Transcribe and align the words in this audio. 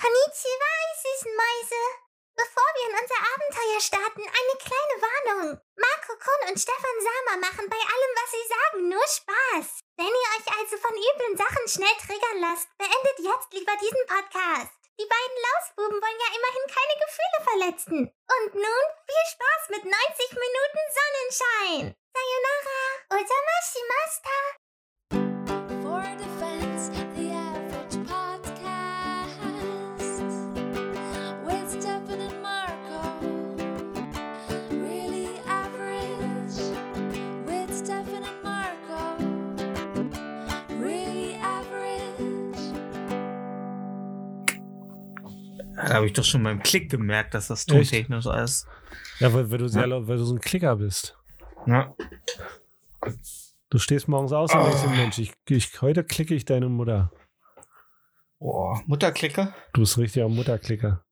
Konnichiwa, 0.00 0.70
ihr 0.88 0.96
süßen 0.96 1.34
Mäuse. 1.36 1.82
Bevor 2.32 2.68
wir 2.72 2.88
in 2.88 2.96
unser 3.04 3.20
Abenteuer 3.20 3.80
starten, 3.84 4.24
eine 4.24 4.56
kleine 4.56 4.96
Warnung. 4.96 5.60
Marco 5.76 6.16
Kun 6.16 6.40
und 6.48 6.56
Stefan 6.56 6.98
Sama 7.04 7.36
machen 7.36 7.68
bei 7.68 7.76
allem, 7.76 8.12
was 8.16 8.30
sie 8.32 8.46
sagen, 8.48 8.88
nur 8.88 9.04
Spaß. 9.04 9.84
Wenn 10.00 10.08
ihr 10.08 10.30
euch 10.40 10.48
also 10.56 10.80
von 10.80 10.96
üblen 10.96 11.36
Sachen 11.36 11.68
schnell 11.68 11.96
triggern 12.00 12.40
lasst, 12.40 12.72
beendet 12.80 13.18
jetzt 13.28 13.52
lieber 13.52 13.76
diesen 13.76 14.04
Podcast. 14.08 14.72
Die 14.96 15.04
beiden 15.04 15.38
Lausbuben 15.44 16.00
wollen 16.00 16.22
ja 16.24 16.30
immerhin 16.32 16.66
keine 16.72 16.96
Gefühle 17.04 17.38
verletzen. 17.44 17.98
Und 18.08 18.50
nun 18.56 18.84
viel 19.04 19.26
Spaß 19.36 19.62
mit 19.68 19.84
90 19.84 19.92
Minuten 20.32 20.82
Sonnenschein. 20.96 21.84
Sayonara, 22.16 22.80
ozamashimasu. 23.20 24.59
Da 45.90 45.96
habe 45.96 46.06
ich 46.06 46.12
doch 46.12 46.22
schon 46.22 46.44
beim 46.44 46.62
Klick 46.62 46.88
gemerkt, 46.88 47.34
dass 47.34 47.48
das 47.48 47.62
Echt? 47.62 47.68
tontechnisch 47.70 48.26
ist. 48.26 48.68
Ja, 49.18 49.32
weil, 49.32 49.50
weil 49.50 49.58
du 49.58 49.68
sehr 49.68 49.82
Ja. 49.82 49.88
laut, 49.88 50.06
weil 50.06 50.18
du 50.18 50.24
so 50.24 50.34
ein 50.34 50.40
Klicker 50.40 50.76
bist. 50.76 51.16
Ja. 51.66 51.94
Du 53.70 53.78
stehst 53.78 54.06
morgens 54.06 54.32
aus 54.32 54.54
und 54.54 54.62
denkst 54.62 54.82
dir, 54.82 54.88
Mensch, 54.90 55.18
ich, 55.18 55.32
ich, 55.48 55.82
heute 55.82 56.04
klicke 56.04 56.34
ich 56.34 56.44
deine 56.44 56.68
Mutter. 56.68 57.10
Boah, 58.38 58.80
Mutterklicker? 58.86 59.52
Du 59.72 59.80
bist 59.80 59.98
richtiger 59.98 60.28
Mutterklicker. 60.28 61.04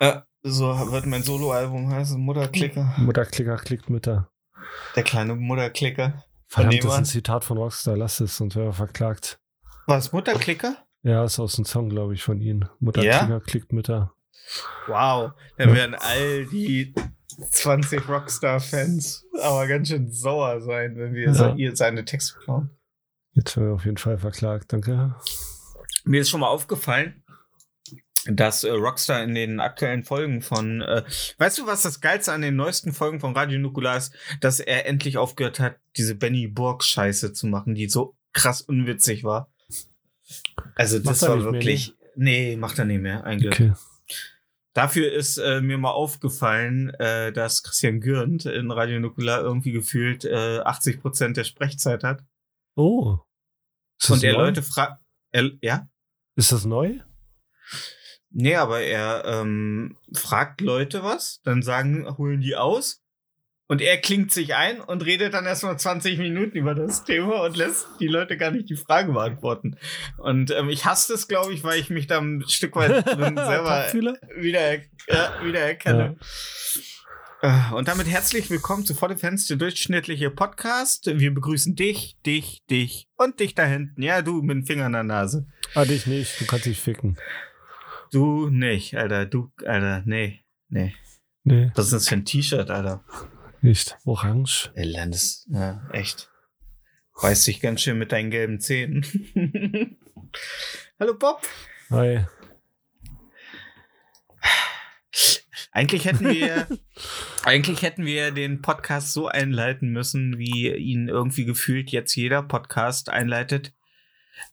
Ja, 0.00 0.24
so 0.42 0.68
wird 0.92 1.06
mein 1.06 1.24
Soloalbum 1.24 1.90
heißen, 1.90 2.20
Mutterklicker. 2.20 2.94
Mutterklicker 2.98 3.56
klickt 3.56 3.90
Mütter. 3.90 4.30
Der 4.94 5.02
kleine 5.02 5.34
Mutterklicker. 5.34 6.24
Verdammt, 6.46 6.78
das 6.84 6.92
ist 6.92 6.98
ein? 6.98 7.04
Zitat 7.04 7.44
von 7.44 7.58
Rockstar. 7.58 7.96
Lass 7.96 8.20
es, 8.20 8.36
sonst 8.36 8.54
wäre 8.54 8.66
er 8.66 8.72
verklagt. 8.72 9.40
Was, 9.86 10.12
Mutterklicker? 10.12 10.76
Ja, 11.08 11.24
ist 11.24 11.38
aus 11.38 11.56
dem 11.56 11.64
Song, 11.64 11.88
glaube 11.88 12.12
ich, 12.12 12.22
von 12.22 12.40
ihnen. 12.40 12.68
Mutterklicker 12.80 13.40
klickt 13.40 13.72
Mütter. 13.72 14.12
Wow, 14.86 15.32
dann 15.56 15.74
werden 15.74 15.94
all 15.94 16.44
die 16.46 16.94
20 17.50 18.08
Rockstar-Fans 18.08 19.24
aber 19.42 19.66
ganz 19.68 19.88
schön 19.88 20.10
sauer 20.10 20.60
sein, 20.60 20.96
wenn 20.96 21.14
wir 21.14 21.32
Ja. 21.32 21.54
ihr 21.54 21.74
seine 21.76 22.04
Texte 22.04 22.38
klauen. 22.40 22.70
Jetzt 23.32 23.56
wäre 23.56 23.68
er 23.68 23.74
auf 23.74 23.84
jeden 23.84 23.96
Fall 23.96 24.18
verklagt. 24.18 24.72
Danke. 24.72 25.14
Mir 26.04 26.20
ist 26.20 26.28
schon 26.30 26.40
mal 26.40 26.48
aufgefallen, 26.48 27.22
dass 28.26 28.64
äh, 28.64 28.70
Rockstar 28.70 29.22
in 29.22 29.34
den 29.34 29.60
aktuellen 29.60 30.04
Folgen 30.04 30.42
von, 30.42 30.82
äh, 30.82 31.04
weißt 31.38 31.58
du, 31.58 31.66
was 31.66 31.82
das 31.82 32.00
Geilste 32.00 32.32
an 32.32 32.42
den 32.42 32.56
neuesten 32.56 32.92
Folgen 32.92 33.20
von 33.20 33.34
Radio 33.34 33.58
Nukular 33.58 33.96
ist? 33.96 34.12
Dass 34.40 34.60
er 34.60 34.86
endlich 34.86 35.16
aufgehört 35.16 35.60
hat, 35.60 35.76
diese 35.96 36.14
Benny 36.16 36.48
Burg-Scheiße 36.48 37.32
zu 37.32 37.46
machen, 37.46 37.74
die 37.74 37.88
so 37.88 38.14
krass 38.32 38.60
unwitzig 38.60 39.24
war. 39.24 39.50
Also 40.74 40.98
das 40.98 41.22
war 41.22 41.42
wirklich, 41.42 41.94
nee, 42.14 42.56
macht 42.56 42.78
er 42.78 42.84
nicht 42.84 43.00
mehr, 43.00 43.24
eigentlich. 43.24 43.52
Okay. 43.52 43.72
Dafür 44.74 45.12
ist 45.12 45.38
äh, 45.38 45.60
mir 45.60 45.78
mal 45.78 45.90
aufgefallen, 45.90 46.90
äh, 47.00 47.32
dass 47.32 47.62
Christian 47.62 48.00
Gürnt 48.00 48.46
in 48.46 48.70
Radio 48.70 49.00
Nukular 49.00 49.40
irgendwie 49.40 49.72
gefühlt 49.72 50.24
äh, 50.24 50.60
80 50.60 51.00
Prozent 51.00 51.36
der 51.36 51.44
Sprechzeit 51.44 52.04
hat. 52.04 52.22
Oh. 52.76 53.18
Ist 54.00 54.10
Und 54.10 54.22
er 54.22 54.34
neu? 54.34 54.44
Leute 54.44 54.62
fragt, 54.62 55.02
ja? 55.62 55.88
Ist 56.36 56.52
das 56.52 56.64
neu? 56.64 57.00
Nee, 58.30 58.54
aber 58.54 58.80
er 58.80 59.24
ähm, 59.24 59.96
fragt 60.12 60.60
Leute 60.60 61.02
was, 61.02 61.40
dann 61.42 61.62
sagen, 61.62 62.16
holen 62.16 62.40
die 62.40 62.54
aus. 62.54 63.02
Und 63.70 63.82
er 63.82 63.98
klingt 63.98 64.32
sich 64.32 64.54
ein 64.54 64.80
und 64.80 65.04
redet 65.04 65.34
dann 65.34 65.44
erstmal 65.44 65.78
20 65.78 66.16
Minuten 66.18 66.56
über 66.56 66.74
das 66.74 67.04
Thema 67.04 67.44
und 67.44 67.54
lässt 67.54 67.86
die 68.00 68.06
Leute 68.06 68.38
gar 68.38 68.50
nicht 68.50 68.70
die 68.70 68.76
Frage 68.76 69.12
beantworten. 69.12 69.76
Und 70.16 70.50
ähm, 70.50 70.70
ich 70.70 70.86
hasse 70.86 71.12
das, 71.12 71.28
glaube 71.28 71.52
ich, 71.52 71.62
weil 71.64 71.78
ich 71.78 71.90
mich 71.90 72.06
da 72.06 72.18
ein 72.18 72.42
Stück 72.48 72.74
weit 72.76 73.06
drin 73.06 73.36
selber 73.36 73.84
wieder, 74.36 74.76
ja, 75.06 75.44
wieder 75.44 75.60
erkenne. 75.60 76.16
Äh, 77.42 77.72
Und 77.74 77.88
damit 77.88 78.06
herzlich 78.08 78.48
willkommen 78.48 78.86
zu 78.86 78.94
the 78.94 79.14
Fans, 79.16 79.46
der 79.48 79.58
durchschnittliche 79.58 80.30
Podcast. 80.30 81.04
Wir 81.06 81.34
begrüßen 81.34 81.76
dich, 81.76 82.16
dich, 82.24 82.64
dich 82.70 83.06
und 83.18 83.38
dich 83.38 83.54
da 83.54 83.66
hinten. 83.66 84.00
Ja, 84.00 84.22
du 84.22 84.40
mit 84.40 84.56
dem 84.56 84.66
Finger 84.66 84.86
in 84.86 84.92
der 84.94 85.04
Nase. 85.04 85.46
Ah, 85.74 85.84
dich 85.84 86.06
nicht. 86.06 86.40
Du 86.40 86.46
kannst 86.46 86.64
dich 86.64 86.80
ficken. 86.80 87.18
Du 88.12 88.48
nicht, 88.48 88.96
Alter. 88.96 89.26
Du, 89.26 89.52
Alter, 89.66 90.02
nee, 90.06 90.40
nee. 90.70 90.94
Nee, 91.44 91.70
Was 91.74 91.86
ist 91.86 91.92
das 91.92 92.08
für 92.08 92.14
ein 92.14 92.24
T-Shirt, 92.24 92.70
Alter? 92.70 93.04
Nicht. 93.62 93.96
Orange. 94.04 94.70
Ey, 94.74 94.84
Landes, 94.84 95.46
ja, 95.50 95.88
echt. 95.92 96.30
Beißt 97.20 97.46
dich 97.46 97.60
ganz 97.60 97.80
schön 97.80 97.98
mit 97.98 98.12
deinen 98.12 98.30
gelben 98.30 98.60
Zähnen. 98.60 99.04
Hallo 101.00 101.14
Bob. 101.14 101.42
Hi. 101.90 102.24
Eigentlich 105.72 106.06
hätten 106.06 106.28
wir, 106.30 106.66
eigentlich 107.44 107.82
hätten 107.82 108.04
wir 108.04 108.32
den 108.32 108.62
Podcast 108.62 109.12
so 109.12 109.28
einleiten 109.28 109.90
müssen, 109.90 110.38
wie 110.38 110.74
ihn 110.74 111.08
irgendwie 111.08 111.44
gefühlt 111.44 111.90
jetzt 111.90 112.14
jeder 112.16 112.42
Podcast 112.42 113.10
einleitet. 113.10 113.72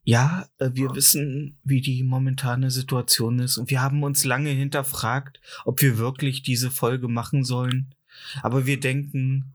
Ja, 0.03 0.47
äh, 0.59 0.69
wir 0.73 0.93
wissen, 0.93 1.59
wie 1.63 1.81
die 1.81 2.03
momentane 2.03 2.69
Situation 2.69 3.39
ist 3.39 3.57
und 3.57 3.69
wir 3.69 3.81
haben 3.81 4.03
uns 4.03 4.23
lange 4.23 4.51
hinterfragt, 4.51 5.39
ob 5.63 5.81
wir 5.81 5.97
wirklich 5.97 6.43
diese 6.43 6.69
Folge 6.69 7.07
machen 7.07 7.43
sollen. 7.43 7.94
Aber 8.41 8.65
wir 8.65 8.79
denken, 8.79 9.53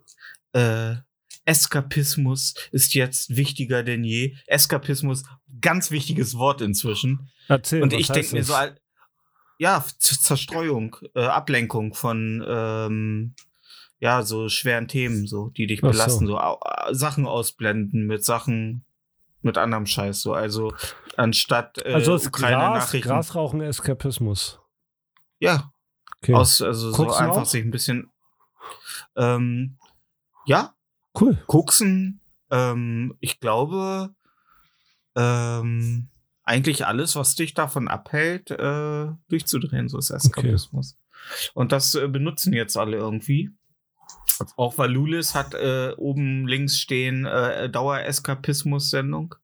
äh, 0.52 0.96
Eskapismus 1.44 2.54
ist 2.70 2.94
jetzt 2.94 3.34
wichtiger 3.36 3.82
denn 3.82 4.04
je. 4.04 4.36
Eskapismus, 4.46 5.24
ganz 5.60 5.90
wichtiges 5.90 6.36
Wort 6.36 6.60
inzwischen. 6.60 7.30
Erzähl, 7.48 7.82
Und 7.82 7.92
ich 7.92 8.08
denke 8.08 8.34
mir 8.36 8.44
so, 8.44 8.54
ja, 9.58 9.84
Zerstreuung, 9.98 10.96
äh, 11.14 11.22
Ablenkung 11.24 11.92
von, 11.94 12.44
ähm, 12.48 13.34
ja, 13.98 14.22
so 14.22 14.48
schweren 14.48 14.88
Themen, 14.88 15.26
so, 15.26 15.48
die 15.50 15.66
dich 15.66 15.80
Ach 15.80 15.88
so. 15.88 15.90
belasten, 15.90 16.26
so, 16.26 16.38
au- 16.38 16.60
äh, 16.64 16.94
Sachen 16.94 17.26
ausblenden 17.26 18.06
mit 18.06 18.24
Sachen, 18.24 18.84
mit 19.42 19.58
anderem 19.58 19.86
Scheiß, 19.86 20.22
so, 20.22 20.32
also, 20.32 20.72
anstatt, 21.16 21.78
äh, 21.84 21.92
Also 21.94 22.14
ist 22.14 22.30
Gras, 22.32 22.40
Ukraine-Nachrichten. 22.40 23.08
Grasrauchen 23.08 23.60
Eskapismus. 23.60 24.60
Ja, 25.38 25.72
Okay. 26.22 26.34
aus, 26.34 26.60
also, 26.62 26.90
so 26.92 26.96
Koksen 27.04 27.26
einfach 27.26 27.46
sich 27.46 27.62
ein 27.64 27.70
bisschen, 27.70 28.10
ähm, 29.16 29.76
ja, 30.46 30.74
cool. 31.20 31.38
Koksen, 31.46 32.20
ähm, 32.50 33.16
ich 33.20 33.40
glaube, 33.40 34.14
ähm, 35.16 36.08
eigentlich 36.44 36.86
alles, 36.86 37.16
was 37.16 37.34
dich 37.34 37.54
davon 37.54 37.88
abhält, 37.88 38.50
äh, 38.50 39.08
durchzudrehen, 39.28 39.88
so 39.88 39.98
ist 39.98 40.10
Eskapismus. 40.10 40.96
Und 41.54 41.72
das 41.72 41.94
äh, 41.94 42.08
benutzen 42.08 42.52
jetzt 42.52 42.76
alle 42.76 42.96
irgendwie. 42.96 43.50
Auch 44.56 44.78
Valulis 44.78 45.34
hat 45.34 45.54
äh, 45.54 45.92
oben 45.96 46.48
links 46.48 46.78
stehen 46.78 47.26
äh, 47.26 47.68
Dauer-Eskapismus-Sendung. 47.68 49.34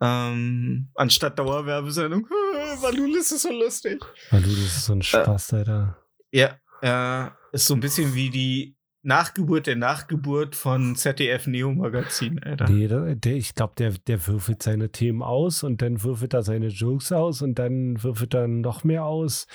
Ähm, 0.00 0.88
anstatt 0.94 1.38
Dauerwerbesendung. 1.38 2.26
Valulis 2.80 3.32
ist 3.32 3.42
so 3.42 3.50
lustig. 3.50 4.04
Das 4.30 4.44
ist 4.44 4.84
so 4.84 4.92
ein 4.92 5.02
Spaß, 5.02 5.54
Alter. 5.54 5.96
Ja, 6.30 6.58
äh, 6.82 7.26
ist 7.52 7.66
so 7.66 7.74
ein 7.74 7.80
bisschen 7.80 8.14
wie 8.14 8.30
die 8.30 8.76
Nachgeburt 9.06 9.68
der 9.68 9.76
Nachgeburt 9.76 10.56
von 10.56 10.96
ZDF 10.96 11.46
Neo 11.46 11.72
Magazin, 11.72 12.42
Alter. 12.42 12.68
Nee, 12.68 12.88
der, 12.88 13.36
ich 13.36 13.54
glaube, 13.54 13.74
der, 13.78 13.92
der 13.92 14.26
würfelt 14.26 14.64
seine 14.64 14.90
Themen 14.90 15.22
aus 15.22 15.62
und 15.62 15.80
dann 15.80 16.02
würfelt 16.02 16.34
er 16.34 16.42
seine 16.42 16.68
Jokes 16.68 17.12
aus 17.12 17.40
und 17.40 17.56
dann 17.60 18.02
würfelt 18.02 18.34
er 18.34 18.48
noch 18.48 18.82
mehr 18.82 19.04
aus. 19.04 19.46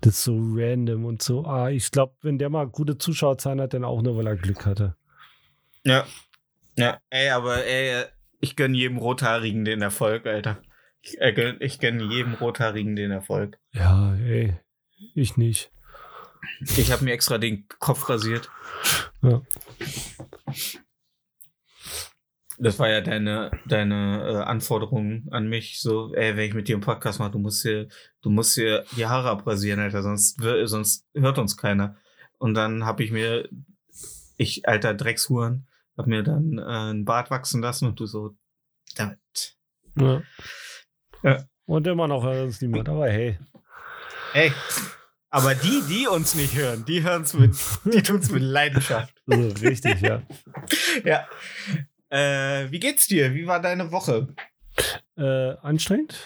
Das 0.00 0.14
ist 0.14 0.24
so 0.24 0.38
random 0.38 1.04
und 1.04 1.22
so. 1.22 1.44
Ah, 1.44 1.68
ich 1.68 1.90
glaube, 1.90 2.14
wenn 2.22 2.38
der 2.38 2.48
mal 2.48 2.66
gute 2.66 2.96
Zuschauerzahlen 2.96 3.60
hat, 3.60 3.74
dann 3.74 3.84
auch 3.84 4.00
nur, 4.00 4.16
weil 4.16 4.26
er 4.26 4.36
Glück 4.36 4.64
hatte. 4.64 4.96
Ja. 5.84 6.06
Ja, 6.78 6.98
ey, 7.10 7.28
aber 7.28 7.62
ey, 7.66 8.06
ich 8.40 8.56
gönn 8.56 8.72
jedem 8.72 8.96
Rothaarigen 8.96 9.66
den 9.66 9.82
Erfolg, 9.82 10.26
Alter. 10.26 10.62
Ich, 11.02 11.20
äh, 11.20 11.56
ich 11.60 11.78
gönn 11.78 12.00
jedem 12.10 12.32
Rothaarigen 12.32 12.96
den 12.96 13.10
Erfolg. 13.10 13.58
Ja, 13.72 14.14
ey, 14.14 14.54
ich 15.14 15.36
nicht. 15.36 15.70
Ich 16.60 16.92
habe 16.92 17.04
mir 17.04 17.12
extra 17.12 17.38
den 17.38 17.66
Kopf 17.78 18.08
rasiert. 18.08 18.50
Ja. 19.22 19.42
Das 22.58 22.78
war 22.78 22.88
ja 22.88 23.00
deine, 23.00 23.50
deine 23.66 24.28
äh, 24.28 24.36
Anforderung 24.44 25.26
an 25.30 25.48
mich, 25.48 25.80
so, 25.80 26.14
ey, 26.14 26.36
wenn 26.36 26.48
ich 26.48 26.54
mit 26.54 26.68
dir 26.68 26.76
einen 26.76 26.84
Podcast 26.84 27.18
mache, 27.18 27.32
du 27.32 27.38
musst 27.38 27.62
hier, 27.62 27.88
du 28.22 28.30
musst 28.30 28.54
hier 28.54 28.84
die 28.96 29.06
Haare 29.06 29.30
abrasieren, 29.30 29.80
Alter, 29.80 30.02
sonst, 30.02 30.40
sonst 30.64 31.06
hört 31.14 31.38
uns 31.38 31.56
keiner. 31.56 31.96
Und 32.38 32.54
dann 32.54 32.84
habe 32.84 33.02
ich 33.02 33.10
mir, 33.10 33.48
ich, 34.36 34.68
alter 34.68 34.94
Dreckshuren, 34.94 35.66
hab 35.96 36.06
mir 36.06 36.22
dann 36.22 36.58
äh, 36.58 36.62
einen 36.62 37.04
Bart 37.04 37.30
wachsen 37.30 37.60
lassen 37.60 37.88
und 37.88 37.98
du 37.98 38.06
so, 38.06 38.36
damit. 38.96 39.56
Ja. 39.96 40.22
Ja. 41.22 41.44
Und 41.66 41.86
immer 41.86 42.06
noch 42.06 42.22
hört 42.22 42.44
uns 42.44 42.60
niemand. 42.60 42.88
Aber 42.88 43.08
hey. 43.08 43.38
Ey. 44.34 44.52
Aber 45.34 45.54
die, 45.56 45.82
die 45.88 46.06
uns 46.06 46.34
nicht 46.36 46.54
hören, 46.54 46.84
die 46.86 47.02
hören's 47.02 47.34
mit, 47.34 47.56
die 47.84 48.02
tun's 48.02 48.30
mit 48.30 48.42
Leidenschaft. 48.42 49.12
So, 49.26 49.48
richtig, 49.66 50.00
ja. 50.02 50.22
Ja. 51.04 51.26
Äh, 52.10 52.70
wie 52.70 52.78
geht's 52.78 53.06
dir? 53.08 53.34
Wie 53.34 53.46
war 53.46 53.60
deine 53.60 53.90
Woche? 53.90 54.28
Äh, 55.16 55.56
anstrengend. 55.62 56.16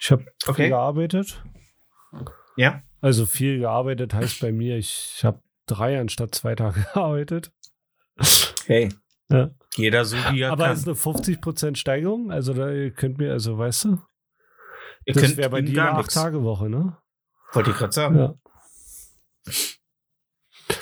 Ich 0.00 0.10
habe 0.10 0.26
Okay. 0.46 0.62
viel 0.64 0.68
gearbeitet. 0.68 1.42
Ja. 2.56 2.82
Also 3.00 3.26
viel 3.26 3.58
gearbeitet 3.58 4.14
heißt 4.14 4.40
bei 4.40 4.52
mir, 4.52 4.76
ich 4.76 5.20
habe 5.24 5.42
drei 5.66 5.98
anstatt 6.00 6.34
zwei 6.34 6.54
Tage 6.54 6.86
gearbeitet. 6.94 7.50
Hey. 8.66 8.90
Ja. 9.28 9.50
Jeder 9.76 10.04
so 10.04 10.16
wie 10.30 10.42
er 10.42 10.52
Aber 10.52 10.64
kann. 10.64 10.72
es 10.74 10.80
ist 10.80 10.86
eine 10.86 10.96
50% 10.96 11.76
Steigerung. 11.76 12.30
Also 12.30 12.52
da 12.54 12.70
ihr 12.70 12.92
könnt 12.92 13.18
mir, 13.18 13.32
also 13.32 13.58
weißt 13.58 13.86
du, 13.86 13.98
Ihr 15.04 15.14
das 15.14 15.36
wäre 15.36 15.50
bei 15.50 15.62
dir 15.62 15.82
eine 15.88 15.98
nichts. 15.98 16.16
8-Tage-Woche, 16.16 16.68
ne? 16.68 16.96
Wollte 17.56 17.70
ich 17.70 17.76
gerade 17.76 17.92
sagen. 17.92 18.16
Ja. 18.18 18.34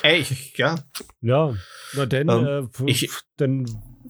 Ey, 0.01 0.19
ich, 0.19 0.57
ja. 0.57 0.75
Ja, 1.21 1.53
na 1.93 2.05
denn, 2.05 2.29
Ähm, 2.29 2.69
äh, 2.79 2.83
ich- 2.89 3.11
dann 3.37 3.65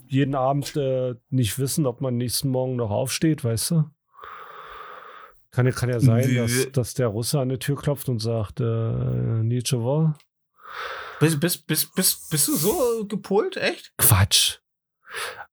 jeden 0.07 0.35
Abend 0.35 0.75
äh, 0.75 1.15
nicht 1.29 1.57
wissen, 1.59 1.85
ob 1.85 2.01
man 2.01 2.17
nächsten 2.17 2.49
Morgen 2.49 2.75
noch 2.75 2.91
aufsteht, 2.91 3.43
weißt 3.43 3.71
du? 3.71 3.83
Kann, 5.51 5.65
ja- 5.65 5.71
kann 5.71 5.89
ja 5.89 5.99
sein, 5.99 6.35
dass, 6.35 6.71
dass 6.71 6.93
der 6.95 7.07
Russe 7.07 7.39
an 7.39 7.49
die 7.49 7.59
Tür 7.59 7.75
klopft 7.77 8.09
und 8.09 8.19
sagt, 8.19 8.59
äh, 8.59 8.63
Nietzsche 8.63 9.83
war. 9.83 10.17
Bist, 11.19 11.39
bist, 11.39 11.65
bist, 11.67 11.95
bist, 11.95 12.29
bist 12.29 12.47
du 12.49 12.55
so 12.55 13.05
gepolt? 13.07 13.55
Echt? 13.57 13.93
Quatsch. 13.97 14.59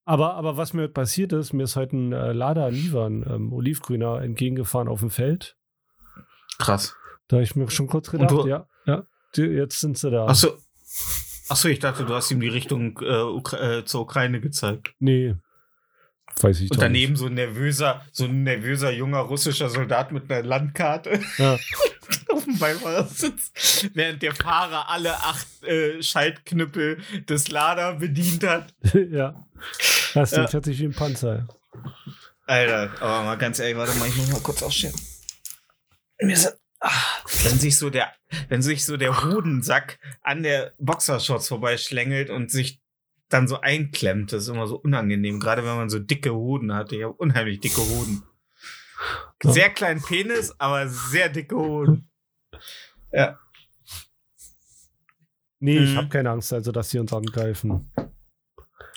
Aber, 0.04 0.34
aber 0.34 0.56
was 0.56 0.72
mir 0.72 0.88
passiert 0.88 1.32
ist, 1.32 1.52
mir 1.52 1.62
ist 1.64 1.76
heute 1.76 1.96
ein 1.96 2.12
äh, 2.12 2.32
Lada 2.32 2.68
Niva, 2.70 3.06
ein 3.06 3.24
ähm, 3.28 3.52
Olivgrüner, 3.52 4.20
entgegengefahren 4.22 4.88
auf 4.88 5.00
dem 5.00 5.10
Feld. 5.10 5.56
Krass. 6.58 6.96
Da 7.32 7.36
habe 7.36 7.44
ich 7.44 7.56
mir 7.56 7.70
schon 7.70 7.86
kurz 7.86 8.10
gedacht, 8.10 8.30
du- 8.30 8.46
ja, 8.46 8.66
ja, 8.84 9.04
jetzt 9.34 9.80
sind 9.80 9.96
sie 9.96 10.10
da. 10.10 10.26
Achso. 10.26 10.50
Achso, 11.48 11.68
ich 11.68 11.78
dachte, 11.78 12.04
du 12.04 12.12
hast 12.12 12.30
ihm 12.30 12.40
die 12.40 12.48
Richtung 12.48 12.98
äh, 13.00 13.22
Ukra 13.22 13.78
äh, 13.78 13.84
zur 13.86 14.02
Ukraine 14.02 14.38
gezeigt. 14.38 14.90
Nee, 14.98 15.34
weiß 16.42 16.60
ich 16.60 16.70
Und 16.70 16.82
daneben 16.82 17.16
so 17.16 17.28
ein 17.28 17.32
nervöser, 17.34 18.04
so 18.12 18.24
ein 18.26 18.42
nervöser 18.42 18.90
junger 18.90 19.20
russischer 19.20 19.70
Soldat 19.70 20.12
mit 20.12 20.30
einer 20.30 20.42
Landkarte 20.46 21.16
nicht. 21.16 21.38
Ja. 21.38 21.54
auf 22.28 22.44
dem 22.44 22.58
Beifahrersitz, 22.58 23.88
während 23.94 24.20
der 24.20 24.34
Fahrer 24.34 24.90
alle 24.90 25.14
acht 25.16 25.46
äh, 25.64 26.02
Schaltknüppel 26.02 26.98
des 27.30 27.48
Lader 27.50 27.94
bedient 27.94 28.44
hat. 28.46 28.74
ja. 29.10 29.42
Das 30.12 30.32
Ja. 30.32 30.52
hört 30.52 30.66
sich 30.66 30.78
wie 30.80 30.84
ein 30.84 30.92
Panzer. 30.92 31.48
Alter, 32.44 32.90
aber 33.00 33.24
mal 33.24 33.38
ganz 33.38 33.58
ehrlich, 33.58 33.78
warte 33.78 33.98
mal, 33.98 34.06
ich 34.08 34.16
muss 34.16 34.30
mal 34.30 34.40
kurz 34.42 34.62
aufstehen. 34.62 34.92
Mir 36.20 36.34
ist, 36.34 36.58
ah, 36.82 36.90
wenn 37.44 37.58
sich 37.58 37.76
so 37.78 37.90
der, 37.90 38.12
wenn 38.48 38.62
sich 38.62 38.84
so 38.84 38.96
der 38.96 39.22
Hodensack 39.24 39.98
an 40.22 40.42
der 40.42 40.72
Boxershorts 40.78 41.48
vorbeischlängelt 41.48 42.30
und 42.30 42.50
sich 42.50 42.80
dann 43.28 43.48
so 43.48 43.60
einklemmt, 43.60 44.32
das 44.32 44.42
ist 44.44 44.48
immer 44.48 44.66
so 44.66 44.76
unangenehm, 44.76 45.40
gerade 45.40 45.64
wenn 45.64 45.76
man 45.76 45.88
so 45.88 45.98
dicke 45.98 46.34
Hoden 46.34 46.74
hat. 46.74 46.92
Ich 46.92 47.02
habe 47.02 47.14
unheimlich 47.14 47.60
dicke 47.60 47.80
Hoden. 47.80 48.22
Sehr 49.42 49.70
kleinen 49.70 50.02
Penis, 50.02 50.54
aber 50.58 50.86
sehr 50.88 51.28
dicke 51.30 51.56
Hoden. 51.56 52.10
Ja. 53.10 53.38
Nee, 55.58 55.78
ich 55.78 55.90
Mhm. 55.92 55.96
habe 55.96 56.08
keine 56.08 56.30
Angst, 56.30 56.52
also 56.52 56.72
dass 56.72 56.90
sie 56.90 56.98
uns 56.98 57.12
angreifen. 57.12 57.90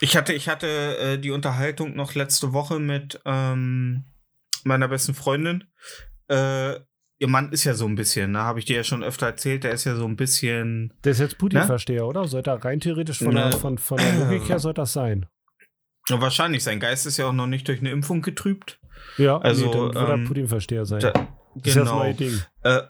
Ich 0.01 0.17
hatte, 0.17 0.33
ich 0.33 0.49
hatte 0.49 0.97
äh, 0.97 1.17
die 1.17 1.31
Unterhaltung 1.31 1.95
noch 1.95 2.15
letzte 2.15 2.53
Woche 2.53 2.79
mit 2.79 3.21
ähm, 3.25 4.05
meiner 4.63 4.87
besten 4.87 5.13
Freundin. 5.13 5.63
Äh, 6.27 6.79
ihr 7.19 7.27
Mann 7.29 7.51
ist 7.51 7.63
ja 7.63 7.73
so 7.73 7.85
ein 7.85 7.95
bisschen, 7.95 8.31
ne, 8.31 8.39
habe 8.39 8.59
ich 8.59 8.65
dir 8.65 8.77
ja 8.77 8.83
schon 8.83 9.03
öfter 9.03 9.27
erzählt, 9.27 9.63
der 9.63 9.71
ist 9.71 9.85
ja 9.85 9.95
so 9.95 10.05
ein 10.05 10.15
bisschen. 10.15 10.93
Der 11.03 11.11
ist 11.13 11.19
jetzt 11.19 11.33
Ne? 11.33 11.37
Putin-Versteher, 11.39 12.05
oder? 12.05 12.27
Sollte 12.27 12.51
er 12.51 12.63
rein 12.63 12.79
theoretisch 12.79 13.19
von, 13.19 13.33
Ne. 13.33 13.49
der, 13.49 13.51
von, 13.59 13.77
von 13.77 13.97
der 13.97 14.13
Logik 14.19 14.49
her 14.49 14.59
soll 14.59 14.73
das 14.73 14.93
sein. 14.93 15.25
Ja, 16.09 16.21
wahrscheinlich, 16.21 16.63
sein 16.63 16.79
Geist 16.79 17.05
ist 17.05 17.17
ja 17.17 17.25
auch 17.27 17.33
noch 17.33 17.47
nicht 17.47 17.67
durch 17.67 17.79
eine 17.79 17.89
Impfung 17.91 18.21
getrübt. 18.21 18.79
Ja, 19.17 19.37
Also, 19.37 19.65
nee, 19.65 19.71
dann 19.71 19.81
wird 19.81 19.95
er 19.95 20.09
ähm, 20.13 20.25
Putin-Versteher 20.25 20.85
sein. 20.85 20.99
Da, 20.99 21.11
das 21.11 21.27
ist 21.67 21.75
das 21.77 21.89
genau. 21.89 22.03
Äh, 22.63 22.81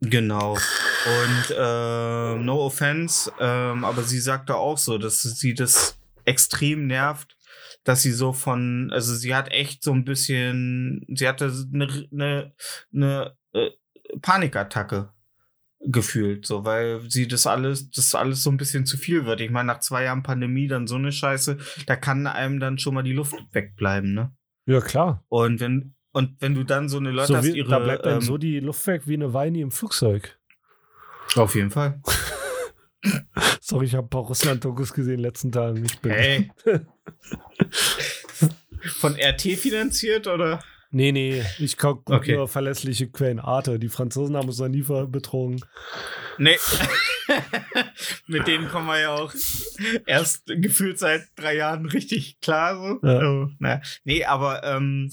genau. 0.00 0.52
Und 0.54 1.54
äh, 1.56 2.34
no 2.42 2.64
offense, 2.64 3.30
ähm, 3.38 3.84
aber 3.84 4.02
sie 4.02 4.18
sagte 4.18 4.56
auch 4.56 4.78
so, 4.78 4.98
dass 4.98 5.22
sie 5.22 5.54
das 5.54 6.00
extrem 6.24 6.86
nervt, 6.88 7.36
dass 7.84 8.02
sie 8.02 8.10
so 8.10 8.32
von, 8.32 8.90
also 8.92 9.14
sie 9.14 9.32
hat 9.34 9.52
echt 9.52 9.84
so 9.84 9.92
ein 9.92 10.04
bisschen, 10.04 11.04
sie 11.14 11.28
hatte 11.28 11.52
eine, 11.72 12.08
eine, 12.12 12.52
eine 12.92 13.36
äh, 13.56 13.70
Panikattacke 14.20 15.10
gefühlt, 15.80 16.46
so, 16.46 16.64
weil 16.64 17.02
sie 17.08 17.28
das 17.28 17.46
alles, 17.46 17.90
das 17.90 18.14
alles 18.14 18.42
so 18.42 18.50
ein 18.50 18.56
bisschen 18.56 18.86
zu 18.86 18.96
viel 18.96 19.26
wird. 19.26 19.40
Ich 19.40 19.50
meine, 19.50 19.66
nach 19.66 19.80
zwei 19.80 20.04
Jahren 20.04 20.22
Pandemie 20.22 20.68
dann 20.68 20.86
so 20.86 20.96
eine 20.96 21.12
Scheiße, 21.12 21.58
da 21.86 21.96
kann 21.96 22.26
einem 22.26 22.60
dann 22.60 22.78
schon 22.78 22.94
mal 22.94 23.02
die 23.02 23.12
Luft 23.12 23.34
wegbleiben, 23.52 24.14
ne? 24.14 24.34
Ja, 24.66 24.80
klar. 24.80 25.24
Und 25.28 25.60
wenn, 25.60 25.94
und 26.12 26.40
wenn 26.40 26.54
du 26.54 26.64
dann 26.64 26.88
so 26.88 26.96
eine 26.98 27.10
Leute 27.10 27.28
So 27.28 27.36
hast, 27.36 27.44
wie, 27.44 27.56
ihre, 27.56 27.68
da 27.68 27.78
bleibt 27.78 28.06
einem 28.06 28.16
ähm, 28.16 28.22
so 28.22 28.38
die 28.38 28.58
Luft 28.60 28.86
weg 28.86 29.02
wie 29.06 29.14
eine 29.14 29.32
Weini 29.32 29.60
im 29.60 29.70
Flugzeug. 29.70 30.38
auf 31.36 31.54
jeden 31.54 31.70
Fall. 31.70 32.00
Sorry, 33.60 33.86
ich 33.86 33.94
habe 33.94 34.06
ein 34.06 34.10
paar 34.10 34.22
Russland-Dokus 34.22 34.92
gesehen 34.92 35.14
in 35.14 35.18
den 35.18 35.24
letzten 35.24 35.52
Tagen. 35.52 35.84
Ich 35.84 36.00
bin 36.00 36.12
Hey. 36.12 36.50
Von 38.98 39.14
RT 39.16 39.42
finanziert 39.42 40.26
oder? 40.26 40.60
Nee, 40.90 41.12
nee, 41.12 41.42
ich 41.58 41.76
gucke 41.76 42.12
Okay. 42.12 42.36
nur 42.36 42.48
verlässliche 42.48 43.08
Quellen. 43.10 43.40
Arte, 43.40 43.78
die 43.78 43.88
Franzosen 43.88 44.36
haben 44.36 44.48
uns 44.48 44.58
noch 44.58 44.68
nie 44.68 44.82
betrogen. 44.82 45.60
Nee. 46.38 46.56
Mit 48.26 48.46
denen 48.46 48.68
kommen 48.68 48.86
wir 48.86 49.00
ja 49.00 49.14
auch 49.14 49.32
erst 50.06 50.46
gefühlt 50.46 50.98
seit 50.98 51.22
drei 51.36 51.56
Jahren 51.56 51.86
richtig 51.86 52.40
klar. 52.40 52.76
So. 52.76 53.06
Ja. 53.06 53.14
Also, 53.18 53.50
naja. 53.58 53.80
Nee, 54.04 54.24
aber 54.24 54.62
ähm, 54.64 55.10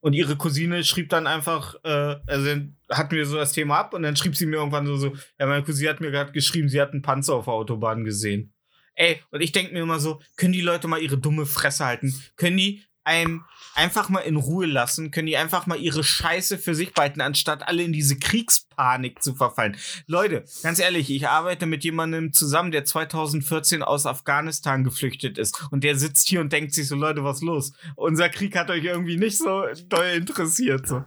und 0.00 0.14
ihre 0.14 0.36
Cousine 0.36 0.82
schrieb 0.82 1.10
dann 1.10 1.26
einfach, 1.26 1.76
äh, 1.84 2.16
also 2.26 2.46
dann 2.46 2.76
hatten 2.90 3.14
wir 3.14 3.24
so 3.26 3.36
das 3.36 3.52
Thema 3.52 3.78
ab 3.78 3.94
und 3.94 4.02
dann 4.02 4.16
schrieb 4.16 4.36
sie 4.36 4.46
mir 4.46 4.56
irgendwann 4.56 4.86
so, 4.86 4.96
so 4.96 5.14
ja, 5.38 5.46
meine 5.46 5.62
Cousine 5.62 5.90
hat 5.90 6.00
mir 6.00 6.10
gerade 6.10 6.32
geschrieben, 6.32 6.68
sie 6.68 6.80
hat 6.80 6.92
einen 6.92 7.02
Panzer 7.02 7.34
auf 7.34 7.44
der 7.44 7.54
Autobahn 7.54 8.04
gesehen. 8.04 8.52
Ey, 8.94 9.20
und 9.30 9.40
ich 9.40 9.52
denke 9.52 9.72
mir 9.72 9.80
immer 9.82 10.00
so, 10.00 10.20
können 10.36 10.52
die 10.52 10.60
Leute 10.60 10.88
mal 10.88 11.00
ihre 11.00 11.18
dumme 11.18 11.46
Fresse 11.46 11.84
halten? 11.84 12.14
Können 12.36 12.56
die 12.56 12.82
einem 13.04 13.44
einfach 13.74 14.08
mal 14.08 14.20
in 14.20 14.36
Ruhe 14.36 14.66
lassen? 14.66 15.10
Können 15.10 15.26
die 15.26 15.36
einfach 15.36 15.66
mal 15.66 15.78
ihre 15.78 16.04
Scheiße 16.04 16.58
für 16.58 16.74
sich 16.74 16.94
behalten, 16.94 17.20
anstatt 17.20 17.66
alle 17.66 17.82
in 17.82 17.92
diese 17.92 18.18
Kriegspanik 18.18 19.22
zu 19.22 19.34
verfallen? 19.34 19.76
Leute, 20.06 20.44
ganz 20.62 20.78
ehrlich, 20.78 21.10
ich 21.10 21.28
arbeite 21.28 21.66
mit 21.66 21.84
jemandem 21.84 22.32
zusammen, 22.32 22.70
der 22.70 22.84
2014 22.84 23.82
aus 23.82 24.06
Afghanistan 24.06 24.84
geflüchtet 24.84 25.38
ist. 25.38 25.62
Und 25.70 25.84
der 25.84 25.96
sitzt 25.96 26.28
hier 26.28 26.40
und 26.40 26.52
denkt 26.52 26.74
sich 26.74 26.88
so, 26.88 26.96
Leute, 26.96 27.24
was 27.24 27.42
los? 27.42 27.72
Unser 27.96 28.28
Krieg 28.28 28.56
hat 28.56 28.70
euch 28.70 28.84
irgendwie 28.84 29.16
nicht 29.16 29.38
so 29.38 29.64
doll 29.88 30.06
interessiert. 30.14 30.86
So. 30.86 31.04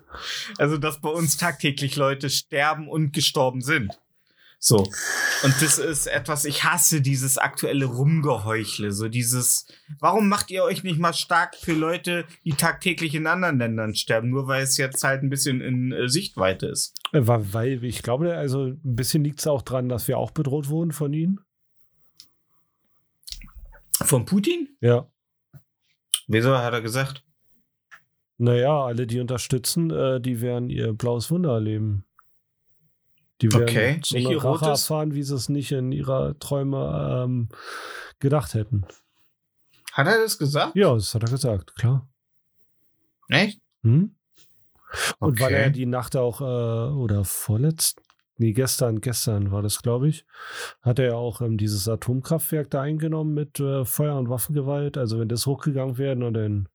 Also, 0.57 0.77
dass 0.77 1.01
bei 1.01 1.09
uns 1.09 1.37
tagtäglich 1.37 1.95
Leute 1.95 2.29
sterben 2.29 2.87
und 2.87 3.13
gestorben 3.13 3.61
sind. 3.61 3.91
So. 4.67 4.77
Und 4.77 5.61
das 5.61 5.77
ist 5.77 6.07
etwas, 6.07 6.43
ich 6.43 6.63
hasse 6.63 6.99
dieses 6.99 7.37
aktuelle 7.37 7.85
Rumgeheuchle. 7.85 8.91
So 8.91 9.07
dieses, 9.09 9.67
warum 9.99 10.27
macht 10.27 10.49
ihr 10.49 10.63
euch 10.63 10.81
nicht 10.83 10.97
mal 10.97 11.13
stark 11.13 11.53
für 11.55 11.73
Leute, 11.73 12.25
die 12.45 12.53
tagtäglich 12.53 13.13
in 13.13 13.27
anderen 13.27 13.59
Ländern 13.59 13.93
sterben, 13.93 14.31
nur 14.31 14.47
weil 14.47 14.63
es 14.63 14.77
jetzt 14.77 15.03
halt 15.03 15.21
ein 15.21 15.29
bisschen 15.29 15.61
in 15.61 15.91
äh, 15.91 16.09
Sichtweite 16.09 16.65
ist? 16.65 16.95
Äh, 17.13 17.27
wa- 17.27 17.43
Weil 17.51 17.83
ich 17.83 18.01
glaube, 18.01 18.35
also 18.35 18.63
ein 18.63 18.79
bisschen 18.95 19.23
liegt 19.23 19.39
es 19.39 19.45
auch 19.45 19.61
dran, 19.61 19.87
dass 19.87 20.07
wir 20.07 20.17
auch 20.17 20.31
bedroht 20.31 20.67
wurden 20.69 20.91
von 20.93 21.13
ihnen. 21.13 21.39
Von 24.03 24.25
Putin? 24.25 24.69
Ja. 24.81 25.07
Wieso 26.27 26.57
hat 26.57 26.73
er 26.73 26.81
gesagt? 26.81 27.23
Naja, 28.39 28.83
alle, 28.83 29.05
die 29.05 29.19
unterstützen, 29.19 29.91
äh, 29.91 30.19
die 30.19 30.41
werden 30.41 30.71
ihr 30.71 30.91
blaues 30.93 31.29
Wunder 31.29 31.51
erleben. 31.53 32.04
Die 33.41 33.51
werden 33.51 33.63
Okay, 33.63 33.99
so 34.03 34.15
nicht 34.15 34.27
eine 34.27 34.37
Rache 34.37 34.47
rotes? 34.65 34.67
erfahren, 34.83 35.13
wie 35.13 35.23
sie 35.23 35.35
es 35.35 35.49
nicht 35.49 35.71
in 35.71 35.91
ihrer 35.91 36.37
Träume 36.39 37.23
ähm, 37.25 37.49
gedacht 38.19 38.53
hätten. 38.53 38.85
Hat 39.91 40.07
er 40.07 40.19
das 40.21 40.37
gesagt? 40.37 40.75
Ja, 40.75 40.93
das 40.93 41.13
hat 41.13 41.23
er 41.23 41.29
gesagt, 41.29 41.75
klar. 41.75 42.07
Echt? 43.29 43.59
Hm? 43.83 44.15
Und 45.19 45.31
Okay. 45.33 45.41
weil 45.43 45.53
er 45.53 45.69
die 45.71 45.85
Nacht 45.85 46.15
auch, 46.15 46.39
äh, 46.41 46.43
oder 46.93 47.25
vorletzt, 47.25 48.01
nee, 48.37 48.53
gestern, 48.53 49.01
gestern 49.01 49.51
war 49.51 49.61
das, 49.61 49.81
glaube 49.81 50.07
ich, 50.07 50.25
hat 50.81 50.99
er 50.99 51.05
ja 51.07 51.13
auch 51.15 51.41
ähm, 51.41 51.57
dieses 51.57 51.87
Atomkraftwerk 51.89 52.69
da 52.69 52.81
eingenommen 52.81 53.33
mit 53.33 53.59
äh, 53.59 53.83
Feuer- 53.83 54.17
und 54.17 54.29
Waffengewalt. 54.29 54.97
Also 54.97 55.19
wenn 55.19 55.27
das 55.27 55.45
hochgegangen 55.45 55.97
wäre, 55.97 56.13
und 56.25 56.33
dann 56.33 56.69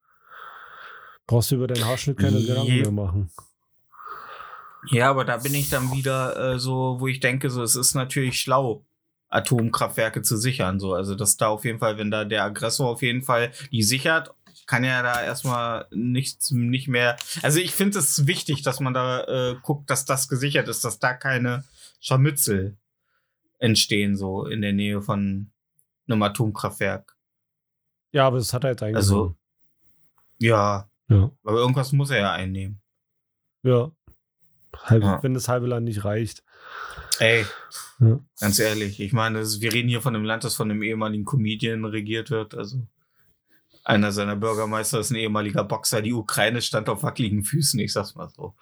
brauchst 1.26 1.50
du 1.50 1.55
über 1.57 1.67
deinen 1.69 1.85
Haarschnitt 1.87 2.19
keine 2.19 2.38
Je- 2.38 2.47
Gedanken 2.49 2.76
mehr 2.81 2.90
machen. 2.90 3.31
Ja, 4.88 5.10
aber 5.10 5.25
da 5.25 5.37
bin 5.37 5.54
ich 5.54 5.70
dann 5.70 5.92
wieder 5.92 6.54
äh, 6.54 6.58
so, 6.58 6.96
wo 7.00 7.06
ich 7.06 7.20
denke, 7.20 7.50
so, 7.50 7.62
es 7.62 7.76
ist 7.76 7.94
natürlich 7.94 8.40
schlau, 8.40 8.84
Atomkraftwerke 9.28 10.22
zu 10.22 10.37
sichern. 10.37 10.80
So, 10.80 10.94
also 10.94 11.14
dass 11.14 11.37
da 11.37 11.49
auf 11.49 11.64
jeden 11.64 11.78
Fall, 11.78 11.99
wenn 11.99 12.10
da 12.10 12.25
der 12.25 12.44
Aggressor 12.44 12.88
auf 12.88 13.02
jeden 13.02 13.22
Fall 13.22 13.52
die 13.70 13.82
sichert, 13.82 14.34
kann 14.66 14.84
ja 14.84 15.02
da 15.02 15.22
erstmal 15.22 15.87
nichts, 15.90 16.50
nicht 16.50 16.88
mehr. 16.88 17.16
Also 17.42 17.58
ich 17.58 17.72
finde 17.72 17.99
es 17.99 18.26
wichtig, 18.26 18.62
dass 18.62 18.80
man 18.80 18.94
da 18.94 19.25
äh, 19.25 19.56
guckt, 19.62 19.90
dass 19.90 20.04
das 20.04 20.28
gesichert 20.28 20.68
ist, 20.68 20.84
dass 20.84 20.99
da 20.99 21.14
keine 21.14 21.64
Scharmützel 22.00 22.76
entstehen, 23.58 24.16
so 24.16 24.46
in 24.46 24.62
der 24.62 24.72
Nähe 24.72 25.02
von 25.02 25.50
einem 26.08 26.22
Atomkraftwerk. 26.22 27.16
Ja, 28.12 28.26
aber 28.26 28.38
es 28.38 28.52
hat 28.52 28.64
er 28.64 28.70
jetzt 28.70 28.82
eigentlich. 28.82 28.96
Also, 28.96 29.37
ja, 30.38 30.88
ja. 31.08 31.30
aber 31.44 31.58
irgendwas 31.58 31.92
muss 31.92 32.10
er 32.10 32.20
ja 32.20 32.32
einnehmen. 32.32 32.80
ja. 33.62 33.90
Halb, 34.84 35.02
Ja. 35.02 35.22
Wenn 35.22 35.34
das 35.34 35.48
halbe 35.48 35.66
Land 35.66 35.84
nicht 35.84 36.04
reicht. 36.04 36.42
Ey, 37.18 37.44
Ja. 37.98 38.18
ganz 38.40 38.58
ehrlich, 38.58 39.00
ich 39.00 39.12
meine, 39.12 39.44
wir 39.44 39.72
reden 39.72 39.88
hier 39.88 40.00
von 40.00 40.14
einem 40.14 40.24
Land, 40.24 40.44
das 40.44 40.54
von 40.54 40.70
einem 40.70 40.82
ehemaligen 40.82 41.24
Comedian 41.24 41.84
regiert 41.84 42.30
wird. 42.30 42.54
Also 42.54 42.86
einer 43.84 44.12
seiner 44.12 44.36
Bürgermeister 44.36 45.00
ist 45.00 45.10
ein 45.10 45.16
ehemaliger 45.16 45.64
Boxer. 45.64 46.02
Die 46.02 46.12
Ukraine 46.12 46.62
stand 46.62 46.88
auf 46.88 47.02
wackeligen 47.02 47.44
Füßen, 47.44 47.78
ich 47.80 47.92
sag's 47.92 48.14
mal 48.14 48.28
so. 48.28 48.54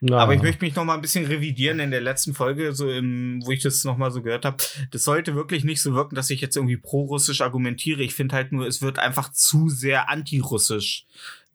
Na, 0.00 0.18
Aber 0.18 0.32
ich 0.34 0.42
möchte 0.42 0.64
mich 0.64 0.76
noch 0.76 0.84
mal 0.84 0.94
ein 0.94 1.00
bisschen 1.00 1.24
revidieren 1.26 1.80
in 1.80 1.90
der 1.90 2.00
letzten 2.00 2.32
Folge, 2.32 2.72
so 2.72 2.88
im, 2.88 3.42
wo 3.44 3.50
ich 3.50 3.62
das 3.62 3.82
noch 3.82 3.96
mal 3.96 4.12
so 4.12 4.22
gehört 4.22 4.44
habe. 4.44 4.58
Das 4.92 5.02
sollte 5.02 5.34
wirklich 5.34 5.64
nicht 5.64 5.82
so 5.82 5.92
wirken, 5.92 6.14
dass 6.14 6.30
ich 6.30 6.40
jetzt 6.40 6.54
irgendwie 6.56 6.76
pro-russisch 6.76 7.40
argumentiere. 7.40 8.02
Ich 8.02 8.14
finde 8.14 8.36
halt 8.36 8.52
nur, 8.52 8.66
es 8.66 8.80
wird 8.80 9.00
einfach 9.00 9.32
zu 9.32 9.68
sehr 9.68 10.08
anti-russisch 10.08 11.04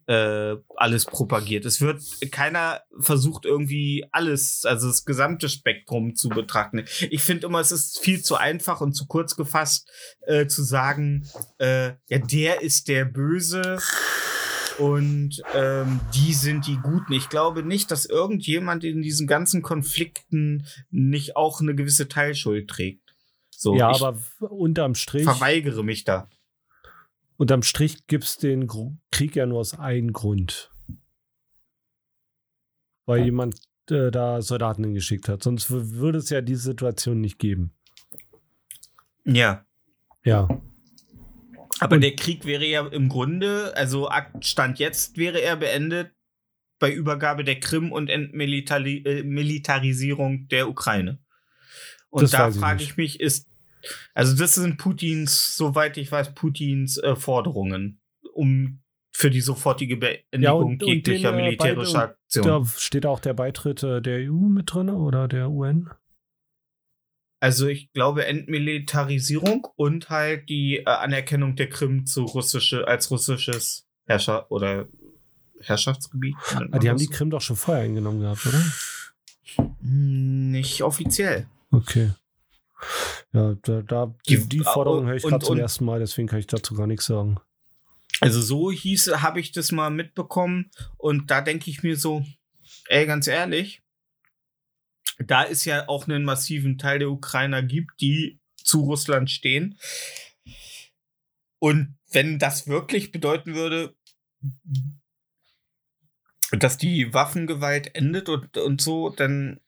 äh, 0.06 0.56
alles 0.76 1.06
propagiert. 1.06 1.64
Es 1.64 1.80
wird 1.80 2.02
keiner 2.30 2.82
versucht 2.98 3.44
irgendwie 3.44 4.06
alles, 4.12 4.64
also 4.64 4.88
das 4.88 5.04
gesamte 5.04 5.48
Spektrum 5.48 6.14
zu 6.14 6.28
betrachten. 6.28 6.84
Ich 7.10 7.22
finde 7.22 7.46
immer, 7.46 7.60
es 7.60 7.72
ist 7.72 7.98
viel 7.98 8.22
zu 8.22 8.36
einfach 8.36 8.80
und 8.80 8.94
zu 8.94 9.06
kurz 9.06 9.36
gefasst 9.36 9.90
äh, 10.26 10.46
zu 10.46 10.62
sagen, 10.62 11.28
äh, 11.58 11.92
ja, 12.08 12.18
der 12.18 12.62
ist 12.62 12.88
der 12.88 13.04
Böse 13.04 13.78
und 14.78 15.42
ähm, 15.54 16.00
die 16.14 16.34
sind 16.34 16.66
die 16.66 16.78
Guten. 16.78 17.12
Ich 17.12 17.28
glaube 17.28 17.62
nicht, 17.62 17.90
dass 17.90 18.06
irgendjemand 18.06 18.84
in 18.84 19.02
diesen 19.02 19.26
ganzen 19.26 19.62
Konflikten 19.62 20.66
nicht 20.90 21.36
auch 21.36 21.60
eine 21.60 21.74
gewisse 21.74 22.08
Teilschuld 22.08 22.68
trägt. 22.68 23.14
So, 23.50 23.76
ja, 23.76 23.88
aber 23.88 24.18
unterm 24.40 24.94
Strich, 24.94 25.24
verweigere 25.24 25.84
mich 25.84 26.04
da. 26.04 26.28
Unterm 27.36 27.62
Strich 27.62 28.06
gibt 28.06 28.24
es 28.24 28.38
den 28.38 28.66
Krieg 29.10 29.36
ja 29.36 29.46
nur 29.46 29.60
aus 29.60 29.78
einem 29.78 30.12
Grund. 30.12 30.70
Weil 33.06 33.24
jemand 33.24 33.56
äh, 33.90 34.10
da 34.10 34.40
Soldaten 34.40 34.84
hingeschickt 34.84 35.28
hat. 35.28 35.42
Sonst 35.42 35.70
würde 35.70 36.18
es 36.18 36.30
ja 36.30 36.40
diese 36.40 36.62
Situation 36.62 37.20
nicht 37.20 37.38
geben. 37.38 37.74
Ja. 39.24 39.66
Ja. 40.24 40.48
Aber 41.80 41.96
Und- 41.96 42.00
der 42.02 42.16
Krieg 42.16 42.44
wäre 42.46 42.64
ja 42.66 42.86
im 42.86 43.08
Grunde, 43.08 43.76
also 43.76 44.08
Stand 44.40 44.78
jetzt 44.78 45.16
wäre 45.16 45.40
er 45.40 45.56
beendet 45.56 46.12
bei 46.78 46.92
Übergabe 46.92 47.44
der 47.44 47.60
Krim 47.60 47.92
und 47.92 48.08
Entmilitari 48.10 48.98
äh, 49.04 50.46
der 50.48 50.68
Ukraine. 50.68 51.18
Und 52.10 52.22
Das 52.22 52.30
da 52.30 52.48
ich 52.48 52.56
frage 52.56 52.78
nicht. 52.78 52.90
ich 52.90 52.96
mich, 52.96 53.20
ist, 53.20 53.48
also 54.14 54.36
das 54.36 54.54
sind 54.54 54.78
Putins, 54.78 55.56
soweit 55.56 55.96
ich 55.96 56.10
weiß, 56.10 56.34
Putins 56.34 56.96
äh, 56.98 57.16
Forderungen, 57.16 58.00
um 58.32 58.80
für 59.12 59.30
die 59.30 59.40
sofortige 59.40 59.96
Beendigung 59.96 60.42
Ja, 60.42 60.52
und- 60.52 60.82
und 60.82 60.88
jeglicher 60.88 61.30
den, 61.30 61.38
äh, 61.40 61.42
militärischer 61.44 61.92
beide- 61.98 62.12
Aktion. 62.14 62.46
Da 62.46 62.64
steht 62.76 63.06
auch 63.06 63.20
der 63.20 63.34
Beitritt 63.34 63.82
äh, 63.82 64.00
der 64.02 64.18
EU 64.30 64.32
mit 64.48 64.72
drin 64.72 64.90
oder 64.90 65.28
der 65.28 65.50
UN. 65.50 65.88
Also 67.40 67.66
ich 67.68 67.92
glaube 67.92 68.24
Entmilitarisierung 68.26 69.68
und 69.76 70.08
halt 70.10 70.48
die 70.48 70.78
äh, 70.78 70.84
Anerkennung 70.86 71.56
der 71.56 71.68
Krim 71.68 72.06
zu 72.06 72.24
russische 72.24 72.88
als 72.88 73.10
russisches 73.10 73.86
Herrscher 74.06 74.50
oder 74.50 74.88
Herrschaftsgebiet. 75.60 76.34
nennt 76.58 76.74
Ah, 76.74 76.78
die 76.78 76.88
haben 76.88 76.98
die 76.98 77.06
Krim 77.06 77.30
doch 77.30 77.40
schon 77.42 77.56
vorher 77.56 77.84
eingenommen 77.84 78.20
gehabt, 78.20 78.46
oder? 78.46 78.62
Nicht 79.80 80.82
offiziell. 80.82 81.46
Okay. 81.70 82.10
Ja, 83.32 83.54
da, 83.62 83.82
da 83.82 84.14
die, 84.28 84.48
Die- 84.48 84.60
Forderung 84.60 85.06
höre 85.06 85.16
ich 85.16 85.22
gerade 85.22 85.44
zum 85.44 85.58
ersten 85.58 85.84
Mal, 85.84 86.00
deswegen 86.00 86.28
kann 86.28 86.38
ich 86.38 86.46
dazu 86.46 86.74
gar 86.74 86.86
nichts 86.86 87.06
sagen. 87.06 87.38
Also 88.20 88.40
so 88.40 88.70
hieß, 88.70 89.16
habe 89.22 89.40
ich 89.40 89.52
das 89.52 89.72
mal 89.72 89.90
mitbekommen 89.90 90.70
und 90.98 91.30
da 91.30 91.40
denke 91.40 91.68
ich 91.70 91.82
mir 91.82 91.96
so, 91.96 92.24
ey, 92.86 93.06
ganz 93.06 93.26
ehrlich, 93.26 93.82
da 95.18 95.44
es 95.44 95.64
ja 95.64 95.88
auch 95.88 96.06
einen 96.06 96.24
massiven 96.24 96.78
Teil 96.78 97.00
der 97.00 97.10
Ukrainer 97.10 97.62
gibt, 97.62 98.00
die 98.00 98.40
zu 98.56 98.80
Russland 98.82 99.30
stehen. 99.30 99.78
Und 101.58 101.96
wenn 102.10 102.38
das 102.38 102.66
wirklich 102.66 103.10
bedeuten 103.12 103.54
würde, 103.54 103.94
dass 106.52 106.78
die 106.78 107.12
Waffengewalt 107.12 107.94
endet 107.94 108.28
und, 108.28 108.56
und 108.58 108.80
so, 108.80 109.10
dann 109.10 109.60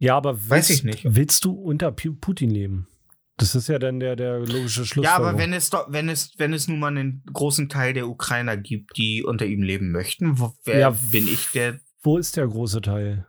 Ja, 0.00 0.16
aber 0.16 0.34
willst, 0.34 0.50
Weiß 0.50 0.70
ich 0.70 0.82
nicht. 0.82 1.04
willst 1.08 1.44
du 1.44 1.52
unter 1.52 1.90
Pu- 1.90 2.18
Putin 2.18 2.50
leben? 2.50 2.88
Das 3.36 3.54
ist 3.54 3.68
ja 3.68 3.78
dann 3.78 4.00
der, 4.00 4.16
der 4.16 4.38
logische 4.40 4.84
Schluss. 4.84 5.04
Ja, 5.04 5.14
aber 5.16 5.38
wenn 5.38 5.52
es 5.52 5.70
doch, 5.70 5.90
wenn 5.92 6.08
es, 6.08 6.32
wenn 6.38 6.52
es 6.52 6.68
nun 6.68 6.78
mal 6.78 6.88
einen 6.88 7.22
großen 7.32 7.68
Teil 7.68 7.92
der 7.94 8.08
Ukrainer 8.08 8.56
gibt, 8.56 8.96
die 8.96 9.22
unter 9.22 9.46
ihm 9.46 9.62
leben 9.62 9.92
möchten, 9.92 10.38
wo, 10.38 10.54
wer 10.64 10.78
Ja, 10.80 10.90
bin 10.90 11.28
ich 11.28 11.50
der? 11.52 11.80
Wo 12.02 12.16
ist 12.18 12.36
der 12.36 12.48
große 12.48 12.80
Teil? 12.80 13.26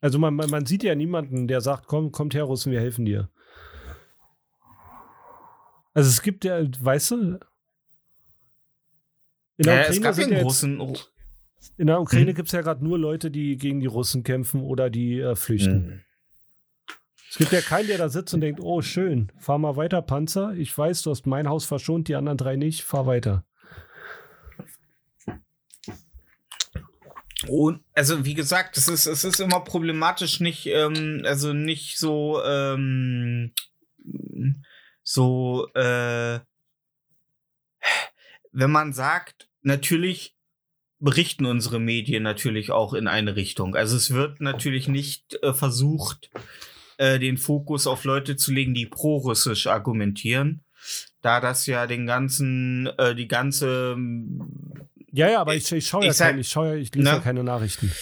Also 0.00 0.18
man, 0.18 0.34
man, 0.34 0.50
man 0.50 0.66
sieht 0.66 0.82
ja 0.82 0.94
niemanden, 0.94 1.48
der 1.48 1.60
sagt, 1.60 1.86
komm, 1.86 2.12
kommt 2.12 2.34
her, 2.34 2.44
Russen, 2.44 2.70
wir 2.72 2.80
helfen 2.80 3.04
dir. 3.04 3.30
Also 5.94 6.10
es 6.10 6.22
gibt 6.22 6.44
ja, 6.44 6.60
weißt 6.60 7.12
du, 7.12 7.38
in 9.56 9.66
der 9.66 9.74
Ja, 9.74 9.80
es 9.82 9.98
Ukraine, 9.98 10.00
gab 10.00 10.10
ja 10.10 10.12
sind 10.14 10.24
einen 10.24 10.32
ja 10.32 10.38
jetzt, 10.38 10.44
großen. 10.44 10.80
In 11.76 11.86
der 11.86 12.00
Ukraine 12.00 12.30
Hm? 12.30 12.34
gibt 12.36 12.48
es 12.48 12.52
ja 12.52 12.62
gerade 12.62 12.84
nur 12.84 12.98
Leute, 12.98 13.30
die 13.30 13.56
gegen 13.56 13.80
die 13.80 13.86
Russen 13.86 14.22
kämpfen 14.22 14.60
oder 14.60 14.90
die 14.90 15.20
äh, 15.20 15.34
flüchten. 15.34 15.90
Hm. 15.90 16.00
Es 17.28 17.38
gibt 17.38 17.52
ja 17.52 17.60
keinen, 17.60 17.88
der 17.88 17.98
da 17.98 18.08
sitzt 18.08 18.32
und 18.34 18.40
denkt, 18.40 18.60
oh 18.62 18.80
schön, 18.80 19.30
fahr 19.38 19.58
mal 19.58 19.76
weiter, 19.76 20.00
Panzer. 20.00 20.54
Ich 20.54 20.76
weiß, 20.76 21.02
du 21.02 21.10
hast 21.10 21.26
mein 21.26 21.48
Haus 21.48 21.66
verschont, 21.66 22.08
die 22.08 22.14
anderen 22.14 22.38
drei 22.38 22.56
nicht, 22.56 22.82
fahr 22.82 23.06
weiter. 23.06 23.44
Und 27.48 27.84
also 27.94 28.24
wie 28.24 28.34
gesagt, 28.34 28.76
es 28.76 28.88
ist, 28.88 29.06
es 29.06 29.24
ist 29.24 29.40
immer 29.40 29.60
problematisch, 29.60 30.40
nicht, 30.40 30.66
ähm, 30.66 31.22
also 31.26 31.52
nicht 31.52 31.98
so, 31.98 32.42
ähm, 32.44 33.52
so, 35.02 35.68
äh, 35.74 36.40
wenn 38.52 38.70
man 38.70 38.92
sagt, 38.92 39.48
natürlich 39.62 40.35
berichten 40.98 41.44
unsere 41.46 41.78
Medien 41.78 42.22
natürlich 42.22 42.70
auch 42.70 42.94
in 42.94 43.06
eine 43.06 43.36
Richtung. 43.36 43.74
Also 43.74 43.96
es 43.96 44.10
wird 44.12 44.40
natürlich 44.40 44.88
nicht 44.88 45.38
äh, 45.42 45.52
versucht, 45.52 46.30
äh, 46.98 47.18
den 47.18 47.36
Fokus 47.36 47.86
auf 47.86 48.04
Leute 48.04 48.36
zu 48.36 48.52
legen, 48.52 48.72
die 48.74 48.86
pro-russisch 48.86 49.66
argumentieren, 49.66 50.62
da 51.20 51.40
das 51.40 51.66
ja 51.66 51.86
den 51.86 52.06
ganzen, 52.06 52.86
äh, 52.98 53.14
die 53.14 53.28
ganze 53.28 53.96
Ja, 55.12 55.28
ja, 55.30 55.40
aber 55.40 55.54
ich, 55.54 55.70
ich 55.72 55.86
schaue 55.86 56.04
ja, 56.04 56.10
Ich 56.10 56.16
sag- 56.16 56.30
kein, 56.30 56.38
ich, 56.38 56.48
schau 56.48 56.64
ja, 56.64 56.74
ich 56.74 56.94
lese 56.94 57.04
Ne? 57.04 57.10
ja 57.16 57.20
keine 57.20 57.44
Nachrichten. 57.44 57.92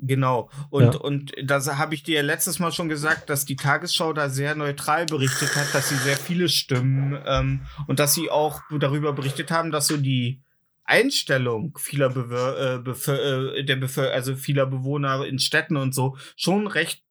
Genau. 0.00 0.50
Und, 0.70 0.94
Ja. 0.94 1.00
und 1.00 1.32
das 1.44 1.68
habe 1.76 1.94
ich 1.94 2.02
dir 2.02 2.22
letztes 2.22 2.58
Mal 2.58 2.72
schon 2.72 2.88
gesagt, 2.88 3.30
dass 3.30 3.44
die 3.44 3.54
Tagesschau 3.56 4.12
da 4.12 4.28
sehr 4.28 4.54
neutral 4.56 5.06
berichtet 5.06 5.54
hat, 5.54 5.72
dass 5.72 5.88
sie 5.88 5.96
sehr 5.96 6.16
viele 6.16 6.48
Stimmen 6.48 7.16
ähm, 7.26 7.60
und 7.86 8.00
dass 8.00 8.14
sie 8.14 8.28
auch 8.30 8.60
darüber 8.80 9.12
berichtet 9.12 9.50
haben, 9.52 9.70
dass 9.70 9.86
so 9.86 9.96
die 9.96 10.40
Einstellung 10.84 11.76
vieler 11.78 12.10
Bewir 12.10 12.76
äh, 12.76 12.78
Bevö 12.78 13.56
äh, 13.56 13.64
der 13.64 13.76
Bevö 13.76 14.10
also 14.10 14.36
vieler 14.36 14.66
Bewohner 14.66 15.24
in 15.26 15.38
Städten 15.38 15.76
und 15.76 15.94
so 15.94 16.16
schon 16.36 16.66
recht 16.66 17.02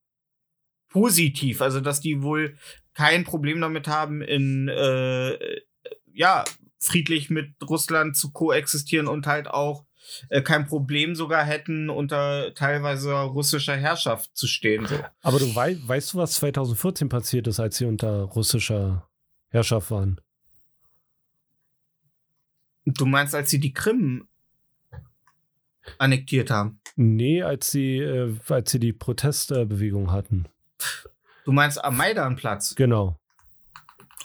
positiv, 0.89 1.61
also 1.61 1.79
dass 1.79 1.99
die 1.99 2.21
wohl 2.21 2.55
kein 2.93 3.23
Problem 3.23 3.59
damit 3.59 3.87
haben, 3.87 4.21
in 4.21 4.69
äh, 4.69 5.61
ja 6.13 6.43
friedlich 6.79 7.29
mit 7.29 7.55
Russland 7.67 8.15
zu 8.15 8.31
koexistieren 8.31 9.07
und 9.07 9.25
halt 9.25 9.47
auch 9.47 9.85
äh, 10.29 10.41
kein 10.41 10.67
Problem 10.67 11.15
sogar 11.15 11.43
hätten, 11.43 11.89
unter 11.89 12.53
teilweise 12.53 13.13
russischer 13.13 13.75
Herrschaft 13.75 14.35
zu 14.35 14.47
stehen. 14.47 14.85
So. 14.85 14.95
Aber 15.21 15.39
du 15.39 15.55
wei 15.55 15.77
weißt 15.81 16.13
du, 16.13 16.17
was 16.19 16.33
2014 16.35 17.09
passiert 17.09 17.47
ist, 17.47 17.59
als 17.59 17.77
sie 17.77 17.85
unter 17.85 18.23
russischer 18.23 19.09
Herrschaft 19.49 19.91
waren? 19.91 20.19
Du 22.85 23.05
meinst, 23.05 23.33
als 23.35 23.49
sie 23.49 23.59
die 23.59 23.73
Krim 23.73 24.27
annektiert 25.97 26.49
haben? 26.49 26.79
Nee, 26.95 27.41
als 27.43 27.71
sie, 27.71 27.97
äh, 27.97 28.35
als 28.49 28.71
sie 28.71 28.79
die 28.79 28.93
Protestbewegung 28.93 30.11
hatten. 30.11 30.47
Du 31.45 31.51
meinst 31.51 31.83
am 31.83 31.97
Maidanplatz, 31.97 32.75
Genau. 32.75 33.19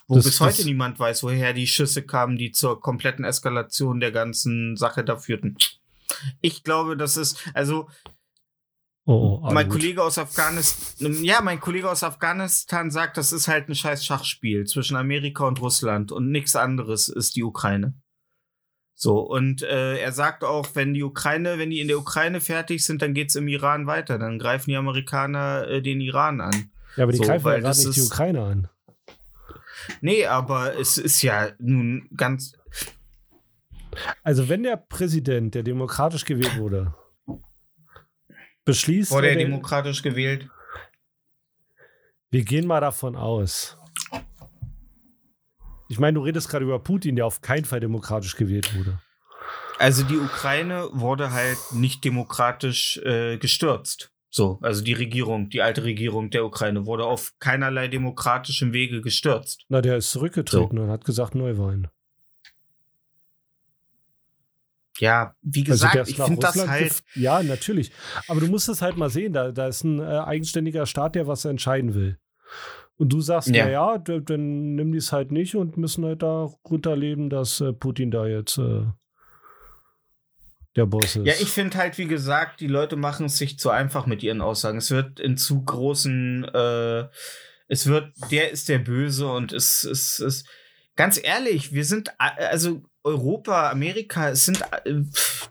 wo 0.07 0.17
Das- 0.17 0.25
bis 0.25 0.41
heute 0.41 0.65
niemand 0.65 0.99
weiß, 0.99 1.23
woher 1.23 1.53
die 1.53 1.67
Schüsse 1.67 2.03
kamen, 2.03 2.37
die 2.37 2.53
zur 2.53 2.81
kompletten 2.81 3.25
Eskalation 3.25 4.01
der 4.01 4.13
ganzen 4.13 4.77
Sache 4.77 5.05
da 5.05 5.17
führten. 5.17 5.57
Ich 6.41 6.63
glaube, 6.65 6.97
das 6.97 7.17
ist, 7.17 7.49
also 7.55 7.89
Oh, 9.05 9.41
oh, 9.43 9.51
mein 9.53 9.69
gut. 9.69 9.79
Kollege 9.81 10.03
aus 10.03 10.19
Afghanistan, 10.19 11.25
ja, 11.25 11.41
mein 11.41 11.61
Kollege 11.61 11.91
aus 11.91 12.03
Afghanistan 12.05 12.91
sagt, 12.91 13.17
das 13.17 13.33
ist 13.33 13.49
halt 13.49 13.69
ein 13.69 13.75
scheiß 13.75 14.05
Schachspiel 14.05 14.67
zwischen 14.67 14.97
Amerika 14.97 15.47
und 15.47 15.61
Russland 15.63 16.13
und 16.13 16.31
nichts 16.31 16.55
anderes 16.55 17.09
ist 17.09 17.35
die 17.37 17.43
Ukraine. 17.43 17.95
So, 19.01 19.21
und 19.21 19.63
äh, 19.63 19.97
er 19.99 20.11
sagt 20.11 20.43
auch, 20.43 20.75
wenn 20.75 20.93
die 20.93 21.05
Ukraine, 21.05 21.57
wenn 21.57 21.71
die 21.71 21.81
in 21.81 21.87
der 21.87 21.99
Ukraine 21.99 22.41
fertig 22.41 22.85
sind, 22.85 23.01
dann 23.01 23.15
geht's 23.15 23.37
im 23.37 23.47
Iran 23.47 23.87
weiter. 23.87 24.19
Dann 24.19 24.41
greifen 24.41 24.71
die 24.71 24.77
Amerikaner 24.77 25.69
äh, 25.69 25.81
den 25.81 26.01
Iran 26.01 26.41
an. 26.41 26.73
Ja, 26.97 27.05
aber 27.05 27.13
die 27.13 27.19
so, 27.19 27.23
greifen 27.23 27.47
ja 27.47 27.61
gerade 27.61 27.79
nicht 27.79 27.97
die 27.97 28.03
Ukraine 28.03 28.43
an. 28.43 28.69
Nee, 30.01 30.27
aber 30.27 30.77
es 30.77 30.99
ist 30.99 31.23
ja 31.23 31.51
nun 31.61 32.09
ganz. 32.17 32.55
Also 34.25 34.49
wenn 34.49 34.65
der 34.65 34.77
Präsident, 34.77 35.55
der 35.55 35.63
demokratisch 35.63 36.25
gewählt 36.25 36.59
wurde, 36.59 36.93
beschließt, 38.65 39.13
Wurde 39.13 39.29
er 39.29 39.37
demokratisch 39.37 40.03
gewählt? 40.03 40.51
wir 42.31 42.45
gehen 42.45 42.67
mal 42.67 42.81
davon 42.81 43.15
aus. 43.15 43.78
Ich 45.89 45.99
meine, 45.99 46.15
du 46.15 46.21
redest 46.23 46.49
gerade 46.49 46.65
über 46.65 46.79
Putin, 46.79 47.17
der 47.17 47.27
auf 47.27 47.41
keinen 47.41 47.65
Fall 47.65 47.81
demokratisch 47.81 48.37
gewählt 48.37 48.77
wurde. 48.77 48.99
Also 49.79 50.03
die 50.03 50.19
Ukraine 50.19 50.89
wurde 50.93 51.33
halt 51.33 51.59
nicht 51.73 52.05
demokratisch 52.05 52.99
äh, 52.99 53.39
gestürzt. 53.39 54.13
So, 54.31 54.59
also 54.61 54.83
die 54.85 54.93
Regierung, 54.93 55.49
die 55.49 55.63
alte 55.63 55.85
Regierung 55.85 56.31
der 56.31 56.45
Ukraine 56.45 56.85
wurde 56.85 57.05
auf 57.05 57.33
keinerlei 57.39 57.89
demokratischem 57.89 58.73
Wege 58.75 59.01
gestürzt. 59.01 59.65
Na, 59.69 59.81
der 59.81 59.97
ist 59.97 60.11
zurückgetreten 60.11 60.79
und 60.79 60.91
hat 60.91 61.05
gesagt, 61.05 61.35
Neuwahlen. 61.35 61.89
Ja, 64.99 65.35
wie 65.43 65.61
Also 65.71 65.87
gesagt, 65.87 66.09
ist 66.09 66.11
ich 66.11 66.17
finde 66.17 66.41
das 66.41 66.69
halt. 66.69 67.03
Ja, 67.15 67.43
natürlich. 67.43 67.93
Aber 68.27 68.41
du 68.41 68.49
musst 68.49 68.69
es 68.69 68.83
halt 68.83 68.97
mal 68.97 69.11
sehen, 69.11 69.33
da, 69.33 69.53
da 69.53 69.69
ist 69.69 69.85
ein 69.85 70.01
äh, 70.01 70.03
eigenständiger 70.03 70.87
Staat, 70.87 71.15
der 71.15 71.27
was 71.27 71.45
entscheiden 71.45 71.95
will. 71.95 72.19
Und 72.99 73.13
du 73.13 73.21
sagst, 73.21 73.49
Ja. 73.49 73.65
na 73.65 73.71
ja, 73.71 73.99
d- 73.99 74.21
dann 74.21 74.75
nimm 74.75 74.93
die 74.93 74.99
es 74.99 75.13
halt 75.13 75.31
nicht 75.33 75.55
und 75.55 75.77
müssen 75.77 76.05
halt 76.05 76.23
da 76.23 76.49
runterleben, 76.69 77.31
dass 77.31 77.61
äh, 77.61 77.73
Putin 77.73 78.11
da 78.11 78.27
jetzt 78.27 78.59
äh, 78.59 78.83
der 80.77 80.87
Boss 80.87 81.17
ist. 81.17 81.27
Ja, 81.27 81.33
ich 81.41 81.49
finde 81.49 81.79
halt, 81.79 81.99
wie 81.99 82.07
gesagt, 82.07 82.61
die 82.61 82.67
Leute 82.67 82.97
machen 82.97 83.27
es 83.27 83.39
sich 83.39 83.59
zu 83.59 83.71
einfach 83.71 84.07
mit 84.07 84.23
ihren 84.23 84.41
Aussagen. 84.41 84.79
Es 84.79 84.91
wird 84.91 85.19
in 85.21 85.37
zu 85.37 85.65
großen, 85.65 86.45
äh, 86.53 87.09
es 87.69 87.87
wird, 87.87 88.13
der 88.31 88.51
ist 88.51 88.69
der 88.69 88.79
Böse 88.79 89.29
und 89.31 89.53
es 89.53 89.85
ist, 89.85 90.47
ganz 90.97 91.21
ehrlich, 91.23 91.73
wir 91.73 91.85
sind, 91.85 92.13
also 92.19 92.83
Europa, 93.05 93.71
Amerika, 93.71 94.31
es 94.31 94.45
sind, 94.45 94.63
äh, 94.85 95.03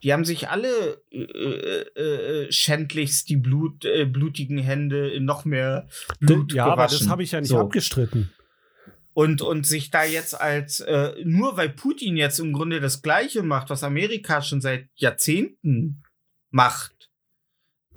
die 0.04 0.14
haben 0.14 0.26
sich 0.26 0.50
alle 0.50 1.02
äh, 1.12 1.22
äh, 1.22 2.46
äh, 2.46 2.52
schändlichst 2.52 3.30
die 3.30 3.38
Blut, 3.38 3.86
äh, 3.86 4.06
blutigen 4.06 4.58
Hände 4.58 5.10
in 5.10 5.26
noch 5.26 5.46
mehr 5.46 5.88
Blut 6.20 6.54
ja, 6.54 6.66
aber 6.66 6.84
das 6.84 6.92
gewaschen. 6.94 7.10
habe 7.10 7.24
ich 7.24 7.32
ja 7.32 7.40
nicht 7.42 7.50
So. 7.50 7.60
abgestritten. 7.60 8.32
Und, 9.14 9.42
und 9.42 9.66
sich 9.66 9.90
da 9.90 10.04
jetzt 10.04 10.40
als, 10.40 10.80
äh, 10.80 11.14
nur 11.24 11.58
weil 11.58 11.70
Putin 11.70 12.18
jetzt 12.18 12.40
im 12.40 12.54
Grunde 12.54 12.80
das 12.80 13.02
Gleiche 13.02 13.42
macht, 13.42 13.72
was 13.72 13.84
Amerika 13.84 14.44
schon 14.44 14.62
seit 14.62 14.90
Jahrzehnten 14.96 16.04
macht, 16.52 17.10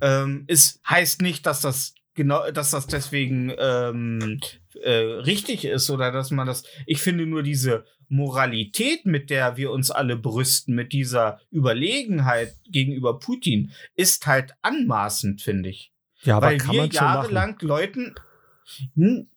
ähm, 0.01 0.45
ist, 0.47 0.81
heißt 0.89 1.21
nicht, 1.21 1.45
dass 1.45 1.61
das 1.61 1.93
genau, 2.15 2.49
dass 2.51 2.71
das 2.71 2.87
deswegen 2.87 3.53
ähm, 3.57 4.39
äh, 4.75 4.91
richtig 4.91 5.65
ist 5.65 5.89
oder 5.89 6.11
dass 6.11 6.31
man 6.31 6.47
das. 6.47 6.63
Ich 6.85 7.01
finde 7.01 7.25
nur 7.25 7.43
diese 7.43 7.85
Moralität, 8.09 9.05
mit 9.05 9.29
der 9.29 9.57
wir 9.57 9.71
uns 9.71 9.89
alle 9.89 10.17
brüsten, 10.17 10.75
mit 10.75 10.91
dieser 10.93 11.39
Überlegenheit 11.51 12.53
gegenüber 12.69 13.19
Putin, 13.19 13.71
ist 13.95 14.27
halt 14.27 14.53
anmaßend, 14.61 15.41
finde 15.41 15.69
ich 15.69 15.91
Ja, 16.23 16.37
aber 16.37 16.47
weil 16.47 16.57
kann 16.57 16.75
wir 16.75 16.81
man 16.81 16.91
schon 16.91 16.95
jahrelang 17.05 17.57
Leuten. 17.61 18.15
Hm, 18.95 19.27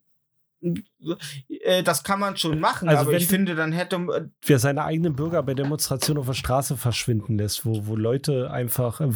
äh, 1.48 1.82
das 1.82 2.04
kann 2.04 2.20
man 2.20 2.36
schon 2.36 2.58
machen, 2.58 2.88
Also 2.88 3.02
aber 3.02 3.12
wenn 3.12 3.18
ich 3.18 3.26
finde, 3.28 3.54
dann 3.54 3.72
hätte. 3.72 4.30
Wer 4.42 4.58
seine 4.58 4.84
eigenen 4.84 5.14
Bürger 5.14 5.42
bei 5.42 5.54
Demonstrationen 5.54 6.20
auf 6.20 6.26
der 6.26 6.34
Straße 6.34 6.76
verschwinden 6.76 7.38
lässt, 7.38 7.64
wo, 7.66 7.86
wo 7.86 7.96
Leute 7.96 8.50
einfach, 8.50 9.00
äh, 9.00 9.10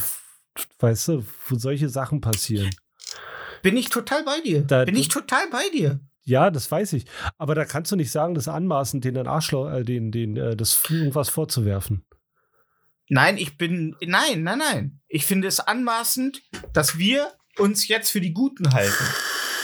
weißt 0.79 1.09
du, 1.09 1.25
wo 1.49 1.57
solche 1.57 1.89
Sachen 1.89 2.21
passieren. 2.21 2.71
Bin 3.63 3.77
ich 3.77 3.89
total 3.89 4.25
bei 4.25 4.41
dir. 4.41 4.63
Da- 4.63 4.85
bin 4.85 4.97
ich 4.97 5.09
total 5.09 5.49
bei 5.51 5.69
dir. 5.73 6.01
Ja, 6.29 6.51
das 6.51 6.71
weiß 6.71 6.93
ich. 6.93 7.07
Aber 7.39 7.55
da 7.55 7.65
kannst 7.65 7.91
du 7.91 7.97
nicht 7.97 8.11
sagen, 8.11 8.35
das 8.35 8.49
anmaßend, 8.49 9.03
den 9.03 9.17
Arschloch, 9.27 9.73
äh, 9.73 9.83
den, 9.83 10.13
den, 10.13 10.37
äh, 10.37 10.57
das 10.57 10.79
irgendwas 10.91 11.31
vorzuwerfen. 11.31 12.05
Nein, 13.09 13.39
ich 13.39 13.57
bin. 13.57 13.97
Nein, 14.05 14.43
nein, 14.43 14.59
nein. 14.59 15.01
Ich 15.09 15.25
finde 15.25 15.49
es 15.49 15.59
anmaßend, 15.59 16.43
dass 16.75 16.99
wir 16.99 17.33
uns 17.57 17.89
jetzt 17.89 18.11
für 18.11 18.21
die 18.21 18.35
Guten 18.35 18.75
halten. 18.75 19.05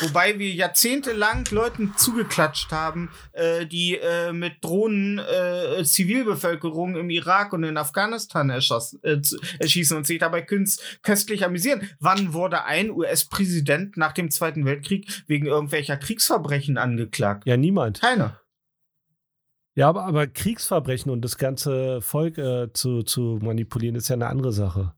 Wobei 0.05 0.39
wir 0.39 0.51
jahrzehntelang 0.51 1.47
Leuten 1.51 1.95
zugeklatscht 1.97 2.71
haben, 2.73 3.11
äh, 3.33 3.65
die 3.67 3.97
äh, 3.97 4.33
mit 4.33 4.63
Drohnen 4.63 5.19
äh, 5.19 5.83
Zivilbevölkerung 5.83 6.97
im 6.97 7.09
Irak 7.09 7.53
und 7.53 7.65
in 7.65 7.79
Afghanistan 7.79 8.51
erschoss, 8.51 8.95
äh, 9.03 9.21
erschießen 9.59 9.97
und 9.97 10.07
sich 10.07 10.19
dabei 10.19 10.43
künst, 10.43 11.01
köstlich 11.03 11.45
amüsieren. 11.45 11.89
Wann 12.01 12.35
wurde 12.35 12.65
ein 12.65 12.91
US-Präsident 12.91 13.97
nach 13.97 14.13
dem 14.13 14.31
Zweiten 14.31 14.67
Weltkrieg 14.67 15.07
wegen 15.27 15.47
irgendwelcher 15.47 15.97
Kriegsverbrechen 15.97 16.77
angeklagt? 16.77 17.47
Ja, 17.47 17.57
niemand. 17.57 18.01
Keiner. 18.01 18.41
Ja, 19.77 19.89
aber, 19.89 20.05
aber 20.05 20.27
Kriegsverbrechen 20.27 21.11
und 21.11 21.23
das 21.23 21.37
ganze 21.37 22.01
Volk 22.01 22.39
äh, 22.39 22.73
zu, 22.73 23.03
zu 23.03 23.39
manipulieren, 23.43 23.97
ist 23.97 24.09
ja 24.09 24.15
eine 24.15 24.29
andere 24.29 24.53
Sache. 24.53 24.95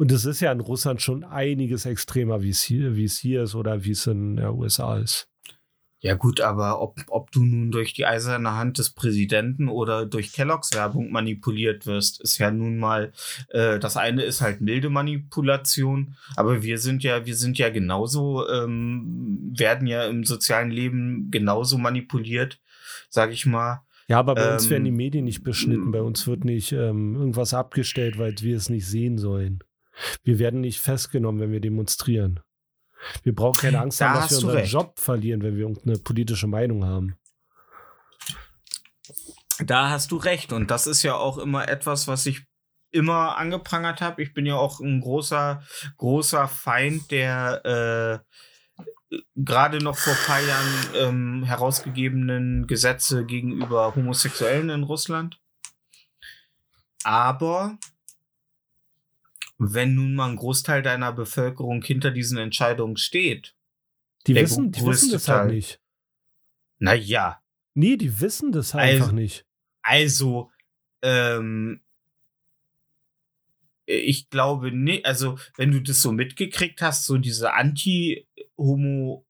Und 0.00 0.10
es 0.12 0.24
ist 0.24 0.40
ja 0.40 0.50
in 0.50 0.60
Russland 0.60 1.02
schon 1.02 1.24
einiges 1.24 1.84
extremer, 1.84 2.40
wie 2.40 2.48
es 2.48 2.62
hier, 2.62 2.96
wie 2.96 3.04
es 3.04 3.18
hier 3.18 3.42
ist 3.42 3.54
oder 3.54 3.84
wie 3.84 3.90
es 3.90 4.06
in 4.06 4.36
der 4.36 4.54
USA 4.54 4.96
ist. 4.96 5.28
Ja 5.98 6.14
gut, 6.14 6.40
aber 6.40 6.80
ob, 6.80 6.98
ob 7.08 7.30
du 7.32 7.44
nun 7.44 7.70
durch 7.70 7.92
die 7.92 8.06
eiserne 8.06 8.54
Hand 8.54 8.78
des 8.78 8.94
Präsidenten 8.94 9.68
oder 9.68 10.06
durch 10.06 10.32
Kelloggs 10.32 10.72
Werbung 10.72 11.10
manipuliert 11.10 11.84
wirst, 11.84 12.18
ist 12.22 12.38
ja 12.38 12.50
nun 12.50 12.78
mal, 12.78 13.12
äh, 13.50 13.78
das 13.78 13.98
eine 13.98 14.22
ist 14.22 14.40
halt 14.40 14.62
milde 14.62 14.88
Manipulation, 14.88 16.16
aber 16.34 16.62
wir 16.62 16.78
sind 16.78 17.02
ja, 17.02 17.26
wir 17.26 17.36
sind 17.36 17.58
ja 17.58 17.68
genauso, 17.68 18.48
ähm, 18.48 19.52
werden 19.54 19.86
ja 19.86 20.06
im 20.06 20.24
sozialen 20.24 20.70
Leben 20.70 21.30
genauso 21.30 21.76
manipuliert, 21.76 22.58
sag 23.10 23.32
ich 23.32 23.44
mal. 23.44 23.82
Ja, 24.08 24.18
aber 24.18 24.34
bei 24.34 24.54
uns 24.54 24.64
Ähm, 24.64 24.70
werden 24.70 24.84
die 24.84 24.92
Medien 24.92 25.26
nicht 25.26 25.44
beschnitten. 25.44 25.92
Bei 25.92 26.00
uns 26.00 26.26
wird 26.26 26.46
nicht 26.46 26.72
ähm, 26.72 27.16
irgendwas 27.16 27.52
abgestellt, 27.52 28.18
weil 28.18 28.34
wir 28.40 28.56
es 28.56 28.70
nicht 28.70 28.86
sehen 28.86 29.18
sollen. 29.18 29.62
Wir 30.22 30.38
werden 30.38 30.60
nicht 30.60 30.80
festgenommen, 30.80 31.40
wenn 31.40 31.52
wir 31.52 31.60
demonstrieren. 31.60 32.40
Wir 33.22 33.34
brauchen 33.34 33.60
keine 33.60 33.80
Angst 33.80 34.00
Da 34.00 34.10
haben, 34.10 34.20
dass 34.20 34.30
wir 34.30 34.36
unseren 34.38 34.56
recht. 34.56 34.72
Job 34.72 34.98
verlieren, 34.98 35.42
wenn 35.42 35.54
wir 35.56 35.62
irgendeine 35.62 35.98
politische 35.98 36.46
Meinung 36.46 36.84
haben. 36.84 37.16
Da 39.58 39.90
hast 39.90 40.10
du 40.10 40.16
recht. 40.16 40.52
Und 40.52 40.70
das 40.70 40.86
ist 40.86 41.02
ja 41.02 41.14
auch 41.14 41.38
immer 41.38 41.68
etwas, 41.68 42.08
was 42.08 42.26
ich 42.26 42.42
immer 42.90 43.36
angeprangert 43.36 44.00
habe. 44.00 44.22
Ich 44.22 44.34
bin 44.34 44.46
ja 44.46 44.56
auch 44.56 44.80
ein 44.80 45.00
großer, 45.00 45.62
großer 45.96 46.48
Feind 46.48 47.10
der 47.10 48.24
äh, 48.24 49.16
gerade 49.34 49.78
noch 49.78 49.96
vor 49.96 50.12
ein 50.12 50.26
paar 50.26 50.40
Jahren 50.40 50.84
ähm, 50.94 51.44
herausgegebenen 51.44 52.66
Gesetze 52.66 53.24
gegenüber 53.24 53.94
Homosexuellen 53.94 54.70
in 54.70 54.82
Russland. 54.84 55.40
Aber 57.02 57.78
wenn 59.62 59.94
nun 59.94 60.14
mal 60.14 60.30
ein 60.30 60.36
Großteil 60.36 60.80
deiner 60.82 61.12
Bevölkerung 61.12 61.82
hinter 61.82 62.10
diesen 62.10 62.38
Entscheidungen 62.38 62.96
steht, 62.96 63.54
Die 64.26 64.34
wissen, 64.34 64.72
die 64.72 64.84
wissen 64.86 65.10
das 65.12 65.28
halt 65.28 65.52
nicht. 65.52 65.80
na 66.78 66.94
ja, 66.94 67.42
Nee, 67.74 67.96
die 67.96 68.20
wissen 68.20 68.50
das 68.52 68.74
halt 68.74 68.84
Also- 68.88 68.96
einfach 69.04 69.12
nicht. 69.12 69.46
Also, 69.82 70.50
ähm, 71.02 71.80
ich 73.86 74.28
glaube 74.30 74.72
nicht, 74.72 75.04
also 75.04 75.38
wenn 75.56 75.70
du 75.72 75.80
das 75.80 76.00
so 76.02 76.12
mitgekriegt 76.12 76.80
hast, 76.82 77.04
so 77.06 77.18
diese 77.18 77.54
Anti-Homo, 77.54 79.26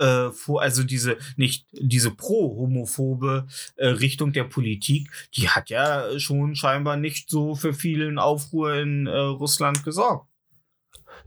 äh, 0.00 0.30
pho- 0.30 0.58
also 0.60 0.82
diese, 0.82 1.16
nicht 1.36 1.66
diese 1.72 2.10
pro-homophobe 2.10 3.46
äh, 3.76 3.86
Richtung 3.88 4.32
der 4.32 4.44
Politik, 4.44 5.10
die 5.36 5.48
hat 5.48 5.70
ja 5.70 6.18
schon 6.18 6.54
scheinbar 6.56 6.96
nicht 6.96 7.30
so 7.30 7.54
für 7.54 7.72
vielen 7.72 8.18
Aufruhr 8.18 8.74
in 8.74 9.06
äh, 9.06 9.16
Russland 9.16 9.84
gesorgt. 9.84 10.26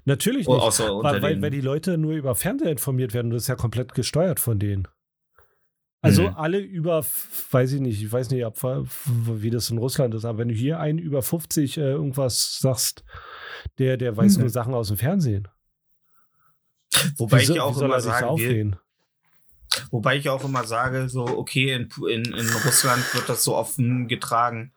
Natürlich 0.05 0.47
Oh, 0.47 0.55
nicht. 0.55 0.79
unter 0.79 1.03
Weil, 1.13 1.21
weil, 1.21 1.41
weil 1.41 1.49
die 1.51 1.61
Leute 1.61 1.97
nur 1.97 2.13
über 2.13 2.35
Fernseher 2.35 2.71
informiert 2.71 3.13
werden. 3.13 3.31
Das 3.31 3.43
ist 3.43 3.47
ja 3.47 3.55
komplett 3.55 3.93
gesteuert 3.93 4.39
von 4.39 4.59
denen. 4.59 4.87
Also 6.01 6.23
Mhm. 6.23 6.35
alle 6.35 6.59
über, 6.59 7.05
weiß 7.51 7.71
ich 7.73 7.79
nicht, 7.79 8.01
ich 8.03 8.11
weiß 8.11 8.29
nicht, 8.31 8.43
ab, 8.43 8.57
wie 9.05 9.49
das 9.49 9.69
in 9.69 9.77
Russland 9.77 10.13
ist, 10.13 10.25
aber 10.25 10.39
wenn 10.39 10.49
du 10.49 10.53
hier 10.53 10.79
einen 10.81 10.99
über 10.99 11.21
50 11.21 11.77
äh, 11.77 11.81
irgendwas 11.91 12.57
sagst, 12.59 13.05
der, 13.79 13.95
der 13.95 14.17
weiß 14.17 14.35
Mhm. 14.35 14.41
nur 14.41 14.49
Sachen 14.49 14.73
aus 14.73 14.89
dem 14.89 14.97
Fernsehen. 14.97 15.47
Wobei 17.17 17.41
Wieso- 17.41 17.53
ich 17.53 17.59
auch 17.59 17.79
immer 17.81 17.95
er 17.95 18.01
sich 18.01 18.11
da 18.11 18.19
sage, 18.19 18.25
wir, 18.25 18.29
aufregen? 18.47 18.75
Wobei 19.91 20.17
ich 20.17 20.29
auch 20.29 20.43
immer 20.43 20.63
sage, 20.65 21.09
so, 21.09 21.25
okay, 21.25 21.73
in, 21.73 21.89
in, 22.09 22.25
in 22.25 22.49
Russland 22.65 23.03
wird 23.13 23.27
das 23.29 23.43
so 23.43 23.55
offen 23.55 24.07
getragen. 24.07 24.71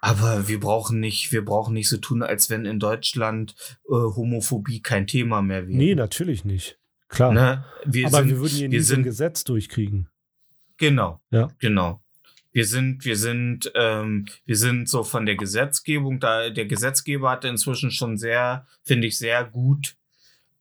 Aber 0.00 0.48
wir 0.48 0.60
brauchen 0.60 1.00
nicht, 1.00 1.32
wir 1.32 1.44
brauchen 1.44 1.72
nicht 1.74 1.88
so 1.88 1.96
tun, 1.96 2.22
als 2.22 2.50
wenn 2.50 2.66
in 2.66 2.78
Deutschland 2.78 3.54
äh, 3.88 3.92
Homophobie 3.92 4.82
kein 4.82 5.06
Thema 5.06 5.40
mehr 5.42 5.66
wäre. 5.66 5.76
Nee, 5.76 5.94
natürlich 5.94 6.44
nicht. 6.44 6.78
Klar. 7.08 7.32
ne? 7.32 7.64
wir 7.84 8.08
aber 8.08 8.18
sind, 8.18 8.28
wir 8.30 8.38
würden 8.40 8.56
hier 8.56 8.68
nie 8.68 8.80
so 8.80 8.96
ein 8.96 9.02
Gesetz 9.04 9.44
durchkriegen. 9.44 10.08
genau, 10.76 11.20
Ja. 11.30 11.48
genau. 11.58 12.00
Wir 12.52 12.66
sind, 12.66 13.04
wir 13.04 13.16
sind, 13.16 13.72
ähm, 13.74 14.26
wir 14.44 14.56
sind 14.56 14.88
so 14.88 15.02
von 15.04 15.26
der 15.26 15.36
Gesetzgebung, 15.36 16.20
da 16.20 16.50
der 16.50 16.66
Gesetzgeber 16.66 17.30
hatte 17.30 17.48
inzwischen 17.48 17.90
schon 17.90 18.16
sehr, 18.16 18.66
finde 18.82 19.06
ich, 19.08 19.16
sehr 19.18 19.44
gut, 19.44 19.96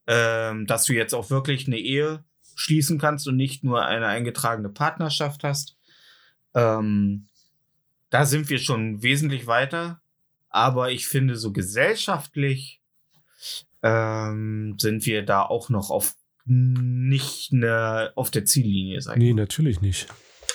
ähm, 0.07 0.65
dass 0.67 0.85
du 0.85 0.93
jetzt 0.93 1.13
auch 1.13 1.29
wirklich 1.29 1.67
eine 1.67 1.77
Ehe 1.77 2.23
schließen 2.55 2.99
kannst 2.99 3.27
und 3.27 3.35
nicht 3.35 3.63
nur 3.63 3.85
eine 3.85 4.07
eingetragene 4.07 4.69
Partnerschaft 4.69 5.43
hast. 5.43 5.77
Ähm, 6.53 7.27
da 8.09 8.25
sind 8.25 8.49
wir 8.49 8.59
schon 8.59 9.01
wesentlich 9.01 9.47
weiter, 9.47 10.01
aber 10.49 10.91
ich 10.91 11.07
finde, 11.07 11.35
so 11.35 11.51
gesellschaftlich 11.51 12.81
ähm, 13.81 14.75
sind 14.77 15.05
wir 15.05 15.25
da 15.25 15.41
auch 15.41 15.69
noch 15.69 15.89
auf 15.89 16.15
nicht 16.45 17.53
ne, 17.53 18.11
auf 18.15 18.29
der 18.29 18.45
Ziellinie, 18.45 19.01
sag 19.01 19.15
ich 19.15 19.23
Nee, 19.23 19.33
natürlich 19.33 19.81
nicht. 19.81 20.07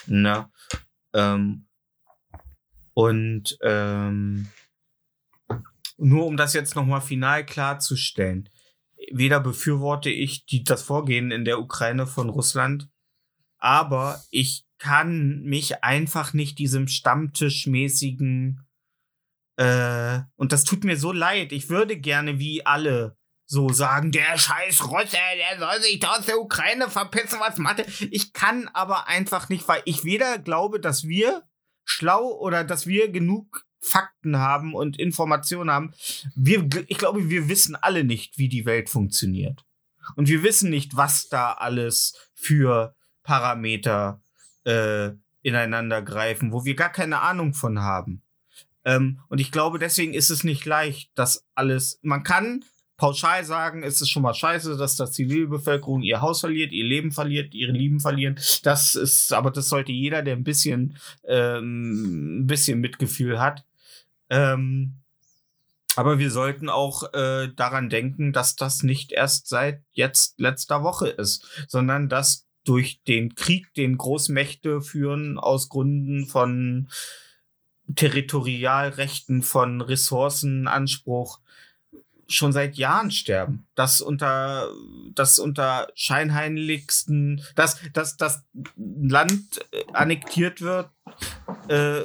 Ne? 0.07 0.49
Ähm, 1.15 1.67
und 2.95 3.59
ähm, 3.63 4.49
nur 5.97 6.27
um 6.27 6.37
das 6.37 6.53
jetzt 6.53 6.77
nochmal 6.77 7.01
final 7.01 7.45
klarzustellen, 7.45 8.49
weder 9.13 9.41
befürworte 9.41 10.11
ich 10.11 10.47
die, 10.47 10.65
das 10.65 10.83
Vorgehen 10.83 11.31
in 11.31 11.45
der 11.45 11.61
Ukraine 11.61 12.07
von 12.07 12.29
Russland, 12.29 12.89
aber 13.59 14.23
ich 14.31 14.65
kann 14.79 15.43
mich 15.43 15.83
einfach 15.83 16.33
nicht 16.33 16.59
diesem 16.59 16.87
stammtischmäßigen 16.89 18.65
äh, 19.57 20.21
und 20.37 20.53
das 20.53 20.63
tut 20.65 20.85
mir 20.85 20.97
so 20.97 21.13
leid. 21.13 21.53
Ich 21.53 21.69
würde 21.69 21.99
gerne 21.99 22.39
wie 22.39 22.65
alle 22.65 23.17
so 23.45 23.71
sagen, 23.71 24.13
der 24.13 24.39
scheiß 24.39 24.89
Russe, 24.89 25.17
der 25.37 25.59
soll 25.59 25.83
sich 25.83 25.99
da 25.99 26.17
aus 26.17 26.27
der 26.27 26.39
Ukraine 26.39 26.89
verpissen, 26.89 27.41
was 27.41 27.59
macht 27.59 27.81
er? 27.81 27.87
Ich 28.13 28.33
kann 28.33 28.69
aber 28.69 29.09
einfach 29.09 29.49
nicht, 29.49 29.67
weil 29.67 29.83
ich 29.85 30.05
weder 30.05 30.39
glaube, 30.39 30.81
dass 30.81 31.05
wir 31.05 31.43
schlau 31.85 32.29
oder 32.39 32.63
dass 32.63 32.87
wir 32.87 33.11
genug 33.11 33.65
Fakten 33.81 34.39
haben 34.39 34.75
und 34.75 34.99
Informationen 34.99 35.71
haben. 35.71 35.93
Wir, 36.35 36.69
ich 36.89 36.99
glaube, 36.99 37.31
wir 37.31 37.49
wissen 37.49 37.77
alle 37.77 38.05
nicht, 38.05 38.39
wie 38.39 38.49
die 38.49 38.67
Welt 38.67 38.91
funktioniert. 38.91 39.65
Und 40.17 40.29
wir 40.29 40.43
wissen 40.43 40.71
nicht, 40.71 40.97
was 40.97 41.29
da 41.29 41.53
alles 41.53 42.15
für 42.35 42.95
Parameter 43.23 44.23
äh, 44.65 45.11
ineinander 45.43 46.03
greifen, 46.03 46.53
wo 46.53 46.65
wir 46.65 46.75
gar 46.75 46.91
keine 46.91 47.21
Ahnung 47.21 47.55
von 47.55 47.81
haben. 47.81 48.23
Ähm, 48.85 49.21
und 49.29 49.39
ich 49.39 49.53
glaube, 49.53 49.79
deswegen 49.79 50.15
ist 50.15 50.31
es 50.31 50.45
nicht 50.45 50.65
leicht, 50.65 51.11
das 51.15 51.47
alles. 51.55 51.99
Man 52.03 52.23
kann 52.23 52.65
pauschal 52.99 53.45
sagen, 53.45 53.83
es 53.83 54.03
ist 54.03 54.11
schon 54.11 54.25
mal 54.25 54.35
scheiße, 54.35 54.77
dass 54.77 54.97
die 54.97 55.07
Zivilbevölkerung 55.07 56.03
ihr 56.03 56.21
Haus 56.21 56.41
verliert, 56.41 56.73
ihr 56.73 56.85
Leben 56.85 57.13
verliert, 57.13 57.55
ihre 57.55 57.73
Lieben 57.73 58.01
verlieren. 58.01 58.39
Das 58.65 58.95
ist, 58.95 59.33
aber 59.33 59.51
das 59.51 59.69
sollte 59.69 59.93
jeder, 59.93 60.23
der 60.23 60.37
ein 60.37 60.45
bisschen, 60.45 60.99
ähm, 61.25 62.41
ein 62.41 62.47
bisschen 62.47 62.81
Mitgefühl 62.81 63.41
hat. 63.41 63.65
Ähm, 64.29 64.95
aber 65.95 66.19
wir 66.19 66.31
sollten 66.31 66.69
auch 66.69 67.15
äh, 67.15 67.49
daran 67.57 67.89
denken, 67.89 68.33
dass 68.33 68.57
das 68.57 68.83
nicht 68.83 69.13
erst 69.13 69.49
seit 69.49 69.81
jetzt 69.93 70.39
letzter 70.39 70.83
Woche 70.83 71.09
ist, 71.09 71.67
sondern 71.69 72.09
dass 72.09 72.47
durch 72.65 73.01
den 73.05 73.35
Krieg, 73.35 73.73
den 73.75 73.97
Großmächte 73.97 74.83
führen, 74.83 75.39
aus 75.39 75.69
Gründen 75.69 76.27
von 76.27 76.89
Territorialrechten, 77.95 79.43
von 79.43 79.81
Ressourcenanspruch, 79.81 81.41
schon 82.29 82.53
seit 82.53 82.77
Jahren 82.77 83.11
sterben. 83.11 83.67
Das 83.75 84.01
unter, 84.01 84.71
das 85.15 85.39
unter 85.39 85.89
scheinheiligsten, 85.95 87.43
dass, 87.57 87.81
dass 87.95 88.17
das 88.17 88.45
Land 88.77 89.67
äh, 89.73 89.85
annektiert 89.95 90.61
wird, 90.61 90.91
äh, 91.69 92.03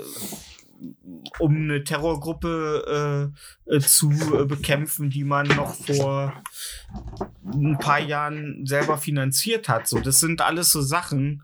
um 1.40 1.56
eine 1.56 1.84
Terrorgruppe 1.84 3.34
äh, 3.68 3.76
äh, 3.76 3.80
zu 3.80 4.12
äh, 4.12 4.46
bekämpfen, 4.46 5.10
die 5.10 5.24
man 5.24 5.48
noch 5.48 5.76
vor 5.76 6.34
ein 7.46 7.78
paar 7.80 8.00
Jahren 8.00 8.66
selber 8.66 8.98
finanziert 8.98 9.68
hat. 9.68 9.88
So, 9.88 10.00
das 10.00 10.20
sind 10.20 10.42
alles 10.42 10.72
so 10.72 10.82
Sachen. 10.82 11.44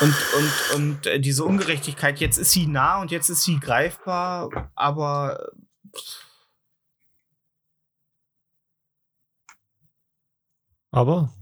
Und, 0.00 0.14
und, 0.38 0.74
und 0.74 1.24
diese 1.24 1.44
Ungerechtigkeit, 1.44 2.20
jetzt 2.20 2.38
ist 2.38 2.52
sie 2.52 2.66
nah 2.66 3.00
und 3.00 3.10
jetzt 3.10 3.28
ist 3.28 3.42
sie 3.42 3.58
greifbar, 3.58 4.70
aber 4.74 5.50
Aber 10.90 11.34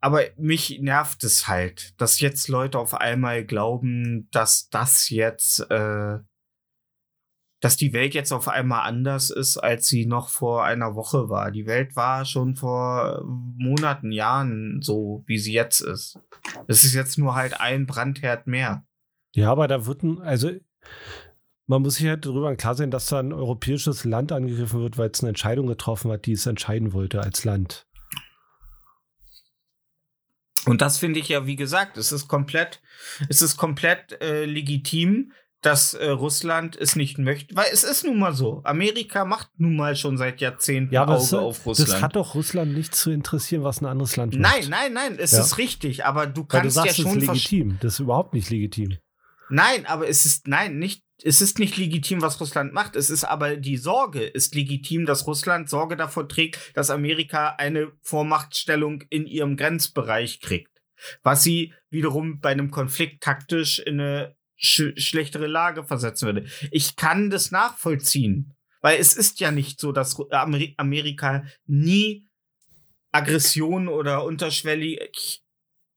aber 0.00 0.22
mich 0.36 0.78
nervt 0.80 1.24
es 1.24 1.48
halt, 1.48 2.00
dass 2.00 2.20
jetzt 2.20 2.48
Leute 2.48 2.78
auf 2.78 2.94
einmal 2.94 3.44
glauben, 3.44 4.28
dass 4.30 4.68
das 4.68 5.10
jetzt, 5.10 5.60
äh, 5.70 6.18
dass 7.60 7.76
die 7.76 7.92
Welt 7.92 8.14
jetzt 8.14 8.32
auf 8.32 8.46
einmal 8.46 8.86
anders 8.86 9.30
ist, 9.30 9.58
als 9.58 9.88
sie 9.88 10.06
noch 10.06 10.28
vor 10.28 10.64
einer 10.64 10.94
Woche 10.94 11.28
war. 11.28 11.50
Die 11.50 11.66
Welt 11.66 11.96
war 11.96 12.24
schon 12.24 12.54
vor 12.54 13.22
Monaten, 13.24 14.12
Jahren 14.12 14.80
so, 14.80 15.24
wie 15.26 15.38
sie 15.38 15.52
jetzt 15.52 15.80
ist. 15.80 16.20
Es 16.68 16.84
ist 16.84 16.94
jetzt 16.94 17.18
nur 17.18 17.34
halt 17.34 17.60
ein 17.60 17.86
Brandherd 17.86 18.46
mehr. 18.46 18.86
ja, 19.34 19.50
aber 19.50 19.66
da 19.66 19.86
wird 19.86 20.04
ein, 20.04 20.20
also 20.20 20.52
man 21.66 21.82
muss 21.82 21.96
sich 21.96 22.06
halt 22.06 22.24
darüber 22.24 22.54
klar 22.56 22.74
sein, 22.74 22.90
dass 22.90 23.06
da 23.06 23.18
ein 23.20 23.32
europäisches 23.32 24.04
Land 24.04 24.32
angegriffen 24.32 24.80
wird, 24.80 24.96
weil 24.96 25.10
es 25.10 25.20
eine 25.20 25.28
Entscheidung 25.30 25.66
getroffen 25.66 26.10
hat, 26.10 26.24
die 26.26 26.32
es 26.32 26.46
entscheiden 26.46 26.92
wollte 26.94 27.20
als 27.22 27.44
Land. 27.44 27.86
Und 30.66 30.82
das 30.82 30.98
finde 30.98 31.20
ich 31.20 31.28
ja, 31.28 31.46
wie 31.46 31.56
gesagt, 31.56 31.96
es 31.96 32.12
ist 32.12 32.28
komplett, 32.28 32.80
es 33.28 33.42
ist 33.42 33.56
komplett 33.56 34.20
äh, 34.20 34.44
legitim, 34.44 35.32
dass 35.62 35.94
äh, 35.94 36.08
Russland 36.10 36.76
es 36.76 36.94
nicht 36.94 37.18
möchte, 37.18 37.54
weil 37.56 37.66
es 37.72 37.84
ist 37.84 38.04
nun 38.04 38.18
mal 38.18 38.32
so. 38.32 38.60
Amerika 38.64 39.24
macht 39.24 39.48
nun 39.56 39.76
mal 39.76 39.96
schon 39.96 40.16
seit 40.16 40.40
Jahrzehnten 40.40 40.94
Ja, 40.94 41.02
aber 41.02 41.14
Auge 41.14 41.20
das, 41.22 41.34
auf 41.34 41.66
Russland. 41.66 41.90
das 41.90 42.02
hat 42.02 42.16
doch 42.16 42.34
Russland 42.34 42.74
nicht 42.74 42.94
zu 42.94 43.10
interessieren, 43.10 43.64
was 43.64 43.80
ein 43.80 43.86
anderes 43.86 44.16
Land 44.16 44.38
macht. 44.38 44.42
nein, 44.42 44.68
nein, 44.70 44.92
nein, 44.92 45.16
es 45.18 45.32
Ja. 45.32 45.40
ist 45.40 45.58
richtig, 45.58 46.04
aber 46.04 46.26
du 46.26 46.42
Weil 46.42 46.44
du 46.44 46.46
kannst 46.46 46.74
sagst, 46.74 46.86
ja 46.86 46.92
es 46.92 46.98
ist 46.98 47.04
schon 47.12 47.20
legitim. 47.34 47.78
Das 47.80 47.94
ist 47.94 48.00
überhaupt 48.00 48.34
nicht 48.34 48.50
legitim. 48.50 48.98
Nein, 49.50 49.86
aber 49.86 50.08
es 50.08 50.24
ist 50.26 50.48
nein, 50.48 50.78
nicht 50.78 51.02
es 51.22 51.42
ist 51.42 51.58
nicht 51.58 51.76
legitim, 51.76 52.22
was 52.22 52.40
Russland 52.40 52.72
macht. 52.72 52.94
Es 52.94 53.10
ist 53.10 53.24
aber 53.24 53.56
die 53.56 53.76
Sorge 53.76 54.22
ist 54.22 54.54
legitim, 54.54 55.04
dass 55.04 55.26
Russland 55.26 55.68
Sorge 55.68 55.96
davor 55.96 56.28
trägt, 56.28 56.76
dass 56.76 56.90
Amerika 56.90 57.56
eine 57.58 57.92
Vormachtstellung 58.02 59.02
in 59.10 59.26
ihrem 59.26 59.56
Grenzbereich 59.56 60.40
kriegt. 60.40 60.70
Was 61.22 61.42
sie 61.42 61.74
wiederum 61.90 62.40
bei 62.40 62.50
einem 62.50 62.70
Konflikt 62.70 63.22
taktisch 63.22 63.78
in 63.80 64.00
eine 64.00 64.36
sch 64.56 64.92
schlechtere 64.96 65.46
Lage 65.46 65.84
versetzen 65.84 66.26
würde. 66.26 66.46
Ich 66.70 66.96
kann 66.96 67.30
das 67.30 67.50
nachvollziehen, 67.50 68.54
weil 68.80 68.98
es 68.98 69.14
ist 69.14 69.40
ja 69.40 69.50
nicht 69.50 69.80
so, 69.80 69.92
dass 69.92 70.16
Amerika 70.30 71.44
nie 71.66 72.28
Aggression 73.12 73.88
oder 73.88 74.24
unterschwellig 74.24 75.42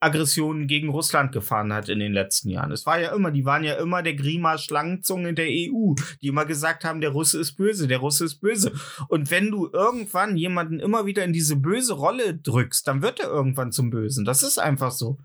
Aggressionen 0.01 0.65
gegen 0.65 0.89
Russland 0.89 1.31
gefahren 1.31 1.71
hat 1.71 1.87
in 1.87 1.99
den 1.99 2.11
letzten 2.11 2.49
Jahren. 2.49 2.71
Es 2.71 2.87
war 2.87 2.99
ja 2.99 3.15
immer, 3.15 3.29
die 3.29 3.45
waren 3.45 3.63
ja 3.63 3.75
immer 3.75 4.01
der 4.01 4.15
Grima 4.15 4.57
Schlangenzunge 4.57 5.35
der 5.35 5.45
EU, 5.47 5.93
die 6.21 6.27
immer 6.27 6.45
gesagt 6.45 6.83
haben, 6.83 7.01
der 7.01 7.11
Russe 7.11 7.39
ist 7.39 7.53
böse, 7.53 7.87
der 7.87 7.99
Russe 7.99 8.25
ist 8.25 8.41
böse. 8.41 8.73
Und 9.09 9.29
wenn 9.29 9.51
du 9.51 9.69
irgendwann 9.71 10.37
jemanden 10.37 10.79
immer 10.79 11.05
wieder 11.05 11.23
in 11.23 11.33
diese 11.33 11.55
böse 11.55 11.93
Rolle 11.93 12.35
drückst, 12.35 12.87
dann 12.87 13.03
wird 13.03 13.19
er 13.19 13.27
irgendwann 13.27 13.71
zum 13.71 13.91
Bösen. 13.91 14.25
Das 14.25 14.41
ist 14.41 14.57
einfach 14.57 14.91
so. 14.91 15.19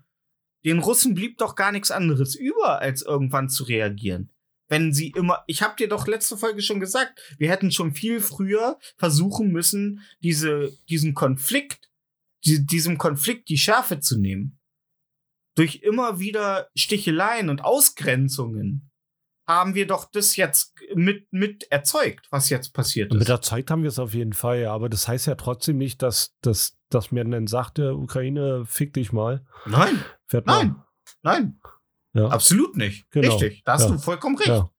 Den 0.63 0.79
Russen 0.79 1.15
blieb 1.15 1.39
doch 1.39 1.55
gar 1.55 1.71
nichts 1.71 1.89
anderes 1.89 2.35
über, 2.35 2.79
als 2.79 3.01
irgendwann 3.01 3.49
zu 3.49 3.63
reagieren. 3.63 4.29
Wenn 4.69 4.93
sie 4.93 5.11
immer, 5.15 5.43
ich 5.47 5.63
habe 5.63 5.75
dir 5.77 5.87
doch 5.87 6.05
letzte 6.05 6.37
Folge 6.37 6.61
schon 6.61 6.79
gesagt, 6.79 7.19
wir 7.39 7.49
hätten 7.49 7.71
schon 7.71 7.93
viel 7.93 8.19
früher 8.19 8.77
versuchen 8.97 9.51
müssen, 9.51 10.01
diese, 10.21 10.71
diesen 10.87 11.15
Konflikt, 11.15 11.89
die, 12.45 12.63
diesem 12.63 12.99
Konflikt 12.99 13.49
die 13.49 13.57
Schärfe 13.57 13.99
zu 13.99 14.19
nehmen 14.19 14.56
durch 15.57 15.77
immer 15.83 16.19
wieder 16.19 16.69
Sticheleien 16.75 17.49
und 17.49 17.63
Ausgrenzungen 17.63 18.89
haben 19.47 19.75
wir 19.75 19.87
doch 19.87 20.11
das 20.11 20.35
jetzt 20.35 20.75
mit, 20.93 21.31
mit 21.31 21.71
erzeugt, 21.71 22.27
was 22.31 22.49
jetzt 22.49 22.73
passiert 22.73 23.11
mit 23.13 23.21
ist. 23.21 23.29
der 23.29 23.41
Zeit 23.41 23.71
haben 23.71 23.81
wir 23.81 23.87
es 23.87 23.97
auf 23.99 24.13
jeden 24.13 24.33
Fall, 24.33 24.59
ja. 24.59 24.73
Aber 24.73 24.89
das 24.89 25.07
heißt 25.07 25.25
ja 25.27 25.35
trotzdem 25.35 25.77
nicht, 25.77 26.01
dass, 26.01 26.35
dass, 26.41 26.77
dass 26.89 27.11
mir 27.11 27.23
dann 27.23 27.47
sagt, 27.47 27.77
der 27.77 27.95
Ukraine, 27.95 28.65
fick 28.65 28.93
dich 28.93 29.13
mal. 29.13 29.45
Nein, 29.65 30.03
Fährt 30.27 30.45
mal. 30.47 30.57
nein, 30.65 30.75
nein, 31.23 31.61
Ja. 32.13 32.27
absolut 32.27 32.75
nicht. 32.75 33.09
Genau. 33.11 33.37
Richtig, 33.37 33.63
da 33.63 33.73
hast 33.73 33.83
Ja. 33.83 33.91
du 33.91 33.99
vollkommen 33.99 34.35
recht. 34.37 34.49
Ja. 34.49 34.69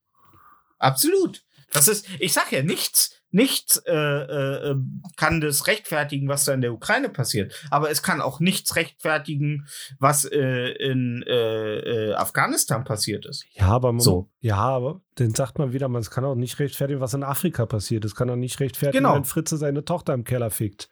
Absolut. 0.79 1.45
Das 1.73 1.89
ist, 1.89 2.07
ich 2.19 2.33
sag 2.33 2.53
ja 2.53 2.63
nichts, 2.63 3.18
nichts 3.39 3.77
äh, 3.87 3.93
äh, 3.95 4.77
kann 5.17 5.41
das 5.41 5.67
rechtfertigen, 5.67 6.29
was 6.29 6.45
da 6.45 6.53
in 6.53 6.61
der 6.61 6.73
Ukraine 6.75 7.09
passiert. 7.09 7.55
Aber 7.71 7.91
es 7.91 8.03
kann 8.03 8.21
auch 8.21 8.41
nichts 8.41 8.77
rechtfertigen, 8.77 9.67
was 9.99 10.25
äh, 10.27 10.69
in 10.73 11.23
äh, 11.27 12.11
äh, 12.11 12.15
Afghanistan 12.15 12.85
passiert 12.85 13.25
ist. 13.25 13.47
Ja, 13.53 13.69
aber 13.69 13.93
man, 13.93 14.01
So. 14.01 14.29
ja, 14.41 14.57
aber 14.59 15.01
dann 15.15 15.35
sagt 15.35 15.59
man 15.59 15.73
wieder, 15.73 15.89
man 15.89 16.03
es 16.03 16.11
kann 16.11 16.25
auch 16.25 16.35
nicht 16.35 16.59
rechtfertigen, 16.59 17.01
was 17.01 17.15
in 17.15 17.23
Afrika 17.23 17.65
passiert. 17.65 18.05
Es 18.05 18.15
kann 18.15 18.29
auch 18.29 18.37
nicht 18.37 18.61
rechtfertigen, 18.61 19.05
Genau. 19.05 19.15
wenn 19.15 19.25
Fritze 19.25 19.57
seine 19.57 19.85
Tochter 19.85 20.13
im 20.13 20.25
Keller 20.25 20.51
fickt. 20.51 20.89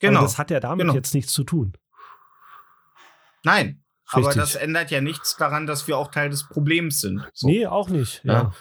Genau. 0.00 0.18
Aber 0.20 0.26
das 0.26 0.38
hat 0.38 0.50
ja 0.50 0.60
damit 0.60 0.84
Genau. 0.84 0.94
jetzt 0.94 1.14
nichts 1.14 1.32
zu 1.32 1.44
tun. 1.44 1.74
Nein. 3.44 3.82
Aber 4.10 4.28
Richtig. 4.28 4.40
das 4.42 4.54
ändert 4.54 4.90
ja 4.90 5.00
nichts 5.02 5.36
daran, 5.36 5.66
dass 5.66 5.86
wir 5.86 5.98
auch 5.98 6.10
Teil 6.10 6.30
des 6.30 6.48
Problems 6.48 7.00
sind. 7.02 7.28
So. 7.34 7.46
Nee, 7.46 7.66
auch 7.66 7.90
nicht. 7.90 8.24
Ja. 8.24 8.32
Ja. 8.32 8.52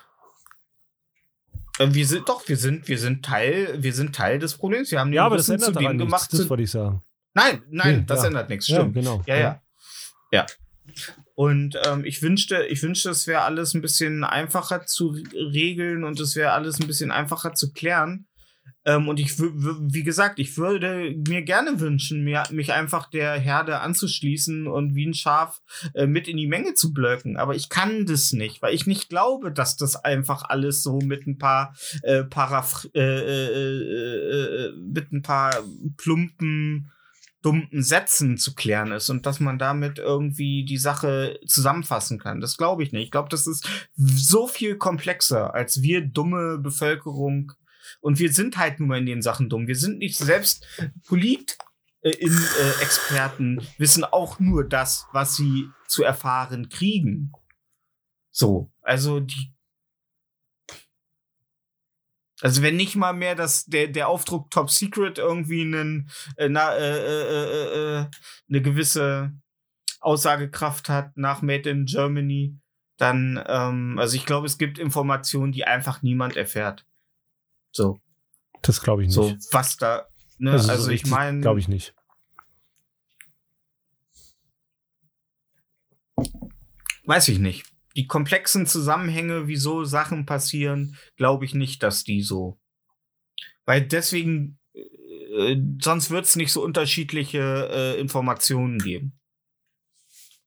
Äh, 1.79 1.87
Wir 1.91 2.05
sind 2.07 2.27
doch, 2.29 2.47
wir 2.47 2.57
sind, 2.57 2.87
wir 2.87 2.97
sind 2.99 3.23
Teil, 3.25 3.75
wir 3.81 3.93
sind 3.93 4.15
Teil 4.15 4.39
des 4.39 4.55
Problems. 4.55 4.91
Wir 4.91 4.99
haben 4.99 5.13
Ja, 5.13 5.25
aber 5.25 5.37
das 5.37 5.49
ändert 5.49 5.73
zu 5.73 5.79
dem 5.79 5.83
nichts. 5.91 5.97
gemacht. 6.05 6.27
Das 6.31 6.39
Sind, 6.39 6.49
wollte 6.49 6.63
ich 6.63 6.71
sagen. 6.71 7.01
nein, 7.33 7.63
nein, 7.69 7.97
Nee, 7.99 8.03
das 8.07 8.21
ja. 8.21 8.27
ändert 8.27 8.49
nichts. 8.49 8.67
Ja, 8.67 8.77
Stimmt. 8.81 8.93
genau. 8.95 9.23
Ja, 9.25 9.35
ja. 9.37 9.61
Ja. 10.31 10.45
Und 11.35 11.77
ähm, 11.85 12.03
ich 12.05 12.21
wünschte, 12.21 12.63
ich 12.65 12.81
wünschte, 12.81 13.09
es 13.11 13.27
wäre 13.27 13.41
alles 13.41 13.73
ein 13.73 13.81
bisschen 13.81 14.23
einfacher 14.23 14.85
zu 14.85 15.15
regeln 15.33 16.03
und 16.03 16.19
es 16.19 16.35
wäre 16.35 16.51
alles 16.53 16.79
ein 16.79 16.87
bisschen 16.87 17.11
einfacher 17.11 17.53
zu 17.53 17.71
klären. 17.73 18.26
Ähm, 18.87 19.09
und 19.09 19.19
ich, 19.19 19.37
wie 19.37 20.03
gesagt, 20.03 20.39
ich 20.39 20.57
würde 20.57 21.13
mir 21.27 21.41
gerne 21.41 21.81
wünschen, 21.81 22.23
mir, 22.23 22.43
mich 22.51 22.71
einfach 22.71 23.09
der 23.09 23.33
Herde 23.33 23.81
anzuschließen 23.81 24.65
und 24.65 24.95
wie 24.95 25.05
ein 25.05 25.13
Schaf 25.13 25.61
äh, 25.93 26.07
mit 26.07 26.29
in 26.29 26.37
die 26.37 26.47
Menge 26.47 26.73
zu 26.73 26.93
blöcken. 26.93 27.35
Aber 27.35 27.53
ich 27.53 27.67
kann 27.67 28.05
das 28.05 28.31
nicht, 28.31 28.61
weil 28.61 28.73
ich 28.73 28.87
nicht 28.87 29.09
glaube, 29.09 29.51
dass 29.51 29.75
das 29.75 29.97
einfach 29.97 30.43
alles 30.43 30.83
so 30.83 30.99
mit 30.99 31.27
ein 31.27 31.37
paar 31.37 31.75
äh, 32.03 32.23
Paraph 32.23 32.87
äh, 32.95 33.01
äh, 33.01 33.47
äh, 33.47 34.67
äh, 34.67 34.71
mit 34.77 35.11
ein 35.11 35.21
paar 35.21 35.53
plumpen 35.97 36.89
dummen 37.41 37.67
Sätzen 37.71 38.37
zu 38.37 38.55
klären 38.55 38.91
ist 38.91 39.09
und 39.09 39.25
dass 39.25 39.39
man 39.39 39.59
damit 39.59 39.99
irgendwie 39.99 40.65
die 40.65 40.77
Sache 40.77 41.39
zusammenfassen 41.45 42.19
kann. 42.19 42.39
Das 42.39 42.57
glaube 42.57 42.83
ich 42.83 42.93
nicht. 42.93 43.05
Ich 43.05 43.11
glaube, 43.11 43.29
das 43.29 43.47
ist 43.47 43.67
so 43.95 44.47
viel 44.47 44.77
komplexer 44.77 45.53
als 45.53 45.81
wir 45.81 46.01
dumme 46.01 46.57
Bevölkerung. 46.57 47.51
Und 47.99 48.19
wir 48.19 48.31
sind 48.31 48.57
halt 48.57 48.79
mal 48.79 48.99
in 48.99 49.05
den 49.05 49.21
Sachen 49.21 49.49
dumm. 49.49 49.67
Wir 49.67 49.75
sind 49.75 49.97
nicht 49.97 50.17
selbst 50.17 50.65
Polit. 51.07 51.57
äh, 52.01 52.11
In, 52.11 52.31
äh, 52.33 52.81
Experten 52.83 53.61
wissen 53.77 54.03
auch 54.03 54.39
nur 54.39 54.63
das, 54.63 55.07
was 55.13 55.35
sie 55.35 55.69
zu 55.87 56.03
erfahren 56.03 56.69
kriegen. 56.69 57.31
So, 58.31 58.71
also 58.81 59.19
die. 59.19 59.53
Also 62.41 62.61
wenn 62.61 62.75
nicht 62.75 62.95
mal 62.95 63.13
mehr 63.13 63.33
das, 63.33 63.65
der, 63.65 63.87
der 63.87 64.07
Aufdruck 64.09 64.51
Top 64.51 64.69
Secret 64.69 65.17
irgendwie 65.17 65.61
einen, 65.61 66.11
äh, 66.35 66.47
na, 66.49 66.75
äh, 66.75 66.97
äh, 66.97 67.45
äh, 67.45 68.01
äh, 68.01 68.05
eine 68.47 68.61
gewisse 68.61 69.33
Aussagekraft 70.01 70.87
hat 70.87 71.17
nach 71.17 71.41
Made 71.41 71.67
in 71.67 71.85
Germany, 71.85 72.55
dann, 72.97 73.43
ähm, 73.47 73.97
also 73.97 74.15
ich 74.15 74.27
glaube, 74.27 74.45
es 74.45 74.59
gibt 74.59 74.77
Informationen, 74.77 75.51
die 75.51 75.65
einfach 75.65 76.03
niemand 76.03 76.35
erfährt. 76.37 76.85
So, 77.77 77.99
Das 78.63 78.81
glaube 78.81 79.03
ich 79.03 79.09
nicht. 79.09 79.15
so, 79.15 79.35
was 79.51 79.77
da, 79.77 80.07
ne, 80.39 80.53
also, 80.53 80.71
also, 80.71 80.83
so 80.85 80.89
ich 80.89 81.05
meine, 81.05 81.41
Glaube 81.41 81.59
ich 81.59 81.67
nicht. 81.67 81.93
weiß 87.05 87.27
ich 87.27 87.37
nicht. 87.37 87.71
Die 87.95 88.07
komplexen 88.07 88.65
Zusammenhänge, 88.65 89.47
wieso 89.47 89.83
Sachen 89.83 90.25
passieren, 90.25 90.97
glaube 91.17 91.45
ich 91.45 91.53
nicht, 91.53 91.83
dass 91.83 92.03
die 92.03 92.23
so. 92.23 92.59
Weil 93.65 93.81
deswegen, 93.87 94.57
äh, 94.73 95.55
sonst 95.79 96.09
wird 96.09 96.25
es 96.25 96.35
nicht 96.35 96.51
so 96.51 96.63
unterschiedliche 96.63 97.69
äh, 97.71 97.99
Informationen 97.99 98.79
geben. 98.79 99.16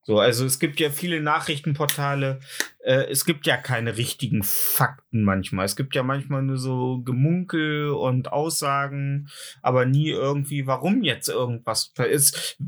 So, 0.02 0.18
also 0.18 0.46
es 0.46 0.58
gibt 0.58 0.80
ja 0.80 0.90
viele 0.90 1.20
Nachrichtenportale, 1.20 2.40
äh, 2.84 3.04
es 3.10 3.24
gibt 3.24 3.46
ja 3.46 3.56
keine 3.56 3.96
richtigen 3.96 4.42
Fakten 4.42 5.22
manchmal. 5.22 5.66
Es 5.66 5.76
gibt 5.76 5.94
ja 5.94 6.02
manchmal 6.02 6.42
nur 6.42 6.56
so 6.56 7.02
Gemunkel 7.02 7.90
und 7.90 8.32
Aussagen, 8.32 9.28
aber 9.62 9.84
nie 9.84 10.08
irgendwie, 10.10 10.66
warum 10.66 11.02
jetzt 11.02 11.28
irgendwas 11.28 11.92
ist, 12.08 12.58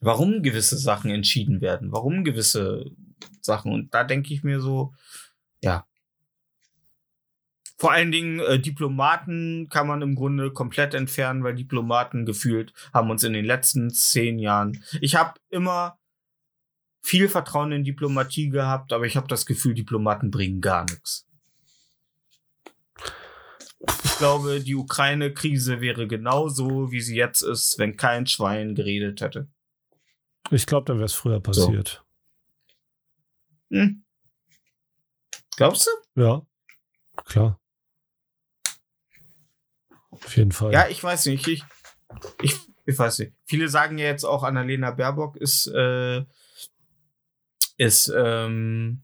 warum 0.00 0.42
gewisse 0.42 0.76
Sachen 0.76 1.10
entschieden 1.10 1.60
werden, 1.60 1.92
warum 1.92 2.24
gewisse 2.24 2.84
Sachen. 3.40 3.72
Und 3.72 3.94
da 3.94 4.04
denke 4.04 4.32
ich 4.34 4.42
mir 4.42 4.60
so, 4.60 4.92
ja. 5.62 5.86
Vor 7.80 7.92
allen 7.92 8.10
Dingen 8.10 8.40
äh, 8.40 8.58
Diplomaten 8.58 9.68
kann 9.70 9.86
man 9.86 10.02
im 10.02 10.16
Grunde 10.16 10.52
komplett 10.52 10.94
entfernen, 10.94 11.44
weil 11.44 11.54
Diplomaten 11.54 12.26
gefühlt 12.26 12.74
haben 12.92 13.10
uns 13.10 13.22
in 13.22 13.32
den 13.32 13.44
letzten 13.44 13.90
zehn 13.90 14.40
Jahren. 14.40 14.82
Ich 15.00 15.14
habe 15.14 15.34
immer 15.48 15.97
viel 17.00 17.28
Vertrauen 17.28 17.72
in 17.72 17.84
Diplomatie 17.84 18.48
gehabt, 18.50 18.92
aber 18.92 19.06
ich 19.06 19.16
habe 19.16 19.28
das 19.28 19.46
Gefühl, 19.46 19.74
Diplomaten 19.74 20.30
bringen 20.30 20.60
gar 20.60 20.84
nichts. 20.84 21.26
Ich 24.04 24.16
glaube, 24.18 24.60
die 24.60 24.74
Ukraine-Krise 24.74 25.80
wäre 25.80 26.08
genauso, 26.08 26.90
wie 26.90 27.00
sie 27.00 27.16
jetzt 27.16 27.42
ist, 27.42 27.78
wenn 27.78 27.96
kein 27.96 28.26
Schwein 28.26 28.74
geredet 28.74 29.20
hätte. 29.20 29.48
Ich 30.50 30.66
glaube, 30.66 30.86
dann 30.86 30.96
wäre 30.96 31.06
es 31.06 31.14
früher 31.14 31.40
passiert. 31.40 32.04
Hm. 33.70 34.02
Glaubst 35.56 35.86
du? 35.86 36.22
Ja, 36.22 36.42
klar. 37.24 37.60
Auf 40.10 40.36
jeden 40.36 40.52
Fall. 40.52 40.72
Ja, 40.72 40.88
ich 40.88 41.02
weiß 41.02 41.26
nicht. 41.26 41.46
Ich, 41.46 41.64
ich, 42.42 42.56
ich 42.86 42.98
weiß 42.98 43.20
nicht. 43.20 43.32
Viele 43.44 43.68
sagen 43.68 43.98
ja 43.98 44.06
jetzt 44.06 44.24
auch, 44.24 44.42
Annalena 44.42 44.90
Baerbock 44.90 45.36
ist, 45.36 45.66
äh, 45.68 46.24
ist 47.78 48.12
ähm, 48.14 49.02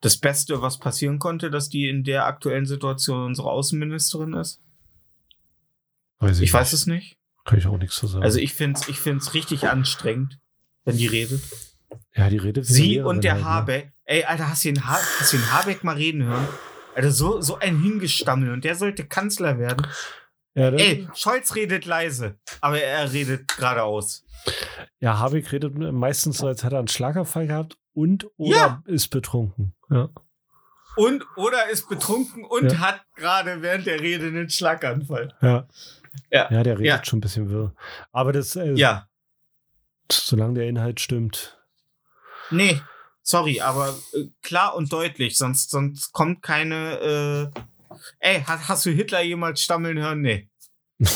das 0.00 0.18
Beste, 0.18 0.60
was 0.60 0.78
passieren 0.78 1.18
konnte, 1.18 1.50
dass 1.50 1.68
die 1.68 1.88
in 1.88 2.04
der 2.04 2.26
aktuellen 2.26 2.66
Situation 2.66 3.24
unsere 3.24 3.50
Außenministerin 3.50 4.34
ist. 4.34 4.60
weiß 6.18 6.40
Ich 6.40 6.52
weiß 6.52 6.72
nicht. 6.72 6.80
es 6.80 6.86
nicht. 6.86 7.18
Kann 7.44 7.58
ich 7.58 7.66
auch 7.66 7.78
nichts 7.78 7.96
zu 7.96 8.06
sagen. 8.06 8.22
Also 8.22 8.38
ich 8.38 8.52
finde 8.52 8.78
es 8.80 8.88
ich 8.88 9.00
find's 9.00 9.32
richtig 9.32 9.68
anstrengend, 9.68 10.38
wenn 10.84 10.96
die 10.96 11.06
redet. 11.06 11.40
ja, 12.14 12.28
die 12.28 12.36
Rede 12.36 12.62
für 12.62 12.68
die 12.68 12.74
Sie 12.74 13.00
und 13.00 13.24
der 13.24 13.34
halt, 13.34 13.42
ne? 13.42 13.48
Habeck. 13.48 13.92
Ey, 14.04 14.24
Alter, 14.24 14.50
hast 14.50 14.64
du, 14.64 14.72
den 14.72 14.86
ha 14.86 14.98
hast 15.18 15.32
du 15.32 15.38
den 15.38 15.52
Habeck 15.52 15.82
mal 15.82 15.96
reden 15.96 16.24
hören? 16.24 16.46
Alter, 16.94 17.10
so, 17.10 17.40
so 17.40 17.58
ein 17.58 17.80
Hingestammel 17.80 18.52
und 18.52 18.64
der 18.64 18.74
sollte 18.74 19.06
Kanzler 19.06 19.58
werden. 19.58 19.86
Ja, 20.54 20.70
Ey, 20.70 21.08
Scholz 21.14 21.54
redet 21.54 21.84
leise, 21.84 22.38
aber 22.60 22.80
er 22.80 23.12
redet 23.12 23.46
geradeaus. 23.48 24.24
ja, 24.98 25.18
Habeck 25.18 25.52
redet 25.52 25.76
meistens 25.76 26.38
so, 26.38 26.46
als 26.46 26.64
hätte 26.64 26.76
er 26.76 26.80
einen 26.80 26.88
Schlaganfall 26.88 27.46
gehabt 27.46 27.76
und 27.92 28.26
oder 28.36 28.56
Ja. 28.56 28.82
ist 28.86 29.08
betrunken. 29.08 29.74
Ja. 29.90 30.08
Und 30.96 31.24
oder 31.36 31.68
ist 31.70 31.88
betrunken 31.88 32.44
und 32.44 32.72
Ja. 32.72 32.78
hat 32.80 33.02
gerade 33.14 33.62
während 33.62 33.86
der 33.86 34.00
Rede 34.00 34.26
einen 34.26 34.50
Schlaganfall. 34.50 35.32
Ja. 35.40 35.68
Ja. 36.30 36.50
ja, 36.50 36.62
der 36.64 36.74
redet 36.78 36.86
Ja. 36.86 37.04
schon 37.04 37.18
ein 37.18 37.20
bisschen 37.22 37.50
wirr. 37.50 37.74
Aber 38.10 38.32
das, 38.32 38.56
äh, 38.56 38.72
Ja, 38.74 39.06
solange 40.10 40.54
der 40.54 40.68
Inhalt 40.68 40.98
stimmt. 41.00 41.56
nee, 42.50 42.80
sorry, 43.22 43.60
aber 43.60 43.94
äh, 44.14 44.24
klar 44.42 44.74
und 44.74 44.92
deutlich, 44.92 45.36
sonst, 45.36 45.70
sonst 45.70 46.12
kommt 46.12 46.42
keine. 46.42 47.52
Äh, 47.54 47.60
ey, 48.20 48.42
hast, 48.46 48.68
hast 48.68 48.86
du 48.86 48.90
Hitler 48.90 49.20
jemals 49.22 49.62
stammeln 49.62 49.98
hören? 49.98 50.20
Nee. 50.22 50.48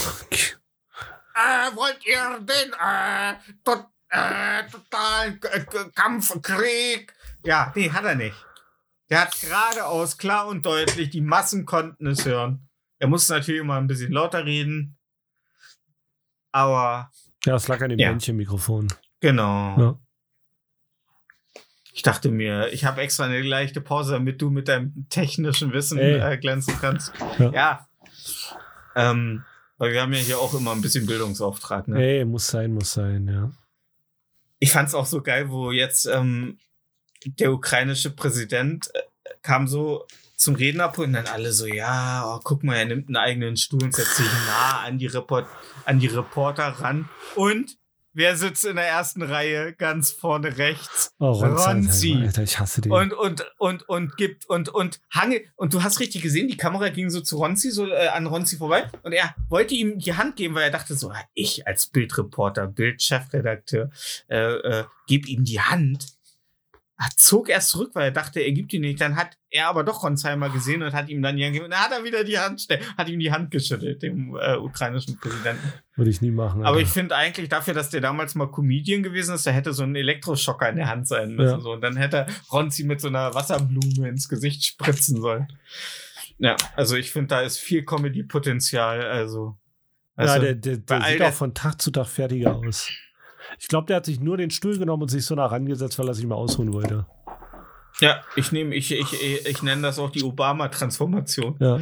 Äh, 1.34 1.74
wollt 1.74 2.04
ihr 2.04 2.40
den 2.40 2.72
äh, 2.78 3.34
tot, 3.64 3.86
äh, 4.10 4.68
totalen 4.70 5.40
K 5.40 5.60
K 5.60 5.84
Kampf, 5.94 6.40
Krieg? 6.42 7.14
Ja, 7.42 7.72
nee, 7.74 7.88
hat 7.90 8.04
er 8.04 8.14
nicht. 8.14 8.36
Der 9.08 9.22
hat 9.22 9.40
geradeaus, 9.40 10.18
klar 10.18 10.46
und 10.48 10.64
deutlich, 10.66 11.08
die 11.08 11.22
Massen 11.22 11.64
konnten 11.64 12.06
es 12.06 12.26
hören. 12.26 12.68
Er 12.98 13.08
musste 13.08 13.32
natürlich 13.32 13.62
immer 13.62 13.76
ein 13.78 13.86
bisschen 13.86 14.12
lauter 14.12 14.44
reden. 14.44 14.98
Aber 16.52 17.10
Ja, 17.46 17.54
es 17.56 17.66
lag 17.66 17.80
an 17.80 17.88
dem 17.90 17.98
Ja. 17.98 18.10
Männchenmikrofon. 18.10 18.88
genau. 19.20 19.78
Ja. 19.80 19.98
Ich 21.92 22.02
dachte 22.02 22.30
mir, 22.30 22.72
ich 22.72 22.84
habe 22.84 23.02
extra 23.02 23.24
eine 23.24 23.42
leichte 23.42 23.80
Pause, 23.80 24.12
damit 24.12 24.40
du 24.40 24.50
mit 24.50 24.68
deinem 24.68 25.06
technischen 25.10 25.72
Wissen 25.72 25.98
äh, 25.98 26.38
glänzen 26.40 26.74
kannst. 26.80 27.12
Ja. 27.38 27.52
Ja. 27.52 27.88
Ähm, 28.94 29.44
weil 29.76 29.92
wir 29.92 30.02
haben 30.02 30.12
ja 30.12 30.20
hier 30.20 30.38
auch 30.38 30.54
immer 30.54 30.72
ein 30.72 30.80
bisschen 30.80 31.06
Bildungsauftrag. 31.06 31.88
Ne? 31.88 32.02
Ey, 32.02 32.24
muss 32.24 32.46
sein, 32.46 32.72
muss 32.72 32.92
sein, 32.92 33.28
ja. 33.28 33.50
Ich 34.58 34.70
fand's 34.70 34.94
auch 34.94 35.06
so 35.06 35.22
geil, 35.22 35.50
wo 35.50 35.72
jetzt 35.72 36.06
ähm, 36.06 36.58
der 37.26 37.52
ukrainische 37.52 38.10
Präsident 38.10 38.90
äh, 38.94 39.00
kam 39.42 39.66
so 39.66 40.06
zum 40.36 40.54
Rednerpult 40.54 41.08
und 41.08 41.14
dann 41.14 41.26
alle 41.26 41.52
so, 41.52 41.66
ja, 41.66 42.24
oh, 42.26 42.40
guck 42.42 42.64
mal, 42.64 42.76
er 42.76 42.84
nimmt 42.84 43.08
einen 43.08 43.16
eigenen 43.16 43.56
Stuhl 43.56 43.82
und 43.82 43.94
setzt 43.94 44.16
sich 44.16 44.26
nah 44.46 44.80
an 44.80 44.98
die, 44.98 45.06
Report 45.06 45.46
an 45.84 45.98
die 45.98 46.08
Reporter 46.08 46.64
ran. 46.64 47.08
Und 47.36 47.76
wer 48.12 48.36
sitzt 48.36 48.64
in 48.64 48.76
der 48.76 48.86
ersten 48.86 49.22
Reihe 49.22 49.72
ganz 49.72 50.10
vorne 50.10 50.58
rechts? 50.58 51.12
Oh, 51.18 51.30
Ronzi. 51.30 51.64
Ronzi. 51.64 52.18
Alter, 52.22 52.42
ich 52.42 52.58
hasse 52.58 52.80
den. 52.80 52.92
Und, 52.92 53.12
und, 53.12 53.44
und, 53.58 53.88
und 53.88 54.16
gibt, 54.16 54.48
und, 54.48 54.68
und 54.68 55.00
Hange, 55.10 55.42
und 55.56 55.74
du 55.74 55.82
hast 55.82 56.00
richtig 56.00 56.22
gesehen, 56.22 56.48
die 56.48 56.56
Kamera 56.56 56.88
ging 56.88 57.10
so 57.10 57.20
zu 57.20 57.38
Ronzi, 57.38 57.70
so 57.70 57.86
äh, 57.86 58.08
an 58.08 58.26
Ronzi 58.26 58.56
vorbei. 58.56 58.90
Und 59.02 59.12
er 59.12 59.34
wollte 59.48 59.74
ihm 59.74 59.98
die 59.98 60.14
Hand 60.14 60.36
geben, 60.36 60.54
weil 60.54 60.64
er 60.64 60.70
dachte 60.70 60.94
so, 60.94 61.10
ah, 61.10 61.24
ich 61.34 61.66
als 61.66 61.86
Bildreporter, 61.86 62.66
Bildchefredakteur, 62.66 63.90
äh, 64.28 64.36
äh, 64.36 64.84
gib 65.06 65.28
ihm 65.28 65.44
die 65.44 65.60
Hand. 65.60 66.06
Er 67.04 67.08
zog 67.16 67.48
erst 67.48 67.70
zurück, 67.70 67.90
weil 67.94 68.04
er 68.04 68.10
dachte, 68.12 68.38
er 68.38 68.52
gibt 68.52 68.72
ihn 68.72 68.82
nicht. 68.82 69.00
Dann 69.00 69.16
hat 69.16 69.36
er 69.50 69.66
aber 69.66 69.82
doch 69.82 70.04
Ronsheimer 70.04 70.50
gesehen 70.50 70.82
und 70.84 70.92
hat 70.92 71.08
ihm 71.08 71.20
dann 71.20 71.36
die 71.36 71.44
Hand 71.44 71.54
gegeben. 71.54 71.70
Dann 71.70 71.80
hat 71.80 71.90
er 71.90 72.04
wieder 72.04 72.22
die 72.22 72.38
Hand, 72.38 72.66
hat 72.96 73.08
ihm 73.08 73.18
die 73.18 73.32
Hand 73.32 73.50
geschüttelt, 73.50 74.02
dem 74.02 74.36
äh, 74.40 74.56
ukrainischen 74.56 75.18
Präsidenten. 75.18 75.72
Würde 75.96 76.10
ich 76.10 76.20
nie 76.20 76.30
machen. 76.30 76.60
Aber 76.60 76.76
Alter. 76.76 76.80
ich 76.82 76.88
finde 76.88 77.16
eigentlich 77.16 77.48
dafür, 77.48 77.74
dass 77.74 77.90
der 77.90 78.00
damals 78.02 78.36
mal 78.36 78.46
Comedian 78.50 79.02
gewesen 79.02 79.34
ist, 79.34 79.44
da 79.46 79.50
hätte 79.50 79.72
so 79.72 79.82
ein 79.82 79.96
Elektroschocker 79.96 80.68
in 80.68 80.76
der 80.76 80.88
Hand 80.88 81.08
sein 81.08 81.34
müssen. 81.34 81.56
Ja. 81.56 81.60
So. 81.60 81.72
Und 81.72 81.80
dann 81.80 81.96
hätte 81.96 82.26
Ronzi 82.52 82.84
mit 82.84 83.00
so 83.00 83.08
einer 83.08 83.34
Wasserblume 83.34 84.08
ins 84.08 84.28
Gesicht 84.28 84.64
spritzen 84.64 85.20
sollen. 85.20 85.48
Ja, 86.38 86.56
also 86.76 86.96
ich 86.96 87.10
finde, 87.10 87.28
da 87.28 87.40
ist 87.40 87.58
viel 87.58 87.84
Comedy-Potenzial. 87.84 89.02
Also, 89.04 89.56
ja, 90.16 90.24
also 90.24 90.40
der, 90.40 90.54
der, 90.54 90.76
der 90.78 91.02
all 91.02 91.10
sieht 91.10 91.20
der- 91.20 91.28
auch 91.28 91.32
von 91.34 91.54
Tag 91.54 91.80
zu 91.80 91.90
Tag 91.90 92.06
fertiger 92.06 92.54
aus. 92.56 92.90
Ich 93.58 93.68
glaube, 93.68 93.86
der 93.86 93.96
hat 93.96 94.06
sich 94.06 94.20
nur 94.20 94.36
den 94.36 94.50
Stuhl 94.50 94.78
genommen 94.78 95.02
und 95.02 95.08
sich 95.08 95.24
so 95.24 95.34
nah 95.34 95.46
rangesetzt, 95.46 95.98
weil 95.98 96.08
er 96.08 96.14
sich 96.14 96.26
mal 96.26 96.34
ausruhen 96.34 96.72
wollte. 96.72 97.06
ja, 98.00 98.22
ich 98.36 98.52
nehme, 98.52 98.74
ich, 98.74 98.90
ich, 98.92 99.12
ich, 99.22 99.46
ich 99.46 99.62
nenne 99.62 99.82
das 99.82 99.98
auch 99.98 100.10
die 100.10 100.22
Obama-Transformation. 100.22 101.56
Ja. 101.60 101.78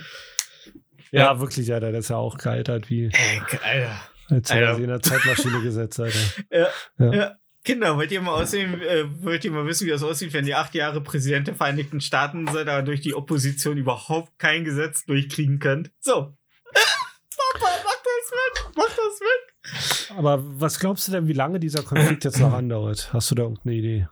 Ja. 1.12 1.24
Ja, 1.32 1.40
wirklich, 1.40 1.72
Alter. 1.72 1.90
Das 1.92 2.04
ist 2.04 2.10
ja 2.10 2.16
auch 2.16 2.38
gealtert 2.38 2.88
wie 2.88 3.06
Ey, 3.12 3.42
Alter. 3.64 4.00
als 4.28 4.50
er 4.50 4.74
sich 4.74 4.84
in 4.84 4.90
der 4.90 5.00
Zeitmaschine 5.02 5.60
gesetzt, 5.62 5.98
Alter. 5.98 6.18
Ja, 6.50 6.68
Ja. 6.98 7.12
ja. 7.12 7.36
Kinder, 7.62 7.94
wollt 7.98 8.10
ihr 8.10 8.22
mal 8.22 8.40
aussehen, 8.40 8.80
äh, 8.80 9.04
wollt 9.22 9.44
ihr 9.44 9.50
mal 9.50 9.66
wissen, 9.66 9.86
wie 9.86 9.90
das 9.90 10.02
aussieht, 10.02 10.32
wenn 10.32 10.46
ihr 10.46 10.58
acht 10.58 10.74
Jahre 10.74 11.02
Präsident 11.02 11.46
der 11.46 11.54
Vereinigten 11.54 12.00
Staaten 12.00 12.46
seid, 12.46 12.68
aber 12.68 12.82
durch 12.82 13.02
die 13.02 13.12
Opposition 13.14 13.76
überhaupt 13.76 14.38
kein 14.38 14.64
Gesetz 14.64 15.04
durchkriegen 15.04 15.58
könnt? 15.58 15.90
So. 16.00 16.14
Papa, 16.72 17.70
mach 17.84 17.96
das 18.02 18.30
weg! 18.32 18.72
Mach 18.76 18.88
das 18.88 19.20
weg! 19.20 19.99
Aber 20.16 20.42
was 20.60 20.78
glaubst 20.78 21.08
du 21.08 21.12
denn, 21.12 21.28
wie 21.28 21.32
lange 21.32 21.60
dieser 21.60 21.82
Konflikt 21.82 22.24
jetzt 22.24 22.40
noch 22.40 22.52
andauert? 22.52 23.12
Hast 23.12 23.30
du 23.30 23.34
da 23.34 23.42
irgendeine 23.42 23.74
Idee? 23.74 24.08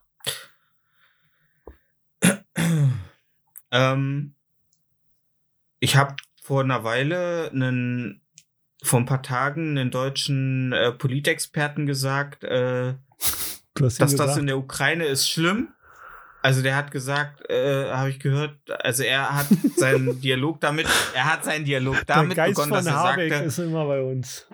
Ähm, 3.71 4.35
ich 5.81 5.97
habe 5.97 6.17
vor 6.43 6.63
einer 6.63 6.85
Weile 6.85 7.51
einen, 7.53 8.23
vor 8.83 9.01
ein 9.01 9.07
paar 9.07 9.23
Tagen 9.23 9.77
einen 9.77 9.91
deutschen 9.91 10.73
äh, 10.73 10.93
Politexperten 10.93 11.87
gesagt, 11.87 12.45
äh, 12.45 12.95
dass 13.75 13.97
das 13.97 14.13
gesagt, 14.13 14.39
in 14.39 14.47
der 14.47 14.59
Ukraine 14.59 15.05
ist 15.05 15.29
schlimm. 15.29 15.69
Also 16.41 16.63
der 16.63 16.77
hat 16.77 16.93
gesagt, 16.93 17.49
äh, 17.51 17.91
habe 17.91 18.11
ich 18.11 18.21
gehört, 18.21 18.57
also 18.83 19.03
er 19.03 19.35
hat 19.35 19.47
seinen 19.77 20.21
Dialog 20.23 20.61
damit, 20.61 20.87
er 21.15 21.25
hat 21.25 21.45
seinen 21.45 21.65
Dialog 21.65 21.97
damit 22.07 22.37
begonnen, 22.37 22.71
dass 22.71 22.87
er 22.87 22.95
Habeck 22.95 23.31
sagte, 23.33 23.47
ist 23.47 23.59
immer 23.59 23.87
bei 23.87 24.01
uns. 24.01 24.47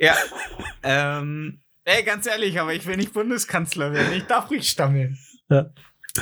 Ja, 0.00 0.16
ähm, 0.82 1.60
ey, 1.84 2.02
ganz 2.02 2.26
ehrlich, 2.26 2.58
aber 2.60 2.74
ich 2.74 2.86
will 2.86 2.96
nicht 2.96 3.12
Bundeskanzler 3.12 3.92
werden, 3.92 4.12
ich 4.12 4.24
darf 4.24 4.50
ruhig 4.50 4.68
stammeln. 4.68 5.18
Ja. 5.48 5.70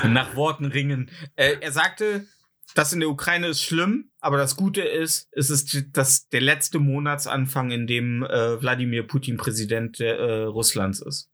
Nach 0.04 0.36
Worten 0.36 0.66
ringen. 0.66 1.10
Äh, 1.36 1.56
er 1.60 1.72
sagte, 1.72 2.26
das 2.74 2.92
in 2.92 3.00
der 3.00 3.08
Ukraine 3.08 3.48
ist 3.48 3.62
schlimm, 3.62 4.10
aber 4.20 4.36
das 4.36 4.56
Gute 4.56 4.82
ist, 4.82 5.28
es 5.32 5.48
ist 5.48 5.86
das, 5.92 6.28
der 6.28 6.42
letzte 6.42 6.78
Monatsanfang, 6.78 7.70
in 7.70 7.86
dem 7.86 8.22
äh, 8.22 8.60
Wladimir 8.60 9.06
Putin 9.06 9.38
Präsident 9.38 9.98
äh, 10.00 10.42
Russlands 10.42 11.00
ist. 11.00 11.30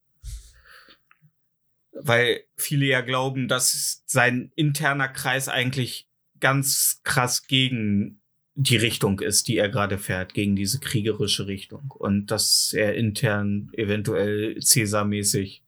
Weil 1.91 2.45
viele 2.57 2.87
ja 2.87 3.01
glauben, 3.01 3.49
dass 3.49 4.03
sein 4.07 4.53
interner 4.55 5.09
Kreis 5.09 5.49
eigentlich 5.49 6.09
ganz 6.39 7.01
krass 7.03 7.47
gegen 7.47 8.22
die 8.55 8.77
Richtung 8.77 9.21
ist, 9.21 9.49
die 9.49 9.57
er 9.57 9.69
gerade 9.69 9.99
fährt, 9.99 10.35
gegen 10.35 10.57
diese 10.57 10.79
kriegerische 10.79 11.47
Richtung. 11.47 11.91
Und 11.91 12.27
dass 12.31 12.73
er 12.73 12.95
intern 12.95 13.71
eventuell 13.73 14.57
Cäsar-mäßig 14.61 15.62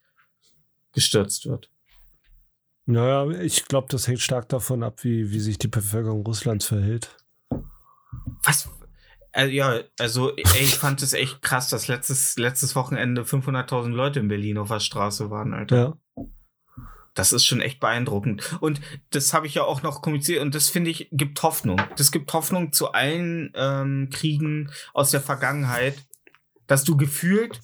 gestürzt 0.93 1.47
wird. 1.47 1.71
Naja, 2.87 3.31
ich 3.41 3.65
glaube, 3.65 3.89
das 3.91 4.07
hängt 4.07 4.21
stark 4.21 4.49
davon 4.49 4.83
ab, 4.83 5.03
wie, 5.05 5.31
wie 5.31 5.41
sich 5.41 5.59
die 5.59 5.69
Bevölkerung 5.69 6.25
Russlands 6.25 6.67
verhält. 6.67 7.17
Was? 8.43 8.69
Also, 9.33 9.51
ja, 9.51 9.81
also 9.99 10.37
ich 10.37 10.77
fand 10.77 11.03
es 11.03 11.13
echt 11.15 11.43
krass, 11.43 11.69
dass 11.69 11.89
letztes, 11.89 12.37
letztes 12.37 12.77
Wochenende 12.77 13.23
500.000 13.23 13.89
Leute 13.89 14.21
in 14.21 14.29
Berlin 14.29 14.59
auf 14.59 14.69
der 14.69 14.81
Straße 14.81 15.31
waren, 15.31 15.55
Alter. 15.55 15.77
Ja. 16.17 16.25
Das 17.15 17.33
ist 17.33 17.45
schon 17.45 17.61
echt 17.61 17.81
beeindruckend. 17.81 18.57
Und 18.61 18.81
das 19.11 19.33
habe 19.33 19.47
ich 19.47 19.55
ja 19.55 19.63
auch 19.63 19.83
noch 19.83 20.03
kommuniziert 20.03 20.43
und 20.43 20.55
das 20.55 20.69
finde 20.69 20.91
ich, 20.91 21.09
gibt 21.13 21.43
Hoffnung. 21.43 21.81
Das 21.97 22.11
gibt 22.11 22.33
Hoffnung 22.33 22.73
zu 22.73 22.93
allen 22.93 23.53
ähm, 23.55 24.11
Kriegen 24.13 24.71
aus 24.93 25.11
der 25.11 25.21
Vergangenheit, 25.21 25.97
dass 26.67 26.85
du 26.85 26.97
gefühlt, 26.97 27.61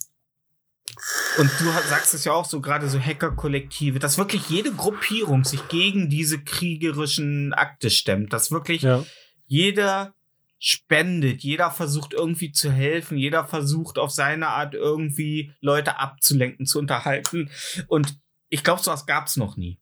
und 1.37 1.49
du 1.59 1.65
sagst 1.87 2.13
es 2.13 2.25
ja 2.25 2.33
auch 2.33 2.45
so, 2.45 2.59
gerade 2.59 2.89
so 2.89 2.99
Hacker-Kollektive, 2.99 3.99
dass 3.99 4.17
wirklich 4.17 4.49
jede 4.49 4.71
Gruppierung 4.71 5.43
sich 5.43 5.67
gegen 5.69 6.09
diese 6.09 6.39
kriegerischen 6.43 7.53
Akte 7.53 7.89
stemmt, 7.89 8.33
dass 8.33 8.51
wirklich 8.51 8.81
Ja. 8.81 9.05
jeder 9.47 10.13
spendet, 10.59 11.41
jeder 11.43 11.71
versucht 11.71 12.13
irgendwie 12.13 12.51
zu 12.51 12.71
helfen, 12.71 13.17
jeder 13.17 13.45
versucht 13.45 13.97
auf 13.97 14.11
seine 14.11 14.49
Art 14.49 14.75
irgendwie 14.75 15.53
Leute 15.59 15.97
abzulenken, 15.97 16.65
zu 16.65 16.77
unterhalten. 16.77 17.49
Und 17.87 18.19
ich 18.51 18.63
glaube, 18.63 18.83
sowas 18.83 19.07
gab 19.07 19.25
es 19.25 19.37
noch 19.37 19.57
nie. 19.57 19.79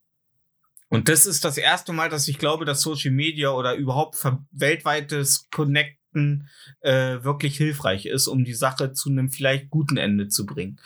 Und 0.88 1.10
das 1.10 1.26
ist 1.26 1.44
das 1.44 1.58
erste 1.58 1.92
Mal, 1.92 2.10
dass 2.10 2.28
ich 2.28 2.38
glaube, 2.38 2.66
dass 2.66 2.82
Social 2.82 3.12
Media 3.12 3.52
oder 3.52 3.76
überhaupt 3.76 4.16
weltweites 4.52 5.50
Connecten 5.52 6.48
äh, 6.82 7.24
wirklich 7.24 7.58
hilfreich 7.58 8.06
ist, 8.06 8.28
um 8.28 8.46
die 8.46 8.54
Sache 8.54 8.94
zu 8.94 9.10
einem 9.10 9.30
vielleicht 9.30 9.70
guten 9.70 9.98
Ende 9.98 10.30
zu 10.30 10.46
bringen. 10.46 10.80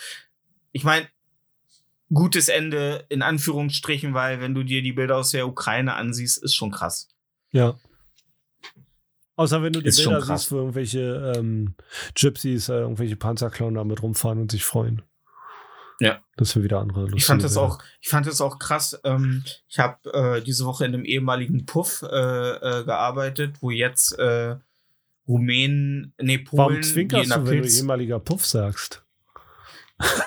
Ich 0.72 0.84
meine, 0.84 1.08
gutes 2.12 2.50
Ende 2.50 3.06
in 3.10 3.22
Anführungsstrichen, 3.22 4.14
weil 4.14 4.42
wenn 4.42 4.54
du 4.54 4.64
dir 4.64 4.82
die 4.82 4.94
Bilder 4.94 5.18
aus 5.18 5.32
der 5.32 5.48
Ukraine 5.48 5.94
ansiehst, 5.96 6.44
ist 6.44 6.56
schon 6.56 6.72
krass. 6.72 7.10
Ja. 7.52 7.78
Außer 9.36 9.64
wenn 9.64 9.74
du 9.74 9.82
die 9.82 9.88
Ist 9.88 10.02
schon 10.02 10.14
Bilder 10.14 10.26
krass. 10.26 10.42
siehst, 10.42 10.52
wo 10.52 10.58
irgendwelche 10.58 11.34
ähm, 11.38 11.76
Gypsies, 12.16 12.70
äh, 12.70 12.80
irgendwelche 12.80 13.16
Panzerclown 13.16 13.76
damit 13.76 14.02
rumfahren 14.04 14.40
und 14.40 14.52
sich 14.52 14.64
freuen. 14.64 15.02
Ja. 16.04 16.22
Das 16.36 16.56
wäre 16.56 16.64
wieder 16.66 16.80
andere 16.80 17.02
lustige 17.02 17.18
Ich 17.18 17.26
fand 17.26 17.44
das 17.44 17.56
auch, 17.56 17.80
ich 18.02 18.10
fand 18.10 18.28
das 18.28 18.42
auch 18.42 18.60
krass. 18.60 19.00
Ähm, 19.04 19.44
ich 19.68 19.80
habe 19.80 20.14
äh, 20.14 20.42
diese 20.42 20.66
Woche 20.66 20.86
in 20.86 20.94
einem 20.94 21.06
ehemaligen 21.06 21.66
Puff 21.66 22.02
äh, 22.04 22.08
äh, 22.08 22.84
gearbeitet, 22.84 23.58
wo 23.62 23.72
jetzt 23.72 24.18
äh, 24.20 24.58
Rumänen, 25.28 26.14
nee, 26.20 26.40
Polen, 26.40 26.58
Warum 26.58 26.76
die 26.76 26.82
zwinkerst 26.82 27.24
in 27.24 27.30
der 27.30 27.38
du, 27.40 27.50
wenn 27.50 27.62
du 27.62 27.70
ehemaliger 27.70 28.20
Puff 28.20 28.46
sagst? 28.46 29.06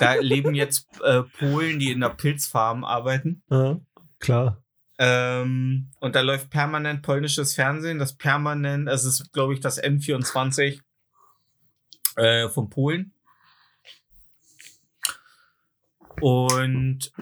da 0.01 0.15
leben 0.15 0.55
jetzt 0.55 0.89
äh, 1.03 1.23
Polen, 1.39 1.79
die 1.79 1.91
in 1.91 2.01
der 2.01 2.11
Pilzfarm 2.11 2.85
arbeiten. 2.85 3.43
Ja, 3.51 3.79
klar. 4.19 4.63
Ähm, 4.99 5.91
und 6.01 6.15
da 6.15 6.23
läuft 6.23 6.49
permanent 6.49 7.03
polnisches 7.03 7.55
Fernsehen, 7.55 7.99
das 7.99 8.15
permanent, 8.15 8.89
es 8.89 9.05
ist, 9.05 9.31
glaube 9.33 9.53
ich, 9.53 9.61
das 9.61 9.83
N24 9.83 10.81
äh, 12.17 12.49
von 12.49 12.71
Polen. 12.71 13.13
Und 16.21 17.13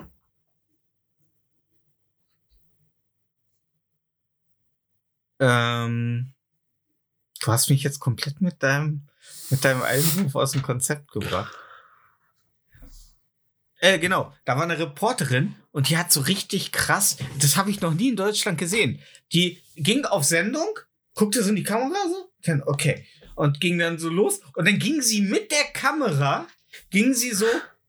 ähm, 5.40 6.32
du 7.40 7.52
hast 7.52 7.70
mich 7.70 7.82
jetzt 7.82 7.98
komplett 8.00 8.40
mit 8.40 8.62
deinem, 8.62 9.08
mit 9.50 9.64
deinem 9.64 9.82
Einwurf 9.82 10.36
aus 10.36 10.52
dem 10.52 10.62
Konzept 10.62 11.10
gebracht. 11.10 11.56
Äh, 13.84 13.98
genau, 13.98 14.32
da 14.46 14.56
war 14.56 14.62
eine 14.62 14.78
Reporterin 14.78 15.56
und 15.70 15.90
die 15.90 15.98
hat 15.98 16.10
so 16.10 16.20
richtig 16.20 16.72
krass, 16.72 17.18
das 17.38 17.56
habe 17.58 17.70
ich 17.70 17.82
noch 17.82 17.92
nie 17.92 18.08
in 18.08 18.16
Deutschland 18.16 18.56
gesehen. 18.56 19.00
Die 19.32 19.60
ging 19.76 20.06
auf 20.06 20.24
Sendung, 20.24 20.78
guckte 21.14 21.42
so 21.42 21.50
in 21.50 21.56
die 21.56 21.64
Kamera 21.64 21.98
so, 22.08 22.32
dann, 22.44 22.62
okay, 22.62 23.06
und 23.34 23.60
ging 23.60 23.78
dann 23.78 23.98
so 23.98 24.08
los 24.08 24.40
und 24.54 24.66
dann 24.66 24.78
ging 24.78 25.02
sie 25.02 25.20
mit 25.20 25.50
der 25.50 25.64
Kamera, 25.74 26.46
ging 26.90 27.12
sie 27.12 27.32
so 27.32 27.44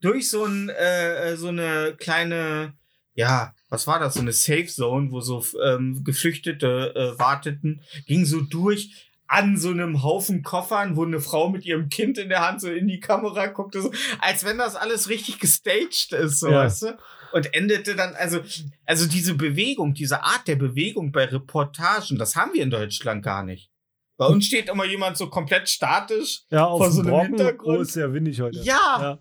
durch 0.05 0.29
so, 0.29 0.45
ein, 0.45 0.69
äh, 0.69 1.31
äh, 1.31 1.35
so 1.37 1.47
eine 1.49 1.95
kleine, 1.97 2.73
ja, 3.13 3.53
was 3.69 3.87
war 3.87 3.99
das, 3.99 4.13
so 4.15 4.19
eine 4.21 4.31
Safe 4.33 4.67
Zone, 4.67 5.11
wo 5.11 5.19
so 5.21 5.43
ähm, 5.65 6.03
Geflüchtete 6.03 6.93
äh, 6.95 7.19
warteten, 7.19 7.81
ging 8.05 8.25
so 8.25 8.41
durch 8.41 9.11
an 9.27 9.57
so 9.57 9.69
einem 9.71 10.03
Haufen 10.03 10.43
Koffern, 10.43 10.95
wo 10.95 11.03
eine 11.03 11.19
Frau 11.19 11.49
mit 11.49 11.65
ihrem 11.65 11.89
Kind 11.89 12.19
in 12.19 12.29
der 12.29 12.47
Hand 12.47 12.61
so 12.61 12.69
in 12.69 12.87
die 12.87 12.99
Kamera 12.99 13.47
guckte, 13.47 13.81
so, 13.81 13.91
als 14.19 14.45
wenn 14.45 14.59
das 14.59 14.75
alles 14.75 15.09
richtig 15.09 15.39
gestaged 15.39 16.13
ist, 16.13 16.39
so, 16.39 16.49
Ja. 16.49 16.65
weißt 16.65 16.83
du? 16.83 16.97
Und 17.33 17.53
endete 17.53 17.95
dann, 17.95 18.13
also, 18.15 18.39
also 18.85 19.07
diese 19.07 19.33
Bewegung, 19.33 19.93
diese 19.93 20.23
Art 20.23 20.47
der 20.47 20.55
Bewegung 20.55 21.11
bei 21.11 21.25
Reportagen, 21.25 22.17
das 22.17 22.35
haben 22.35 22.53
wir 22.53 22.61
in 22.63 22.69
Deutschland 22.69 23.23
gar 23.23 23.43
nicht. 23.43 23.71
Bei 24.17 24.27
uns 24.27 24.45
steht 24.45 24.69
immer 24.69 24.85
jemand 24.85 25.17
so 25.17 25.29
komplett 25.29 25.67
statisch. 25.67 26.43
Ja, 26.49 26.65
auf 26.65 26.77
Vor 26.81 26.91
so 26.91 27.01
einem 27.01 27.09
Brocken, 27.09 27.27
Hintergrund. 27.35 27.77
oh, 27.79 27.81
ist 27.81 27.93
sehr 27.93 28.13
windig 28.13 28.39
heute. 28.39 28.59
Ja, 28.59 28.97
ja. 29.01 29.19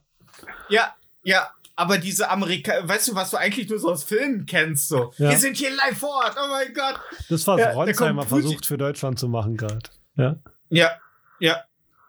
Ja, 0.68 0.94
ja. 1.22 1.50
Aber 1.76 1.98
diese 1.98 2.30
Amerika, 2.30 2.72
weißt 2.86 3.08
du, 3.08 3.14
was 3.16 3.30
du 3.32 3.36
eigentlich 3.36 3.68
nur 3.68 3.80
so 3.80 3.90
aus 3.90 4.04
Filmen 4.04 4.46
kennst, 4.46 4.88
so. 4.88 5.12
Ja. 5.18 5.30
Wir 5.30 5.38
sind 5.38 5.56
hier 5.56 5.70
live 5.74 5.98
vor 5.98 6.10
Ort, 6.24 6.36
oh 6.38 6.48
mein 6.48 6.72
Gott. 6.72 7.00
Das, 7.28 7.44
was 7.48 7.58
Ja, 7.60 7.72
Ronsheimer 7.72 8.22
versucht 8.24 8.64
für 8.66 8.78
Deutschland 8.78 9.18
zu 9.18 9.28
machen 9.28 9.56
gerade. 9.56 9.80
Ja. 10.16 10.36
Ja, 10.68 10.92
ja, 11.40 11.64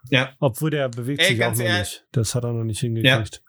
ja. 0.09 0.29
Obwohl 0.39 0.69
der 0.69 0.89
bewegt 0.89 1.19
Ey, 1.21 1.29
sich 1.29 1.43
auch 1.43 1.51
noch 1.51 1.59
ehrlich- 1.59 1.79
nicht. 1.79 2.05
Das 2.11 2.35
hat 2.35 2.43
er 2.43 2.53
noch 2.53 2.63
nicht 2.63 2.79
hingekriegt. 2.79 3.41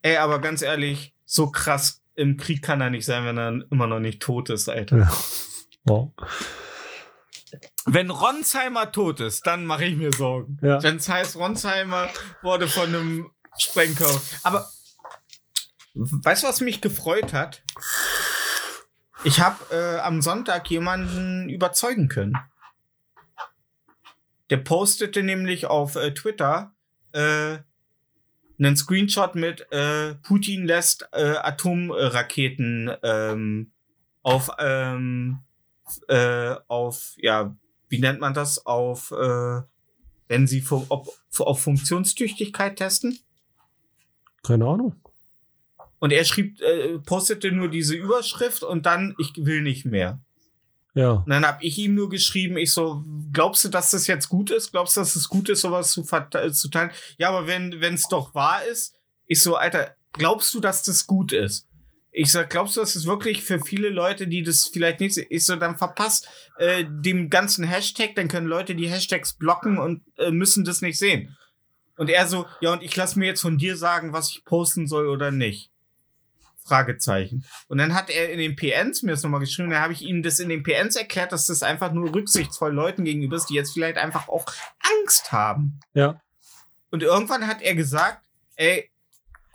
Ey, 0.00 0.16
aber 0.16 0.40
ganz 0.40 0.62
ehrlich, 0.62 1.12
so 1.26 1.50
krass 1.50 2.02
im 2.14 2.38
Krieg 2.38 2.62
kann 2.62 2.80
er 2.80 2.88
nicht 2.88 3.04
sein, 3.04 3.26
wenn 3.26 3.36
er 3.38 3.64
immer 3.70 3.86
noch 3.86 4.00
nicht 4.00 4.20
tot 4.22 4.48
ist, 4.48 4.68
Alter. 4.70 4.96
Ja. 4.98 5.12
Wow. 5.84 6.12
Wenn 7.86 8.10
Ronsheimer 8.10 8.92
tot 8.92 9.20
ist, 9.20 9.46
dann 9.46 9.64
mache 9.66 9.84
ich 9.86 9.96
mir 9.96 10.12
Sorgen. 10.12 10.58
Ja. 10.62 10.82
Wenn 10.82 10.96
es 10.96 11.08
heißt, 11.08 11.36
Ronsheimer 11.36 12.08
wurde 12.42 12.68
von 12.68 12.88
einem 12.88 13.30
Sprengkörper. 13.56 14.20
Aber 14.42 14.70
weißt 15.94 16.42
du, 16.42 16.48
was 16.48 16.60
mich 16.60 16.80
gefreut 16.80 17.32
hat? 17.32 17.62
Ich 19.24 19.40
habe 19.40 19.56
äh, 19.74 19.98
am 20.00 20.22
Sonntag 20.22 20.70
jemanden 20.70 21.48
überzeugen 21.48 22.08
können. 22.08 22.36
Der 24.50 24.58
postete 24.58 25.22
nämlich 25.22 25.66
auf 25.66 25.96
äh, 25.96 26.14
Twitter 26.14 26.72
äh, 27.12 27.58
einen 28.58 28.76
Screenshot 28.76 29.34
mit 29.34 29.70
äh, 29.72 30.14
Putin 30.14 30.66
lässt 30.66 31.08
äh, 31.12 31.36
Atomraketen 31.36 32.90
ähm, 33.02 33.72
auf 34.22 34.50
ähm, 34.58 35.40
äh, 36.08 36.54
auf 36.66 37.14
ja 37.16 37.56
wie 37.88 38.00
nennt 38.00 38.20
man 38.20 38.34
das 38.34 38.66
auf 38.66 39.12
äh, 39.12 39.62
wenn 40.28 40.46
sie 40.46 40.64
ob, 40.70 41.08
auf 41.38 41.62
Funktionstüchtigkeit 41.62 42.76
testen 42.76 43.18
Keine 44.48 44.66
Ahnung. 44.66 44.94
und 46.00 46.12
er 46.12 46.24
schrieb 46.24 46.60
äh, 46.60 46.98
postete 46.98 47.52
nur 47.52 47.68
diese 47.68 47.94
Überschrift 47.94 48.62
und 48.62 48.86
dann 48.86 49.14
ich 49.18 49.32
will 49.36 49.62
nicht 49.62 49.84
mehr 49.84 50.20
Ja. 50.94 51.10
und 51.12 51.28
dann 51.30 51.44
habe 51.46 51.62
ich 51.64 51.78
ihm 51.78 51.94
nur 51.94 52.08
geschrieben, 52.08 52.56
ich 52.56 52.72
so, 52.72 53.04
glaubst 53.32 53.64
du, 53.64 53.68
dass 53.68 53.90
das 53.92 54.06
jetzt 54.06 54.28
gut 54.28 54.50
ist? 54.50 54.72
Glaubst 54.72 54.96
du, 54.96 55.00
dass 55.00 55.14
es 55.16 55.28
gut 55.28 55.48
ist, 55.48 55.60
sowas 55.62 55.90
zu, 55.92 56.02
äh, 56.34 56.50
zu 56.52 56.68
teilen? 56.70 56.90
Ja, 57.18 57.28
aber 57.30 57.46
wenn 57.46 57.72
es 57.94 58.08
doch 58.08 58.34
wahr 58.34 58.64
ist, 58.64 58.94
ich 59.26 59.42
so, 59.42 59.54
Alter, 59.56 59.94
glaubst 60.12 60.52
du, 60.54 60.60
dass 60.60 60.82
das 60.82 61.06
gut 61.06 61.32
ist? 61.32 61.66
Ich 62.10 62.32
sag, 62.32 62.48
glaubst 62.50 62.74
du, 62.76 62.80
dass 62.80 62.96
es 62.96 63.04
wirklich 63.06 63.42
für 63.44 63.60
viele 63.60 63.90
Leute, 63.90 64.26
die 64.26 64.42
das 64.42 64.66
vielleicht 64.66 64.98
nicht 65.00 65.14
sehen, 65.14 65.26
ich 65.30 65.44
so, 65.44 65.54
dann 65.56 65.76
verpasst 65.76 66.26
äh, 66.58 66.84
dem 66.88 67.28
ganzen 67.28 67.64
Hashtag, 67.64 68.14
dann 68.16 68.28
können 68.28 68.46
Leute 68.46 68.74
die 68.74 68.88
Hashtags 68.88 69.34
blocken 69.34 69.78
und 69.78 70.02
äh, 70.16 70.30
müssen 70.30 70.64
das 70.64 70.80
nicht 70.80 70.98
sehen. 70.98 71.36
Und 71.98 72.08
er 72.08 72.26
so, 72.26 72.46
ja, 72.60 72.72
und 72.72 72.82
ich 72.82 72.96
lass 72.96 73.16
mir 73.16 73.26
jetzt 73.26 73.42
von 73.42 73.58
dir 73.58 73.76
sagen, 73.76 74.12
was 74.12 74.30
ich 74.30 74.44
posten 74.44 74.86
soll 74.86 75.08
oder 75.08 75.30
nicht. 75.30 75.70
Fragezeichen. 76.64 77.44
Und 77.66 77.78
dann 77.78 77.94
hat 77.94 78.10
er 78.10 78.30
in 78.30 78.38
den 78.38 78.54
PNs 78.54 79.02
mir 79.02 79.12
das 79.12 79.22
nochmal 79.22 79.40
geschrieben, 79.40 79.70
dann 79.70 79.80
habe 79.80 79.92
ich 79.92 80.02
ihm 80.02 80.22
das 80.22 80.38
in 80.38 80.48
den 80.48 80.62
PNs 80.62 80.96
erklärt, 80.96 81.32
dass 81.32 81.46
das 81.46 81.62
einfach 81.62 81.92
nur 81.92 82.14
rücksichtsvoll 82.14 82.72
Leuten 82.72 83.04
gegenüber 83.04 83.36
ist, 83.36 83.46
die 83.46 83.54
jetzt 83.54 83.72
vielleicht 83.72 83.96
einfach 83.96 84.28
auch 84.28 84.46
Angst 85.00 85.32
haben. 85.32 85.80
Ja. 85.94 86.20
Und 86.90 87.02
irgendwann 87.02 87.46
hat 87.46 87.62
er 87.62 87.74
gesagt, 87.74 88.22
ey, 88.56 88.90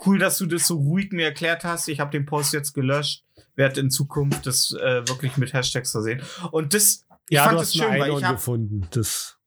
cool, 0.05 0.19
dass 0.19 0.37
du 0.37 0.45
das 0.45 0.67
so 0.67 0.77
ruhig 0.77 1.11
mir 1.11 1.25
erklärt 1.25 1.63
hast. 1.63 1.87
Ich 1.87 1.99
habe 1.99 2.11
den 2.11 2.25
Post 2.25 2.53
jetzt 2.53 2.73
gelöscht, 2.73 3.23
werde 3.55 3.79
in 3.79 3.89
Zukunft 3.89 4.45
das 4.45 4.73
äh, 4.73 5.07
wirklich 5.07 5.37
mit 5.37 5.53
Hashtags 5.53 5.91
versehen. 5.91 6.21
Und 6.51 6.73
das, 6.73 7.05
ich 7.29 7.37
ja, 7.37 7.45
fand 7.45 7.59
das 7.59 7.73
schön, 7.73 7.99
weil 7.99 8.17
ich 8.17 8.23
habe 8.23 8.35
gefunden. 8.35 8.87
Das. 8.91 9.37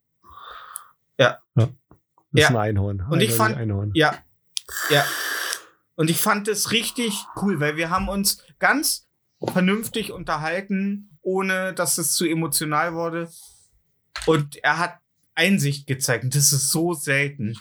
Ja. 1.18 1.40
ja. 1.56 1.68
Das 2.32 2.44
ist 2.44 2.50
Ja. 2.50 2.50
ein 2.50 2.56
Einhorn. 2.56 3.00
Und 3.00 3.20
ich 3.20 3.30
Eindeutig 3.30 3.36
fand- 3.36 3.56
Einhorn. 3.56 3.90
Ja, 3.94 4.18
ja. 4.90 5.04
Und 5.94 6.10
ich 6.10 6.18
fand 6.18 6.48
es 6.48 6.72
richtig 6.72 7.24
cool, 7.40 7.60
weil 7.60 7.76
wir 7.76 7.88
haben 7.90 8.08
uns 8.08 8.42
ganz 8.58 9.08
vernünftig 9.52 10.12
unterhalten, 10.12 11.18
ohne 11.22 11.72
dass 11.74 11.98
es 11.98 12.14
zu 12.14 12.26
emotional 12.26 12.94
wurde. 12.94 13.30
Und 14.26 14.56
er 14.62 14.78
hat 14.78 14.98
Einsicht 15.34 15.86
gezeigt. 15.86 16.24
Und 16.24 16.34
das 16.34 16.52
ist 16.52 16.70
so 16.70 16.92
selten. 16.94 17.56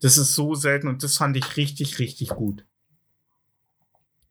Das 0.00 0.18
ist 0.18 0.34
so 0.34 0.54
selten 0.54 0.88
und 0.88 1.02
das 1.02 1.16
fand 1.16 1.36
ich 1.36 1.56
richtig, 1.56 1.98
richtig 1.98 2.28
gut. 2.30 2.66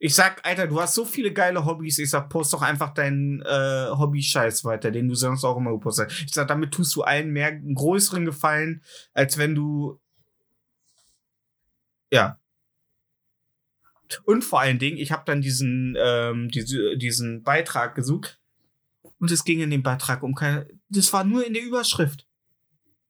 Ich 0.06 0.14
sag, 0.14 0.44
Alter, 0.44 0.66
du 0.66 0.78
hast 0.82 0.94
so 0.94 1.06
viele 1.06 1.32
geile 1.32 1.64
Hobbys. 1.64 1.98
Ich 1.98 2.10
sag, 2.10 2.28
post 2.28 2.52
doch 2.52 2.60
einfach 2.60 2.92
deinen 2.92 3.40
äh, 3.40 3.86
Hobby-Scheiß 3.88 4.62
weiter, 4.64 4.90
den 4.90 5.08
du 5.08 5.14
sonst 5.14 5.44
auch 5.44 5.56
immer 5.56 5.70
gepostet 5.72 6.10
hast. 6.10 6.24
Ich 6.24 6.34
sag, 6.34 6.46
damit 6.46 6.72
tust 6.74 6.94
du 6.94 7.00
allen 7.04 7.30
mehr 7.30 7.46
einen 7.46 7.74
größeren 7.74 8.26
Gefallen, 8.26 8.82
als 9.14 9.38
wenn 9.38 9.54
du 9.54 9.98
ja. 12.12 12.38
Und 14.26 14.44
vor 14.44 14.60
allen 14.60 14.78
Dingen, 14.78 14.98
ich 14.98 15.10
habe 15.10 15.22
dann 15.24 15.40
diesen, 15.40 15.96
ähm, 15.98 16.50
diese, 16.50 16.98
diesen 16.98 17.42
Beitrag 17.42 17.94
gesucht 17.94 18.38
und 19.18 19.30
es 19.30 19.42
ging 19.46 19.60
in 19.60 19.70
dem 19.70 19.82
Beitrag 19.82 20.22
um 20.22 20.34
keine. 20.34 20.68
Das 20.90 21.14
war 21.14 21.24
nur 21.24 21.46
in 21.46 21.54
der 21.54 21.62
Überschrift. 21.64 22.28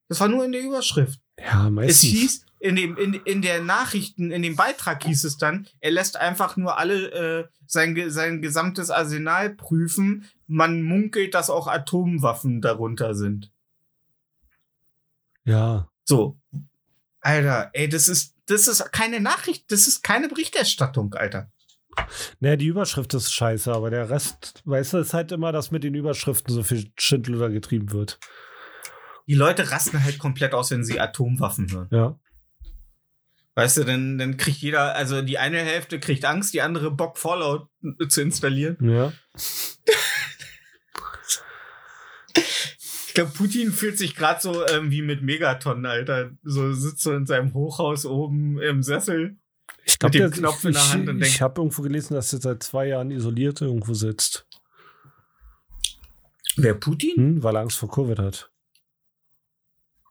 Das 0.06 0.20
war 0.20 0.28
nur 0.28 0.44
in 0.44 0.52
der 0.52 0.62
Überschrift. 0.62 1.18
Ja, 1.40 1.66
Es 1.66 1.72
meistens. 1.72 2.10
hieß, 2.10 2.46
in, 2.64 2.76
dem, 2.76 2.96
in, 2.96 3.12
in 3.12 3.42
der 3.42 3.62
Nachrichten, 3.62 4.30
in 4.30 4.40
dem 4.40 4.56
Beitrag 4.56 5.04
hieß 5.04 5.24
es 5.24 5.36
dann, 5.36 5.68
er 5.80 5.90
lässt 5.90 6.16
einfach 6.16 6.56
nur 6.56 6.78
alle 6.78 7.10
äh, 7.10 7.48
sein, 7.66 8.08
sein 8.08 8.40
gesamtes 8.40 8.90
Arsenal 8.90 9.50
prüfen. 9.50 10.30
Man 10.46 10.82
munkelt, 10.82 11.34
dass 11.34 11.50
auch 11.50 11.68
Atomwaffen 11.68 12.62
darunter 12.62 13.14
sind. 13.14 13.52
ja. 15.44 15.90
So. 16.06 16.38
Alter, 17.20 17.70
ey, 17.74 17.88
das 17.88 18.08
ist, 18.08 18.34
das 18.46 18.66
ist 18.66 18.92
keine 18.92 19.20
Nachricht, 19.20 19.70
das 19.70 19.86
ist 19.86 20.02
keine 20.02 20.28
Berichterstattung, 20.28 21.14
Alter. 21.14 21.50
Naja, 22.40 22.56
die 22.56 22.66
Überschrift 22.66 23.12
ist 23.14 23.32
scheiße, 23.32 23.72
aber 23.72 23.90
der 23.90 24.08
Rest, 24.08 24.62
weißt 24.64 24.94
du, 24.94 24.98
ist 24.98 25.14
halt 25.14 25.32
immer, 25.32 25.52
dass 25.52 25.70
mit 25.70 25.84
den 25.84 25.94
Überschriften 25.94 26.52
so 26.52 26.62
viel 26.62 26.90
Schindluder 26.98 27.50
getrieben 27.50 27.92
wird. 27.92 28.18
Die 29.26 29.34
Leute 29.34 29.70
rasten 29.70 30.02
halt 30.02 30.18
komplett 30.18 30.52
aus, 30.54 30.70
wenn 30.70 30.84
sie 30.84 31.00
Atomwaffen 31.00 31.70
hören. 31.70 31.88
Ja. 31.90 32.18
Weißt 33.56 33.76
du, 33.76 33.84
dann, 33.84 34.18
dann 34.18 34.36
kriegt 34.36 34.56
jeder, 34.58 34.96
also 34.96 35.22
die 35.22 35.38
eine 35.38 35.58
Hälfte 35.58 36.00
kriegt 36.00 36.24
Angst, 36.24 36.54
die 36.54 36.60
andere 36.62 36.90
Bock 36.90 37.18
Fallout 37.18 37.68
zu 38.08 38.20
installieren. 38.20 38.76
Ja. 38.80 39.12
Ich 43.06 43.14
glaube, 43.14 43.30
Putin 43.32 43.70
fühlt 43.72 43.96
sich 43.96 44.16
gerade 44.16 44.40
so 44.40 44.66
ähm, 44.66 44.90
wie 44.90 45.02
mit 45.02 45.22
Megaton, 45.22 45.86
Alter. 45.86 46.32
So 46.42 46.72
sitzt 46.72 47.02
so 47.02 47.12
in 47.14 47.26
seinem 47.26 47.54
Hochhaus 47.54 48.06
oben 48.06 48.58
im 48.60 48.82
Sessel. 48.82 49.36
Ich 49.84 50.00
glaube, 50.00 50.12
dem 50.18 50.22
der- 50.22 50.30
Knopf 50.30 50.58
ich, 50.60 50.64
in 50.64 50.72
der 50.72 50.88
Hand 50.90 51.08
und 51.08 51.16
ich, 51.16 51.22
denkt- 51.22 51.34
ich 51.36 51.40
habe 51.42 51.60
irgendwo 51.60 51.82
gelesen, 51.82 52.14
dass 52.14 52.32
er 52.32 52.40
seit 52.40 52.62
zwei 52.64 52.88
Jahren 52.88 53.12
isoliert 53.12 53.60
irgendwo 53.60 53.94
sitzt. 53.94 54.46
Wer 56.56 56.74
Putin? 56.74 57.14
Hm, 57.16 57.42
weil 57.44 57.54
er 57.56 57.60
Angst 57.60 57.78
vor 57.78 57.88
Covid 57.90 58.18
hat. 58.18 58.50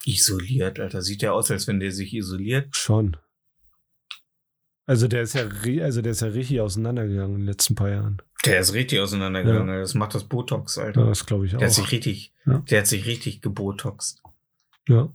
Isoliert, 0.06 0.80
Alter. 0.80 1.02
Sieht 1.02 1.22
ja 1.22 1.32
aus, 1.32 1.52
als 1.52 1.68
wenn 1.68 1.80
der 1.82 1.92
sich 1.92 2.14
isoliert. 2.14 2.76
Schon. 2.76 3.18
Also 4.86 5.08
der 5.08 5.22
ist 5.22 5.34
ja, 5.34 5.44
also 5.84 6.02
der 6.02 6.12
ist 6.12 6.22
ja 6.22 6.28
richtig 6.28 6.60
auseinandergegangen 6.62 7.36
in 7.36 7.40
den 7.42 7.48
letzten 7.48 7.76
paar 7.76 7.90
Jahren. 7.90 8.22
Der 8.46 8.60
ist 8.60 8.74
richtig 8.74 9.00
auseinandergegangen. 9.00 9.70
Alter. 9.70 9.80
Das 9.82 9.94
macht 9.94 10.14
das 10.16 10.26
Botox, 10.26 10.76
Ja, 10.76 10.84
Alter. 10.84 11.06
das 11.06 11.26
glaube 11.26 11.46
ich 11.46 11.52
der 11.52 11.62
hat 11.62 11.70
auch. 11.70 11.74
sich 11.74 11.92
richtig, 11.92 12.34
Ja. 12.46 12.58
der 12.70 12.80
hat 12.80 12.88
sich 12.88 13.06
richtig 13.06 13.42
gebotoxt. 13.42 14.22
Ja. 14.90 15.14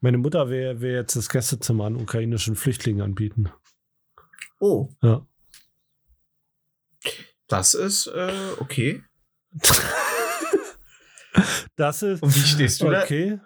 Meine 0.00 0.16
Mutter 0.18 0.48
will, 0.48 0.80
will 0.80 0.92
jetzt 0.92 1.14
das 1.16 1.28
Gästezimmer 1.28 1.84
an 1.84 1.96
ukrainischen 1.96 2.56
Flüchtlingen 2.56 3.02
anbieten. 3.02 3.50
Oh, 4.60 4.88
Ja. 5.02 5.26
das 7.48 7.74
ist 7.74 8.06
äh, 8.06 8.32
okay. 8.60 9.02
Das 11.76 12.02
ist 12.02 12.22
Und 12.22 12.34
wie 12.34 12.38
stehst 12.46 12.80
du 12.80 12.86
okay. 12.86 13.40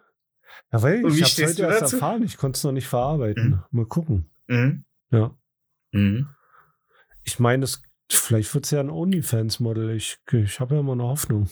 Ja, 0.70 0.82
weil 0.82 1.02
Und 1.04 1.14
wie 1.16 1.20
ich 1.22 1.38
habe 1.38 1.48
heute 1.50 1.62
erst 1.62 1.82
dazu? 1.82 1.96
erfahren, 1.96 2.22
ich 2.22 2.36
konnte 2.36 2.58
es 2.58 2.64
noch 2.64 2.72
nicht 2.72 2.86
verarbeiten. 2.86 3.50
Mhm. 3.50 3.62
Mal 3.70 3.86
gucken. 3.86 4.30
da? 4.46 4.54
Mhm. 4.54 4.84
Ja. 5.10 5.36
Mhm. 5.92 6.28
Ich 7.24 7.38
meine, 7.38 7.64
es- 7.64 7.82
vielleicht 8.10 8.54
wird 8.54 8.64
es 8.64 8.70
ja 8.70 8.80
ein 8.80 8.90
OnlyFans-Model. 8.90 9.90
Ich, 9.90 10.18
ich 10.32 10.60
habe 10.60 10.74
ja 10.74 10.80
immer 10.80 10.92
eine 10.92 11.04
Hoffnung. 11.04 11.48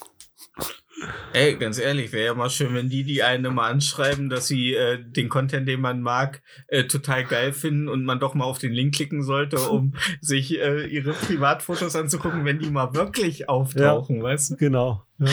Ey, 1.35 1.57
ganz 1.57 1.79
ehrlich, 1.79 2.13
wäre 2.13 2.25
ja 2.27 2.35
mal 2.35 2.49
schön, 2.49 2.73
wenn 2.75 2.89
die 2.89 3.05
die 3.05 3.23
einen 3.23 3.55
mal 3.55 3.71
anschreiben, 3.71 4.31
dass 4.31 4.47
sie 4.49 4.73
äh, 4.75 4.99
den 5.05 5.29
Content, 5.29 5.69
den 5.69 5.81
man 5.83 6.01
mag, 6.01 6.43
äh, 6.69 6.85
total 6.85 7.25
geil 7.25 7.53
finden 7.53 7.89
und 7.89 8.05
man 8.05 8.19
doch 8.19 8.33
mal 8.35 8.45
auf 8.45 8.59
den 8.59 8.73
Link 8.73 8.95
klicken 8.95 9.23
sollte, 9.23 9.59
um 9.69 9.95
sich 10.23 10.59
äh, 10.59 10.87
ihre 10.87 11.13
Privatfotos 11.13 11.95
anzugucken, 11.97 12.47
wenn 12.47 12.59
die 12.59 12.71
mal 12.71 12.95
wirklich 12.95 13.49
auftauchen, 13.51 14.23
weißt 14.23 14.53
du? 14.53 14.57
Genau. 14.57 15.03
Ja. 15.19 15.29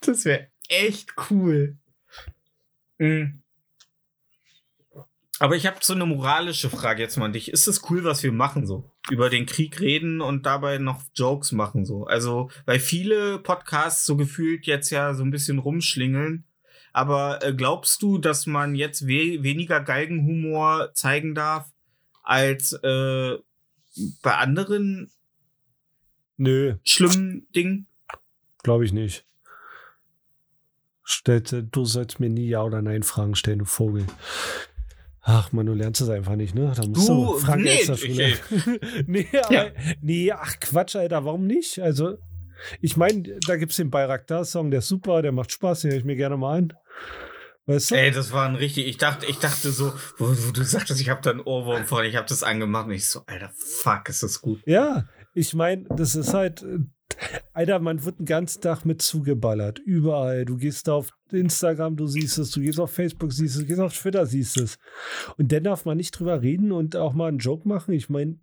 Das 0.00 0.24
wäre 0.24 0.48
echt 0.68 1.10
cool. 1.30 1.76
Mhm. 2.98 3.42
Aber 5.44 5.56
ich 5.56 5.66
habe 5.66 5.76
so 5.82 5.92
eine 5.92 6.06
moralische 6.06 6.70
Frage 6.70 7.02
jetzt 7.02 7.18
mal 7.18 7.26
an 7.26 7.34
dich. 7.34 7.50
Ist 7.50 7.66
es 7.66 7.90
cool, 7.90 8.02
was 8.02 8.22
wir 8.22 8.32
machen 8.32 8.66
so? 8.66 8.90
Über 9.10 9.28
den 9.28 9.44
Krieg 9.44 9.78
reden 9.78 10.22
und 10.22 10.46
dabei 10.46 10.78
noch 10.78 11.02
Jokes 11.14 11.52
machen 11.52 11.84
so. 11.84 12.06
Also, 12.06 12.48
weil 12.64 12.80
viele 12.80 13.38
Podcasts 13.40 14.06
so 14.06 14.16
gefühlt 14.16 14.64
jetzt 14.64 14.88
ja 14.88 15.12
so 15.12 15.22
ein 15.22 15.30
bisschen 15.30 15.58
rumschlingeln. 15.58 16.46
Aber 16.94 17.44
äh, 17.44 17.52
glaubst 17.52 18.00
du, 18.00 18.16
dass 18.16 18.46
man 18.46 18.74
jetzt 18.74 19.06
we 19.06 19.42
weniger 19.42 19.82
Galgenhumor 19.82 20.94
zeigen 20.94 21.34
darf, 21.34 21.70
als 22.22 22.72
äh, 22.82 23.36
bei 24.22 24.34
anderen 24.38 25.12
Nö, 26.38 26.76
schlimmen 26.84 27.48
Dingen? 27.54 27.86
glaube 28.62 28.86
ich 28.86 28.94
nicht. 28.94 29.26
Stellt, 31.02 31.54
du 31.70 31.84
sollst 31.84 32.18
mir 32.18 32.30
nie 32.30 32.48
Ja 32.48 32.62
oder 32.62 32.80
Nein 32.80 33.02
Fragen 33.02 33.34
stellen, 33.34 33.58
du 33.58 33.66
Vogel. 33.66 34.06
Ach 35.26 35.52
man, 35.52 35.64
du 35.64 35.72
lernst 35.72 36.02
es 36.02 36.10
einfach 36.10 36.36
nicht, 36.36 36.54
ne? 36.54 36.72
Da 36.76 36.86
musst 36.86 37.08
Du, 37.08 37.32
du 37.32 37.38
Frank 37.38 37.62
nee, 37.62 37.78
Elster 37.78 37.96
Schule. 37.96 38.34
nee, 39.06 39.26
aber, 39.42 39.72
nee, 40.02 40.30
ach 40.30 40.60
Quatsch, 40.60 40.96
Alter, 40.96 41.24
warum 41.24 41.46
nicht? 41.46 41.78
Also, 41.78 42.18
ich 42.82 42.98
meine, 42.98 43.22
da 43.46 43.56
gibt's 43.56 43.76
den 43.76 43.90
Bayraktar-Song, 43.90 44.70
der 44.70 44.80
ist 44.80 44.88
super, 44.88 45.22
der 45.22 45.32
macht 45.32 45.50
Spaß, 45.50 45.80
den 45.80 45.92
höre 45.92 45.98
ich 45.98 46.04
mir 46.04 46.16
gerne 46.16 46.36
mal 46.36 46.58
an. 46.58 46.72
Weißt 47.66 47.90
du? 47.90 47.94
Ey, 47.94 48.10
das 48.10 48.32
war 48.32 48.46
ein 48.46 48.56
richtig. 48.56 48.86
Ich 48.86 48.98
dachte, 48.98 49.24
ich 49.24 49.38
dachte 49.38 49.70
so, 49.70 49.94
wo, 50.18 50.28
wo 50.28 50.50
du 50.52 50.62
sagtest, 50.62 51.00
ich 51.00 51.08
habe 51.08 51.22
da 51.22 51.30
einen 51.30 51.40
Ohrwurm 51.40 51.86
von, 51.86 52.04
ich 52.04 52.16
habe 52.16 52.26
das 52.28 52.42
angemacht 52.42 52.86
und 52.86 52.92
ich 52.92 53.08
so, 53.08 53.22
Alter, 53.26 53.50
fuck, 53.56 54.10
ist 54.10 54.22
das 54.22 54.42
gut. 54.42 54.60
Ja, 54.66 55.06
ich 55.32 55.54
meine, 55.54 55.84
das 55.88 56.14
ist 56.14 56.34
halt, 56.34 56.62
äh, 56.62 56.80
Alter, 57.52 57.78
man 57.78 58.04
wird 58.04 58.18
den 58.18 58.26
ganzen 58.26 58.60
Tag 58.60 58.84
mit 58.84 59.02
zugeballert. 59.02 59.78
Überall. 59.78 60.44
Du 60.44 60.56
gehst 60.56 60.88
auf 60.88 61.16
Instagram, 61.30 61.96
du 61.96 62.06
siehst 62.06 62.38
es, 62.38 62.50
du 62.50 62.60
gehst 62.60 62.80
auf 62.80 62.92
Facebook, 62.92 63.32
siehst 63.32 63.56
es, 63.56 63.62
du 63.62 63.66
gehst 63.66 63.80
auf 63.80 63.96
Twitter, 63.96 64.26
siehst 64.26 64.58
es. 64.58 64.78
Und 65.36 65.52
dann 65.52 65.64
darf 65.64 65.84
man 65.84 65.96
nicht 65.96 66.12
drüber 66.12 66.42
reden 66.42 66.72
und 66.72 66.96
auch 66.96 67.12
mal 67.12 67.28
einen 67.28 67.38
Joke 67.38 67.68
machen. 67.68 67.92
Ich 67.92 68.08
meine, 68.08 68.38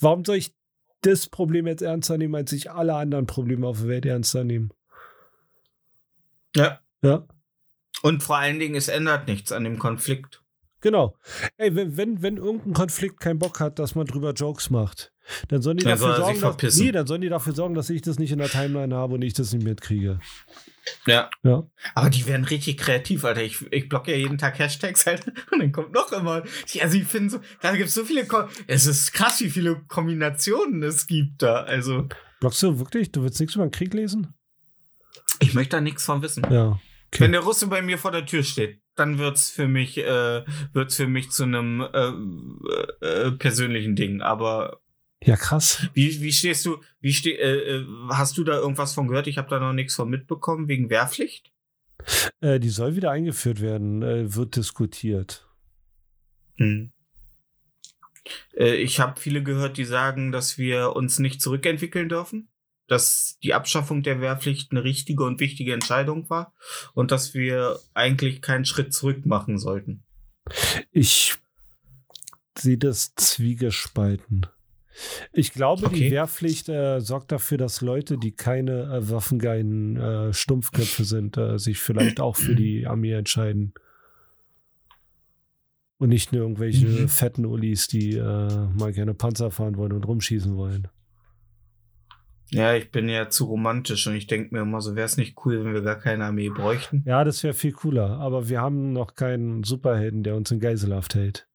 warum 0.00 0.24
soll 0.24 0.36
ich 0.36 0.54
das 1.02 1.28
Problem 1.28 1.66
jetzt 1.66 1.82
ernster 1.82 2.18
nehmen, 2.18 2.34
als 2.34 2.52
ich 2.52 2.70
alle 2.70 2.94
anderen 2.94 3.26
Probleme 3.26 3.66
auf 3.66 3.80
der 3.80 3.88
Welt 3.88 4.06
ernster 4.06 4.44
nehmen? 4.44 4.72
Ja. 6.54 6.80
Ja. 7.02 7.26
Und 8.02 8.22
vor 8.22 8.38
allen 8.38 8.58
Dingen, 8.58 8.74
es 8.74 8.88
ändert 8.88 9.28
nichts 9.28 9.52
an 9.52 9.64
dem 9.64 9.78
Konflikt. 9.78 10.42
Genau. 10.80 11.16
Ey, 11.56 11.74
wenn, 11.74 11.96
wenn, 11.96 12.22
wenn 12.22 12.36
irgendein 12.36 12.72
Konflikt 12.72 13.20
keinen 13.20 13.38
Bock 13.38 13.60
hat, 13.60 13.78
dass 13.78 13.94
man 13.94 14.06
drüber 14.06 14.32
Jokes 14.32 14.70
macht, 14.70 15.12
dann 15.48 15.60
sollen 15.60 15.76
die 15.76 15.84
Dann 15.84 15.98
dafür 15.98 16.16
soll 16.16 16.36
sorgen, 16.36 16.58
dass, 16.60 16.76
nee, 16.76 16.92
dann 16.92 17.06
sollen 17.06 17.20
die 17.20 17.28
dafür 17.28 17.54
sorgen, 17.54 17.74
dass 17.74 17.90
ich 17.90 18.02
das 18.02 18.18
nicht 18.18 18.32
in 18.32 18.38
der 18.38 18.48
Timeline 18.48 18.94
habe 18.94 19.14
und 19.14 19.22
ich 19.22 19.34
das 19.34 19.52
nicht 19.52 19.64
mitkriege. 19.64 20.20
Ja. 21.06 21.28
Ja. 21.42 21.64
Aber 21.94 22.08
die 22.08 22.26
werden 22.26 22.44
richtig 22.44 22.78
kreativ, 22.78 23.24
Alter. 23.24 23.42
Ich, 23.42 23.60
ich 23.70 23.88
blocke 23.88 24.12
ja 24.12 24.16
jeden 24.16 24.38
Tag 24.38 24.58
Hashtags 24.58 25.04
halt 25.04 25.26
und 25.52 25.58
dann 25.58 25.72
kommt 25.72 25.92
noch 25.92 26.12
immer. 26.12 26.44
Also 26.80 26.96
ich 26.96 27.04
finde 27.04 27.30
so, 27.30 27.40
da 27.60 27.72
gibt 27.74 27.88
es 27.88 27.94
so 27.94 28.04
viele. 28.04 28.26
Ko 28.26 28.44
es 28.66 28.86
ist 28.86 29.12
krass, 29.12 29.40
wie 29.40 29.50
viele 29.50 29.82
Kombinationen 29.88 30.82
es 30.82 31.06
gibt 31.06 31.42
da. 31.42 31.62
Also 31.62 32.08
Blockst 32.40 32.62
du 32.62 32.78
wirklich? 32.78 33.12
Du 33.12 33.22
willst 33.22 33.40
nichts 33.40 33.56
über 33.56 33.66
den 33.66 33.72
Krieg 33.72 33.92
lesen? 33.92 34.34
ich 35.40 35.54
möchte 35.54 35.76
da 35.76 35.80
nichts 35.80 36.04
von 36.04 36.22
wissen. 36.22 36.44
Ja. 36.50 36.80
Okay. 37.08 37.20
Wenn 37.20 37.32
der 37.32 37.40
Russe 37.40 37.66
bei 37.66 37.82
mir 37.82 37.98
vor 37.98 38.10
der 38.10 38.26
Tür 38.26 38.42
steht, 38.42 38.80
dann 38.98 39.18
wird's 39.18 39.50
für 39.50 39.68
mich, 39.68 39.98
äh, 39.98 40.44
wird's 40.72 40.96
für 40.96 41.06
mich 41.06 41.30
zu 41.30 41.44
einem 41.44 41.80
äh, 41.80 43.06
äh, 43.06 43.30
persönlichen 43.32 43.96
Ding. 43.96 44.20
Aber 44.20 44.80
Ja, 45.22 45.36
krass. 45.36 45.86
wie, 45.94 46.20
wie 46.20 46.32
stehst 46.32 46.64
du, 46.66 46.80
wie 47.00 47.12
steh, 47.12 47.32
äh, 47.32 47.78
äh, 47.78 47.86
hast 48.10 48.36
du 48.38 48.44
da 48.44 48.56
irgendwas 48.58 48.94
von 48.94 49.08
gehört? 49.08 49.26
Ich 49.26 49.38
habe 49.38 49.48
da 49.48 49.58
noch 49.58 49.72
nichts 49.72 49.94
von 49.94 50.08
mitbekommen 50.08 50.68
wegen 50.68 50.90
Wehrpflicht. 50.90 51.52
Äh, 52.40 52.60
die 52.60 52.70
soll 52.70 52.96
wieder 52.96 53.10
eingeführt 53.10 53.60
werden, 53.60 54.02
äh, 54.02 54.34
wird 54.34 54.56
diskutiert. 54.56 55.46
Hm. 56.56 56.92
Äh, 58.56 58.74
ich 58.76 59.00
habe 59.00 59.20
viele 59.20 59.42
gehört, 59.42 59.78
die 59.78 59.84
sagen, 59.84 60.32
dass 60.32 60.58
wir 60.58 60.94
uns 60.94 61.18
nicht 61.18 61.40
zurückentwickeln 61.40 62.08
dürfen, 62.08 62.48
dass 62.88 63.38
die 63.42 63.54
Abschaffung 63.54 64.02
der 64.02 64.20
Wehrpflicht 64.20 64.72
eine 64.72 64.82
richtige 64.82 65.22
und 65.22 65.38
wichtige 65.40 65.72
Entscheidung 65.74 66.28
war 66.28 66.52
und 66.94 67.12
dass 67.12 67.34
wir 67.34 67.78
eigentlich 67.94 68.42
keinen 68.42 68.64
Schritt 68.64 68.92
zurück 68.92 69.24
machen 69.26 69.58
sollten. 69.58 70.02
Ich 70.90 71.36
sehe 72.56 72.78
das 72.78 73.14
zwiegespalten. 73.14 74.46
Ich 75.32 75.52
glaube, 75.52 75.82
die 75.82 75.86
Okay. 75.86 76.10
Wehrpflicht 76.10 76.68
äh, 76.68 77.00
sorgt 77.00 77.30
dafür, 77.30 77.56
dass 77.56 77.82
Leute, 77.82 78.18
die 78.18 78.32
keine 78.32 78.82
äh, 78.96 79.10
waffengeilen 79.10 79.96
äh, 79.96 80.32
Stumpfköpfe 80.32 81.04
sind, 81.04 81.36
äh, 81.36 81.56
sich 81.58 81.78
vielleicht 81.78 82.18
auch 82.18 82.34
für 82.34 82.56
die 82.56 82.86
Armee 82.86 83.12
entscheiden. 83.12 83.74
Und 85.98 86.08
nicht 86.08 86.32
nur 86.32 86.42
irgendwelche 86.42 86.86
Mhm. 86.86 87.08
fetten 87.08 87.44
Ulis, 87.44 87.86
die 87.88 88.14
äh, 88.16 88.66
mal 88.76 88.92
gerne 88.92 89.14
Panzer 89.14 89.50
fahren 89.50 89.76
wollen 89.76 89.92
und 89.92 90.04
rumschießen 90.04 90.56
wollen. 90.56 90.88
Ja, 92.50 92.74
ich 92.74 92.90
bin 92.90 93.08
ja 93.08 93.28
zu 93.28 93.44
romantisch 93.44 94.06
und 94.06 94.14
ich 94.14 94.26
denke 94.26 94.54
mir 94.54 94.62
immer 94.62 94.80
so, 94.80 94.94
wäre 94.96 95.04
es 95.06 95.16
nicht 95.18 95.36
cool, 95.44 95.64
wenn 95.64 95.74
wir 95.74 95.82
gar 95.82 95.96
keine 95.98 96.24
Armee 96.24 96.48
bräuchten. 96.48 97.02
Ja, 97.06 97.22
das 97.24 97.42
wäre 97.44 97.52
viel 97.54 97.72
cooler. 97.72 98.18
Aber 98.20 98.48
wir 98.48 98.60
haben 98.60 98.92
noch 98.92 99.14
keinen 99.14 99.64
Superhelden, 99.64 100.22
der 100.22 100.34
uns 100.34 100.50
in 100.50 100.58
Geiselhaft 100.60 101.14
hält. 101.14 101.46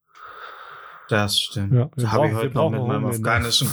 Das 1.10 1.40
stimmt. 1.40 1.74
Ja, 1.74 1.90
Da 1.96 2.12
habe 2.12 2.28
ich 2.28 2.34
heute 2.34 2.56
noch 2.56 2.70
mit 2.70 2.82
meinem 2.86 3.06
afghanischen, 3.06 3.68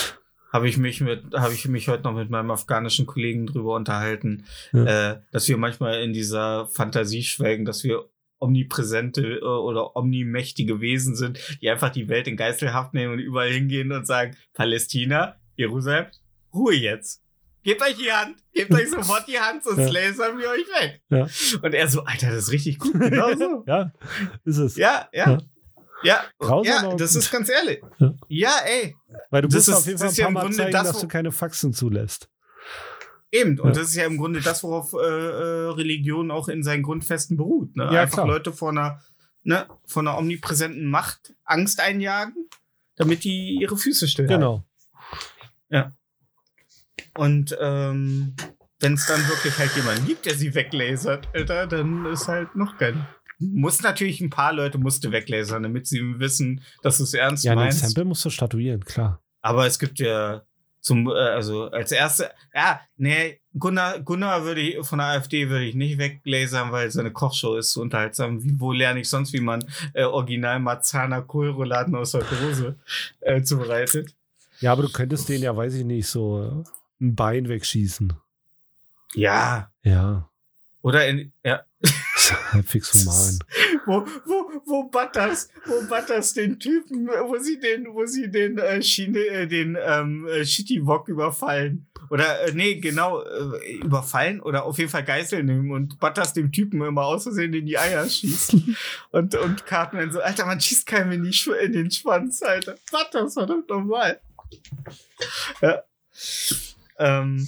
habe 0.52 0.68
ich 0.68 0.76
mich 0.76 1.00
mit, 1.00 1.22
habe 1.34 1.54
ich 1.54 1.66
mich 1.68 1.88
heute 1.88 2.02
noch 2.02 2.12
mit 2.14 2.28
meinem 2.30 2.50
afghanischen 2.50 3.06
Kollegen 3.06 3.46
drüber 3.46 3.74
unterhalten, 3.76 4.44
Ja. 4.72 5.12
äh, 5.12 5.20
dass 5.32 5.48
wir 5.48 5.56
manchmal 5.56 6.02
in 6.02 6.12
dieser 6.12 6.66
Fantasie 6.66 7.22
schwelgen, 7.22 7.64
dass 7.64 7.84
wir 7.84 8.04
omnipräsente 8.40 9.38
äh, 9.38 9.44
oder 9.44 9.96
omnimächtige 9.96 10.80
Wesen 10.80 11.14
sind, 11.14 11.38
die 11.62 11.70
einfach 11.70 11.90
die 11.90 12.08
Welt 12.08 12.28
in 12.28 12.36
Geiselhaft 12.36 12.94
nehmen 12.94 13.14
und 13.14 13.18
überall 13.20 13.50
hingehen 13.50 13.90
und 13.92 14.06
sagen, 14.06 14.36
Palästina, 14.52 15.36
Jerusalem, 15.56 16.06
Ruhe 16.54 16.74
jetzt. 16.74 17.20
Gebt 17.62 17.80
euch 17.82 17.96
die 17.96 18.12
Hand, 18.12 18.36
gebt 18.52 18.72
euch 18.74 18.90
sofort 18.90 19.26
die 19.26 19.38
Hand, 19.40 19.64
sonst 19.64 19.78
Ja. 19.78 19.88
lasern 19.88 20.38
wir 20.38 20.50
euch 20.50 20.66
weg. 20.80 21.00
Ja. 21.08 21.26
Und 21.62 21.72
er 21.74 21.88
so, 21.88 22.04
Alter, 22.04 22.26
das 22.28 22.44
ist 22.44 22.52
richtig 22.52 22.78
gut, 22.78 22.92
genau 23.00 23.34
so. 23.34 23.64
Ja, 23.66 23.90
ist 24.44 24.58
es. 24.58 24.76
Ja, 24.76 25.08
ja. 25.12 25.30
Ja. 25.30 25.38
Ja, 26.02 26.22
Grausam, 26.38 26.66
ja, 26.90 26.96
das 26.96 27.14
gut. 27.14 27.22
ist 27.22 27.30
ganz 27.30 27.48
ehrlich. 27.48 27.80
Ja. 27.98 28.14
Ja, 28.28 28.50
ey. 28.66 28.94
Weil 29.30 29.40
du 29.42 29.48
musst 29.48 29.68
ist- 29.68 29.74
auf 29.74 29.86
jeden 29.86 29.98
Fall 29.98 30.08
ein 30.08 30.14
ja 30.14 30.24
paar 30.24 30.28
im 30.28 30.34
Mal 30.34 30.40
Grunde 30.42 30.56
zeigen, 30.58 30.72
das, 30.72 30.88
dass 30.92 31.00
du 31.00 31.08
keine 31.08 31.32
Faxen 31.32 31.72
zulässt. 31.72 32.28
Eben. 33.32 33.58
Und 33.58 33.68
Ja. 33.68 33.80
das 33.80 33.88
ist 33.88 33.94
ja 33.94 34.04
im 34.04 34.18
Grunde 34.18 34.40
das, 34.42 34.62
worauf 34.62 34.92
äh, 34.92 34.96
äh, 34.98 35.68
Religion 35.70 36.30
auch 36.30 36.48
in 36.48 36.62
seinen 36.62 36.82
Grundfesten 36.82 37.38
beruht. 37.38 37.74
Ne? 37.76 37.84
Ja, 37.84 38.02
Einfach 38.02 38.16
klar. 38.18 38.26
Leute 38.26 38.52
vor 38.52 38.68
einer, 38.70 39.00
ne, 39.44 39.66
von 39.86 40.06
einer 40.06 40.18
omnipräsenten 40.18 40.84
Macht 40.90 41.34
Angst 41.44 41.80
einjagen, 41.80 42.48
damit 42.96 43.24
die 43.24 43.56
ihre 43.60 43.78
Füße 43.78 44.06
still 44.06 44.26
Genau. 44.26 44.62
Und 47.16 47.56
ähm, 47.60 48.34
wenn 48.80 48.94
es 48.94 49.06
dann 49.06 49.26
wirklich 49.28 49.56
halt 49.58 49.74
jemanden 49.76 50.06
gibt, 50.06 50.26
der 50.26 50.34
sie 50.34 50.54
weglasert, 50.54 51.28
Alter, 51.32 51.66
dann 51.66 52.06
ist 52.06 52.28
halt 52.28 52.54
noch 52.56 52.76
geil. 52.78 52.94
Muss 53.38 53.82
natürlich 53.82 54.20
ein 54.20 54.30
paar 54.30 54.52
Leute 54.52 54.78
musste 54.78 55.10
weglasern, 55.12 55.62
damit 55.62 55.86
sie 55.86 56.18
wissen, 56.18 56.62
dass 56.82 56.98
du 56.98 57.04
es 57.04 57.14
ernst 57.14 57.44
Ja, 57.44 57.52
ein 57.52 57.58
meinst. 57.58 57.82
Exempel 57.82 58.04
musst 58.04 58.24
du 58.24 58.30
statuieren, 58.30 58.84
klar. 58.84 59.20
Aber 59.42 59.66
es 59.66 59.78
gibt 59.78 59.98
ja 59.98 60.42
zum, 60.80 61.08
äh, 61.08 61.12
also 61.12 61.64
als 61.70 61.92
erste, 61.92 62.30
ja, 62.54 62.80
nee, 62.96 63.40
Gunnar, 63.58 64.00
Gunnar 64.00 64.44
würde 64.44 64.60
ich, 64.60 64.86
von 64.86 64.98
der 64.98 65.08
AfD 65.08 65.48
würde 65.48 65.64
ich 65.64 65.74
nicht 65.74 65.98
weglasern, 65.98 66.72
weil 66.72 66.90
seine 66.90 67.10
Kochshow 67.10 67.56
ist 67.56 67.72
so 67.72 67.80
unterhaltsam. 67.80 68.42
Wie, 68.44 68.58
wo 68.60 68.72
lerne 68.72 69.00
ich 69.00 69.08
sonst, 69.08 69.32
wie 69.32 69.40
man 69.40 69.64
äh, 69.94 70.04
original 70.04 70.60
Marzahner 70.60 71.22
Kohlrouladen 71.22 71.94
aus 71.94 72.12
der 72.12 72.22
Dose 72.22 72.76
äh, 73.20 73.42
zubereitet? 73.42 74.14
Ja, 74.60 74.72
aber 74.72 74.82
du 74.82 74.90
könntest 74.90 75.28
den 75.28 75.42
ja, 75.42 75.56
weiß 75.56 75.74
ich 75.74 75.84
nicht, 75.84 76.06
so 76.06 76.64
äh, 76.64 76.70
ein 77.00 77.14
Bein 77.14 77.48
wegschießen. 77.48 78.12
Ja. 79.14 79.70
Ja, 79.82 80.30
Oder 80.82 81.06
in, 81.08 81.32
ja, 81.44 81.64
halbwegs 82.52 82.92
human. 82.92 83.38
wo, 83.86 84.06
wo, 84.24 84.62
wo 84.64 84.84
Butters, 84.84 85.48
wo 85.66 85.86
Butters 85.86 86.34
den 86.34 86.58
Typen, 86.58 87.06
wo 87.06 87.38
sie 87.38 87.58
den, 87.58 87.86
wo 87.92 88.06
sie 88.06 88.30
den, 88.30 88.58
äh, 88.58 88.82
Schiene, 88.82 89.18
äh, 89.18 89.46
den, 89.46 89.76
ähm, 89.80 90.26
äh, 90.26 90.44
Shitty 90.44 90.86
Wok 90.86 91.08
überfallen. 91.08 91.86
Oder, 92.10 92.42
äh, 92.42 92.52
nee, 92.52 92.76
genau, 92.76 93.22
äh, 93.22 93.76
überfallen 93.76 94.40
oder 94.40 94.64
auf 94.64 94.78
jeden 94.78 94.90
Fall 94.90 95.04
Geiseln 95.04 95.46
nehmen 95.46 95.70
und 95.70 95.98
Butters 95.98 96.32
dem 96.32 96.52
Typen 96.52 96.82
immer 96.82 97.04
aus 97.04 97.24
Versehen 97.24 97.54
in 97.54 97.66
die 97.66 97.78
Eier 97.78 98.08
schießt. 98.08 98.56
und, 99.10 99.34
und 99.34 99.66
Cartman 99.66 100.12
so, 100.12 100.20
Alter, 100.20 100.46
man 100.46 100.60
schießt 100.60 100.86
keinem 100.86 101.12
in, 101.12 101.22
die 101.24 101.50
in 101.64 101.72
den 101.72 101.90
Schwanz, 101.90 102.42
Alter. 102.42 102.76
Butters, 102.90 103.34
verdammt 103.34 103.68
normal. 103.68 104.20
Ja. 105.60 105.82
Ähm, 106.98 107.46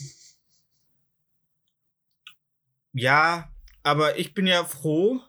ja, 2.93 3.51
aber 3.83 4.19
ich 4.19 4.35
bin 4.35 4.47
ja 4.47 4.65
froh, 4.65 5.21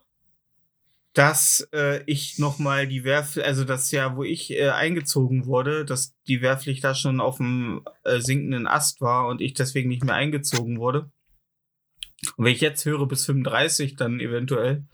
dass 1.13 1.67
äh, 1.73 2.03
ich 2.05 2.37
noch 2.37 2.59
mal 2.59 2.87
die 2.87 3.03
Wehrpflicht, 3.03 3.47
also 3.47 3.63
das 3.63 3.89
Jahr, 3.89 4.15
wo 4.15 4.23
ich 4.23 4.51
äh, 4.51 4.69
eingezogen 4.69 5.47
wurde, 5.47 5.83
dass 5.83 6.15
die 6.27 6.41
Wehrpflicht 6.41 6.83
da 6.83 6.93
schon 6.93 7.19
auf 7.19 7.37
dem 7.37 7.83
äh, 8.03 8.19
sinkenden 8.19 8.67
Ast 8.67 9.01
war 9.01 9.27
und 9.27 9.41
ich 9.41 9.55
deswegen 9.55 9.89
nicht 9.89 10.03
mehr 10.03 10.13
eingezogen 10.13 10.79
wurde. 10.79 11.11
Und 12.35 12.45
wenn 12.45 12.53
ich 12.53 12.61
jetzt 12.61 12.85
höre 12.85 13.07
bis 13.07 13.25
35 13.25 13.95
dann 13.95 14.19
eventuell, 14.19 14.85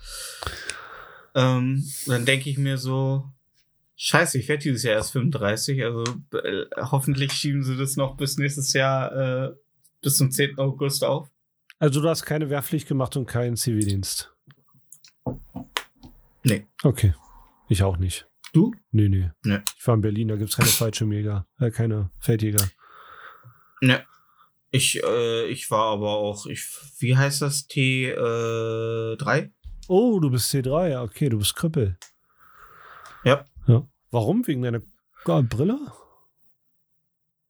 ähm, 1.35 1.83
dann 2.05 2.25
denke 2.25 2.49
ich 2.49 2.57
mir 2.57 2.77
so, 2.77 3.32
scheiße, 3.95 4.37
ich 4.39 4.47
werde 4.47 4.63
dieses 4.63 4.83
Jahr 4.83 4.95
erst 4.95 5.11
35, 5.11 5.83
also 5.83 6.03
äh, 6.33 6.65
hoffentlich 6.77 7.33
schieben 7.33 7.63
sie 7.63 7.77
das 7.77 7.95
noch 7.95 8.17
bis 8.17 8.37
nächstes 8.37 8.73
Jahr, 8.73 9.11
äh, 9.47 9.53
bis 10.01 10.17
zum 10.17 10.31
10. 10.31 10.57
August 10.57 11.03
auf. 11.03 11.29
Also 11.79 12.01
du 12.01 12.09
hast 12.09 12.23
keine 12.23 12.49
Wehrpflicht 12.49 12.87
gemacht 12.87 13.15
und 13.17 13.25
keinen 13.25 13.55
Zivildienst. 13.55 14.33
Nee. 16.43 16.67
Okay. 16.83 17.13
Ich 17.69 17.83
auch 17.83 17.97
nicht. 17.97 18.27
Du? 18.53 18.73
Nee, 18.91 19.09
nee. 19.09 19.31
Nee. 19.43 19.59
Ich 19.77 19.87
war 19.87 19.95
in 19.95 20.01
Berlin, 20.01 20.27
da 20.27 20.35
gibt 20.35 20.49
es 20.49 20.57
keine 20.57 20.69
Fallschirmjäger, 20.69 21.47
äh, 21.59 21.71
keine 21.71 22.11
Feldjäger. 22.19 22.63
Ne. 23.81 24.05
Ich, 24.69 25.01
äh, 25.03 25.45
ich 25.47 25.69
war 25.71 25.91
aber 25.91 26.11
auch, 26.11 26.45
ich, 26.45 26.65
wie 26.99 27.17
heißt 27.17 27.41
das? 27.41 27.67
T 27.67 28.09
äh, 28.09 29.15
3? 29.17 29.51
Oh, 29.87 30.19
du 30.19 30.29
bist 30.29 30.53
C3, 30.53 30.89
ja, 30.89 31.03
okay, 31.03 31.29
du 31.29 31.37
bist 31.37 31.55
Krüppel. 31.55 31.97
Ja. 33.23 33.45
Ja. 33.67 33.87
Warum? 34.11 34.45
Wegen 34.47 34.61
deiner 34.61 34.81
Brille? 35.25 35.79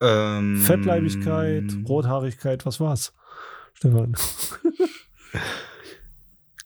Ähm, 0.02 0.58
Fettleibigkeit, 0.58 1.64
Rothaarigkeit, 1.88 2.66
was 2.66 2.80
war's? 2.80 3.14
Stefan. 3.74 4.16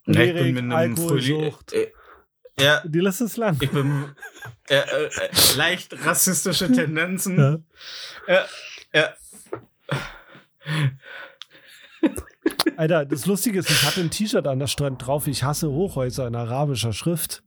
Ja, 0.09 0.21
ich 0.21 0.33
bin 0.35 0.53
mit 0.55 0.73
einem 0.73 0.95
Frühling. 0.95 1.35
Alkoholsucht. 1.41 1.73
Äh, 1.73 1.91
ja, 2.57 2.81
Die 2.85 2.99
lässt 3.01 3.19
es 3.19 3.35
lang. 3.35 3.57
ich 3.59 3.69
bin 3.69 4.15
äh, 4.69 4.75
äh, 4.75 5.05
äh, 5.07 5.57
leicht 5.57 6.05
rassistische 6.05 6.71
Tendenzen. 6.71 7.37
Ja. 7.37 7.57
Ja, 8.27 8.45
ja. 8.93 9.13
Alter, 12.77 13.05
das 13.05 13.25
Lustige 13.25 13.59
ist, 13.59 13.69
ich 13.69 13.83
hatte 13.83 13.99
ein 13.99 14.09
T-Shirt 14.11 14.47
an 14.47 14.59
der 14.59 14.67
Strand 14.67 15.05
drauf, 15.05 15.27
ich 15.27 15.43
hasse 15.43 15.69
Hochhäuser 15.69 16.25
in 16.27 16.35
arabischer 16.35 16.93
Schrift. 16.93 17.43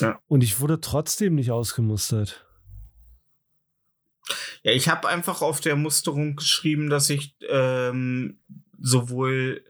Ja. 0.00 0.20
Und 0.26 0.42
ich 0.42 0.60
wurde 0.60 0.80
trotzdem 0.80 1.34
nicht 1.34 1.50
ausgemustert. 1.50 2.46
Ja, 4.62 4.72
ich 4.72 4.88
habe 4.88 5.08
einfach 5.08 5.42
auf 5.42 5.60
der 5.60 5.76
Musterung 5.76 6.36
geschrieben, 6.36 6.90
dass 6.90 7.10
ich 7.10 7.36
ähm, 7.48 8.40
sowohl 8.78 9.64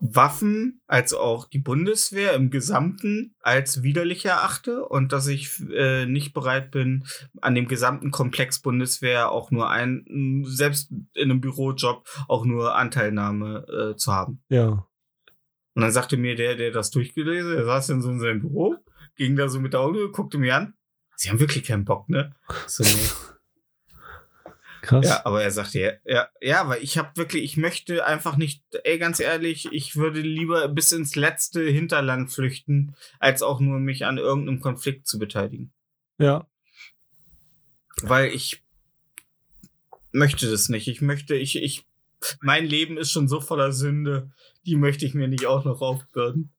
Waffen 0.00 0.82
als 0.86 1.14
auch 1.14 1.48
die 1.48 1.58
Bundeswehr 1.58 2.34
im 2.34 2.50
Gesamten 2.50 3.34
als 3.40 3.82
widerlich 3.82 4.24
erachte 4.26 4.84
und 4.84 5.12
dass 5.12 5.26
ich 5.28 5.60
äh, 5.72 6.04
nicht 6.04 6.34
bereit 6.34 6.70
bin, 6.70 7.06
an 7.40 7.54
dem 7.54 7.68
gesamten 7.68 8.10
Komplex 8.10 8.60
Bundeswehr 8.60 9.30
auch 9.30 9.50
nur 9.50 9.70
ein, 9.70 10.44
selbst 10.46 10.90
in 11.14 11.30
einem 11.30 11.40
Bürojob, 11.40 12.06
auch 12.28 12.44
nur 12.44 12.74
Anteilnahme 12.74 13.66
äh, 13.68 13.96
zu 13.96 14.12
haben. 14.12 14.42
Ja. 14.48 14.86
Und 15.74 15.82
dann 15.82 15.90
sagte 15.90 16.16
mir 16.16 16.36
der, 16.36 16.56
der 16.56 16.70
das 16.70 16.90
durchgelesen, 16.90 17.52
hat, 17.52 17.58
er 17.58 17.64
saß 17.64 17.86
dann 17.88 18.02
so 18.02 18.10
in 18.10 18.20
seinem 18.20 18.40
Büro, 18.40 18.76
ging 19.16 19.36
da 19.36 19.48
so 19.48 19.60
mit 19.60 19.72
der 19.72 19.80
Augen, 19.80 20.12
guckte 20.12 20.38
mir 20.38 20.56
an. 20.56 20.74
Sie 21.16 21.30
haben 21.30 21.40
wirklich 21.40 21.64
keinen 21.64 21.84
Bock, 21.84 22.08
ne? 22.08 22.34
So. 22.66 22.84
Krass. 24.82 25.06
Ja, 25.06 25.24
aber 25.24 25.42
er 25.42 25.50
sagte 25.50 25.80
ja, 25.80 25.92
ja, 26.04 26.28
ja, 26.42 26.68
weil 26.68 26.82
ich 26.82 26.98
habe 26.98 27.16
wirklich, 27.16 27.42
ich 27.42 27.56
möchte 27.56 28.04
einfach 28.04 28.36
nicht, 28.36 28.62
ey, 28.84 28.98
ganz 28.98 29.18
ehrlich, 29.18 29.66
ich 29.72 29.96
würde 29.96 30.20
lieber 30.20 30.68
bis 30.68 30.92
ins 30.92 31.16
letzte 31.16 31.62
Hinterland 31.62 32.30
flüchten, 32.30 32.94
als 33.18 33.42
auch 33.42 33.60
nur 33.60 33.78
mich 33.80 34.04
an 34.04 34.18
irgendeinem 34.18 34.60
Konflikt 34.60 35.06
zu 35.06 35.18
beteiligen. 35.18 35.72
ja. 36.18 36.46
Weil 38.02 38.34
ich 38.34 38.64
möchte 40.14 40.50
das 40.50 40.68
nicht. 40.68 40.88
Ich 40.88 41.00
möchte, 41.00 41.34
ich, 41.34 41.56
ich, 41.56 41.86
mein 42.40 42.64
Leben 42.64 42.96
ist 42.96 43.10
schon 43.10 43.28
so 43.28 43.40
voller 43.40 43.72
Sünde, 43.72 44.30
die 44.64 44.76
möchte 44.76 45.04
ich 45.04 45.14
mir 45.14 45.28
nicht 45.28 45.46
auch 45.46 45.64
noch 45.64 45.80
aufbürden. 45.80 46.52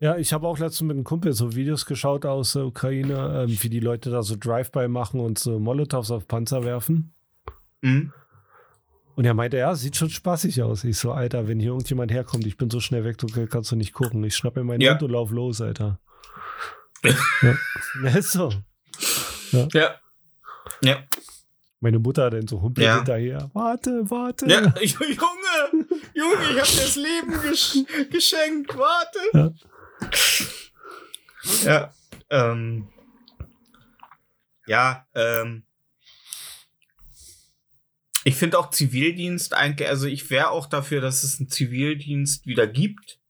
Ja, 0.00 0.16
ich 0.16 0.32
habe 0.32 0.46
auch 0.46 0.58
letztens 0.58 0.88
mit 0.88 0.96
einem 0.96 1.04
Kumpel 1.04 1.32
so 1.32 1.54
Videos 1.54 1.86
geschaut 1.86 2.24
aus 2.24 2.52
der 2.52 2.66
Ukraine, 2.66 3.44
ähm, 3.44 3.62
wie 3.62 3.68
die 3.68 3.80
Leute 3.80 4.10
da 4.10 4.22
so 4.22 4.36
Drive-by 4.38 4.88
machen 4.88 5.20
und 5.20 5.38
so 5.38 5.58
Molotovs 5.58 6.10
auf 6.10 6.28
Panzer 6.28 6.64
werfen. 6.64 7.12
Hm? 7.82 8.12
Und 9.16 9.24
er 9.24 9.34
meinte, 9.34 9.56
ja, 9.56 9.74
sieht 9.74 9.96
schon 9.96 10.10
spaßig 10.10 10.62
aus. 10.62 10.84
Ich 10.84 10.98
so, 10.98 11.10
Alter, 11.10 11.48
wenn 11.48 11.58
hier 11.58 11.70
irgendjemand 11.70 12.12
herkommt, 12.12 12.46
ich 12.46 12.56
bin 12.56 12.70
so 12.70 12.78
schnell 12.78 13.04
weg, 13.04 13.18
du 13.18 13.26
kannst 13.46 13.72
du 13.72 13.76
nicht 13.76 13.92
gucken. 13.92 14.22
Ich 14.22 14.36
schnapp 14.36 14.54
mir 14.54 14.62
meinen 14.62 14.80
Ja. 14.80 14.92
Hund 14.92 15.02
und 15.02 15.10
lauf 15.10 15.32
los, 15.32 15.60
Alter. 15.60 15.98
ja. 17.42 17.54
ja, 18.04 18.10
ist 18.16 18.32
so. 18.32 18.52
Ja. 19.50 19.96
Ja. 20.82 20.98
Meine 21.80 21.98
Mutter 22.00 22.28
dann 22.30 22.48
so 22.48 22.60
humpelt 22.60 22.84
Ja. 22.86 22.96
hinterher. 22.96 23.50
Warte, 23.54 24.10
warte. 24.10 24.46
Ja, 24.46 24.60
Junge, 24.80 25.96
Junge, 26.14 26.50
ich 26.50 26.58
hab 26.58 26.66
dir 26.66 26.82
das 26.82 26.96
Leben 26.96 27.40
gesch 27.42 27.78
geschenkt, 28.10 28.76
warte. 28.76 29.54
Ja, 31.64 31.94
ähm, 32.30 32.88
ja, 34.66 35.06
ähm, 35.14 35.62
ich 38.24 38.34
finde 38.34 38.58
auch 38.58 38.70
Zivildienst 38.70 39.54
eigentlich, 39.54 39.88
also 39.88 40.06
ich 40.06 40.28
wäre 40.30 40.50
auch 40.50 40.66
dafür, 40.66 41.00
dass 41.00 41.22
es 41.22 41.38
einen 41.38 41.48
Zivildienst 41.48 42.46
wieder 42.46 42.66
gibt. 42.66 43.20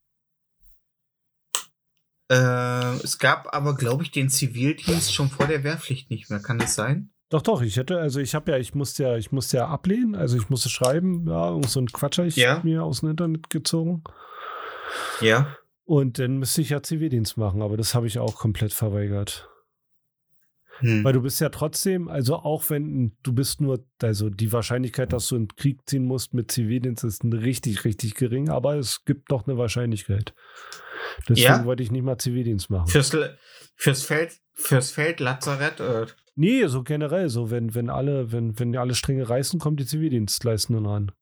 Äh, 2.30 2.94
es 3.04 3.18
gab 3.18 3.54
aber, 3.54 3.76
glaube 3.76 4.02
ich, 4.02 4.10
den 4.10 4.30
Zivildienst 4.30 5.14
schon 5.14 5.30
vor 5.30 5.46
der 5.46 5.62
Wehrpflicht 5.64 6.10
nicht 6.10 6.30
mehr. 6.30 6.40
Kann 6.40 6.58
das 6.58 6.74
sein? 6.74 7.10
Doch, 7.30 7.42
doch, 7.42 7.60
ich 7.62 7.76
hätte, 7.76 7.98
also 7.98 8.20
ich 8.20 8.34
habe 8.34 8.52
ja, 8.52 8.58
ich 8.58 8.74
musste 8.74 9.02
ja, 9.02 9.16
ich 9.16 9.32
musste 9.32 9.58
ja 9.58 9.68
ablehnen, 9.68 10.14
also 10.14 10.36
ich 10.38 10.48
musste 10.48 10.70
schreiben, 10.70 11.26
ja, 11.28 11.48
irgend 11.50 11.68
so 11.68 11.78
ein 11.80 11.86
Quatsch 11.88 12.18
hab 12.18 12.24
ich 12.26 12.36
Ja. 12.36 12.60
mir 12.64 12.84
aus 12.84 13.00
dem 13.00 13.10
Internet 13.10 13.50
gezogen. 13.50 14.02
Ja. 15.20 15.54
Und 15.84 16.18
dann 16.18 16.38
müsste 16.38 16.62
ich 16.62 16.70
ja 16.70 16.82
Zivildienst 16.82 17.36
machen, 17.36 17.60
aber 17.62 17.76
das 17.76 17.94
habe 17.94 18.06
ich 18.06 18.18
auch 18.18 18.36
komplett 18.36 18.72
verweigert. 18.72 19.48
Hm. 20.78 21.02
Weil 21.02 21.12
du 21.12 21.22
bist 21.22 21.40
ja 21.40 21.48
trotzdem, 21.48 22.08
also 22.08 22.36
auch 22.36 22.70
wenn 22.70 23.16
du 23.22 23.32
bist 23.34 23.60
nur, 23.60 23.84
also 24.00 24.30
die 24.30 24.52
Wahrscheinlichkeit, 24.52 25.12
dass 25.12 25.26
du 25.28 25.36
in 25.36 25.46
den 25.48 25.56
Krieg 25.56 25.80
ziehen 25.86 26.04
musst 26.04 26.34
mit 26.34 26.50
Zivildienst 26.52 27.04
ist 27.04 27.24
richtig, 27.24 27.84
richtig 27.84 28.14
gering, 28.14 28.48
aber 28.48 28.76
es 28.76 29.04
gibt 29.04 29.30
doch 29.32 29.46
eine 29.46 29.58
Wahrscheinlichkeit. 29.58 30.34
Deswegen 31.28 31.40
Ja. 31.42 31.64
wollte 31.64 31.82
ich 31.82 31.90
nicht 31.90 32.04
mal 32.04 32.16
Zivildienst 32.16 32.70
machen. 32.70 32.86
Fürs, 32.88 33.14
fürs 33.74 34.02
Feld, 34.04 34.38
fürs 34.54 34.90
Feldlazarett, 34.92 35.80
äh, 35.80 36.06
nee, 36.38 36.66
so 36.68 36.82
generell, 36.82 37.28
so 37.28 37.50
wenn, 37.50 37.74
wenn 37.74 37.90
alle, 37.90 38.32
wenn, 38.32 38.58
wenn 38.58 38.76
alle 38.76 38.94
Stränge 38.94 39.28
reißen, 39.28 39.58
kommt 39.60 39.80
die 39.80 39.86
Zivildienstleistenden 39.86 40.86
ran. 40.86 41.12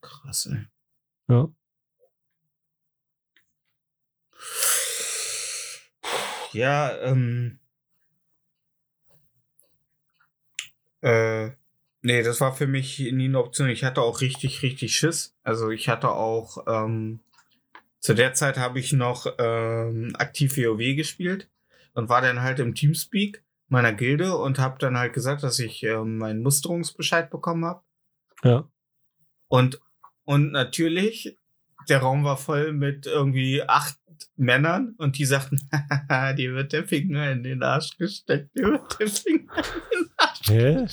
krass, 0.00 0.46
ey. 0.46 0.66
Ja. 1.28 1.48
Ja, 6.52 6.96
ähm. 7.02 7.58
Äh, 11.02 11.50
nee, 12.02 12.22
das 12.22 12.40
war 12.40 12.54
für 12.54 12.66
mich 12.66 12.98
nie 12.98 13.26
eine 13.26 13.38
Option. 13.38 13.68
Ich 13.68 13.84
hatte 13.84 14.00
auch 14.00 14.20
richtig, 14.22 14.62
richtig 14.62 14.96
Schiss. 14.96 15.36
Also 15.42 15.70
ich 15.70 15.88
hatte 15.88 16.10
auch, 16.10 16.64
ähm, 16.66 17.20
zu 18.00 18.14
der 18.14 18.32
Zeit 18.34 18.56
habe 18.56 18.78
ich 18.78 18.92
noch 18.92 19.26
ähm, 19.38 20.14
aktiv 20.16 20.56
WoW 20.56 20.96
gespielt 20.96 21.48
und 21.96 22.08
war 22.08 22.20
dann 22.20 22.42
halt 22.42 22.58
im 22.60 22.74
Teamspeak 22.74 23.42
meiner 23.68 23.92
Gilde 23.92 24.36
und 24.36 24.58
habe 24.58 24.78
dann 24.78 24.96
halt 24.96 25.12
gesagt, 25.12 25.42
dass 25.42 25.58
ich 25.58 25.82
ähm, 25.82 26.18
meinen 26.18 26.42
Musterungsbescheid 26.42 27.30
bekommen 27.30 27.64
habe. 27.64 27.82
Ja. 28.44 28.70
Und, 29.48 29.80
und 30.24 30.52
natürlich, 30.52 31.38
der 31.88 31.98
Raum 31.98 32.22
war 32.22 32.36
voll 32.36 32.72
mit 32.72 33.06
irgendwie 33.06 33.62
acht 33.62 33.98
Männern 34.36 34.94
und 34.98 35.18
die 35.18 35.24
sagten, 35.24 35.58
dir 36.36 36.54
wird 36.54 36.72
der 36.72 36.86
Finger 36.86 37.32
in 37.32 37.42
den 37.42 37.62
Arsch 37.62 37.96
gesteckt, 37.96 38.56
dir 38.56 38.72
wird 38.72 39.00
der 39.00 39.08
Finger 39.08 39.56
in 39.92 39.98
den 40.00 40.10
Arsch 40.16 40.40
Hä? 40.48 40.86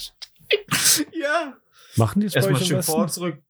Ja. 1.14 1.58
Machen 1.96 2.22
die 2.22 2.28
es 2.28 2.36
Erstmal 2.36 2.62
schön 2.64 2.82
vor, 2.82 3.08
zurück. 3.08 3.42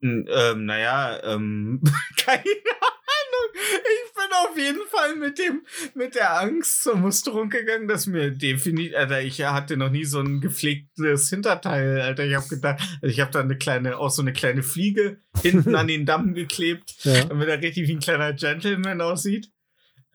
N- 0.00 0.26
Ähm, 0.28 0.64
naja, 0.66 1.22
ähm, 1.24 1.82
keine 2.16 2.42
Ahnung. 2.42 3.17
Ich 3.54 4.14
bin 4.14 4.32
auf 4.32 4.56
jeden 4.56 4.86
Fall 4.88 5.16
mit 5.16 5.38
dem, 5.38 5.62
mit 5.94 6.14
der 6.14 6.40
Angst 6.40 6.82
zur 6.82 6.96
Musterung 6.96 7.48
gegangen, 7.50 7.88
dass 7.88 8.06
mir 8.06 8.30
definitiv, 8.30 8.96
Alter, 8.96 9.22
ich 9.22 9.40
hatte 9.42 9.76
noch 9.76 9.90
nie 9.90 10.04
so 10.04 10.20
ein 10.20 10.40
gepflegtes 10.40 11.28
Hinterteil, 11.30 12.00
Alter. 12.00 12.24
Ich 12.26 12.34
habe 12.34 12.48
gedacht, 12.48 12.80
also 13.02 13.12
ich 13.12 13.20
habe 13.20 13.30
da 13.30 13.40
eine 13.40 13.56
kleine, 13.58 13.98
auch 13.98 14.10
so 14.10 14.22
eine 14.22 14.32
kleine 14.32 14.62
Fliege 14.62 15.18
hinten 15.42 15.74
an 15.74 15.86
den 15.88 16.06
Damm 16.06 16.34
geklebt, 16.34 16.94
Ja. 17.04 17.24
damit 17.24 17.48
er 17.48 17.60
richtig 17.62 17.88
wie 17.88 17.92
ein 17.94 18.00
kleiner 18.00 18.32
Gentleman 18.32 19.00
aussieht. 19.00 19.50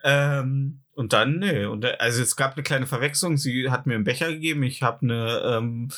Ähm, 0.03 0.81
und 0.95 1.11
dann, 1.13 1.39
nee, 1.39 1.65
und 1.65 1.85
also 1.99 2.21
es 2.21 2.35
gab 2.35 2.53
eine 2.53 2.61
kleine 2.63 2.85
Verwechslung. 2.85 3.37
Sie 3.37 3.69
hat 3.71 3.87
mir 3.87 3.95
einen 3.95 4.03
Becher 4.03 4.31
gegeben. 4.31 4.61
Ich 4.63 4.83
habe 4.83 5.01
eine, 5.01 5.41
ähm, 5.57 5.89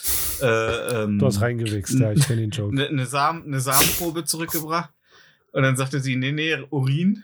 äh, 0.41 1.03
ähm, 1.03 1.19
Du 1.19 1.25
hast 1.25 1.41
reingewichst, 1.41 1.99
ja, 1.99 2.13
ich 2.13 2.25
kenne 2.25 2.41
den 2.41 2.51
Joke. 2.51 2.71
eine, 2.71 2.87
eine, 2.87 3.05
Samen, 3.05 3.43
eine 3.45 3.59
Samenprobe 3.59 4.23
zurückgebracht. 4.23 4.91
Und 5.55 5.63
dann 5.63 5.77
sagte 5.77 6.01
sie, 6.01 6.17
nee, 6.17 6.33
nee, 6.33 6.57
Urin. 6.69 7.23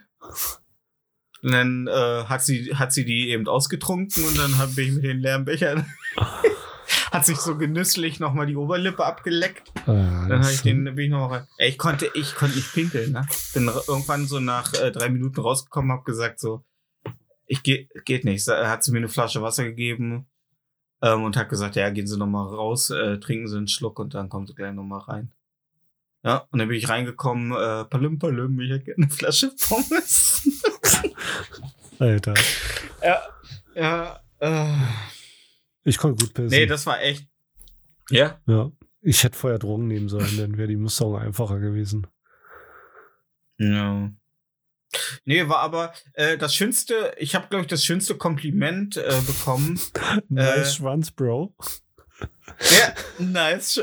Und 1.42 1.52
dann 1.52 1.86
äh, 1.86 2.24
hat, 2.24 2.42
sie, 2.42 2.74
hat 2.74 2.92
sie 2.92 3.04
die 3.04 3.28
eben 3.28 3.46
ausgetrunken 3.46 4.24
und 4.24 4.38
dann 4.38 4.56
habe 4.56 4.80
ich 4.80 4.92
mit 4.92 5.04
den 5.04 5.20
leeren 5.20 5.44
Bechern 5.44 5.84
hat 7.12 7.26
sich 7.26 7.36
so 7.36 7.58
genüsslich 7.58 8.20
nochmal 8.20 8.46
die 8.46 8.56
Oberlippe 8.56 9.04
abgeleckt. 9.04 9.70
Ah, 9.86 10.26
Dann 10.28 10.42
habe 10.42 10.52
ich 10.52 10.62
den, 10.62 10.84
bin 10.84 10.98
ich 10.98 11.10
noch 11.10 11.30
rein. 11.30 11.46
Ey, 11.58 11.68
ich 11.68 11.76
konnte, 11.76 12.10
ich 12.14 12.34
konnte 12.34 12.56
nicht 12.56 12.72
pinkeln, 12.72 13.12
ne? 13.12 13.26
Bin 13.52 13.68
irgendwann 13.68 14.26
so 14.26 14.40
nach 14.40 14.72
äh, 14.74 14.90
drei 14.90 15.10
Minuten 15.10 15.40
rausgekommen, 15.40 15.92
habe 15.92 16.04
gesagt 16.04 16.40
so, 16.40 16.64
ich 17.46 17.62
geh, 17.62 17.86
geht 18.06 18.24
nicht. 18.24 18.46
Hat 18.48 18.82
sie 18.82 18.92
mir 18.92 18.98
eine 18.98 19.08
Flasche 19.08 19.42
Wasser 19.42 19.64
gegeben 19.64 20.26
ähm, 21.02 21.24
und 21.24 21.36
hat 21.36 21.50
gesagt, 21.50 21.76
ja, 21.76 21.90
gehen 21.90 22.06
Sie 22.06 22.16
noch 22.16 22.26
mal 22.26 22.46
raus, 22.46 22.88
äh, 22.88 23.18
trinken 23.18 23.46
Sie 23.46 23.58
einen 23.58 23.68
Schluck 23.68 23.98
und 23.98 24.14
dann 24.14 24.30
kommen 24.30 24.46
Sie 24.46 24.54
gleich 24.54 24.72
noch 24.72 24.84
mal 24.84 25.00
rein. 25.00 25.32
Ja, 26.24 26.46
und 26.50 26.58
dann 26.60 26.68
bin 26.68 26.76
ich 26.76 26.88
reingekommen, 26.88 27.52
äh, 27.52 27.84
Palim 27.84 28.18
Palim, 28.18 28.60
ich 28.60 28.70
hätte 28.70 28.84
gerne 28.84 29.04
eine 29.04 29.12
Flasche 29.12 29.50
Pommes. 29.68 30.48
Alter. 31.98 32.34
ja, 33.02 33.22
ja, 33.74 34.20
äh, 34.38 34.76
Ich 35.84 35.98
konnte 35.98 36.24
gut 36.24 36.34
pissen. 36.34 36.50
nee, 36.50 36.66
das 36.66 36.86
war 36.86 37.00
echt. 37.02 37.26
Ja? 38.10 38.40
ja. 38.46 38.70
Ich 39.00 39.24
hätte 39.24 39.36
vorher 39.36 39.58
Drogen 39.58 39.88
nehmen 39.88 40.08
sollen, 40.08 40.36
dann 40.36 40.56
wäre 40.56 40.68
die 40.68 40.76
Musterung 40.76 41.16
einfacher 41.16 41.58
gewesen. 41.58 42.06
Ja. 43.58 44.10
Nee, 45.24 45.48
war 45.48 45.58
aber 45.60 45.92
äh, 46.12 46.36
das 46.38 46.54
schönste, 46.54 47.14
ich 47.18 47.34
habe, 47.34 47.48
glaube 47.48 47.62
ich, 47.62 47.68
das 47.68 47.84
schönste 47.84 48.16
Kompliment 48.16 48.96
äh, 48.96 49.20
bekommen. 49.26 49.80
Nice 50.28 50.76
Schwanz, 50.76 51.10
Bro. 51.10 51.54
Ja, 52.20 52.94
nice. 53.18 53.80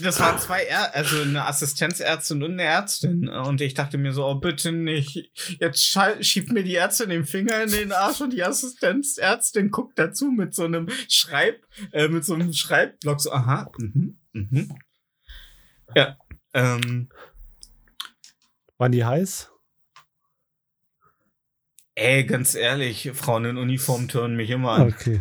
Das 0.00 0.20
waren 0.20 0.38
zwei, 0.38 0.64
Är 0.64 0.94
also 0.94 1.22
eine 1.22 1.44
Assistenzärztin 1.46 2.42
und 2.42 2.52
eine 2.52 2.62
Ärztin. 2.62 3.28
Und 3.28 3.60
ich 3.60 3.74
dachte 3.74 3.98
mir 3.98 4.12
so, 4.12 4.26
oh 4.26 4.34
bitte 4.34 4.72
nicht. 4.72 5.30
Jetzt 5.60 5.98
schiebt 6.20 6.52
mir 6.52 6.62
die 6.62 6.76
Ärztin 6.76 7.10
den 7.10 7.24
Finger 7.24 7.62
in 7.62 7.70
den 7.70 7.92
Arsch 7.92 8.20
und 8.20 8.32
die 8.32 8.44
Assistenzärztin 8.44 9.70
guckt 9.70 9.98
dazu 9.98 10.30
mit 10.30 10.54
so 10.54 10.64
einem 10.64 10.88
Schreib, 11.08 11.64
äh, 11.92 12.08
mit 12.08 12.24
so 12.24 12.34
einem 12.34 12.52
Schreibblock 12.52 13.20
so, 13.20 13.32
aha, 13.32 13.70
mhm, 13.78 14.18
mhm. 14.32 14.78
Ja. 15.94 16.16
Ähm, 16.54 17.08
Waren 18.76 18.92
die 18.92 19.04
heiß? 19.04 19.50
ey, 21.98 22.24
ganz 22.24 22.54
ehrlich, 22.54 23.10
Frauen 23.14 23.44
in 23.44 23.58
Uniform 23.58 24.08
tören 24.08 24.36
mich 24.36 24.50
immer 24.50 24.72
an. 24.72 24.88
Okay. 24.88 25.20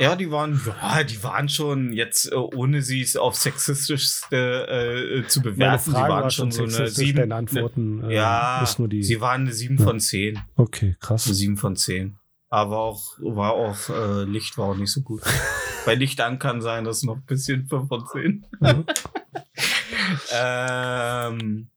Ja, 0.00 0.16
die 0.16 0.30
waren, 0.30 0.60
ja, 0.82 1.02
die 1.04 1.22
waren 1.22 1.48
schon 1.48 1.92
jetzt, 1.92 2.30
äh, 2.32 2.34
ohne 2.36 2.82
sie 2.82 3.00
es 3.02 3.16
auf 3.16 3.34
sexistischste 3.34 5.22
äh, 5.24 5.26
zu 5.28 5.40
Meine 5.40 5.52
bewerten, 5.52 5.92
Frage 5.92 6.12
waren 6.12 6.22
war 6.24 6.30
schon 6.30 6.52
schon 6.52 6.52
so 6.52 6.62
eine 6.62 6.70
sexistisch, 6.72 7.06
sieben. 7.06 7.18
deine 7.18 7.34
Antworten 7.34 7.98
ne, 7.98 8.12
äh, 8.12 8.14
ja, 8.16 8.64
die. 8.88 9.02
sie 9.02 9.20
waren 9.20 9.42
eine 9.42 9.52
7 9.52 9.76
Ja. 9.78 9.84
von 9.84 10.00
10. 10.00 10.38
okay, 10.56 10.96
krass. 11.00 11.26
Eine 11.26 11.34
7 11.34 11.56
von 11.56 11.76
10. 11.76 12.16
Aber 12.50 12.78
auch, 12.78 13.18
war 13.20 13.52
auch, 13.52 13.88
äh, 13.90 14.24
Licht 14.24 14.56
war 14.56 14.66
auch 14.68 14.76
nicht 14.76 14.90
so 14.92 15.02
gut. 15.02 15.22
Bei 15.84 15.94
Licht 15.94 16.20
an 16.20 16.38
kann 16.38 16.60
sein, 16.62 16.84
dass 16.84 17.02
noch 17.02 17.16
ein 17.16 17.24
bisschen 17.26 17.66
5 17.66 17.88
von 17.88 18.06
10. 18.06 18.46
Mhm. 18.60 18.84
ähm, 20.32 21.68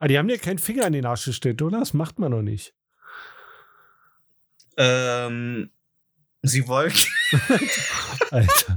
Ah, 0.00 0.06
die 0.06 0.16
haben 0.16 0.28
dir 0.28 0.38
keinen 0.38 0.58
Finger 0.58 0.86
in 0.86 0.92
den 0.92 1.06
Arsch 1.06 1.24
gestellt, 1.24 1.60
oder? 1.60 1.80
Das 1.80 1.92
macht 1.92 2.20
man 2.20 2.30
noch 2.30 2.42
nicht. 2.42 2.72
ähm, 4.76 5.70
sie 6.42 6.68
wollten, 6.68 6.96
Alter. 8.30 8.76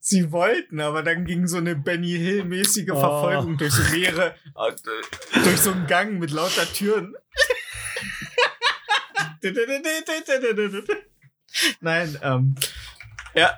sie 0.00 0.32
wollten, 0.32 0.80
aber 0.80 1.02
dann 1.02 1.24
ging 1.24 1.46
so 1.46 1.58
eine 1.58 1.76
Benny 1.76 2.16
Hill-mäßige 2.18 2.90
Oh. 2.90 3.00
Verfolgung 3.00 3.56
durch 3.58 3.72
so 3.72 3.82
mehrere, 3.96 4.34
durch 5.44 5.60
so 5.60 5.72
einen 5.72 5.86
Gang 5.86 6.18
mit 6.18 6.30
lauter 6.30 6.66
Türen. 6.72 7.14
Nein, 11.80 12.18
ähm, 12.22 12.54
ja. 13.34 13.54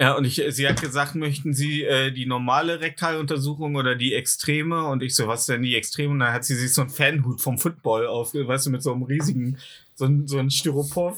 Ja, 0.00 0.12
und 0.14 0.24
ich, 0.24 0.40
sie 0.50 0.68
hat 0.68 0.80
gesagt, 0.80 1.16
möchten 1.16 1.54
Sie 1.54 1.82
äh, 1.82 2.12
die 2.12 2.24
normale 2.26 2.80
Rektaluntersuchung 2.80 3.74
oder 3.74 3.96
die 3.96 4.14
Extreme? 4.14 4.84
Und 4.86 5.02
ich 5.02 5.16
so, 5.16 5.26
was 5.26 5.46
denn 5.46 5.62
die 5.62 5.74
Extreme? 5.74 6.12
Und 6.12 6.20
dann 6.20 6.32
hat 6.32 6.44
sie 6.44 6.54
sich 6.54 6.72
so 6.72 6.82
einen 6.82 6.90
Fanhut 6.90 7.40
vom 7.40 7.58
Football 7.58 8.06
auf, 8.06 8.32
weißt 8.32 8.66
du, 8.66 8.70
mit 8.70 8.82
so 8.82 8.92
einem 8.92 9.02
riesigen, 9.02 9.58
so 9.94 10.04
ein, 10.04 10.28
so 10.28 10.38
ein 10.38 10.50
Styropor. 10.50 11.16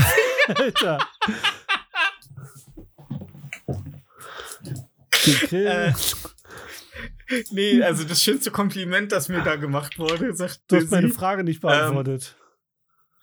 Alter. 0.48 0.98
Die. 5.26 5.54
Äh, 5.56 5.92
nee, 7.50 7.82
also 7.82 8.04
das 8.04 8.22
schönste 8.22 8.50
Kompliment, 8.50 9.12
das 9.12 9.28
mir 9.28 9.42
da 9.42 9.56
gemacht 9.56 9.98
wurde, 9.98 10.34
sagt 10.34 10.60
du 10.68 10.76
hast 10.76 10.90
meine 10.90 11.08
sie. 11.08 11.14
Frage 11.14 11.44
nicht 11.44 11.60
beantwortet. 11.60 12.36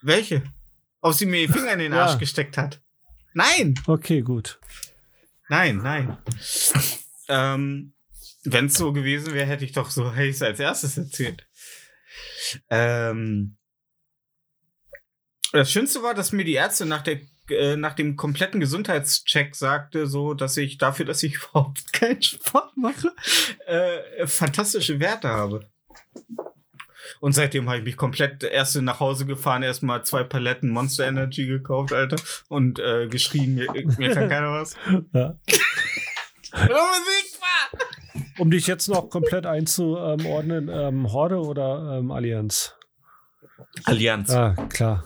Welche? 0.02 0.42
Ob 1.00 1.14
sie 1.14 1.26
mir 1.26 1.46
den 1.46 1.52
Finger 1.52 1.72
in 1.72 1.78
den 1.80 1.92
Ja. 1.92 2.06
Arsch 2.06 2.18
gesteckt 2.18 2.56
hat? 2.56 2.80
Nein, 3.34 3.74
okay, 3.86 4.22
gut. 4.22 4.58
Nein, 5.50 5.76
nein. 5.78 6.18
ähm, 7.28 7.92
Wenn 8.44 8.66
es 8.66 8.74
so 8.74 8.92
gewesen 8.92 9.34
wäre, 9.34 9.46
hätte 9.46 9.64
ich 9.64 9.72
doch 9.72 9.90
so 9.90 10.14
hey, 10.14 10.34
als 10.40 10.60
erstes 10.60 10.96
erzählt. 10.96 11.46
Ähm, 12.70 13.58
das 15.52 15.70
Schönste 15.70 16.02
war, 16.02 16.14
dass 16.14 16.32
mir 16.32 16.44
die 16.44 16.54
Ärzte 16.54 16.86
nach 16.86 17.02
der 17.02 17.20
äh, 17.50 17.76
nach 17.76 17.94
dem 17.94 18.16
kompletten 18.16 18.60
Gesundheitscheck 18.60 19.56
sagte, 19.56 20.06
so, 20.06 20.34
dass 20.34 20.56
ich 20.56 20.78
dafür, 20.78 21.04
dass 21.04 21.22
ich 21.22 21.34
überhaupt 21.50 21.92
keinen 21.92 22.22
Sport 22.22 22.76
mache, 22.76 23.12
äh, 23.66 24.26
fantastische 24.26 25.00
Werte 25.00 25.28
habe. 25.28 25.68
Und 27.20 27.32
seitdem 27.32 27.68
habe 27.68 27.78
ich 27.78 27.84
mich 27.84 27.96
komplett 27.96 28.42
erst 28.42 28.80
nach 28.80 28.98
Hause 28.98 29.26
gefahren, 29.26 29.62
erstmal 29.62 30.04
zwei 30.04 30.24
Paletten 30.24 30.70
Monster 30.70 31.06
Energy 31.06 31.46
gekauft, 31.46 31.92
Alter, 31.92 32.16
und 32.48 32.78
äh, 32.78 33.08
geschrien, 33.08 33.54
mir, 33.54 33.70
mir 33.98 34.14
kann 34.14 34.28
keiner 34.28 34.52
was. 34.52 34.76
Ja. 35.12 35.36
Um 38.38 38.50
dich 38.50 38.66
jetzt 38.66 38.88
noch 38.88 39.08
komplett 39.08 39.46
einzuordnen, 39.46 40.68
ähm, 40.68 41.12
Horde 41.12 41.38
oder 41.38 41.98
ähm, 41.98 42.10
Allianz? 42.10 42.74
Allianz. 43.84 44.30
Ah, 44.30 44.56
klar. 44.68 45.04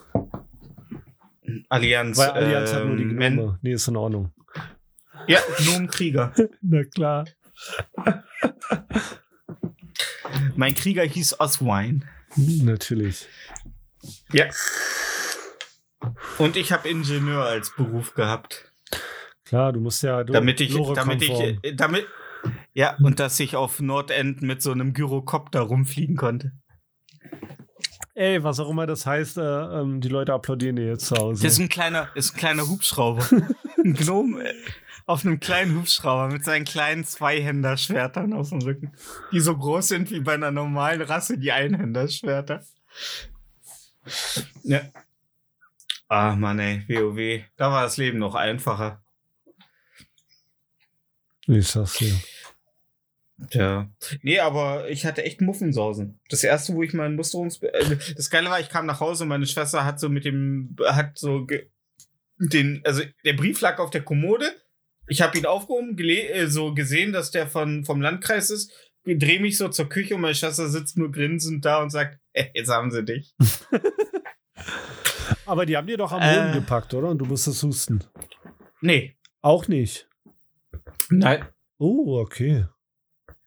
Allianz. 1.69 2.17
Weil 2.17 2.31
Allianz 2.31 2.73
hat 2.73 2.87
nur 2.87 2.97
die 2.97 3.03
ähm, 3.03 3.19
Gnome. 3.19 3.59
Nee, 3.61 3.73
ist 3.73 3.89
in 3.89 3.97
Ordnung. 3.97 4.33
Ja, 5.27 5.41
Gnomenkrieger. 5.59 6.33
Na 6.62 6.85
klar. 6.85 7.27
mein 10.57 10.75
Krieger 10.75 11.03
hieß 11.03 11.41
Oswine. 11.41 12.01
Natürlich. 12.37 13.27
Ja. 14.33 14.47
Und 16.39 16.57
ich 16.57 16.72
habe 16.72 16.89
Ingenieur 16.89 17.45
als 17.45 17.75
Beruf 17.75 18.14
gehabt. 18.14 18.70
Klar, 19.45 19.72
du 19.72 19.81
musst 19.81 20.03
ja. 20.03 20.25
Du, 20.25 20.33
damit 20.33 20.61
ich, 20.61 20.72
Lore 20.72 20.95
damit 20.95 21.22
ich, 21.22 21.29
konform. 21.29 21.59
damit, 21.77 22.07
ja, 22.72 22.97
und 23.03 23.20
dass 23.20 23.39
ich 23.41 23.57
auf 23.57 23.81
Nordend 23.81 24.43
mit 24.43 24.62
so 24.62 24.72
einem 24.72 24.93
Gyrokopter 24.93 25.61
rumfliegen 25.61 26.16
konnte. 26.16 26.53
Ey, 28.14 28.45
was 28.45 28.61
auch 28.61 28.70
immer 28.70 28.87
das 28.87 29.07
heißt, 29.07 29.39
äh, 29.39 29.43
ähm, 29.43 30.01
die 30.01 30.09
Leute 30.09 30.33
applaudieren 30.33 30.77
dir 30.77 30.87
jetzt 30.87 31.07
zu 31.07 31.16
Hause. 31.16 31.43
Das 31.43 31.55
ist 31.55 31.59
ein 31.59 31.68
kleiner, 31.68 32.11
ist 32.14 32.35
ein 32.35 32.39
kleiner 32.39 32.68
Hubschrauber. 32.68 33.27
ein 33.85 33.95
Gnome 33.95 34.49
äh, 34.49 34.55
auf 35.07 35.25
einem 35.25 35.41
kleinen 35.41 35.77
Hubschrauber 35.77 36.33
mit 36.33 36.45
seinen 36.45 36.65
kleinen 36.65 37.05
Zweihänderschwertern 37.05 38.33
auf 38.33 38.51
dem 38.51 38.63
Rücken. 38.63 38.93
Die 39.33 39.41
so 39.41 39.57
groß 39.57 39.89
sind 39.89 40.11
wie 40.11 40.21
bei 40.21 40.35
einer 40.35 40.51
normalen 40.51 41.03
Rasse, 41.03 41.39
die 41.39 41.53
Einhänderschwerter. 41.53 42.65
Ja. 44.63 44.83
Ah, 46.09 46.37
Mann, 46.37 46.59
ey, 46.59 46.85
WoW. 46.89 47.45
Da 47.57 47.71
war 47.71 47.83
das 47.83 47.97
Leben 47.97 48.19
noch 48.19 48.35
einfacher. 48.35 49.03
ich 51.47 51.67
sag's 51.69 51.99
dir. 51.99 52.15
Ja. 53.51 53.91
Nee, 54.23 54.39
aber 54.39 54.89
ich 54.89 55.05
hatte 55.05 55.25
echt 55.25 55.41
Muffensausen. 55.41 56.21
Das 56.29 56.45
erste, 56.45 56.75
wo 56.75 56.83
ich 56.83 56.95
meinen 56.95 57.17
Musterungs... 57.17 57.61
äh, 57.63 57.97
Das 58.17 58.31
Geile 58.31 58.49
war, 58.49 58.61
ich 58.61 58.69
kam 58.69 58.87
nach 58.87 59.01
Hause 59.01 59.25
und 59.25 59.29
meine 59.29 59.47
Schwester 59.47 59.85
hat 59.85 60.01
so 60.01 60.09
mit 60.09 60.25
dem... 60.25 60.77
Hat 60.87 61.19
so... 61.19 61.47
Den, 62.39 62.81
also 62.85 63.03
der 63.25 63.35
Brief 63.35 63.61
lag 63.61 63.79
auf 63.79 63.91
der 63.91 64.03
Kommode. 64.03 64.53
Ich 65.07 65.21
habe 65.21 65.37
ihn 65.37 65.47
aufgehoben, 65.47 65.99
äh, 65.99 66.47
so 66.47 66.75
gesehen, 66.75 67.13
dass 67.13 67.31
der 67.31 67.47
von, 67.47 67.85
vom 67.85 68.01
Landkreis 68.01 68.51
ist. 68.51 68.73
Drehe 69.05 69.41
mich 69.41 69.59
so 69.59 69.69
zur 69.69 69.89
Küche 69.89 70.15
und 70.15 70.23
meine 70.23 70.35
Schwester 70.35 70.69
sitzt 70.69 70.97
nur 70.97 71.13
grinsend 71.13 71.65
da 71.65 71.83
und 71.83 71.91
sagt, 71.91 72.19
äh, 72.33 72.47
jetzt 72.55 72.71
haben 72.71 72.91
sie 72.91 73.05
dich. 73.05 73.35
Aber 75.47 75.67
die 75.67 75.77
haben 75.77 75.87
dir 75.87 75.99
doch 75.99 76.13
am 76.13 76.23
Äh. 76.23 76.37
Boden 76.37 76.53
gepackt, 76.55 76.95
oder? 76.95 77.09
Und 77.09 77.19
du 77.19 77.27
musstest 77.27 77.63
husten. 77.63 78.03
Nee. 78.81 79.17
Auch 79.43 79.69
nicht. 79.69 80.09
Nein. 81.11 81.47
Oh, 81.79 82.19
okay. 82.21 82.67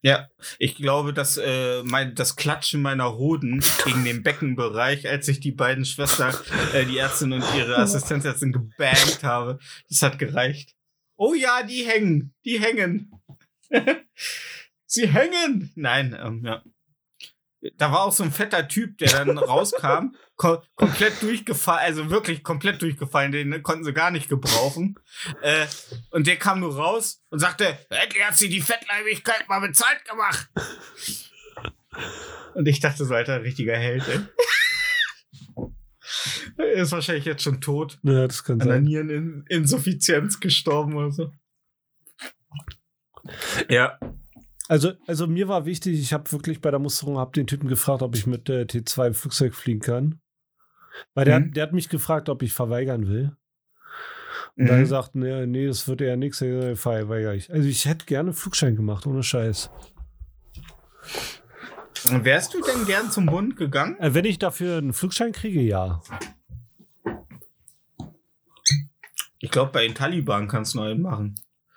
Ja, 0.04 0.30
ich 0.60 0.76
glaube, 0.76 1.12
dass 1.12 1.38
äh, 1.38 1.82
mein, 1.84 2.14
das 2.14 2.36
Klatschen 2.36 2.82
meiner 2.82 3.18
Hoden 3.18 3.64
gegen 3.84 4.06
den 4.06 4.24
Beckenbereich, 4.24 5.10
als 5.10 5.28
ich 5.28 5.40
die 5.40 5.52
beiden 5.52 5.86
Schwestern, 5.86 6.34
äh, 6.74 6.86
die 6.86 7.00
Ärztin 7.00 7.34
und 7.34 7.44
ihre 7.58 7.78
Assistenzärztin 7.78 8.52
gebangt 8.52 9.22
habe, 9.24 9.58
das 9.90 10.04
hat 10.04 10.20
gereicht. 10.20 10.76
Oh 11.18 11.34
ja, 11.34 11.64
die 11.64 11.84
hängen, 11.84 12.34
die 12.46 12.60
hängen. 12.60 13.12
Sie 14.86 15.08
hängen. 15.08 15.72
Nein, 15.76 16.18
ähm, 16.20 16.46
ja. 16.46 16.64
Da 17.76 17.92
war 17.92 18.02
auch 18.04 18.14
so 18.14 18.24
ein 18.24 18.32
fetter 18.32 18.68
Typ, 18.68 19.00
der 19.00 19.26
dann 19.26 19.38
rauskam, 19.38 20.16
ko 20.36 20.62
komplett 20.76 21.22
durchgefallen, 21.22 21.82
also 21.84 22.10
wirklich 22.10 22.44
komplett 22.44 22.82
durchgefallen, 22.82 23.32
den 23.32 23.64
konnten 23.64 23.84
sie 23.84 23.94
gar 23.94 24.12
nicht 24.12 24.30
gebrauchen. 24.30 24.96
Äh, 25.42 25.66
und 26.12 26.28
der 26.28 26.38
kam 26.38 26.60
nur 26.60 26.76
raus 26.76 27.22
und 27.30 27.40
sagte, 27.40 27.78
endlich 27.90 28.24
hat 28.24 28.38
sie 28.38 28.48
die 28.48 28.62
Fettleibigkeit 28.62 29.50
mal 29.50 29.60
bezahlt 29.60 30.06
gemacht. 30.06 30.50
Und 32.54 32.68
ich 32.68 32.80
dachte 32.80 33.06
so, 33.06 33.14
alter, 33.14 33.44
richtiger 33.44 33.76
Held, 33.76 34.08
ey. 34.08 34.20
Er 36.58 36.74
ist 36.84 36.92
wahrscheinlich 36.92 37.26
jetzt 37.26 37.44
schon 37.44 37.62
tot. 37.62 38.00
Ja, 38.04 38.26
das 38.28 38.44
kann 38.44 38.60
An 38.62 38.68
der 38.68 38.76
sein. 38.78 38.84
Niereninsuffizienz 38.84 40.40
gestorben 40.40 40.96
oder 40.96 41.12
so. 41.12 41.32
Ja. 43.70 44.00
Also, 44.68 44.94
also 45.08 45.28
mir 45.28 45.48
war 45.48 45.66
wichtig, 45.66 46.00
ich 46.00 46.14
habe 46.14 46.32
wirklich 46.32 46.60
bei 46.62 46.72
der 46.72 46.80
Musterung 46.80 47.18
hab 47.18 47.34
den 47.34 47.48
Typen 47.48 47.68
gefragt, 47.70 48.02
ob 48.02 48.16
ich 48.16 48.28
mit 48.28 48.48
der 48.48 48.68
T2 48.68 49.08
im 49.08 49.14
Flugzeug 49.14 49.56
fliegen 49.56 49.80
kann. 49.80 50.20
Weil 51.14 51.26
der, 51.26 51.40
Mhm. 51.40 51.46
hat, 51.50 51.56
der 51.56 51.64
hat 51.64 51.74
mich 51.74 51.90
gefragt, 51.90 52.28
ob 52.28 52.42
ich 52.42 52.54
verweigern 52.54 53.08
will. 53.08 53.36
Und 54.56 54.66
dann 54.68 54.78
Mhm. 54.80 54.84
gesagt, 54.84 55.16
nee, 55.16 55.46
nee, 55.46 55.68
das 55.68 55.88
wird 55.88 56.02
eher 56.02 56.18
nichts, 56.18 56.40
verweigere 56.40 57.36
ich. 57.36 57.52
Also 57.54 57.70
ich 57.70 57.86
hätte 57.86 58.06
gerne 58.06 58.34
Flugschein 58.34 58.76
gemacht, 58.76 59.06
ohne 59.06 59.22
Scheiß. 59.24 59.70
Wärst 62.10 62.54
du 62.54 62.62
denn 62.62 62.86
gern 62.86 63.12
zum 63.12 63.26
Bund 63.28 63.56
gegangen? 63.56 63.98
Äh, 64.00 64.14
wenn 64.14 64.26
ich 64.26 64.40
dafür 64.40 64.78
einen 64.78 64.94
Flugschein 64.94 65.32
kriege, 65.32 65.62
ja. 65.62 66.02
Ich 69.48 69.52
glaube, 69.52 69.72
bei 69.72 69.84
den 69.88 69.96
Taliban 69.96 70.48
kannst 70.50 70.74
du 70.74 70.80
noch 70.80 70.86
einen 70.86 71.02
machen. 71.02 71.36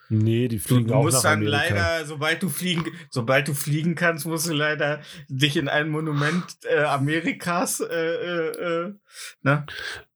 Nee, 0.08 0.48
die 0.48 0.56
Du, 0.58 0.62
fliegen 0.64 0.88
du 0.88 0.94
auch 0.94 1.02
musst 1.04 1.18
nach 1.18 1.22
dann 1.22 1.38
Amerika. 1.46 1.56
leider, 1.74 2.04
sobald 2.04 2.42
du 2.42 2.48
fliegen, 2.48 2.84
sobald 3.10 3.46
du 3.46 3.54
fliegen 3.54 3.94
kannst, 3.94 4.26
musst 4.26 4.48
du 4.48 4.52
leider 4.52 5.00
dich 5.28 5.56
in 5.56 5.68
ein 5.68 5.88
Monument 5.88 6.44
äh, 6.64 6.82
Amerikas, 6.82 7.78
äh, 7.78 7.86
äh, 7.86 8.48
äh, 8.88 8.94
ne? 9.42 9.66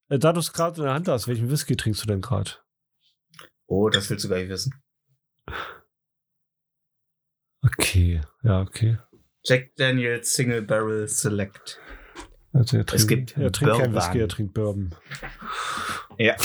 Äh, 0.08 0.18
Da 0.18 0.32
du 0.32 0.40
es 0.40 0.52
gerade 0.52 0.78
in 0.78 0.82
der 0.86 0.94
Hand 0.94 1.06
hast, 1.06 1.28
welchen 1.28 1.48
Whisky 1.48 1.76
trinkst 1.76 2.02
du 2.02 2.06
denn 2.08 2.20
gerade? 2.22 2.50
Oh, 3.66 3.88
das 3.88 4.10
willst 4.10 4.24
du 4.24 4.28
gar 4.28 4.38
nicht 4.38 4.48
wissen. 4.48 4.74
Okay, 7.62 8.20
ja, 8.42 8.60
okay. 8.62 8.98
Jack 9.44 9.76
Daniels 9.76 10.34
Single 10.34 10.62
Barrel 10.62 11.06
Select. 11.08 11.80
Also 12.52 12.78
er 12.78 12.86
trinkt, 12.86 13.08
gibt 13.08 13.36
er 13.36 13.52
trinkt 13.52 13.76
kein. 13.78 13.94
Whisky, 13.94 14.18
er 14.20 14.28
trinkt 14.28 14.54
Bourbon. 14.54 14.94
Ja. 16.18 16.36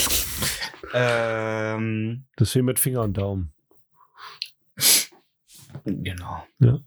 Ähm, 0.93 2.25
Das 2.35 2.55
wie 2.55 2.61
mit 2.61 2.79
Finger 2.79 3.01
und 3.03 3.13
Daumen. 3.17 3.53
genau. 5.85 6.45
Ja. 6.59 6.79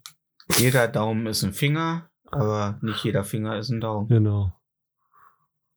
Jeder 0.57 0.87
Daumen 0.87 1.27
ist 1.27 1.43
ein 1.43 1.53
Finger, 1.53 2.09
aber 2.25 2.79
nicht 2.81 3.03
jeder 3.03 3.23
Finger 3.23 3.57
ist 3.57 3.69
ein 3.69 3.81
Daumen. 3.81 4.07
Genau. 4.07 4.53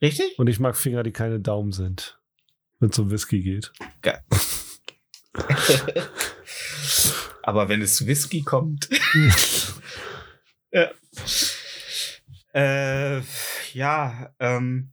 Richtig? 0.03 0.39
Und 0.39 0.49
ich 0.49 0.61
mag 0.61 0.77
Finger, 0.77 1.03
die 1.03 1.13
keine 1.13 1.41
Daumen 1.41 1.73
sind. 1.73 2.21
Wenn 2.79 2.91
es 2.91 2.99
um 2.99 3.11
Whisky 3.11 3.43
geht. 3.43 3.73
aber 7.43 7.69
wenn 7.69 7.81
es 7.81 7.97
zu 7.97 8.07
Whisky 8.07 8.43
kommt. 8.43 8.89
ja. 10.73 10.91
Äh, 12.53 13.23
ja, 13.73 14.35
ähm, 14.39 14.93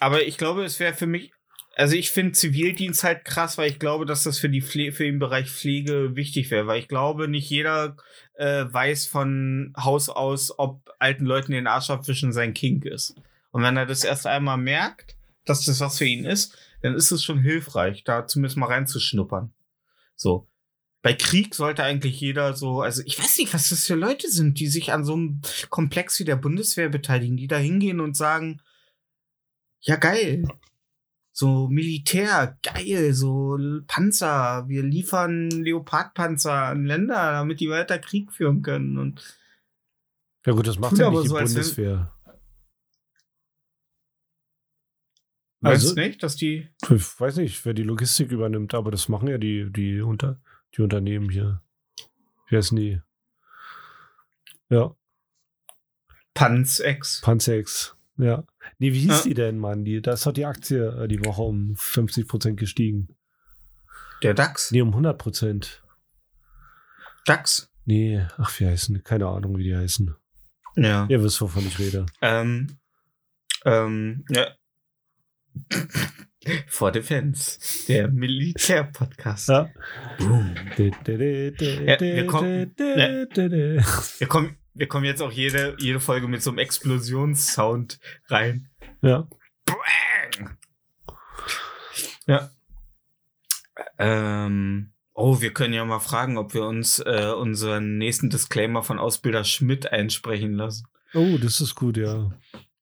aber 0.00 0.24
ich 0.24 0.38
glaube, 0.38 0.64
es 0.64 0.80
wäre 0.80 0.94
für 0.94 1.06
mich, 1.06 1.32
also 1.76 1.96
ich 1.96 2.10
finde 2.10 2.32
Zivildienst 2.32 3.02
halt 3.04 3.24
krass, 3.24 3.58
weil 3.58 3.70
ich 3.70 3.78
glaube, 3.78 4.06
dass 4.06 4.22
das 4.22 4.38
für 4.38 4.48
die 4.48 4.62
Pfle 4.62 4.92
für 4.92 5.04
den 5.04 5.18
Bereich 5.18 5.50
Pflege 5.50 6.14
wichtig 6.14 6.50
wäre, 6.50 6.66
weil 6.66 6.80
ich 6.80 6.88
glaube, 6.88 7.28
nicht 7.28 7.50
jeder 7.50 7.96
äh, 8.34 8.64
weiß 8.68 9.06
von 9.06 9.72
Haus 9.76 10.08
aus, 10.08 10.56
ob 10.58 10.94
alten 10.98 11.24
Leuten 11.24 11.52
den 11.52 11.66
Arsch 11.66 11.90
abwischen 11.90 12.32
sein 12.32 12.54
Kink 12.54 12.84
ist. 12.84 13.14
Und 13.50 13.62
wenn 13.62 13.76
er 13.76 13.86
das 13.86 14.04
erst 14.04 14.26
einmal 14.26 14.56
merkt, 14.56 15.16
dass 15.44 15.64
das 15.64 15.80
was 15.80 15.98
für 15.98 16.06
ihn 16.06 16.24
ist, 16.24 16.56
dann 16.82 16.94
ist 16.94 17.10
es 17.10 17.24
schon 17.24 17.40
hilfreich, 17.40 18.04
da 18.04 18.26
zumindest 18.26 18.56
mal 18.56 18.66
reinzuschnuppern. 18.66 19.52
So. 20.16 20.48
Bei 21.02 21.12
Krieg 21.12 21.54
sollte 21.54 21.82
eigentlich 21.82 22.18
jeder 22.20 22.54
so, 22.54 22.80
also 22.80 23.02
ich 23.04 23.18
weiß 23.18 23.36
nicht, 23.36 23.52
was 23.52 23.68
das 23.68 23.84
für 23.84 23.94
Leute 23.94 24.30
sind, 24.30 24.58
die 24.58 24.68
sich 24.68 24.92
an 24.92 25.04
so 25.04 25.14
einem 25.14 25.42
Komplex 25.68 26.18
wie 26.18 26.24
der 26.24 26.36
Bundeswehr 26.36 26.88
beteiligen, 26.88 27.36
die 27.36 27.46
da 27.46 27.58
hingehen 27.58 28.00
und 28.00 28.16
sagen, 28.16 28.62
ja 29.82 29.96
geil, 29.96 30.48
so 31.36 31.66
Militär, 31.66 32.56
geil, 32.62 33.12
so 33.12 33.58
Panzer, 33.88 34.68
wir 34.68 34.84
liefern 34.84 35.50
Leopardpanzer 35.50 36.52
an 36.52 36.84
Länder, 36.86 37.32
damit 37.32 37.58
die 37.58 37.68
weiter 37.68 37.98
Krieg 37.98 38.32
führen 38.32 38.62
können 38.62 38.98
und 38.98 39.20
Ja 40.46 40.52
gut, 40.52 40.68
das 40.68 40.78
macht 40.78 40.96
ja 40.96 41.10
nicht 41.10 41.24
die 41.24 41.28
so, 41.28 41.34
Bundeswehr. 41.34 42.14
weißt 45.60 45.86
Also- 45.86 45.94
nicht, 45.96 46.22
dass 46.22 46.36
die 46.36 46.68
Ich 46.88 47.20
weiß 47.20 47.36
nicht, 47.38 47.64
wer 47.64 47.74
die 47.74 47.82
Logistik 47.82 48.30
übernimmt, 48.30 48.72
aber 48.72 48.92
das 48.92 49.08
machen 49.08 49.26
ja 49.26 49.38
die, 49.38 49.72
die, 49.72 50.02
unter, 50.02 50.40
die 50.76 50.82
Unternehmen 50.82 51.30
hier. 51.30 51.62
Wie 52.46 52.56
heißen 52.56 52.76
die? 52.76 53.00
Ja, 54.68 54.94
Panzex. 56.34 57.20
Panzex. 57.22 57.96
Ja. 58.16 58.44
Nee, 58.78 58.92
wie 58.92 59.00
hieß 59.00 59.08
Ja. 59.10 59.22
die 59.24 59.34
denn, 59.34 59.58
Mann? 59.58 59.84
Die, 59.84 60.00
da 60.00 60.12
ist 60.12 60.24
doch 60.26 60.32
die 60.32 60.44
Aktie 60.46 60.86
äh, 61.04 61.08
die 61.08 61.24
Woche 61.24 61.42
um 61.42 61.74
50% 61.74 62.54
gestiegen. 62.54 63.08
Der 64.22 64.34
DAX. 64.34 64.70
Nee, 64.70 64.82
um 64.82 64.94
100%. 64.94 65.80
DAX. 67.26 67.70
Nee, 67.84 68.26
ach, 68.38 68.58
wie 68.60 68.66
heißen? 68.66 69.02
Keine 69.02 69.26
Ahnung, 69.26 69.56
wie 69.58 69.64
die 69.64 69.76
heißen. 69.76 70.14
Ja. 70.76 71.06
Ihr 71.08 71.22
wisst, 71.22 71.40
wovon 71.40 71.66
ich 71.66 71.78
rede. 71.78 72.06
Ähm, 72.22 72.78
ähm, 73.64 74.24
ja. 74.30 74.48
For 76.66 76.92
Defense, 76.92 77.58
der 77.88 78.08
Militär-Podcast. 78.08 79.48
Ja. 79.48 79.70
Boom. 80.18 80.54
Ja, 80.76 80.86
wir 82.00 82.26
kommen- 82.26 82.74
Wir 84.18 84.26
kommen, 84.28 84.56
wir 84.74 84.88
kommen 84.88 85.04
jetzt 85.04 85.22
auch 85.22 85.32
jede, 85.32 85.76
jede 85.78 86.00
Folge 86.00 86.28
mit 86.28 86.42
so 86.42 86.50
einem 86.50 86.58
Explosionssound 86.58 87.98
rein. 88.28 88.68
Ja. 89.02 89.26
Bang! 89.64 90.56
Ja. 92.26 92.50
Ähm, 93.98 94.92
oh, 95.14 95.40
wir 95.40 95.52
können 95.52 95.74
ja 95.74 95.84
mal 95.84 96.00
fragen, 96.00 96.38
ob 96.38 96.54
wir 96.54 96.64
uns 96.64 96.98
äh, 97.00 97.32
unseren 97.36 97.98
nächsten 97.98 98.30
Disclaimer 98.30 98.82
von 98.82 98.98
Ausbilder 98.98 99.44
Schmidt 99.44 99.90
einsprechen 99.92 100.54
lassen. 100.54 100.86
Oh, 101.14 101.38
das 101.40 101.60
ist 101.60 101.74
gut, 101.74 101.96
ja. 101.96 102.32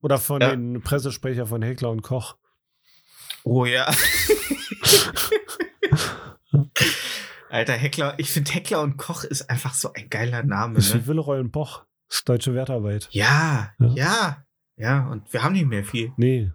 Oder 0.01 0.19
von 0.19 0.41
Ja. 0.41 0.51
den 0.51 0.81
Pressesprecher 0.83 1.47
von 1.47 1.63
Heckler 1.63 1.91
und 1.91 2.03
Koch. 2.03 2.37
Oh 3.45 3.65
ja. 3.67 3.91
Alter, 7.53 7.75
Heckler, 7.75 8.15
ich 8.17 8.31
finde 8.31 8.51
Heckler 8.51 8.81
und 8.81 8.97
Koch 8.97 9.25
ist 9.25 9.51
einfach 9.51 9.75
so 9.75 9.93
ein 9.93 10.09
geiler 10.09 10.43
Name. 10.43 10.77
Das 10.77 10.87
ist 10.87 10.95
wie 10.95 10.99
Ne? 10.99 11.07
Willeroy 11.09 11.39
und 11.39 11.53
Boch. 11.53 11.85
Das 12.09 12.19
ist 12.21 12.29
deutsche 12.29 12.55
Wertarbeit. 12.55 13.09
Ja, 13.11 13.75
Ja. 13.79 13.89
ja, 13.95 14.47
ja, 14.77 15.07
und 15.11 15.31
wir 15.35 15.43
haben 15.43 15.53
nicht 15.53 15.67
mehr 15.67 15.85
viel. 15.85 16.13
Nee. 16.17 16.51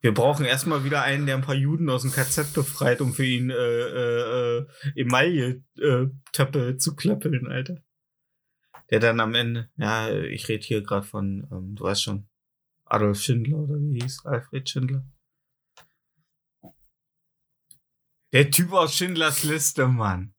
Wir 0.00 0.14
brauchen 0.14 0.46
erstmal 0.46 0.84
wieder 0.84 1.02
einen, 1.02 1.26
der 1.26 1.34
ein 1.34 1.42
paar 1.42 1.54
Juden 1.54 1.90
aus 1.90 2.00
dem 2.00 2.12
KZ 2.12 2.54
befreit, 2.54 3.02
um 3.02 3.12
für 3.12 3.26
ihn 3.26 3.50
äh, 3.50 3.54
äh, 3.54 4.58
äh, 4.60 4.66
Emaille-Töppe 4.96 6.78
zu 6.78 6.96
klöppeln, 6.96 7.46
Alter. 7.46 7.76
Der 8.90 9.00
dann 9.00 9.20
am 9.20 9.34
Ende, 9.34 9.68
ja, 9.76 10.10
ich 10.10 10.48
rede 10.48 10.64
hier 10.64 10.82
gerade 10.82 11.06
von, 11.06 11.46
ähm, 11.52 11.74
du 11.74 11.84
weißt 11.84 12.02
schon, 12.02 12.26
Adolf 12.86 13.20
Schindler 13.20 13.58
oder 13.58 13.74
wie 13.74 14.00
hieß 14.00 14.24
Alfred 14.24 14.66
Schindler? 14.66 15.04
Der 18.32 18.48
Typ 18.50 18.72
aus 18.72 18.94
Schindlers 18.94 19.42
Liste, 19.42 19.88
Mann. 19.88 20.34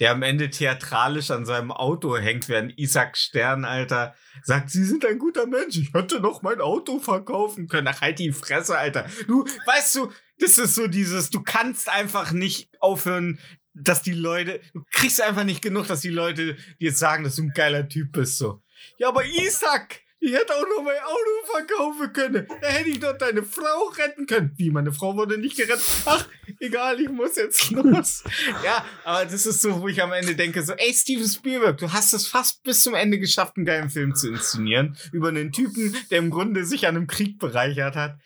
Der 0.00 0.10
am 0.10 0.22
Ende 0.22 0.50
theatralisch 0.50 1.30
an 1.30 1.44
seinem 1.44 1.70
Auto 1.70 2.16
hängt, 2.16 2.48
während 2.48 2.76
Isaac 2.76 3.16
Stern, 3.16 3.64
Alter, 3.64 4.16
sagt, 4.42 4.70
Sie 4.70 4.84
sind 4.84 5.04
ein 5.06 5.18
guter 5.18 5.46
Mensch, 5.46 5.76
ich 5.76 5.94
hätte 5.94 6.20
noch 6.20 6.42
mein 6.42 6.60
Auto 6.60 6.98
verkaufen 6.98 7.68
können. 7.68 7.86
Ach, 7.88 8.00
halt 8.00 8.18
die 8.18 8.32
Fresse, 8.32 8.76
Alter. 8.76 9.06
Du, 9.28 9.44
weißt 9.44 9.94
du, 9.94 10.12
das 10.38 10.58
ist 10.58 10.74
so 10.74 10.88
dieses, 10.88 11.30
du 11.30 11.42
kannst 11.42 11.88
einfach 11.88 12.32
nicht 12.32 12.68
aufhören, 12.80 13.38
dass 13.74 14.02
die 14.02 14.12
Leute, 14.12 14.60
du 14.72 14.82
kriegst 14.90 15.20
einfach 15.20 15.44
nicht 15.44 15.62
genug, 15.62 15.86
dass 15.86 16.00
die 16.00 16.10
Leute 16.10 16.56
dir 16.80 16.92
sagen, 16.92 17.22
dass 17.22 17.36
du 17.36 17.42
ein 17.42 17.52
geiler 17.54 17.88
Typ 17.88 18.10
bist, 18.10 18.38
so. 18.38 18.60
Ja, 18.98 19.08
aber 19.08 19.24
Isaac, 19.24 20.00
ich 20.20 20.32
hätte 20.32 20.54
auch 20.54 20.66
noch 20.76 20.82
mein 20.82 20.98
Auto 20.98 21.52
verkaufen 21.52 22.12
können. 22.12 22.48
Da 22.60 22.68
hätte 22.68 22.90
ich 22.90 22.98
doch 22.98 23.16
deine 23.16 23.42
Frau 23.42 23.88
retten 23.96 24.26
können. 24.26 24.52
Wie, 24.56 24.70
meine 24.70 24.92
Frau 24.92 25.16
wurde 25.16 25.38
nicht 25.38 25.56
gerettet? 25.56 25.84
Ach, 26.06 26.26
egal, 26.58 27.00
ich 27.00 27.08
muss 27.08 27.36
jetzt 27.36 27.70
los. 27.70 28.24
ja, 28.64 28.84
aber 29.04 29.24
das 29.24 29.46
ist 29.46 29.62
so, 29.62 29.80
wo 29.80 29.88
ich 29.88 30.02
am 30.02 30.12
Ende 30.12 30.34
denke, 30.34 30.62
so, 30.62 30.72
ey, 30.72 30.92
Steven 30.92 31.28
Spielberg, 31.28 31.78
du 31.78 31.92
hast 31.92 32.12
es 32.14 32.26
fast 32.26 32.62
bis 32.64 32.82
zum 32.82 32.94
Ende 32.94 33.18
geschafft, 33.18 33.56
einen 33.56 33.66
geilen 33.66 33.90
Film 33.90 34.14
zu 34.14 34.28
inszenieren. 34.28 34.96
Über 35.12 35.28
einen 35.28 35.52
Typen, 35.52 35.96
der 36.10 36.18
im 36.18 36.30
Grunde 36.30 36.64
sich 36.64 36.86
an 36.86 36.96
einem 36.96 37.06
Krieg 37.06 37.38
bereichert 37.38 37.94
hat. 37.94 38.18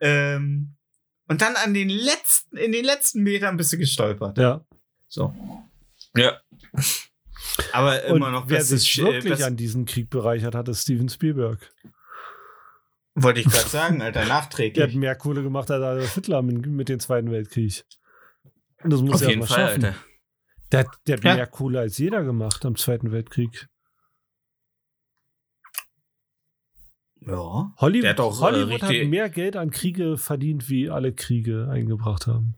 Ähm, 0.00 0.74
und 1.28 1.40
dann 1.40 1.54
an 1.56 1.72
den 1.72 1.88
letzten, 1.88 2.56
in 2.56 2.72
den 2.72 2.84
letzten 2.84 3.22
Metern 3.22 3.56
bist 3.56 3.72
du 3.72 3.78
gestolpert. 3.78 4.38
Ja. 4.38 4.64
So. 5.08 5.34
Ja. 6.16 6.40
Aber 7.72 8.00
Und 8.08 8.16
immer 8.16 8.30
noch 8.30 8.48
wer 8.48 8.62
sich 8.62 8.98
äh, 8.98 9.04
wirklich 9.04 9.32
best- 9.34 9.42
an 9.44 9.56
diesen 9.56 9.84
Krieg 9.84 10.08
bereichert 10.10 10.54
hat, 10.54 10.68
ist 10.68 10.82
Steven 10.82 11.08
Spielberg. 11.08 11.72
Wollte 13.14 13.40
ich 13.40 13.46
gerade 13.46 13.68
sagen, 13.68 14.00
Alter, 14.00 14.20
Der 14.20 14.22
hat 14.22 14.28
nachträglich. 14.28 14.94
mehr 14.94 15.14
Kohle 15.16 15.42
gemacht 15.42 15.70
als 15.70 15.82
Adolf 15.82 16.14
Hitler 16.14 16.40
mit, 16.42 16.66
mit 16.66 16.88
dem 16.88 16.98
Zweiten 16.98 17.30
Weltkrieg. 17.30 17.84
Und 18.82 18.90
das 18.92 19.02
muss 19.02 19.16
Auf 19.16 19.22
er 19.22 19.28
jeden 19.28 19.40
mal 19.40 19.46
Fall, 19.46 19.68
schaffen. 19.68 19.84
Alter. 19.84 19.98
Der, 20.72 20.80
hat- 20.80 20.98
der 21.06 21.16
hat 21.18 21.24
Ja. 21.24 21.34
mehr 21.34 21.46
Kohle 21.46 21.80
als 21.80 21.98
jeder 21.98 22.24
gemacht 22.24 22.64
am 22.64 22.76
Zweiten 22.76 23.12
Weltkrieg. 23.12 23.68
Ja. 27.20 27.72
Hollywood, 27.78 28.02
Der 28.04 28.10
hat 28.10 28.20
auch, 28.20 28.36
äh, 28.38 28.40
Hollywood 28.44 28.82
hat 28.82 28.90
richtig- 28.90 29.08
mehr 29.10 29.28
Geld 29.30 29.56
an 29.56 29.70
Kriege 29.70 30.16
verdient, 30.18 30.68
wie 30.68 30.90
alle 30.90 31.12
Kriege 31.12 31.68
eingebracht 31.70 32.26
haben. 32.26 32.56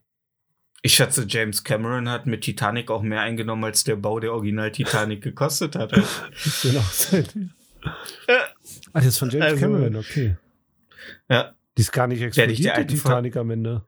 Ich 0.86 0.94
schätze, 0.96 1.24
James 1.26 1.64
Cameron 1.64 2.10
hat 2.10 2.26
mit 2.26 2.42
Titanic 2.42 2.90
auch 2.90 3.00
mehr 3.00 3.22
eingenommen, 3.22 3.64
als 3.64 3.84
der 3.84 3.96
Bau 3.96 4.20
der 4.20 4.34
Original 4.34 4.70
Titanic 4.70 5.22
gekostet 5.22 5.76
hat. 5.76 5.92
Sein. 6.34 7.54
Ja. 8.28 8.36
Ah, 8.92 8.98
das 9.00 9.06
ist 9.06 9.18
von 9.18 9.28
James 9.30 9.44
Also- 9.46 9.60
Cameron, 9.60 9.96
okay. 9.96 10.36
Ja, 11.28 11.54
Die 11.76 11.82
ist 11.82 11.92
gar 11.92 12.06
nicht 12.06 12.20
Der 12.20 12.28
explodiert, 12.28 12.58
der 12.60 12.66
die 12.66 12.70
alten 12.70 12.94
Titanic 12.96 13.36
am 13.36 13.50
Ende. 13.50 13.84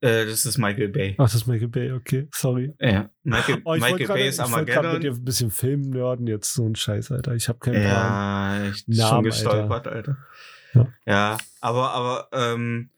äh, 0.00 0.26
das 0.26 0.44
ist 0.46 0.58
Michael 0.58 0.88
Bay. 0.88 1.14
Ach, 1.18 1.24
das 1.24 1.34
ist 1.36 1.46
Michael 1.46 1.68
Bay, 1.68 1.92
okay, 1.92 2.28
sorry. 2.32 2.74
Ja, 2.80 3.08
Michael, 3.22 3.60
Oh, 3.64 3.74
ich 3.74 3.80
Michael 3.82 4.06
gerade 4.06 4.18
Bay 4.20 4.28
ist 4.28 4.40
ich 4.40 4.50
wollte 4.52 4.64
gerade 4.72 4.92
mit 4.94 5.02
dir 5.04 5.08
Armageddon. 5.10 5.16
ein 5.20 5.24
bisschen 5.24 5.50
Film 5.52 5.90
nörden, 5.90 6.26
jetzt 6.26 6.52
so 6.54 6.64
ein 6.68 6.74
Scheiß, 6.74 7.10
Alter. 7.12 7.34
Ich 7.36 7.48
habe 7.48 7.58
keinen 7.60 7.82
Plan. 7.82 8.64
Ja, 8.64 8.70
ich 8.70 8.86
bin 8.86 8.96
schon 8.96 9.24
gestolpert, 9.24 9.86
Alter. 9.88 10.16
Ja. 10.74 10.88
Ja, 11.06 11.38
aber, 11.60 11.92
aber, 11.92 12.28
ähm, 12.32 12.90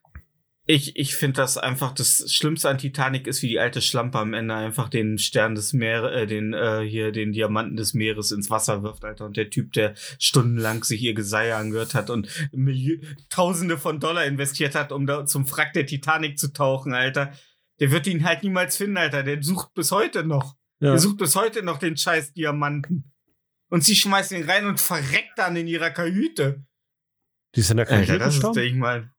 ich, 0.69 0.97
ich 0.97 1.15
finde 1.15 1.41
das 1.41 1.59
einfach, 1.59 1.93
das 1.93 2.25
Schlimmste 2.29 2.69
an 2.69 2.79
Titanic 2.79 3.29
ist, 3.29 3.41
wie 3.43 3.49
die 3.49 3.61
alte 3.61 3.81
Schlampe 3.81 4.19
am 4.19 4.35
Ende 4.35 4.55
einfach 4.55 4.89
den 4.89 5.17
Stern 5.17 5.55
des 5.55 5.73
Meeres, 5.73 6.13
äh, 6.13 6.27
den, 6.27 6.55
äh, 6.55 6.81
hier, 6.81 7.13
den 7.13 7.31
Diamanten 7.31 7.77
des 7.77 7.95
Meeres 7.95 8.33
ins 8.33 8.51
Wasser 8.51 8.83
wirft, 8.83 9.05
Alter. 9.05 9.27
Und 9.27 9.37
der 9.37 9.49
Typ, 9.49 9.73
der 9.75 9.95
stundenlang 10.19 10.83
sich 10.83 11.01
ihr 11.03 11.15
Geseier 11.15 11.59
angehört 11.59 11.95
hat 11.95 12.11
und 12.11 12.29
Milli 12.51 13.01
Tausende 13.31 13.79
von 13.79 14.01
Dollar 14.01 14.25
investiert 14.25 14.75
hat, 14.75 14.91
um 14.91 15.07
da 15.07 15.25
zum 15.25 15.47
Frack 15.47 15.73
der 15.73 15.87
Titanic 15.87 16.37
zu 16.37 16.53
tauchen, 16.53 16.95
Alter. 16.95 17.33
Der 17.79 17.93
wird 17.93 18.09
ihn 18.09 18.25
halt 18.25 18.43
niemals 18.43 18.77
finden, 18.77 18.97
Alter. 18.97 19.23
Der 19.23 19.41
sucht 19.43 19.73
bis 19.75 19.93
heute 19.93 20.25
noch. 20.25 20.57
Ja. 20.81 20.91
Der 20.91 20.99
sucht 20.99 21.19
bis 21.19 21.37
heute 21.37 21.63
noch 21.63 21.79
den 21.79 21.97
scheiß 21.97 22.33
Diamanten. 22.33 23.13
Und 23.69 23.85
sie 23.85 23.95
schmeißt 23.95 24.33
ihn 24.33 24.49
rein 24.49 24.67
und 24.67 24.81
verreckt 24.81 25.33
dann 25.37 25.55
in 25.55 25.69
ihrer 25.69 25.91
Kajüte. 25.91 26.65
Die 27.55 27.61
ist 27.61 27.71
in 27.71 27.77
der 27.77 27.87
Kajüte 27.87 28.13
Alter, 28.13 28.25
das 28.25 28.35
ist, 28.35 28.43
denke 28.43 28.65
ich 28.65 28.75
mal. 28.75 29.13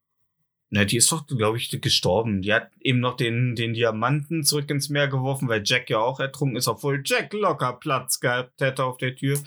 Na, 0.69 0.83
die 0.83 0.97
ist 0.97 1.11
doch, 1.11 1.25
glaube 1.25 1.57
ich, 1.57 1.69
gestorben. 1.81 2.41
Die 2.41 2.53
hat 2.53 2.71
eben 2.81 2.99
noch 2.99 3.15
den, 3.15 3.55
den 3.55 3.73
Diamanten 3.73 4.43
zurück 4.43 4.69
ins 4.69 4.89
Meer 4.89 5.07
geworfen, 5.07 5.47
weil 5.47 5.61
Jack 5.63 5.89
ja 5.89 5.99
auch 5.99 6.19
ertrunken 6.19 6.57
ist, 6.57 6.67
obwohl 6.67 7.01
Jack 7.05 7.31
locker 7.33 7.73
Platz 7.73 8.19
gehabt 8.19 8.59
hätte 8.59 8.83
auf 8.83 8.97
der 8.97 9.15
Tür. 9.15 9.39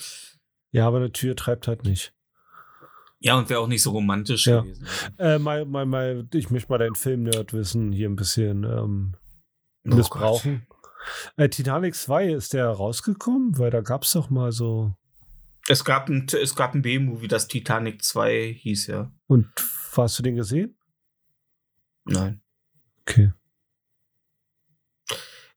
Ja, 0.73 0.87
aber 0.87 0.97
eine 0.99 1.13
Tür 1.13 1.37
treibt 1.37 1.69
halt 1.69 1.85
nicht. 1.85 2.15
Ja, 3.19 3.37
und 3.37 3.51
wäre 3.51 3.61
auch 3.61 3.67
nicht 3.67 3.83
so 3.83 3.91
romantisch 3.91 4.47
Ja. 4.47 4.63
gewesen. 4.63 4.87
Äh, 5.19 5.39
mal, 5.39 5.67
mal, 5.67 5.85
mal, 5.85 6.27
ich 6.33 6.51
möchte 6.51 6.73
mal 6.73 6.79
dein 6.79 6.95
Film-Nerd-Wissen 6.95 7.93
hier 7.93 8.09
ein 8.09 8.17
bisschen 8.17 8.65
ähm, 8.65 9.15
Oh 9.87 9.95
missbrauchen. 9.97 10.67
Äh, 11.37 11.51
Titanic 11.51 11.95
2, 11.95 12.29
ist 12.33 12.55
der 12.55 12.67
rausgekommen? 12.69 13.59
Weil 13.59 13.71
da 13.71 13.83
gab 13.83 14.05
es 14.05 14.13
doch 14.13 14.31
mal 14.31 14.53
so. 14.53 14.95
Es 15.69 15.85
gab 15.85 16.09
ein, 16.09 16.27
es 16.33 16.55
gab 16.57 16.75
ein 16.75 16.81
B-Movie, 16.81 17.29
das 17.29 17.47
Titanic 17.47 18.03
2 18.03 18.55
hieß 18.59 18.87
ja. 18.87 19.13
Und 19.27 19.49
hast 19.95 20.19
du 20.19 20.23
den 20.23 20.37
gesehen? 20.37 20.77
Nein. 22.05 22.41
Okay. 23.03 23.33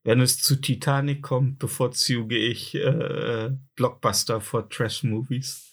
Wenn 0.04 0.20
es 0.20 0.40
zu 0.40 0.58
Titanic 0.58 1.22
kommt, 1.22 1.60
bevorzuge 1.60 2.38
ich 2.38 2.76
äh, 2.76 3.52
Blockbuster 3.76 4.42
vor 4.42 4.70
Trash-Movies. 4.70 5.72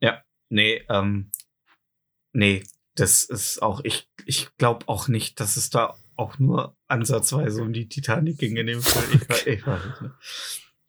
Ja, 0.00 0.22
nee, 0.50 0.84
ähm, 0.90 1.30
nee, 2.32 2.64
das 2.94 3.24
ist 3.24 3.62
auch, 3.62 3.80
ich, 3.84 4.10
ich 4.26 4.48
glaube 4.58 4.88
auch 4.88 5.08
nicht, 5.08 5.40
dass 5.40 5.56
es 5.56 5.70
da 5.70 5.96
auch 6.16 6.38
nur 6.38 6.76
ansatzweise 6.86 7.62
um 7.62 7.72
die 7.72 7.88
Titanic 7.88 8.38
ging 8.38 8.56
in 8.56 8.66
dem 8.66 8.82
Fall. 8.82 9.04
Ich, 9.14 9.46
ich 9.46 9.66
weiß 9.66 9.80
es 9.94 10.00
nicht. 10.02 10.14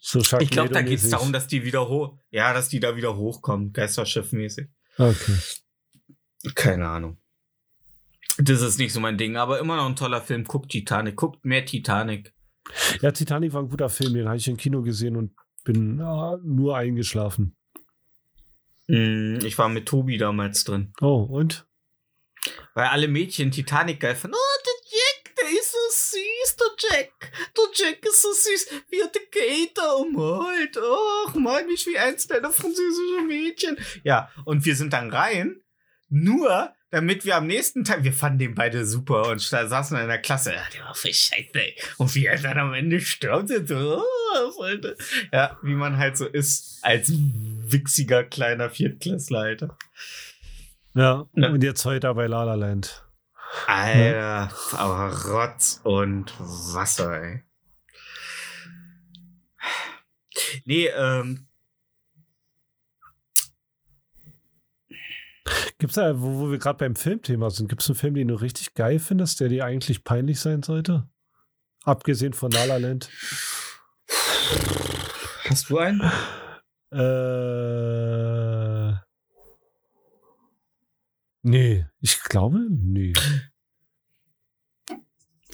So 0.02 0.20
Ich 0.40 0.50
glaube, 0.50 0.74
da 0.74 0.82
geht 0.82 1.00
es 1.00 1.10
darum, 1.10 1.32
dass 1.32 1.48
die 1.48 1.64
wieder 1.64 1.88
hoch, 1.88 2.18
ja, 2.32 2.54
dass 2.54 2.70
die 2.70 2.80
da 2.80 2.96
wieder 2.96 3.16
hochkommen, 3.16 3.74
Geisterschiff-mäßig. 3.74 4.68
Okay. 4.98 5.38
Keine 6.56 6.88
Ahnung. 6.88 7.19
Das 8.42 8.62
ist 8.62 8.78
nicht 8.80 8.94
so 8.94 9.00
mein 9.02 9.18
Ding, 9.18 9.36
aber 9.36 9.60
immer 9.60 9.76
noch 9.76 9.86
ein 9.86 9.96
toller 9.98 10.22
Film. 10.22 10.46
Guckt 10.46 10.72
Titanic, 10.72 11.16
guckt 11.18 11.44
mehr 11.44 11.66
Titanic. 11.66 12.34
Ja, 13.02 13.12
Titanic 13.12 13.52
war 13.54 13.62
ein 13.64 13.70
guter 13.70 13.90
Film, 13.90 14.14
den 14.14 14.28
habe 14.28 14.38
ich 14.38 14.48
im 14.48 14.56
Kino 14.58 14.82
gesehen 14.82 15.16
und 15.18 15.34
bin 15.66 16.00
ah, 16.02 16.40
nur 16.44 16.78
eingeschlafen. 16.78 17.58
Mm, 18.88 19.40
Ich 19.44 19.58
war 19.58 19.68
mit 19.70 19.88
Tobi 19.88 20.18
damals 20.18 20.64
drin. 20.64 20.94
Oh, 21.02 21.28
und? 21.30 21.68
Weil 22.76 22.88
alle 22.88 23.08
Mädchen 23.10 23.52
Titanic 23.52 24.00
geil 24.00 24.16
fanden. 24.16 24.38
Oh, 24.38 24.64
der 24.66 24.90
Jack, 24.90 25.36
der 25.36 25.50
ist 25.60 25.72
so 25.74 26.16
süß, 26.16 26.56
der 26.56 27.00
Jack. 27.00 27.32
Der 27.58 27.64
Jack 27.88 28.06
ist 28.06 28.22
so 28.22 28.32
süß, 28.32 28.70
wie 28.90 29.00
er 29.02 29.08
die 29.08 29.20
Kate 29.30 29.96
ummalt. 29.98 30.78
Och, 30.78 31.36
mal 31.36 31.66
mich 31.66 31.86
wie 31.88 31.98
eins 31.98 32.28
deiner 32.28 32.52
französischen 32.52 33.28
Mädchen. 33.28 33.78
Ja, 34.04 34.30
und 34.46 34.64
wir 34.66 34.76
sind 34.76 34.94
dann 34.94 35.12
rein, 35.12 35.62
nur 36.08 36.74
damit 36.92 37.24
wir 37.26 37.36
am 37.38 37.48
nächsten 37.48 37.84
Tag, 37.84 38.04
wir 38.04 38.14
fanden 38.14 38.40
den 38.40 38.56
beide 38.56 38.86
super 38.86 39.28
und 39.30 39.42
sta- 39.42 39.68
saßen 39.68 39.98
in 40.00 40.08
der 40.08 40.18
Klasse. 40.20 40.54
Ja, 40.54 40.64
der 40.74 40.86
war 40.86 40.96
voll 40.96 41.14
scheiße, 41.14 41.50
ey. 41.54 41.76
Und 41.98 42.14
wie 42.16 42.26
er 42.26 42.40
dann 42.40 42.58
am 42.58 42.74
Ende 42.74 43.00
stirbt, 43.02 43.50
so, 43.68 44.04
oh, 44.04 44.66
ja, 45.32 45.58
wie 45.62 45.74
man 45.76 45.98
halt 45.98 46.18
so 46.18 46.26
ist, 46.26 46.80
als 46.82 47.12
wichsiger 47.14 48.24
kleiner 48.24 48.70
Viertklässler, 48.70 49.40
Alter. 49.40 49.78
Ja, 50.96 51.28
Ja. 51.36 51.50
und 51.50 51.64
jetzt 51.64 51.86
heute 51.86 52.14
bei 52.14 52.28
La 52.28 52.44
La 52.44 52.56
Land. 52.56 53.06
Alter, 53.68 54.52
aber 54.74 55.24
Rotz 55.26 55.80
und 55.84 56.34
Wasser, 56.40 57.22
ey. 57.22 57.44
Nee, 60.66 60.88
ähm, 60.88 61.48
Gibt's 65.78 65.96
da, 65.96 66.22
wo, 66.22 66.40
wo 66.40 66.52
wir 66.52 66.58
gerade 66.58 66.78
beim 66.78 66.96
Filmthema 66.96 67.50
sind, 67.50 67.70
gibt 67.70 67.82
es 67.82 67.90
einen 67.90 67.96
Film, 67.96 68.16
den 68.16 68.28
du 68.28 68.36
richtig 68.36 68.74
geil 68.74 69.00
findest, 69.00 69.40
der 69.40 69.50
dir 69.50 69.66
eigentlich 69.66 70.04
peinlich 70.04 70.40
sein 70.40 70.64
sollte? 70.64 71.08
Abgesehen 71.84 72.34
von 72.34 72.52
La 72.52 72.66
La 72.66 72.78
Land. 72.78 73.10
hast 75.46 75.70
du 75.70 75.78
einen? 75.78 76.02
Äh. 76.92 79.00
Nee, 81.42 81.86
ich 82.02 82.22
glaube, 82.24 82.68
nee. 82.70 83.14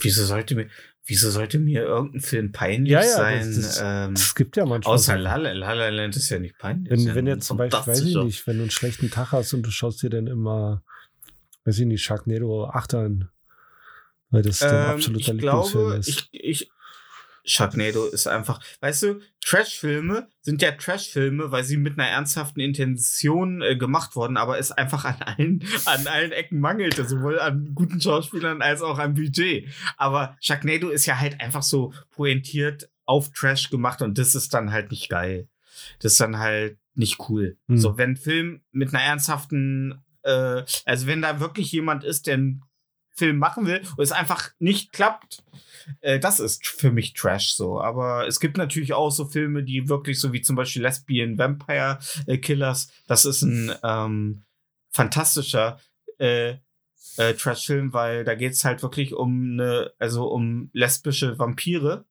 Wieso 0.01 0.25
sollte 0.25 0.55
mir, 0.55 0.69
wieso 1.05 1.29
sollte 1.29 1.59
mir 1.59 1.83
irgendein 1.83 2.21
Film 2.21 2.51
peinlich 2.51 2.91
Ja, 2.91 3.01
ja, 3.01 3.07
sein? 3.07 3.53
das, 3.55 3.77
das, 3.77 3.81
ähm, 3.83 4.13
es 4.13 4.35
gibt 4.35 4.57
ja 4.57 4.65
manchmal. 4.65 4.95
außer 4.95 5.17
La 5.17 5.35
La, 5.35 5.51
La 5.53 5.73
La 5.73 5.89
Land 5.89 6.15
ist 6.15 6.29
ja 6.29 6.39
nicht 6.39 6.57
peinlich. 6.57 6.91
Wenn, 6.91 7.07
ist 7.07 7.15
wenn 7.15 7.27
jetzt 7.27 7.47
zum 7.47 7.57
Beispiel, 7.57 7.79
weiß 7.93 8.01
ich 8.01 8.15
nicht, 8.15 8.47
wenn 8.47 8.57
du 8.57 8.63
einen 8.63 8.71
schlechten 8.71 9.09
Tag 9.11 9.31
hast 9.31 9.53
und 9.53 9.63
du 9.63 9.71
schaust 9.71 10.01
dir 10.03 10.09
dann 10.09 10.27
immer, 10.27 10.83
weiß 11.65 11.79
ich 11.79 11.85
nicht, 11.85 12.03
Sharknado 12.03 12.65
8 12.65 12.93
an. 12.95 13.29
Weil 14.31 14.41
das 14.41 14.59
dein 14.59 14.73
Ähm, 14.73 14.89
absoluter 14.89 15.19
ich 15.35 15.41
Lieblingsfilm 15.41 15.83
glaube, 15.85 15.97
ist. 15.97 16.07
ich, 16.09 16.29
ich, 16.31 16.71
Sharknado 17.45 18.05
ist 18.05 18.27
einfach, 18.27 18.59
weißt 18.81 19.03
du, 19.03 19.21
Trash-Filme 19.43 20.27
sind 20.41 20.61
ja 20.61 20.71
Trash-Filme, 20.71 21.51
weil 21.51 21.63
sie 21.63 21.77
mit 21.77 21.99
einer 21.99 22.09
ernsthaften 22.09 22.59
Intention 22.59 23.61
äh, 23.61 23.75
gemacht 23.75 24.15
wurden, 24.15 24.37
aber 24.37 24.57
es 24.57 24.71
einfach 24.71 25.05
an 25.05 25.21
allen, 25.21 25.63
an 25.85 26.07
allen 26.07 26.31
Ecken 26.31 26.59
mangelte, 26.59 27.05
sowohl 27.05 27.39
an 27.39 27.71
guten 27.75 28.01
Schauspielern 28.01 28.61
als 28.61 28.81
auch 28.81 28.97
am 28.97 29.13
Budget. 29.13 29.69
Aber 29.97 30.35
Sharknado 30.41 30.89
ist 30.89 31.05
ja 31.05 31.19
halt 31.19 31.39
einfach 31.39 31.63
so 31.63 31.93
pointiert 32.11 32.89
auf 33.05 33.31
Trash 33.31 33.69
gemacht 33.69 34.01
und 34.01 34.17
das 34.17 34.35
ist 34.35 34.53
dann 34.53 34.71
halt 34.71 34.91
nicht 34.91 35.09
geil. 35.09 35.47
Das 35.99 36.13
ist 36.13 36.21
dann 36.21 36.39
halt 36.39 36.77
nicht 36.95 37.19
cool. 37.29 37.57
Hm. 37.67 37.77
So, 37.77 37.97
wenn 37.97 38.11
ein 38.11 38.17
Film 38.17 38.61
mit 38.71 38.93
einer 38.93 39.03
ernsthaften, 39.03 40.03
äh, 40.23 40.63
also 40.85 41.07
wenn 41.07 41.21
da 41.21 41.39
wirklich 41.39 41.71
jemand 41.71 42.03
ist, 42.03 42.27
der 42.27 42.35
einen 42.35 42.64
Film 43.15 43.37
machen 43.37 43.65
will 43.65 43.81
und 43.97 44.03
es 44.03 44.11
einfach 44.11 44.51
nicht 44.59 44.91
klappt, 44.91 45.43
äh, 46.01 46.19
das 46.19 46.39
ist 46.39 46.65
für 46.67 46.91
mich 46.91 47.13
Trash 47.13 47.53
so. 47.53 47.81
Aber 47.81 48.27
es 48.27 48.39
gibt 48.39 48.57
natürlich 48.57 48.93
auch 48.93 49.09
so 49.09 49.25
Filme, 49.25 49.63
die 49.63 49.89
wirklich 49.89 50.19
so 50.19 50.33
wie 50.33 50.41
zum 50.41 50.55
Beispiel 50.55 50.81
Lesbian 50.81 51.37
Vampire 51.37 51.99
äh, 52.27 52.37
Killers, 52.37 52.91
das 53.07 53.25
ist 53.25 53.41
ein 53.41 53.73
ähm, 53.83 54.43
fantastischer 54.91 55.79
äh, 56.19 56.55
äh, 57.17 57.33
Trash-Film, 57.33 57.93
weil 57.93 58.23
da 58.23 58.35
geht 58.35 58.53
es 58.53 58.65
halt 58.65 58.81
wirklich 58.83 59.13
um 59.13 59.53
eine, 59.53 59.93
also 59.99 60.27
um 60.27 60.69
lesbische 60.73 61.37
Vampire. 61.39 62.05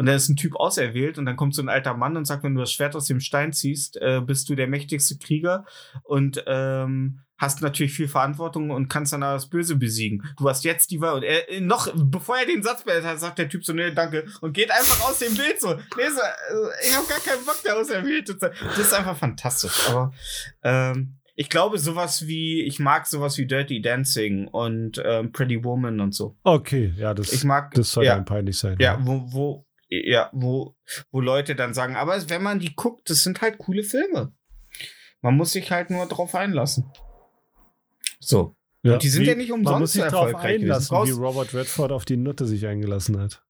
Und 0.00 0.06
da 0.06 0.14
ist 0.14 0.30
ein 0.30 0.36
Typ 0.36 0.56
auserwählt 0.56 1.18
und 1.18 1.26
dann 1.26 1.36
kommt 1.36 1.54
so 1.54 1.60
ein 1.60 1.68
alter 1.68 1.92
Mann 1.92 2.16
und 2.16 2.24
sagt, 2.24 2.42
wenn 2.42 2.54
du 2.54 2.60
das 2.62 2.72
Schwert 2.72 2.96
aus 2.96 3.04
dem 3.04 3.20
Stein 3.20 3.52
ziehst, 3.52 3.98
äh, 3.98 4.22
bist 4.24 4.48
du 4.48 4.54
der 4.54 4.66
mächtigste 4.66 5.18
Krieger 5.18 5.66
und 6.04 6.42
ähm, 6.46 7.20
hast 7.36 7.60
natürlich 7.60 7.92
viel 7.92 8.08
Verantwortung 8.08 8.70
und 8.70 8.88
kannst 8.88 9.12
dann 9.12 9.20
das 9.20 9.50
Böse 9.50 9.76
besiegen. 9.76 10.22
Du 10.38 10.48
hast 10.48 10.64
jetzt 10.64 10.90
die 10.90 11.02
Wahl. 11.02 11.16
Und 11.16 11.24
er, 11.24 11.50
äh, 11.50 11.60
noch, 11.60 11.92
bevor 11.94 12.38
er 12.38 12.46
den 12.46 12.62
Satz 12.62 12.82
beendet 12.82 13.04
hat, 13.04 13.20
sagt 13.20 13.40
der 13.40 13.50
Typ 13.50 13.62
so, 13.62 13.74
nee, 13.74 13.90
danke. 13.90 14.24
Und 14.40 14.54
geht 14.54 14.70
einfach 14.70 15.06
aus 15.06 15.18
dem 15.18 15.34
Bild 15.34 15.60
so. 15.60 15.74
Nee, 15.74 16.08
so 16.08 16.22
äh, 16.22 16.82
ich 16.82 16.96
habe 16.96 17.06
gar 17.06 17.20
keinen 17.20 17.44
Bock, 17.44 17.60
der 17.62 17.76
auserwählt 17.76 18.26
zu 18.26 18.38
sein. 18.38 18.52
Das 18.58 18.78
ist 18.78 18.94
einfach 18.94 19.18
fantastisch. 19.18 19.86
Aber 19.90 20.14
ähm, 20.62 21.18
ich 21.34 21.50
glaube, 21.50 21.78
sowas 21.78 22.26
wie, 22.26 22.62
ich 22.62 22.78
mag 22.78 23.06
sowas 23.06 23.36
wie 23.36 23.44
Dirty 23.44 23.82
Dancing 23.82 24.48
und 24.48 24.98
ähm, 25.04 25.30
Pretty 25.32 25.62
Woman 25.62 26.00
und 26.00 26.14
so. 26.14 26.38
Okay, 26.42 26.94
ja, 26.96 27.12
das, 27.12 27.34
Ich 27.34 27.44
mag, 27.44 27.74
das 27.74 27.92
soll 27.92 28.06
ja, 28.06 28.18
peinlich 28.20 28.58
sein. 28.58 28.76
ja, 28.78 28.98
wo, 29.02 29.26
wo, 29.30 29.66
ja, 29.90 30.30
wo, 30.32 30.76
wo 31.10 31.20
Leute 31.20 31.54
dann 31.56 31.74
sagen, 31.74 31.96
aber 31.96 32.28
wenn 32.30 32.42
man 32.42 32.58
die 32.60 32.74
guckt, 32.74 33.10
das 33.10 33.22
sind 33.22 33.40
halt 33.42 33.58
coole 33.58 33.82
Filme. 33.82 34.32
Man 35.20 35.36
muss 35.36 35.52
sich 35.52 35.70
halt 35.70 35.90
nur 35.90 36.06
drauf 36.06 36.34
einlassen. 36.34 36.90
So. 38.20 38.56
Ja, 38.82 38.94
Und 38.94 39.02
die 39.02 39.08
sind 39.10 39.22
wie- 39.22 39.28
ja 39.28 39.34
nicht 39.34 39.50
Man 39.50 39.60
muss 39.60 39.72
umsonst 39.72 39.92
sich 39.94 40.02
erfolgreich 40.02 40.42
gewesen. 40.58 40.62
einlassen, 40.62 40.96
wie 41.06 41.10
Robert 41.10 41.52
Redford 41.54 41.92
auf 41.92 42.04
die 42.06 42.16
Nutte 42.16 42.46
sich 42.46 42.66
eingelassen 42.66 43.20
hat. 43.20 43.44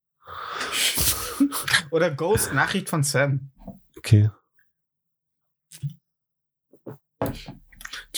Oder 1.93 2.11
Ghost, 2.11 2.53
Nachricht 2.53 2.88
von 2.88 3.03
Sam. 3.05 3.51
Okay. 3.97 4.30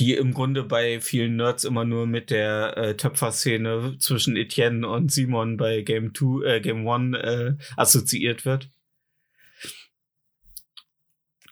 Die 0.03 0.15
im 0.15 0.35
Grunde 0.35 0.65
bei 0.65 1.01
vielen 1.01 1.37
Nerds 1.37 1.63
immer 1.63 1.85
nur 1.85 2.09
mit 2.09 2.31
der 2.31 2.77
äh, 2.77 2.97
Töpferszene 2.97 3.99
zwischen 4.01 4.35
Etienne 4.37 4.89
und 4.89 5.13
Simon 5.13 5.57
bei 5.57 5.83
Game 5.83 6.13
2, 6.13 6.45
äh, 6.57 6.61
Game 6.61 6.89
1 6.89 7.17
äh, 7.19 7.53
assoziiert 7.77 8.45
wird. 8.45 8.69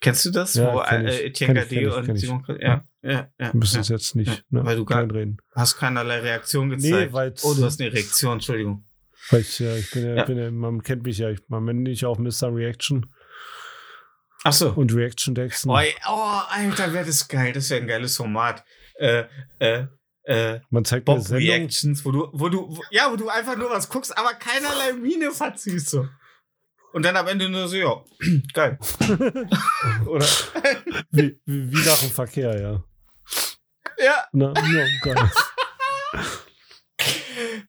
Kennst 0.00 0.24
du 0.24 0.30
das? 0.32 0.54
Ja, 0.54 0.74
Wo 0.74 0.80
kenn 0.80 1.06
äh, 1.06 1.14
ich. 1.14 1.24
Etienne 1.26 1.54
Gade 1.66 1.94
und. 1.94 2.16
Simon. 2.18 2.44
Ja, 2.58 2.84
ja, 3.02 3.10
ja. 3.38 3.52
Wir 3.52 3.54
müssen 3.54 3.76
ja. 3.76 3.80
es 3.82 3.88
jetzt 3.88 4.16
nicht 4.16 4.28
Ja, 4.32 4.38
ne, 4.50 4.64
weil 4.64 4.76
du 4.76 4.84
gar- 4.84 5.02
reden. 5.12 5.36
Hast 5.54 5.76
keinerlei 5.76 6.18
Reaktion 6.18 6.70
gezeigt. 6.70 7.12
weil's- 7.12 7.44
oh, 7.44 7.54
du 7.54 7.64
hast 7.64 7.80
eine 7.80 7.92
Reaktion, 7.92 8.32
Entschuldigung. 8.34 8.84
Weil 9.30 9.42
ich, 9.42 9.60
ja, 9.60 9.76
ich 9.76 9.90
bin 9.92 10.04
ja, 10.06 10.14
Ja. 10.16 10.24
bin 10.24 10.38
ja, 10.38 10.50
man 10.50 10.82
kennt 10.82 11.04
mich 11.04 11.18
ja, 11.18 11.30
ich, 11.30 11.38
man 11.46 11.64
nennt 11.66 11.82
mich 11.82 12.04
auch 12.04 12.18
Mr. 12.18 12.52
Reaction 12.52 13.14
Ach 14.44 14.52
so. 14.52 14.72
und 14.72 14.94
Reaction 14.94 15.34
Dexon. 15.34 15.70
Oh, 15.70 15.78
oh 16.08 16.40
Alter, 16.48 16.92
wäre 16.92 17.04
das 17.04 17.28
geil. 17.28 17.52
Das 17.52 17.68
wäre 17.70 17.80
ein 17.82 17.86
geiles 17.86 18.16
Format. 18.16 18.64
Äh, 18.94 19.24
äh, 19.58 19.86
äh, 20.24 20.60
Man 20.70 20.84
zeigt 20.84 21.06
mir 21.08 21.16
Bob. 21.16 21.30
Reactions, 21.30 22.04
wo 22.04 22.10
du, 22.12 22.28
wo 22.32 22.48
du, 22.48 22.68
wo, 22.76 22.82
ja, 22.90 23.10
wo 23.10 23.16
du 23.16 23.28
einfach 23.28 23.56
nur 23.56 23.70
was 23.70 23.88
guckst, 23.88 24.16
aber 24.16 24.34
keinerlei 24.34 24.92
Miene 24.94 25.30
verziehst 25.30 25.90
so. 25.90 26.06
Und 26.92 27.04
dann 27.04 27.16
am 27.16 27.28
Ende 27.28 27.48
nur 27.48 27.68
so, 27.68 27.76
ja, 27.76 28.04
geil. 28.52 28.78
Oder? 30.06 30.26
Wie, 31.10 31.40
wie, 31.44 31.72
wie 31.72 31.86
nach 31.86 31.98
dem 31.98 32.10
Verkehr, 32.10 32.60
ja. 32.60 32.84
Ja, 33.98 34.26
Na, 34.32 34.52
ja, 34.54 34.86
geil. 35.02 35.30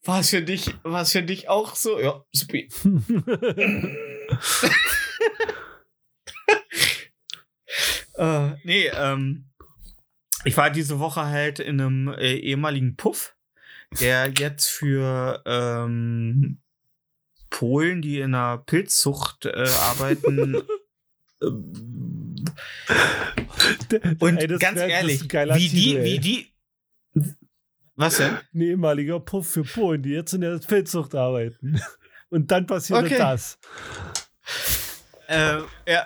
war 0.03 0.19
es 0.21 0.29
für 0.29 0.41
dich, 0.41 0.73
war 0.83 1.01
es 1.01 1.11
für 1.11 1.23
dich 1.23 1.49
auch 1.49 1.75
so? 1.75 1.99
Ja, 1.99 2.23
super. 2.31 2.59
Äh, 8.21 8.51
nee, 8.63 8.85
ähm, 8.93 9.45
ich 10.45 10.55
war 10.55 10.69
diese 10.69 10.99
Woche 10.99 11.25
halt 11.25 11.59
in 11.59 11.81
einem 11.81 12.07
äh, 12.09 12.35
ehemaligen 12.35 12.95
Puff, 12.95 13.35
der 13.99 14.31
jetzt 14.37 14.67
für 14.69 15.41
ähm, 15.45 16.59
Polen, 17.49 18.01
die 18.03 18.19
in 18.19 18.35
einer 18.35 18.59
Pilzzucht 18.59 19.45
äh, 19.47 19.67
arbeiten. 19.75 20.61
ähm, 21.41 22.35
und 24.19 24.37
Ey, 24.37 24.47
ganz 24.59 24.77
wär- 24.79 24.87
ehrlich, 24.87 25.23
wie 25.23 25.69
die, 25.69 25.69
Titel, 25.69 26.03
wie 26.03 26.11
ey. 26.15 26.19
die. 26.19 26.47
Was 27.95 28.17
denn? 28.17 28.37
Ein 28.53 28.61
ehemaliger 28.61 29.19
Puff 29.19 29.49
für 29.49 29.63
Polen, 29.63 30.01
die 30.03 30.11
jetzt 30.11 30.33
in 30.33 30.41
der 30.41 30.61
Feldzucht 30.61 31.13
arbeiten. 31.15 31.81
Und 32.29 32.49
dann 32.51 32.65
passiert 32.65 33.03
Okay. 33.03 33.17
das. 33.17 33.59
Äh, 35.27 35.59
ja. 35.87 36.05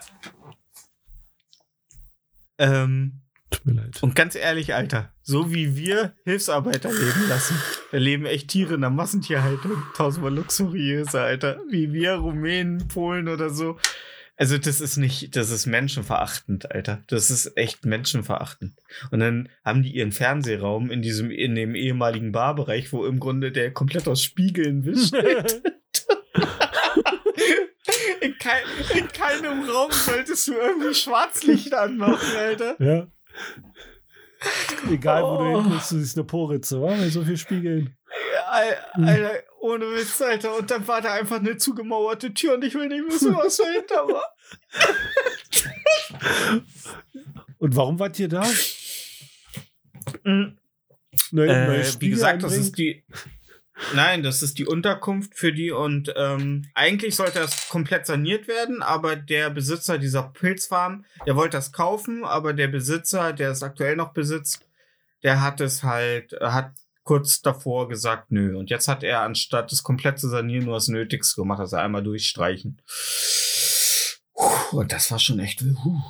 Ähm, 2.57 3.21
Tut 3.51 3.65
mir 3.65 3.73
leid. 3.73 4.01
und 4.01 4.15
ganz 4.15 4.35
ehrlich, 4.35 4.73
Alter, 4.73 5.13
so 5.21 5.53
wie 5.53 5.75
wir 5.75 6.13
Hilfsarbeiter 6.23 6.91
leben 6.91 7.29
lassen, 7.29 7.55
da 7.91 7.97
leben 7.97 8.25
echt 8.25 8.49
Tiere 8.49 8.73
in 8.73 8.81
der 8.81 8.89
Massentierhaltung 8.89 9.71
tausendmal 9.95 10.33
luxuriöser, 10.33 11.21
Alter. 11.21 11.59
Wie 11.69 11.93
wir, 11.93 12.15
Rumänen, 12.15 12.87
Polen 12.87 13.27
oder 13.27 13.49
so. 13.49 13.77
Also, 14.37 14.57
das 14.57 14.81
ist 14.81 14.97
nicht, 14.97 15.35
das 15.37 15.49
ist 15.49 15.65
menschenverachtend, 15.65 16.69
Alter. 16.71 17.03
Das 17.07 17.29
ist 17.29 17.55
echt 17.55 17.85
menschenverachtend. 17.85 18.73
Und 19.11 19.19
dann 19.21 19.47
haben 19.63 19.81
die 19.81 19.95
ihren 19.95 20.11
Fernsehraum 20.11 20.91
in 20.91 21.01
diesem, 21.01 21.31
in 21.31 21.55
dem 21.55 21.73
ehemaligen 21.73 22.33
Barbereich, 22.33 22.91
wo 22.91 23.05
im 23.05 23.21
Grunde 23.21 23.53
der 23.53 23.71
komplett 23.71 24.07
aus 24.09 24.21
Spiegeln 24.21 24.81
besteht. 24.83 25.61
In, 28.25 28.37
kein, 28.37 28.63
in 28.93 29.07
keinem 29.09 29.69
Raum 29.69 29.91
solltest 29.91 30.47
du 30.47 30.53
irgendwie 30.53 30.93
Schwarzlicht 30.93 31.73
anmachen, 31.73 32.35
Alter. 32.37 32.75
ja. 32.83 33.07
Egal, 34.91 35.23
wo 35.23 35.37
du 35.37 35.43
Oh. 35.43 35.61
hin 35.63 35.71
bist, 35.71 35.91
du 35.91 35.97
siehst 35.99 36.17
eine 36.17 36.25
Poritze, 36.25 36.79
wa? 36.81 36.89
Weil 36.89 37.09
so 37.09 37.23
viel 37.23 37.37
spiegeln. 37.37 37.95
Al- 38.47 38.77
Alter, 38.93 39.43
ohne 39.59 39.85
Witz, 39.95 40.21
Alter. 40.21 40.55
Und 40.57 40.69
dann 40.69 40.87
war 40.87 41.01
da 41.01 41.13
einfach 41.13 41.37
eine 41.37 41.57
zugemauerte 41.57 42.33
Tür 42.33 42.53
und 42.55 42.63
ich 42.63 42.75
will 42.75 42.87
nicht 42.87 43.05
wissen, 43.07 43.35
was 43.35 43.57
dahinter 43.57 44.07
war. 44.07 44.35
Und 47.57 47.75
warum 47.75 47.97
wart 47.99 48.19
ihr 48.19 48.27
da? 48.27 48.41
Neue, 50.23 50.53
Äh, 51.49 51.67
neue 51.67 51.79
wie 51.79 51.85
Spiegel 51.85 52.15
gesagt, 52.15 52.43
das 52.43 52.53
einbringen? 52.53 52.67
ist 52.67 52.77
die. 52.77 53.03
Nein, 53.93 54.23
das 54.23 54.41
ist 54.41 54.57
die 54.57 54.65
Unterkunft 54.65 55.35
für 55.35 55.51
die 55.51 55.71
und 55.71 56.13
ähm, 56.15 56.65
eigentlich 56.73 57.15
sollte 57.15 57.39
das 57.39 57.67
komplett 57.67 58.05
saniert 58.05 58.47
werden, 58.47 58.81
aber 58.81 59.17
der 59.17 59.49
Besitzer 59.49 59.97
dieser 59.97 60.23
Pilzfarm, 60.23 61.05
der 61.27 61.35
wollte 61.35 61.57
das 61.57 61.73
kaufen, 61.73 62.23
aber 62.23 62.53
der 62.53 62.69
Besitzer, 62.69 63.33
der 63.33 63.51
es 63.51 63.63
aktuell 63.63 63.97
noch 63.97 64.13
besitzt, 64.13 64.65
der 65.23 65.41
hat 65.41 65.59
es 65.59 65.83
halt, 65.83 66.33
äh, 66.33 66.47
hat 66.47 66.71
kurz 67.03 67.41
davor 67.41 67.89
gesagt, 67.89 68.31
nö. 68.31 68.57
Und 68.57 68.69
jetzt 68.69 68.87
hat 68.87 69.03
er 69.03 69.21
anstatt 69.21 69.71
das 69.71 69.83
komplett 69.83 70.19
zu 70.19 70.29
sanieren 70.29 70.65
nur 70.65 70.75
das 70.75 70.87
Nötigste 70.87 71.41
gemacht, 71.41 71.59
also 71.59 71.75
einmal 71.75 72.03
durchstreichen. 72.03 72.81
Und 74.71 74.91
das 74.91 75.11
war 75.11 75.19
schon 75.19 75.39
echt. 75.39 75.59
Puh. 75.59 76.01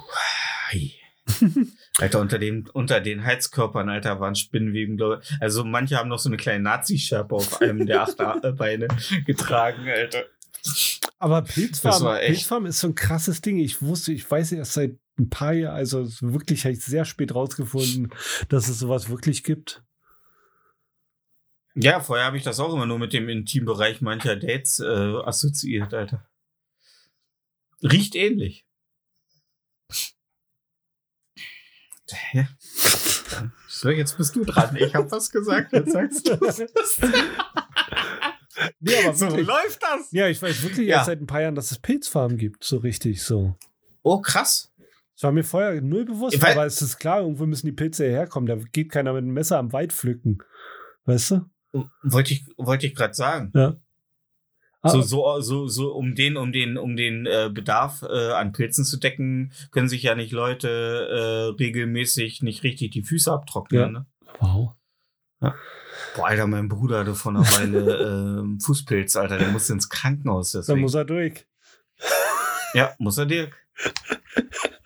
Alter, 1.99 2.19
unter, 2.19 2.39
dem, 2.39 2.67
unter 2.73 2.99
den 2.99 3.23
Heizkörpern, 3.23 3.87
Alter, 3.89 4.19
waren 4.19 4.35
Spinnenweben, 4.35 4.97
glaube 4.97 5.21
ich. 5.23 5.31
Also 5.39 5.63
manche 5.63 5.97
haben 5.97 6.09
noch 6.09 6.19
so 6.19 6.27
eine 6.29 6.35
kleine 6.37 6.63
Nazi-Schärpe 6.63 7.33
auf 7.33 7.61
einem 7.61 7.85
der 7.85 8.01
acht 8.01 8.19
A- 8.19 8.51
Beine 8.51 8.87
getragen, 9.25 9.87
Alter. 9.87 10.25
Aber 11.19 11.41
Pilzfarm, 11.43 11.93
Pilzfarm 12.25 12.65
ist 12.65 12.79
so 12.79 12.87
ein 12.87 12.95
krasses 12.95 13.39
Ding. 13.41 13.57
Ich 13.59 13.81
wusste, 13.81 14.11
ich 14.11 14.29
weiß 14.29 14.51
erst 14.53 14.73
seit 14.73 14.97
ein 15.17 15.29
paar 15.29 15.53
Jahren, 15.53 15.75
also 15.75 16.05
wirklich 16.21 16.65
habe 16.65 16.73
ich 16.73 16.83
sehr 16.83 17.05
spät 17.05 17.33
rausgefunden, 17.33 18.11
dass 18.49 18.67
es 18.67 18.79
sowas 18.79 19.07
wirklich 19.09 19.43
gibt. 19.43 19.81
Ja, 21.75 21.99
vorher 22.01 22.25
habe 22.25 22.37
ich 22.37 22.43
das 22.43 22.59
auch 22.59 22.73
immer 22.73 22.85
nur 22.85 22.99
mit 22.99 23.13
dem 23.13 23.29
Intimbereich 23.29 24.01
mancher 24.01 24.35
Dates 24.35 24.79
äh, 24.79 24.85
assoziiert, 24.85 25.93
Alter. 25.93 26.27
Riecht 27.83 28.15
ähnlich. 28.15 28.64
Ja. 32.33 32.47
So, 33.67 33.89
jetzt 33.89 34.17
bist 34.17 34.35
du 34.35 34.45
dran. 34.45 34.75
Ich 34.77 34.93
habe 34.95 35.09
was 35.11 35.29
gesagt, 35.29 35.73
jetzt 35.73 35.91
sagst 35.91 36.27
du 36.27 36.37
Nee, 38.79 38.93
aber 39.03 39.13
So 39.15 39.27
wirklich. 39.27 39.47
läuft 39.47 39.81
das. 39.83 40.11
Ja, 40.11 40.27
ich 40.27 40.41
weiß 40.41 40.61
wirklich 40.63 40.87
Ja. 40.87 40.97
erst 40.97 41.07
seit 41.07 41.19
ein 41.21 41.27
paar 41.27 41.41
Jahren, 41.41 41.55
dass 41.55 41.71
es 41.71 41.79
Pilzfarmen 41.79 42.37
gibt, 42.37 42.63
so 42.63 42.77
richtig 42.77 43.21
so. 43.23 43.55
Oh, 44.03 44.21
krass. 44.21 44.71
Das 45.15 45.23
war 45.23 45.31
mir 45.31 45.43
vorher 45.43 45.81
null 45.81 46.05
bewusst, 46.05 46.37
weiß- 46.37 46.51
aber 46.51 46.65
es 46.65 46.81
ist 46.81 46.97
klar, 46.97 47.21
irgendwo 47.21 47.45
müssen 47.45 47.65
die 47.65 47.71
Pilze 47.73 48.05
herkommen. 48.05 48.47
Da 48.47 48.55
geht 48.71 48.91
keiner 48.91 49.13
mit 49.13 49.23
einem 49.23 49.33
Messer 49.33 49.57
am 49.57 49.73
Wald 49.73 49.91
pflücken. 49.93 50.37
Weißt 51.05 51.31
du? 51.31 51.41
Wollte 52.03 52.33
ich, 52.33 52.45
wollte 52.57 52.87
ich 52.87 52.95
gerade 52.95 53.13
sagen. 53.13 53.51
Ja. 53.53 53.75
Ah, 54.85 54.89
So, 54.89 55.01
so, 55.01 55.41
so, 55.41 55.67
so, 55.67 55.93
um 55.93 56.13
den, 56.13 56.37
um 56.37 56.51
den, 56.51 56.77
um 56.77 56.95
den 56.95 57.25
äh, 57.25 57.49
Bedarf 57.51 58.03
äh, 58.03 58.31
an 58.33 58.51
Pilzen 58.51 58.85
zu 58.85 58.97
decken, 58.97 59.51
können 59.71 59.89
sich 59.89 60.03
ja 60.03 60.13
nicht 60.13 60.31
Leute 60.31 60.67
äh, 60.69 61.55
regelmäßig 61.59 62.43
nicht 62.43 62.61
richtig 62.61 62.91
die 62.91 63.01
Füße 63.01 63.31
abtrocknen. 63.31 63.81
Ja. 63.81 63.89
Ne? 63.89 64.05
wow. 64.39 64.73
Boah, 66.15 66.27
Alter, 66.27 66.45
mein 66.45 66.69
Bruder 66.69 66.99
hatte 66.99 67.15
vor 67.15 67.31
einer 67.31 67.41
Weile 67.57 68.39
ähm, 68.41 68.59
Fußpilz, 68.59 69.15
Alter, 69.15 69.39
der 69.39 69.49
musste 69.49 69.73
ins 69.73 69.89
Krankenhaus. 69.89 70.51
Dann 70.51 70.61
Deswegen. 70.61 70.81
muss 70.81 70.93
er 70.93 71.05
durch. 71.05 71.47
ja, 72.73 72.93
muss 72.99 73.17
er 73.17 73.25
dir. 73.25 73.49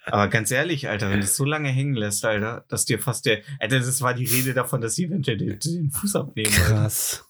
Aber 0.05 0.29
ganz 0.29 0.49
ehrlich, 0.49 0.87
Alter, 0.87 1.09
wenn 1.09 1.19
du 1.19 1.25
es 1.25 1.35
so 1.35 1.43
lange 1.43 1.69
hängen 1.69 1.93
lässt, 1.93 2.23
Alter, 2.23 2.65
dass 2.69 2.85
dir 2.85 2.99
fast 2.99 3.25
der. 3.25 3.41
Alter, 3.59 3.79
das 3.79 4.01
war 4.01 4.13
die 4.13 4.25
Rede 4.25 4.53
davon, 4.53 4.79
dass 4.79 4.95
sie 4.95 5.05
eventuell 5.05 5.37
den, 5.37 5.59
den 5.59 5.91
Fuß 5.91 6.15
abnehmen. 6.15 6.53
Alter. 6.53 6.73
Krass. 6.73 7.25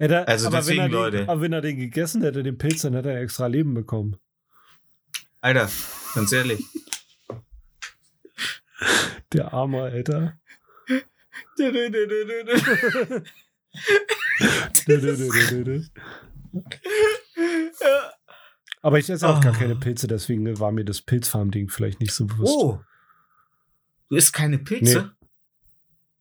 Ja. 0.00 0.22
Also 0.24 0.46
aber 0.48 0.58
deswegen, 0.58 0.78
wenn 0.84 0.90
er 0.92 0.98
Leute. 0.98 1.16
Den, 1.18 1.28
aber 1.28 1.40
wenn 1.42 1.52
er 1.52 1.60
den 1.60 1.76
gegessen 1.76 2.22
hätte, 2.22 2.42
den 2.42 2.56
Pilz, 2.58 2.82
dann 2.82 2.94
hätte 2.94 3.10
er 3.12 3.20
extra 3.20 3.46
Leben 3.46 3.74
bekommen. 3.74 4.16
Alter, 5.40 5.68
ganz 6.14 6.32
ehrlich. 6.32 6.64
Der 9.32 9.52
arme 9.52 9.82
Alter. 9.82 10.38
Aber 18.82 18.98
ich 18.98 19.10
esse 19.10 19.28
auch 19.28 19.40
gar 19.40 19.54
Ah. 19.54 19.56
keine 19.58 19.76
Pilze, 19.76 20.06
deswegen 20.06 20.58
war 20.58 20.72
mir 20.72 20.84
das 20.84 21.02
Pilzfarm-Ding 21.02 21.68
vielleicht 21.68 22.00
nicht 22.00 22.12
so 22.12 22.26
bewusst. 22.26 22.54
Oh. 22.56 22.80
Du 24.08 24.16
isst 24.16 24.32
keine 24.32 24.58
Pilze? 24.58 25.02
Nee. 25.19 25.19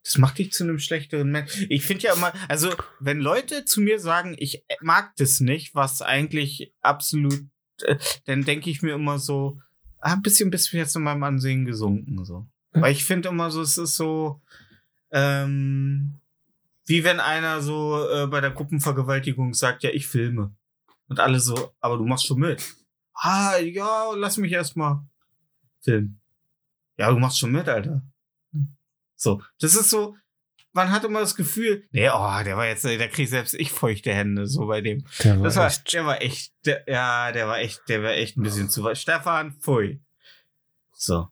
Das 0.10 0.18
macht 0.18 0.40
dich 0.40 0.52
zu 0.52 0.64
einem 0.64 0.80
schlechteren 0.80 1.30
Mensch. 1.30 1.68
Ich 1.70 1.86
finde 1.86 2.08
ja 2.08 2.16
immer, 2.16 2.34
also, 2.48 2.74
wenn 3.00 3.20
Leute 3.20 3.64
zu 3.64 3.80
mir 3.80 4.00
sagen, 4.00 4.36
ich 4.40 4.66
mag 4.82 5.16
das 5.18 5.40
nicht, 5.40 5.76
was 5.76 6.02
eigentlich 6.02 6.74
absolut, 6.82 7.46
äh, 7.84 7.96
dann 8.26 8.44
denke 8.44 8.72
ich 8.72 8.82
mir 8.82 8.96
immer 8.96 9.20
so, 9.20 9.62
ah, 10.00 10.14
ein 10.14 10.24
bisschen 10.24 10.50
bist 10.50 10.74
du 10.74 10.78
jetzt 10.78 10.96
in 10.96 11.04
meinem 11.04 11.22
Ansehen 11.22 11.66
gesunken, 11.66 12.26
so. 12.26 12.48
Ja. 12.74 12.82
Weil 12.82 12.94
ich 12.94 13.06
finde 13.06 13.30
immer 13.30 13.52
so, 13.52 13.62
es 13.62 13.78
ist 13.78 13.98
so, 13.98 14.42
ähm, 15.12 16.20
wie 16.88 17.04
wenn 17.04 17.20
einer 17.20 17.62
so 17.62 18.04
äh, 18.10 18.26
bei 18.26 18.42
der 18.42 18.50
Gruppenvergewaltigung 18.50 19.54
sagt, 19.54 19.84
ja, 19.84 19.92
ich 19.92 20.08
filme. 20.08 20.56
Und 21.08 21.20
alle 21.20 21.40
so, 21.40 21.76
aber 21.82 21.98
du 21.98 22.06
machst 22.08 22.26
schon 22.26 22.40
mit. 22.40 22.64
Ah, 23.14 23.58
ja, 23.60 24.12
lass 24.16 24.38
mich 24.38 24.54
erstmal 24.54 25.06
filmen. 25.82 26.20
Ja, 26.98 27.12
du 27.12 27.20
machst 27.20 27.38
schon 27.38 27.52
mit, 27.52 27.70
Alter. 27.70 28.02
So, 29.22 29.42
das 29.60 29.76
ist 29.76 29.90
so, 29.90 30.16
man 30.72 30.92
hat 30.92 31.04
immer 31.04 31.20
das 31.20 31.36
Gefühl, 31.36 31.84
nee, 31.92 32.08
oh, 32.10 32.44
der 32.46 32.56
war 32.56 32.68
jetzt, 32.68 32.86
da 32.86 32.96
krieg 33.08 33.20
ich 33.26 33.30
selbst 33.30 33.54
ich 33.54 33.72
feuchte 33.72 34.14
Hände, 34.14 34.48
so 34.48 34.66
bei 34.68 34.80
dem. 34.80 35.04
Der 35.24 35.36
war 35.38 35.44
Das 35.44 35.56
war, 35.58 35.68
echt- 35.68 35.94
der 35.94 36.06
war 36.06 36.22
echt, 36.22 36.54
der, 36.66 36.84
ja, 36.88 37.32
der 37.34 37.48
war 37.48 37.60
echt, 37.60 37.82
der 37.90 38.02
war 38.02 38.12
echt 38.14 38.38
ein 38.38 38.44
bisschen 38.44 38.70
zu 38.70 38.84
weit. 38.86 38.98
Stefan, 38.98 39.52
pfui. 39.60 40.02
So. 40.94 41.28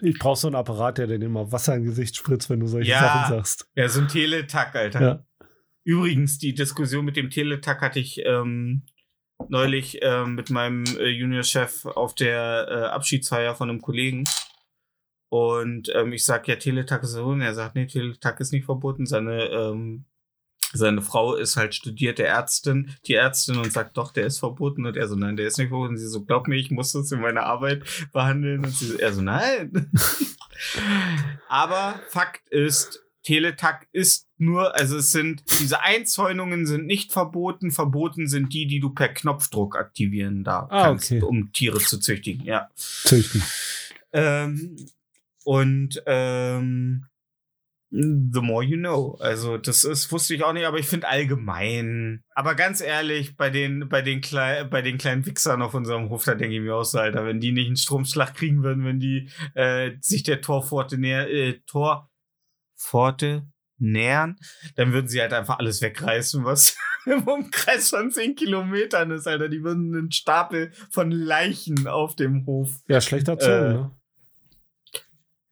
Ich 0.00 0.18
brauche 0.18 0.38
so 0.38 0.46
einen 0.48 0.56
Apparat, 0.56 0.96
der 0.98 1.06
dir 1.06 1.14
immer 1.22 1.52
Wasser 1.52 1.74
ins 1.74 1.86
Gesicht 1.86 2.16
spritzt, 2.16 2.48
wenn 2.48 2.60
du 2.60 2.66
solche 2.66 2.90
Ja. 2.90 3.00
Sachen 3.00 3.36
sagst. 3.36 3.66
Ja, 3.74 3.88
so 3.88 4.00
ein 4.00 4.08
Teletack, 4.08 4.74
Alter. 4.74 5.00
Ja. 5.00 5.24
Übrigens, 5.84 6.38
die 6.38 6.54
Diskussion 6.54 7.04
mit 7.04 7.16
dem 7.16 7.28
Teletack 7.30 7.80
hatte 7.82 7.98
ich 7.98 8.20
ähm, 8.24 8.82
neulich 9.48 9.98
ähm, 10.02 10.34
mit 10.34 10.50
meinem 10.50 10.84
äh, 10.98 11.08
Juniorchef 11.08 11.84
auf 11.86 12.14
der 12.14 12.66
äh, 12.70 12.74
Abschiedsfeier 12.94 13.54
von 13.54 13.68
einem 13.70 13.80
Kollegen. 13.80 14.24
Und 15.30 15.90
ähm, 15.94 16.12
ich 16.12 16.24
sag 16.24 16.48
ja, 16.48 16.56
Teletack 16.56 17.04
ist. 17.04 17.14
Und 17.14 17.40
er 17.40 17.54
sagt, 17.54 17.76
nee, 17.76 17.86
Teletack 17.86 18.40
ist 18.40 18.52
nicht 18.52 18.64
verboten. 18.64 19.06
Seine, 19.06 19.44
ähm, 19.44 20.04
seine 20.72 21.02
Frau 21.02 21.36
ist 21.36 21.56
halt 21.56 21.74
studierte 21.74 22.24
Ärztin, 22.24 22.94
die 23.06 23.14
Ärztin, 23.14 23.56
und 23.56 23.72
sagt, 23.72 23.96
doch, 23.96 24.12
der 24.12 24.26
ist 24.26 24.40
verboten. 24.40 24.86
Und 24.86 24.96
er 24.96 25.06
so, 25.06 25.14
nein, 25.14 25.36
der 25.36 25.46
ist 25.46 25.56
nicht 25.56 25.68
verboten. 25.68 25.94
Und 25.94 25.98
sie 25.98 26.08
so, 26.08 26.24
glaub 26.24 26.48
mir, 26.48 26.56
ich 26.56 26.72
muss 26.72 26.92
das 26.92 27.12
in 27.12 27.20
meiner 27.20 27.44
Arbeit 27.44 27.84
behandeln. 28.12 28.64
Und 28.64 28.72
sie 28.72 28.86
so, 28.86 28.98
er 28.98 29.12
so, 29.12 29.22
nein. 29.22 29.90
Aber 31.48 32.00
Fakt 32.08 32.48
ist, 32.48 33.00
Teletack 33.22 33.86
ist 33.92 34.26
nur, 34.36 34.74
also 34.74 34.96
es 34.96 35.12
sind, 35.12 35.44
diese 35.60 35.80
Einzäunungen 35.82 36.66
sind 36.66 36.86
nicht 36.86 37.12
verboten. 37.12 37.70
Verboten 37.70 38.26
sind 38.26 38.52
die, 38.52 38.66
die 38.66 38.80
du 38.80 38.90
per 38.90 39.08
Knopfdruck 39.10 39.76
aktivieren 39.76 40.42
da 40.42 40.66
Ah, 40.70 40.90
okay. 40.90 41.22
um 41.22 41.52
Tiere 41.52 41.78
zu 41.78 41.98
züchtigen. 42.00 42.44
Ja. 42.44 42.68
Züchten. 42.74 43.42
Ähm, 44.12 44.76
und 45.50 46.00
ähm, 46.06 47.06
the 47.90 48.40
more 48.40 48.62
you 48.62 48.76
know. 48.76 49.16
Also 49.18 49.58
das 49.58 49.82
ist 49.82 50.12
wusste 50.12 50.36
ich 50.36 50.44
auch 50.44 50.52
nicht, 50.52 50.64
aber 50.64 50.78
ich 50.78 50.86
finde 50.86 51.08
allgemein. 51.08 52.22
Aber 52.36 52.54
ganz 52.54 52.80
ehrlich, 52.80 53.36
bei 53.36 53.50
den 53.50 53.88
bei 53.88 54.00
den 54.00 54.20
klei 54.20 54.62
bei 54.62 54.80
den 54.80 54.96
kleinen 54.96 55.26
Wichsern 55.26 55.60
auf 55.60 55.74
unserem 55.74 56.08
Hof, 56.08 56.22
da 56.24 56.36
denke 56.36 56.54
ich 56.54 56.62
mir 56.62 56.76
auch 56.76 56.84
so, 56.84 57.00
Alter, 57.00 57.26
wenn 57.26 57.40
die 57.40 57.50
nicht 57.50 57.66
einen 57.66 57.76
Stromschlag 57.76 58.36
kriegen 58.36 58.62
würden, 58.62 58.84
wenn 58.84 59.00
die 59.00 59.28
äh, 59.54 59.96
sich 60.00 60.22
der 60.22 60.40
Torpforte 60.40 60.98
näher 60.98 61.28
äh, 61.28 61.58
Torpforte 61.66 63.48
nähern, 63.76 64.36
dann 64.76 64.92
würden 64.92 65.08
sie 65.08 65.20
halt 65.20 65.32
einfach 65.32 65.58
alles 65.58 65.82
wegreißen, 65.82 66.44
was 66.44 66.76
im 67.06 67.26
Umkreis 67.26 67.90
von 67.90 68.12
10 68.12 68.36
Kilometern 68.36 69.10
ist, 69.10 69.26
Alter. 69.26 69.48
Die 69.48 69.64
würden 69.64 69.96
einen 69.96 70.12
Stapel 70.12 70.70
von 70.92 71.10
Leichen 71.10 71.88
auf 71.88 72.14
dem 72.14 72.46
Hof 72.46 72.70
Ja, 72.86 73.00
schlechter 73.00 73.36
Zoll, 73.36 73.50
Äh, 73.50 73.72
ne? 73.72 73.99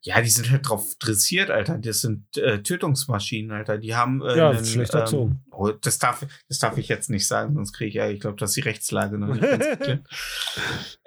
Ja, 0.00 0.20
die 0.20 0.28
sind 0.30 0.50
halt 0.50 0.68
drauf 0.68 0.94
dressiert, 0.98 1.50
Alter. 1.50 1.78
Das 1.78 2.00
sind 2.00 2.36
äh, 2.36 2.62
Tötungsmaschinen, 2.62 3.50
Alter. 3.50 3.78
Die 3.78 3.94
haben. 3.94 4.22
Äh, 4.22 4.36
Ja, 4.36 4.50
einen, 4.50 4.64
schlechter 4.64 5.06
Zoo. 5.06 5.24
ähm, 5.24 5.40
oh, 5.50 5.70
das, 5.70 5.98
darf, 5.98 6.24
das 6.48 6.58
darf 6.58 6.78
ich 6.78 6.88
jetzt 6.88 7.10
nicht 7.10 7.26
sagen, 7.26 7.54
sonst 7.54 7.72
kriege 7.72 7.88
ich 7.88 7.94
ja, 7.94 8.08
ich 8.08 8.20
glaube, 8.20 8.36
dass 8.36 8.52
die 8.52 8.60
Rechtslage 8.60 9.18
noch 9.18 9.34
nicht 9.34 9.42
ganz 9.42 9.68
geklärt. 9.68 10.08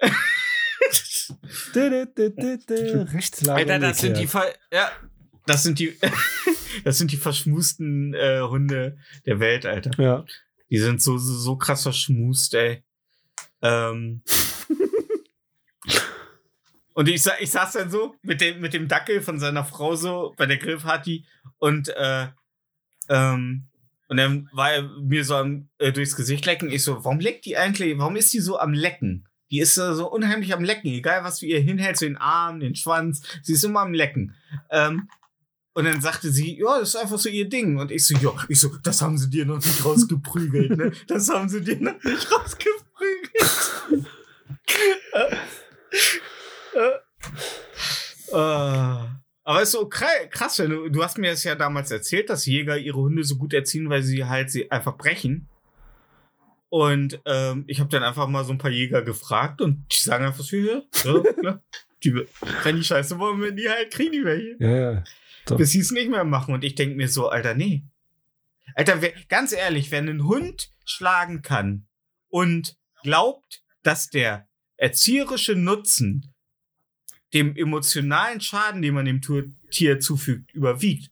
Rechtslage. 3.14 3.60
Alter, 3.60 3.78
das 3.78 3.98
sind 4.00 4.16
die. 4.18 4.26
Ver 4.26 4.44
ja, 4.72 4.90
das 5.46 5.62
sind 5.62 5.78
die 5.78 5.96
das 6.84 6.98
sind 6.98 7.12
die 7.12 7.16
verschmusten 7.16 8.14
äh, 8.14 8.40
Hunde 8.42 8.98
der 9.26 9.40
Welt, 9.40 9.64
Alter. 9.66 9.90
Ja. 10.02 10.24
Die 10.70 10.78
sind 10.78 11.02
so 11.02 11.18
so, 11.18 11.34
so 11.34 11.56
krass 11.56 11.82
verschmust, 11.82 12.54
ey. 12.54 12.82
Ähm. 13.62 14.22
Und 16.94 17.08
ich, 17.08 17.24
ich 17.40 17.50
saß 17.50 17.72
dann 17.72 17.90
so 17.90 18.14
mit 18.22 18.40
dem, 18.40 18.60
mit 18.60 18.74
dem 18.74 18.88
Dackel 18.88 19.22
von 19.22 19.38
seiner 19.38 19.64
Frau 19.64 19.96
so 19.96 20.34
bei 20.36 20.46
der 20.46 20.58
Grillparty 20.58 21.24
und, 21.58 21.88
äh, 21.88 22.28
ähm, 23.08 23.68
und 24.08 24.16
dann 24.18 24.48
war 24.52 24.72
er 24.72 24.82
mir 24.82 25.24
so 25.24 25.36
am, 25.36 25.68
äh, 25.78 25.92
durchs 25.92 26.16
Gesicht 26.16 26.44
lecken. 26.44 26.70
Ich 26.70 26.84
so, 26.84 27.04
warum 27.04 27.18
leckt 27.18 27.46
die 27.46 27.56
eigentlich, 27.56 27.96
warum 27.98 28.16
ist 28.16 28.32
die 28.32 28.40
so 28.40 28.58
am 28.58 28.74
Lecken? 28.74 29.26
Die 29.50 29.60
ist 29.60 29.76
äh, 29.78 29.94
so 29.94 30.10
unheimlich 30.10 30.52
am 30.52 30.64
Lecken, 30.64 30.88
egal 30.88 31.24
was 31.24 31.38
du 31.38 31.46
ihr 31.46 31.60
hinhältst, 31.60 32.02
den 32.02 32.16
Arm, 32.16 32.60
den 32.60 32.74
Schwanz, 32.74 33.22
sie 33.42 33.54
ist 33.54 33.64
immer 33.64 33.80
am 33.80 33.94
Lecken. 33.94 34.34
Ähm, 34.70 35.08
und 35.74 35.84
dann 35.84 36.02
sagte 36.02 36.30
sie, 36.30 36.58
ja, 36.58 36.78
das 36.78 36.90
ist 36.90 36.96
einfach 36.96 37.18
so 37.18 37.30
ihr 37.30 37.48
Ding. 37.48 37.78
Und 37.78 37.90
ich 37.90 38.06
so, 38.06 38.14
ja, 38.18 38.34
ich 38.48 38.60
so, 38.60 38.76
das 38.82 39.00
haben 39.00 39.16
sie 39.16 39.30
dir 39.30 39.46
noch 39.46 39.56
nicht 39.56 39.84
rausgeprügelt, 39.84 40.76
ne? 40.76 40.92
Das 41.06 41.30
haben 41.30 41.48
sie 41.48 41.62
dir 41.62 41.80
noch 41.80 42.02
nicht 42.02 42.30
rausgeprügelt. 42.30 42.82
äh, 46.74 48.36
äh. 48.36 49.08
Aber 49.44 49.60
ist 49.62 49.72
so 49.72 49.88
kra- 49.88 50.26
krass, 50.28 50.58
wenn 50.60 50.70
du, 50.70 50.88
du 50.88 51.02
hast 51.02 51.18
mir 51.18 51.30
das 51.32 51.42
ja 51.44 51.54
damals 51.56 51.90
erzählt, 51.90 52.30
dass 52.30 52.46
Jäger 52.46 52.78
ihre 52.78 52.98
Hunde 52.98 53.24
so 53.24 53.36
gut 53.36 53.52
erziehen, 53.52 53.90
weil 53.90 54.02
sie 54.02 54.24
halt 54.24 54.50
sie 54.50 54.70
einfach 54.70 54.96
brechen. 54.96 55.48
Und 56.68 57.20
ähm, 57.26 57.64
ich 57.66 57.80
habe 57.80 57.90
dann 57.90 58.02
einfach 58.02 58.28
mal 58.28 58.44
so 58.44 58.52
ein 58.52 58.58
paar 58.58 58.70
Jäger 58.70 59.02
gefragt 59.02 59.60
und 59.60 59.84
die 59.92 60.00
sagen 60.00 60.24
einfach 60.24 60.44
so, 60.44 61.22
klar. 61.32 61.62
Die, 62.04 62.12
wenn 62.64 62.74
die 62.74 62.82
Scheiße 62.82 63.16
wollen, 63.20 63.40
wenn 63.40 63.54
die 63.54 63.68
halt 63.70 63.92
kriegen 63.92 64.10
die 64.10 64.24
welche 64.24 64.56
Ja, 64.58 64.92
ja. 64.92 65.04
Bis 65.56 65.70
sie 65.70 65.78
es 65.78 65.92
nicht 65.92 66.10
mehr 66.10 66.24
machen. 66.24 66.52
Und 66.52 66.64
ich 66.64 66.74
denke 66.74 66.96
mir 66.96 67.06
so, 67.06 67.28
Alter, 67.28 67.54
nee. 67.54 67.84
Alter, 68.74 69.00
wer, 69.02 69.12
ganz 69.28 69.52
ehrlich, 69.52 69.92
wenn 69.92 70.08
ein 70.08 70.24
Hund 70.24 70.72
schlagen 70.84 71.42
kann 71.42 71.86
und 72.28 72.76
glaubt, 73.04 73.62
dass 73.84 74.10
der 74.10 74.48
erzieherische 74.76 75.54
Nutzen 75.54 76.31
dem 77.34 77.56
emotionalen 77.56 78.40
Schaden, 78.40 78.82
den 78.82 78.94
man 78.94 79.06
dem 79.06 79.20
Tier 79.70 80.00
zufügt, 80.00 80.52
überwiegt, 80.52 81.10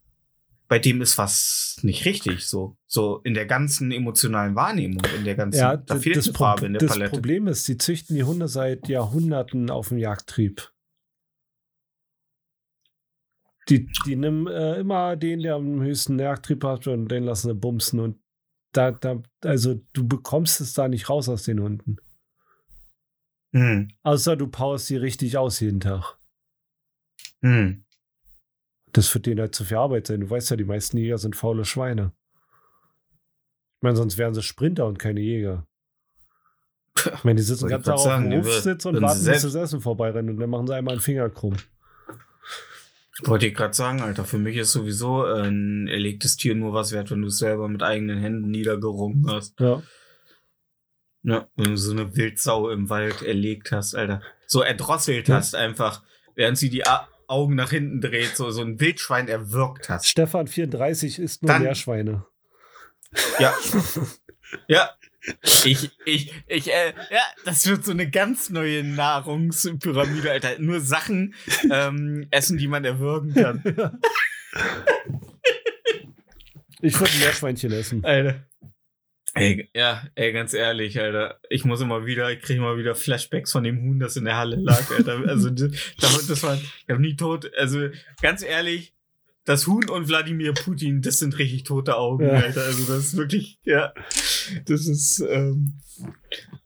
bei 0.68 0.78
dem 0.78 1.02
ist 1.02 1.18
was 1.18 1.80
nicht 1.82 2.04
richtig. 2.04 2.46
So, 2.46 2.76
so 2.86 3.18
in 3.24 3.34
der 3.34 3.44
ganzen 3.46 3.90
emotionalen 3.90 4.54
Wahrnehmung, 4.54 5.02
in 5.16 5.24
der 5.24 5.34
ganzen, 5.34 5.58
Ja, 5.58 5.76
da 5.76 5.96
fehlt 5.96 6.16
das, 6.16 6.28
Farbe 6.28 6.66
in 6.66 6.74
der 6.74 6.80
das 6.80 6.92
Palette. 6.92 7.10
Problem 7.10 7.48
ist, 7.48 7.64
sie 7.64 7.76
züchten 7.76 8.14
die 8.14 8.22
Hunde 8.22 8.46
seit 8.46 8.88
Jahrhunderten 8.88 9.68
auf 9.68 9.88
dem 9.88 9.98
Jagdtrieb. 9.98 10.70
Die, 13.68 13.88
die 14.06 14.14
nehmen 14.14 14.46
äh, 14.46 14.76
immer 14.78 15.16
den, 15.16 15.40
der 15.40 15.56
am 15.56 15.80
höchsten 15.80 16.18
Jagdtrieb 16.20 16.62
hat 16.62 16.86
und 16.86 17.08
den 17.08 17.24
lassen 17.24 17.48
sie 17.48 17.54
bumsen 17.54 17.98
und 17.98 18.20
da, 18.72 18.92
da, 18.92 19.20
also 19.42 19.74
du 19.92 20.06
bekommst 20.06 20.60
es 20.60 20.72
da 20.72 20.86
nicht 20.86 21.08
raus 21.08 21.28
aus 21.28 21.42
den 21.42 21.60
Hunden. 21.60 21.96
Hm, 23.52 23.88
Außer 24.02 24.36
du 24.36 24.46
powerst 24.46 24.86
sie 24.86 24.96
richtig 24.96 25.36
aus 25.36 25.60
jeden 25.60 25.80
Tag. 25.80 26.16
hm. 27.42 27.84
Das 28.92 29.14
wird 29.14 29.26
denen 29.26 29.40
halt 29.40 29.54
zu 29.54 29.64
viel 29.64 29.76
Arbeit 29.76 30.08
sein. 30.08 30.20
Du 30.20 30.28
weißt 30.28 30.50
ja, 30.50 30.56
die 30.56 30.64
meisten 30.64 30.96
Jäger 30.96 31.16
sind 31.16 31.36
faule 31.36 31.64
Schweine. 31.64 32.12
Ich 33.78 33.82
meine, 33.82 33.96
sonst 33.96 34.18
wären 34.18 34.34
sie 34.34 34.42
Sprinter 34.42 34.86
und 34.86 34.98
keine 34.98 35.20
Jäger. 35.20 35.64
Ich 36.96 37.24
meine, 37.24 37.36
die 37.36 37.42
sitzen 37.42 37.68
ganz 37.68 37.88
auf 37.88 38.02
dem 38.02 38.32
Hofsitz 38.32 38.84
und 38.84 39.00
warten, 39.00 39.24
bis 39.24 39.42
das 39.42 39.54
Essen 39.54 39.80
vorbeirennt 39.80 40.28
und 40.28 40.38
dann 40.38 40.50
machen 40.50 40.66
sie 40.66 40.74
einmal 40.74 40.94
einen 40.94 41.00
Finger 41.00 41.30
krumm. 41.30 41.56
Wollte 43.24 43.46
ich 43.46 43.54
gerade 43.54 43.74
sagen, 43.74 44.00
Alter, 44.00 44.24
für 44.24 44.38
mich 44.38 44.56
ist 44.56 44.72
sowieso 44.72 45.26
äh, 45.26 45.46
ein 45.46 45.88
erlegtes 45.88 46.36
Tier 46.36 46.54
nur 46.54 46.72
was 46.72 46.92
wert, 46.92 47.10
wenn 47.10 47.22
du 47.22 47.28
es 47.28 47.38
selber 47.38 47.68
mit 47.68 47.82
eigenen 47.82 48.18
Händen 48.18 48.50
niedergerungen 48.50 49.26
hast. 49.30 49.58
Ja. 49.60 49.82
Ja, 51.22 51.48
wenn 51.56 51.64
du 51.72 51.76
so 51.76 51.92
eine 51.92 52.16
Wildsau 52.16 52.70
im 52.70 52.88
Wald 52.88 53.22
erlegt 53.22 53.72
hast, 53.72 53.94
Alter. 53.94 54.22
So 54.46 54.62
erdrosselt 54.62 55.28
Ja. 55.28 55.36
hast 55.36 55.54
einfach, 55.54 56.02
während 56.34 56.56
sie 56.58 56.70
die 56.70 56.86
A 56.86 57.08
Augen 57.26 57.54
nach 57.54 57.70
hinten 57.70 58.00
dreht, 58.00 58.36
so, 58.36 58.50
so 58.50 58.60
ein 58.62 58.80
Wildschwein 58.80 59.28
erwürgt 59.28 59.88
hast. 59.88 60.08
Stefan 60.08 60.48
34 60.48 61.18
ist 61.20 61.42
nur 61.42 61.52
Dann- 61.52 61.62
Meerschweine. 61.62 62.26
Ja. 63.38 63.54
ja. 64.68 64.90
Ich, 65.64 65.90
ich, 66.06 66.32
ich, 66.46 66.72
äh, 66.72 66.94
ja, 67.10 67.20
das 67.44 67.66
wird 67.68 67.84
so 67.84 67.90
eine 67.92 68.08
ganz 68.10 68.48
neue 68.50 68.82
Nahrungspyramide, 68.82 70.30
Alter. 70.30 70.58
Nur 70.58 70.80
Sachen 70.80 71.34
ähm, 71.70 72.26
essen, 72.30 72.56
die 72.58 72.66
man 72.68 72.84
erwürgen 72.84 73.34
kann. 73.34 73.62
Ich 76.82 76.98
würde 76.98 77.12
ein 77.12 77.18
Meerschweinchen 77.20 77.72
essen. 77.72 78.04
Alter. 78.04 78.46
Ey, 79.34 79.70
ja, 79.74 80.02
ey, 80.16 80.32
ganz 80.32 80.54
ehrlich, 80.54 80.98
Alter. 81.00 81.38
Ich 81.50 81.64
muss 81.64 81.80
immer 81.80 82.04
wieder, 82.04 82.30
ich 82.32 82.40
kriege 82.40 82.58
immer 82.58 82.76
wieder 82.76 82.94
Flashbacks 82.94 83.52
von 83.52 83.62
dem 83.62 83.80
Huhn, 83.80 84.00
das 84.00 84.16
in 84.16 84.24
der 84.24 84.36
Halle 84.36 84.56
lag, 84.56 84.90
Alter. 84.90 85.22
Also, 85.26 85.50
das, 85.50 85.70
das 86.00 86.42
war, 86.42 86.54
ich 86.56 86.88
hab 86.88 86.98
nie 86.98 87.14
tot, 87.16 87.50
also, 87.56 87.88
ganz 88.22 88.42
ehrlich, 88.42 88.94
das 89.44 89.66
Huhn 89.66 89.88
und 89.88 90.08
Wladimir 90.08 90.52
Putin, 90.52 91.00
das 91.00 91.18
sind 91.18 91.38
richtig 91.38 91.64
tote 91.64 91.96
Augen, 91.96 92.26
Ja. 92.26 92.32
Alter. 92.34 92.62
Also, 92.62 92.92
das 92.92 93.04
ist 93.06 93.16
wirklich, 93.16 93.58
ja, 93.62 93.92
das 94.66 94.86
ist, 94.86 95.20
ähm, 95.20 95.74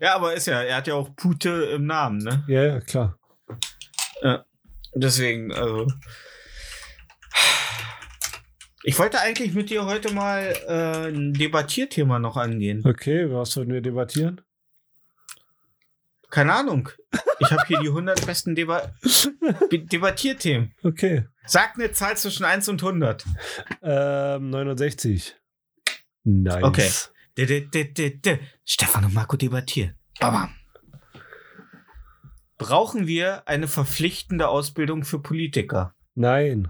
ja, 0.01 0.15
aber 0.15 0.35
ist 0.35 0.47
ja, 0.47 0.62
er 0.62 0.77
hat 0.77 0.86
ja 0.86 0.95
auch 0.95 1.15
Pute 1.15 1.51
im 1.74 1.85
Namen, 1.86 2.19
ne? 2.19 2.45
Ja, 2.49 2.65
ja, 2.65 2.81
klar. 2.81 3.19
Deswegen, 4.95 5.53
also. 5.53 5.86
Ich 8.86 8.98
wollte 8.98 9.19
eigentlich 9.20 9.55
mit 9.55 9.70
dir 9.70 9.86
heute 9.86 10.12
mal 10.12 10.55
äh, 10.69 11.09
ein 11.09 11.32
Debattierthema 11.32 12.19
noch 12.19 12.36
angehen. 12.36 12.82
Okay, 12.86 13.31
was 13.31 13.56
wollen 13.56 13.73
wir 13.73 13.81
debattieren? 13.81 14.43
Keine 16.31 16.52
Ahnung. 16.52 16.90
Ich 17.39 17.51
habe 17.51 17.62
hier 17.66 17.78
die 17.81 17.89
100 17.89 18.27
besten 18.27 18.55
Deba 18.55 18.93
Debattierthemen. 19.73 20.74
Okay. 20.82 21.24
Sag 21.47 21.77
eine 21.77 21.93
Zahl 21.93 22.16
zwischen 22.19 22.44
1 22.44 22.69
und 22.69 22.82
100. 22.82 23.24
Ähm, 23.82 24.51
69. 24.51 25.35
Nice. 26.24 26.62
Okay. 26.62 26.90
D 27.39 27.44
-d 27.44 27.70
-d 27.70 27.94
-d 27.94 28.20
-d. 28.20 28.39
Stefan 28.65 29.06
und 29.06 29.15
Marco 29.15 29.36
debattieren. 29.36 29.94
Bam. 30.20 30.55
Brauchen 32.59 33.06
wir 33.06 33.48
eine 33.48 33.66
verpflichtende 33.66 34.48
Ausbildung 34.48 35.05
für 35.05 35.20
Politiker? 35.20 35.94
Nein. 36.15 36.69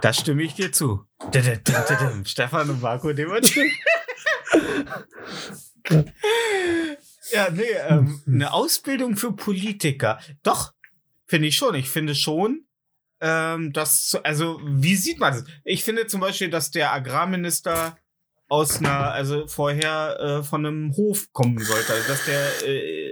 Da 0.00 0.12
stimme 0.12 0.42
ich 0.42 0.54
dir 0.54 0.72
zu. 0.72 1.06
Stefan 2.24 2.70
und 2.70 2.82
Marco 2.82 3.12
debattieren. 3.12 3.70
ja, 7.32 7.50
nee, 7.50 7.62
ähm, 7.88 8.20
eine 8.26 8.52
Ausbildung 8.52 9.16
für 9.16 9.32
Politiker. 9.32 10.18
Doch, 10.42 10.72
finde 11.26 11.48
ich 11.48 11.56
schon. 11.56 11.74
Ich 11.74 11.88
finde 11.88 12.14
schon, 12.14 12.66
ähm, 13.20 13.72
dass, 13.72 14.18
also, 14.24 14.60
wie 14.64 14.96
sieht 14.96 15.18
man 15.18 15.32
das? 15.32 15.44
Ich 15.64 15.84
finde 15.84 16.06
zum 16.06 16.20
Beispiel, 16.20 16.50
dass 16.50 16.70
der 16.70 16.92
Agrarminister 16.92 17.96
aus 18.48 18.78
einer, 18.78 19.12
also 19.12 19.46
vorher 19.46 20.18
äh, 20.20 20.42
von 20.42 20.66
einem 20.66 20.94
Hof 20.96 21.32
kommen 21.32 21.58
sollte, 21.58 21.92
also 21.92 22.08
dass 22.08 22.24
der 22.26 22.68
äh, 22.68 23.03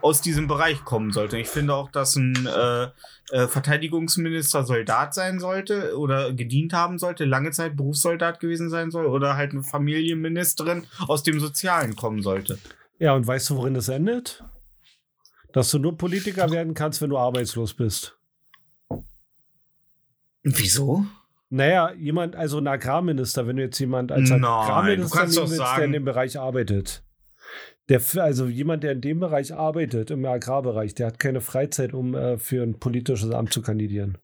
aus 0.00 0.20
diesem 0.20 0.46
Bereich 0.46 0.84
kommen 0.84 1.12
sollte. 1.12 1.38
Ich 1.38 1.48
finde 1.48 1.74
auch, 1.74 1.90
dass 1.90 2.16
ein 2.16 2.46
äh, 2.46 2.84
äh, 3.30 3.46
Verteidigungsminister 3.48 4.64
Soldat 4.64 5.14
sein 5.14 5.38
sollte 5.40 5.96
oder 5.96 6.32
gedient 6.32 6.72
haben 6.72 6.98
sollte, 6.98 7.24
lange 7.24 7.50
Zeit 7.50 7.76
Berufssoldat 7.76 8.40
gewesen 8.40 8.70
sein 8.70 8.90
soll 8.90 9.06
oder 9.06 9.36
halt 9.36 9.52
eine 9.52 9.62
Familienministerin 9.62 10.86
aus 11.06 11.22
dem 11.22 11.40
Sozialen 11.40 11.96
kommen 11.96 12.22
sollte. 12.22 12.58
Ja, 12.98 13.14
und 13.14 13.26
weißt 13.26 13.50
du, 13.50 13.56
worin 13.56 13.74
das 13.74 13.88
endet? 13.88 14.44
Dass 15.52 15.70
du 15.70 15.78
nur 15.78 15.96
Politiker 15.96 16.50
werden 16.50 16.74
kannst, 16.74 17.00
wenn 17.02 17.10
du 17.10 17.18
arbeitslos 17.18 17.74
bist. 17.74 18.16
Wieso? 20.42 21.04
Naja, 21.48 21.92
jemand, 21.94 22.36
also 22.36 22.58
ein 22.58 22.68
Agrarminister, 22.68 23.46
wenn 23.46 23.56
du 23.56 23.62
jetzt 23.62 23.78
jemand 23.80 24.12
als 24.12 24.30
Nein, 24.30 24.44
Agrarminister 24.44 25.26
nehmen 25.26 25.36
willst, 25.36 25.50
der 25.52 25.66
sagen- 25.66 25.82
in 25.84 25.92
dem 25.92 26.04
Bereich 26.04 26.38
arbeitet. 26.38 27.02
Der, 27.90 28.00
also 28.22 28.46
jemand, 28.46 28.84
der 28.84 28.92
in 28.92 29.00
dem 29.00 29.18
Bereich 29.18 29.52
arbeitet, 29.52 30.12
im 30.12 30.24
Agrarbereich, 30.24 30.94
der 30.94 31.08
hat 31.08 31.18
keine 31.18 31.40
Freizeit, 31.40 31.92
um 31.92 32.14
äh, 32.14 32.38
für 32.38 32.62
ein 32.62 32.78
politisches 32.78 33.32
Amt 33.32 33.52
zu 33.52 33.62
kandidieren. 33.62 34.16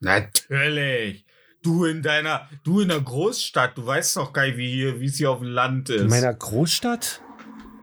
Natürlich. 0.00 1.26
Du 1.62 1.84
in 1.84 2.02
deiner, 2.02 2.48
du 2.64 2.80
in 2.80 2.88
der 2.88 3.00
Großstadt, 3.00 3.76
du 3.76 3.86
weißt 3.86 4.16
doch 4.16 4.32
gar 4.32 4.46
nicht, 4.46 4.56
wie 4.56 4.70
hier, 4.70 4.98
wie 5.00 5.06
es 5.06 5.16
hier 5.16 5.30
auf 5.30 5.40
dem 5.40 5.48
Land 5.48 5.90
ist. 5.90 6.02
In 6.02 6.08
meiner 6.08 6.32
Großstadt? 6.32 7.22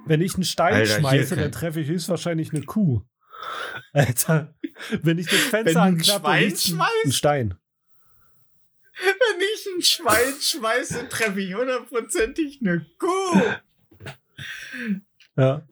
Wenn 0.05 0.21
ich 0.21 0.33
einen 0.33 0.43
Stein 0.43 0.73
Alter, 0.73 0.99
schmeiße, 0.99 1.35
dann 1.35 1.51
treffe 1.51 1.79
ich 1.81 1.87
höchstwahrscheinlich 1.87 2.51
eine 2.51 2.63
Kuh. 2.63 3.01
Alter, 3.93 4.55
wenn 5.03 5.19
ich 5.19 5.27
das 5.27 5.39
Fenster 5.39 5.81
ein 5.83 5.93
anklappe, 5.95 6.25
Schwein 6.27 6.43
ein- 6.43 6.57
schmeißt? 6.57 7.05
ein 7.05 7.11
Stein. 7.11 7.53
Wenn 9.03 9.41
ich 9.55 9.67
ein 9.75 9.81
Schwein 9.83 10.33
schmeiße, 10.39 11.09
treffe 11.09 11.39
ich 11.39 11.53
hundertprozentig 11.55 12.59
eine 12.61 12.85
Kuh. 12.97 13.41
Ja. 15.37 15.65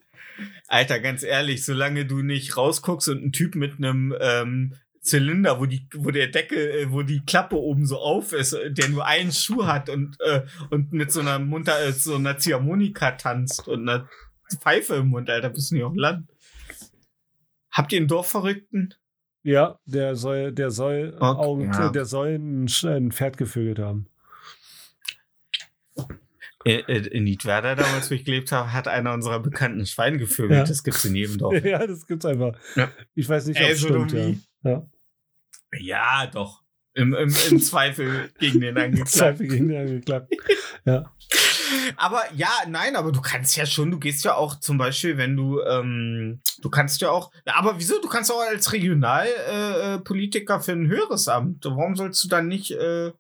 Alter, 0.68 1.00
ganz 1.00 1.24
ehrlich, 1.24 1.66
solange 1.66 2.06
du 2.06 2.22
nicht 2.22 2.56
rausguckst 2.56 3.10
und 3.10 3.24
ein 3.24 3.32
Typ 3.32 3.56
mit 3.56 3.78
einem 3.78 4.16
ähm, 4.20 4.76
Zylinder, 5.02 5.60
wo 5.60 5.66
die, 5.66 5.88
wo 5.96 6.12
der 6.12 6.28
Deckel, 6.28 6.58
äh, 6.58 6.92
wo 6.92 7.02
die 7.02 7.22
Klappe 7.26 7.58
oben 7.58 7.86
so 7.86 7.98
auf 7.98 8.34
ist, 8.34 8.54
äh, 8.54 8.72
der 8.72 8.90
nur 8.90 9.06
einen 9.06 9.32
Schuh 9.32 9.66
hat 9.66 9.90
und 9.90 10.18
äh, 10.22 10.44
und 10.70 10.92
mit 10.92 11.12
so 11.12 11.22
einer 11.22 11.40
Munter, 11.40 11.82
äh, 11.82 11.92
so 11.92 12.16
einer 12.16 12.38
Ziehharmonika 12.38 13.12
tanzt 13.12 13.68
und 13.68 13.88
einer 13.88 14.10
Pfeife 14.62 14.96
im 14.96 15.10
Mund, 15.10 15.30
Alter, 15.30 15.50
bist 15.50 15.72
du 15.72 15.76
nicht 15.76 15.84
auf 15.84 15.94
dem 15.94 16.00
Land. 16.00 16.30
Habt 17.72 17.92
ihr 17.94 18.00
einen 18.00 18.08
Dorfverrückten? 18.08 18.94
Ja, 19.44 19.80
der 19.86 20.16
soll, 20.16 20.52
der 20.52 20.70
soll, 20.70 21.16
Okay, 21.20 21.42
Augen, 21.42 21.72
ja. 21.72 21.90
der 21.90 22.06
soll 22.06 22.36
ein, 22.36 22.68
ein 22.84 23.12
Pferd 23.12 23.38
gevögelt 23.38 23.80
haben. 23.80 24.08
Äh, 26.66 26.82
äh, 26.88 27.08
In 27.08 27.24
Niedwerder 27.24 27.76
damals, 27.76 28.12
wo 28.12 28.16
ich 28.16 28.26
gelebt 28.26 28.52
habe, 28.52 28.74
hat 28.74 28.88
einer 28.88 29.14
unserer 29.14 29.40
Bekannten 29.40 29.80
ein 29.80 29.86
Schwein 29.86 30.18
gevögelt. 30.18 30.60
Ja. 30.60 30.66
Das 30.66 30.84
gibt's 30.84 31.06
in 31.06 31.16
jedem 31.16 31.38
Dorf. 31.38 31.54
Ja, 31.64 31.86
das 31.86 32.06
gibt's 32.06 32.26
einfach. 32.26 32.54
Ja. 32.76 32.92
Ich 33.16 33.30
weiß 33.30 33.46
nicht, 33.48 33.62
ob 33.62 33.70
es 33.70 33.80
stimmt. 33.80 34.12
Ja. 34.12 34.70
ja. 34.70 34.90
Ja, 35.80 36.28
doch. 36.28 36.64
Im, 36.96 37.14
im, 37.14 37.34
im 37.52 37.60
Zweifel 37.62 38.30
gegen 38.40 38.62
den 38.62 38.78
angeklagt. 38.78 39.10
Zweifel 39.10 39.48
gegen 39.48 39.70
den 39.70 39.88
angeklagt. 39.88 40.34
Ja. 40.86 41.14
Aber 41.98 42.24
ja, 42.36 42.50
nein, 42.68 42.96
aber 42.96 43.12
du 43.12 43.22
kannst 43.22 43.56
ja 43.56 43.66
schon, 43.66 43.92
du 43.92 44.00
gehst 44.00 44.26
ja 44.26 44.36
auch 44.36 44.60
zum 44.60 44.78
Beispiel, 44.78 45.18
wenn 45.18 45.36
du, 45.36 45.62
ähm, 45.62 46.42
du 46.62 46.70
kannst 46.70 47.00
ja 47.02 47.12
auch, 47.12 47.32
aber 47.46 47.78
wieso? 47.78 48.02
Du 48.02 48.08
kannst 48.08 48.32
auch 48.32 48.42
als 48.42 48.74
Regionalpolitiker 48.74 49.94
äh, 49.96 50.00
Politiker 50.00 50.60
für 50.62 50.72
ein 50.72 50.88
höheres 50.88 51.28
Amt. 51.28 51.66
Warum 51.66 51.96
sollst 51.96 52.24
du 52.24 52.28
dann 52.28 52.48
nicht, 52.48 52.72
äh, 52.72 53.12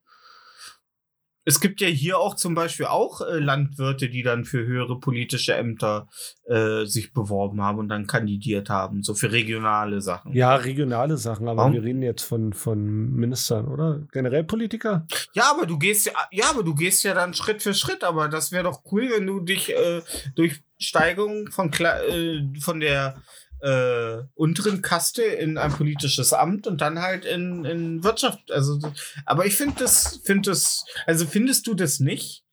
es 1.49 1.59
gibt 1.59 1.81
ja 1.81 1.87
hier 1.87 2.19
auch 2.19 2.35
zum 2.35 2.53
Beispiel 2.53 2.85
auch 2.85 3.21
äh, 3.21 3.39
Landwirte, 3.39 4.09
die 4.09 4.21
dann 4.21 4.45
für 4.45 4.65
höhere 4.65 4.99
politische 4.99 5.55
Ämter 5.55 6.07
äh, 6.45 6.85
sich 6.85 7.11
beworben 7.11 7.61
haben 7.61 7.79
und 7.79 7.89
dann 7.89 8.05
kandidiert 8.05 8.69
haben, 8.69 9.01
so 9.01 9.15
für 9.15 9.31
regionale 9.31 10.01
Sachen. 10.01 10.33
ja, 10.33 10.55
regionale 10.55 11.17
Sachen, 11.17 11.47
aber 11.47 11.61
Warum? 11.61 11.73
wir 11.73 11.83
reden 11.83 12.03
jetzt 12.03 12.23
von, 12.23 12.53
von 12.53 13.11
Ministern, 13.15 13.67
oder? 13.67 14.01
Generell 14.11 14.43
Politiker? 14.43 15.07
Ja, 15.33 15.51
aber 15.51 15.65
du 15.65 15.79
gehst 15.79 16.05
ja, 16.05 16.13
ja, 16.31 16.45
aber 16.51 16.63
du 16.63 16.75
gehst 16.75 17.03
ja 17.03 17.13
dann 17.13 17.33
Schritt 17.33 17.61
für 17.63 17.73
Schritt. 17.73 18.03
Aber 18.03 18.29
das 18.29 18.51
wäre 18.51 18.63
doch 18.65 18.81
cool, 18.91 19.09
wenn 19.15 19.25
du 19.25 19.39
dich 19.39 19.73
äh, 19.75 20.01
durch 20.35 20.61
Steigerung 20.77 21.51
von 21.51 21.71
äh, 21.73 22.41
von 22.59 22.79
der 22.79 23.21
äh, 23.61 24.23
unteren 24.35 24.81
Kaste 24.81 25.21
in 25.23 25.57
ein 25.57 25.71
politisches 25.71 26.33
Amt 26.33 26.67
und 26.67 26.81
dann 26.81 26.99
halt 26.99 27.25
in, 27.25 27.65
in 27.65 28.03
Wirtschaft. 28.03 28.51
Also, 28.51 28.79
aber 29.25 29.45
ich 29.45 29.55
finde 29.55 29.75
das, 29.79 30.21
finde 30.23 30.51
das, 30.51 30.85
also 31.05 31.25
findest 31.25 31.67
du 31.67 31.73
das 31.73 31.99
nicht 31.99 32.45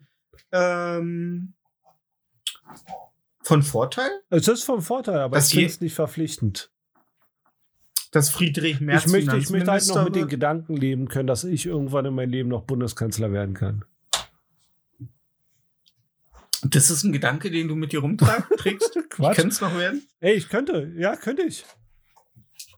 ähm, 0.53 1.55
von 3.43 3.63
Vorteil, 3.63 4.11
Es 4.31 4.49
ist 4.49 4.65
vom 4.65 4.83
Vorteil, 4.83 5.19
aber 5.21 5.37
Das 5.37 5.49
ich 5.49 5.55
finde 5.55 5.71
es 5.71 5.81
nicht 5.81 5.95
verpflichtend. 5.95 6.71
dass 8.11 8.31
Friedrich 8.31 8.81
Merz 8.81 9.07
Ich 9.07 9.13
möchte, 9.13 9.37
ich 9.37 9.51
möchte 9.51 9.71
halt 9.71 9.87
noch 9.89 10.05
mit 10.05 10.17
den? 10.17 10.29
Gedanken 10.29 10.77
leben 10.77 11.09
können, 11.09 11.27
dass 11.27 11.45
ich 11.45 11.67
irgendwann 11.67 12.07
in 12.07 12.15
meinem 12.15 12.31
Leben 12.31 12.49
noch 12.49 12.65
Bundeskanzler 12.65 13.33
werden 13.33 13.55
kann. 13.55 13.85
Das 16.63 16.91
ist 16.91 17.05
ein 17.05 17.13
Gedanke, 17.13 17.51
den 17.51 17.69
du 17.69 17.75
mit 17.75 17.93
dir 17.93 18.01
rumträgst. 18.01 18.99
Quatsch. 19.11 19.37
Könnte 19.37 19.53
es 19.53 19.61
noch 19.61 19.77
werden? 19.77 20.03
Ey, 20.21 20.35
ich 20.35 20.49
könnte. 20.49 20.93
Ja, 20.97 21.17
könnte 21.17 21.43
ich. 21.43 21.65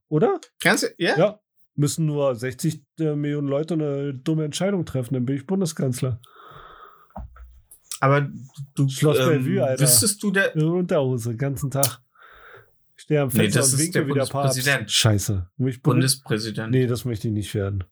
Oder? 0.09 0.40
Kannst 0.60 0.84
du? 0.84 0.88
Ja? 0.98 1.16
Ja. 1.18 1.40
Müssen 1.76 2.06
nur 2.06 2.34
60 2.34 2.82
äh, 2.98 3.14
Millionen 3.14 3.46
Leute 3.46 3.74
eine 3.74 4.12
dumme 4.14 4.44
Entscheidung 4.44 4.84
treffen, 4.84 5.14
dann 5.14 5.26
bin 5.26 5.36
ich 5.36 5.46
Bundeskanzler. 5.46 6.20
Aber 8.00 8.28
du, 8.74 8.88
Schloss 8.88 9.18
ähm, 9.18 9.26
Bellevue, 9.28 9.64
Alter. 9.64 9.82
wüsstest 9.82 10.22
du 10.22 10.30
der, 10.30 10.55
In 10.56 10.64
Unterhose, 10.64 11.30
den 11.30 11.38
ganzen 11.38 11.70
Tag. 11.70 12.00
Ich 12.96 13.02
stehe 13.05 13.20
am 13.20 13.28
Nee, 13.28 13.42
Fenster 13.42 13.60
das 13.60 13.68
und 13.68 13.74
ist 13.74 13.84
winke 13.84 13.98
der 14.00 14.09
wie 14.09 14.12
der 14.14 14.26
Papst. 14.26 14.90
Scheiße. 14.90 15.50
Will 15.56 15.68
ich 15.68 15.82
Bundes 15.82 16.16
Bundespräsident? 16.16 16.70
nee, 16.72 16.86
das 16.86 17.05
möchte 17.05 17.28
ich 17.28 17.34
nicht 17.34 17.55
werden. 17.55 17.84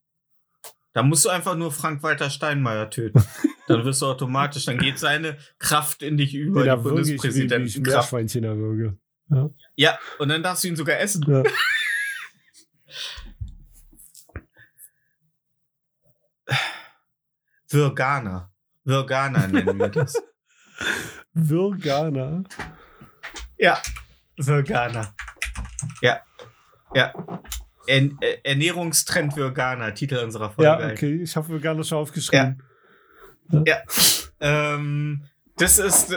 Da 0.92 1.02
musst 1.02 1.24
du 1.24 1.28
einfach 1.28 1.56
nur 1.56 1.70
Frank-Walter 1.70 2.30
Steinmeier 2.30 2.90
töten. 2.90 3.22
dann 3.66 3.84
wirst 3.84 4.02
du 4.02 4.06
automatisch, 4.06 4.64
dann 4.64 4.78
geht 4.78 4.98
seine 4.98 5.36
Kraft 5.58 6.02
in 6.02 6.16
dich 6.16 6.34
über, 6.34 6.64
da 6.64 6.76
die 6.76 6.80
ich, 6.80 6.84
wie, 6.84 6.88
wie 6.88 6.94
Bundespräsidentenkraft. 6.94 8.12
Erwürge. 8.12 8.96
Ja, 9.74 9.98
und 10.18 10.28
dann 10.28 10.42
darfst 10.42 10.64
du 10.64 10.68
ihn 10.68 10.76
sogar 10.76 10.98
essen. 11.00 11.24
Ja. 11.28 11.42
Virganer. 17.68 18.52
Virganer 18.84 19.48
nennen 19.48 19.78
wir 19.78 19.88
das. 19.88 20.14
Virganer. 21.32 22.44
ja, 23.58 23.82
Virganer. 24.36 25.12
Ja. 26.00 26.20
Ja. 26.94 27.12
Äh, 27.88 28.10
Ernährungstrend 28.44 29.36
Virganer, 29.36 29.92
Titel 29.94 30.16
unserer 30.18 30.50
Folge. 30.50 30.70
Ja, 30.70 30.90
okay, 30.90 31.22
ich 31.22 31.36
habe 31.36 31.48
Virganer 31.48 31.82
schon 31.84 31.98
aufgeschrieben. 31.98 32.62
Ja. 33.50 33.78
Ähm, 34.40 35.24
das 35.56 35.78
ist 35.78 36.08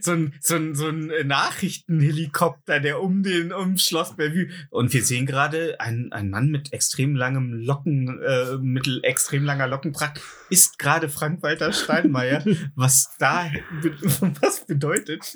so 0.00 0.12
ein, 0.12 0.34
so 0.40 0.56
ein, 0.56 0.74
so 0.74 0.88
ein 0.88 1.10
Nachrichtenhelikopter, 1.26 2.80
der 2.80 3.02
um 3.02 3.22
den 3.22 3.52
um 3.52 3.76
Schloss 3.78 4.16
Bellevue. 4.16 4.48
Und 4.70 4.92
wir 4.92 5.02
sehen 5.02 5.26
gerade 5.26 5.80
einen, 5.80 6.12
einen 6.12 6.30
Mann 6.30 6.50
mit 6.50 6.72
extrem 6.72 7.14
langem 7.14 7.52
Locken, 7.52 8.20
äh, 8.22 8.56
mit 8.58 8.88
extrem 9.02 9.44
langer 9.44 9.66
Lockenpracht, 9.66 10.20
ist 10.50 10.78
gerade 10.78 11.08
Frank-Walter 11.08 11.72
Steinmeier. 11.72 12.44
was 12.74 13.14
da 13.18 13.50
was 14.40 14.66
bedeutet. 14.66 15.34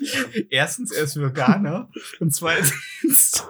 Erstens, 0.49 0.91
er 0.91 1.03
ist 1.03 1.19
Veganer 1.19 1.89
und 2.19 2.33
zweitens 2.33 3.43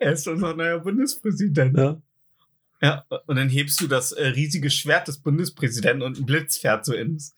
Er 0.00 0.12
ist 0.12 0.26
unser 0.26 0.54
neuer 0.54 0.80
Bundespräsident. 0.80 1.76
Ja. 1.76 2.00
Ja, 2.80 3.04
und 3.26 3.36
dann 3.36 3.48
hebst 3.48 3.80
du 3.80 3.88
das 3.88 4.12
äh, 4.12 4.26
riesige 4.28 4.70
Schwert 4.70 5.08
des 5.08 5.18
Bundespräsidenten 5.20 6.02
und 6.02 6.18
ein 6.18 6.26
Blitz 6.26 6.58
fährt 6.58 6.84
so 6.84 6.94
ins. 6.94 7.34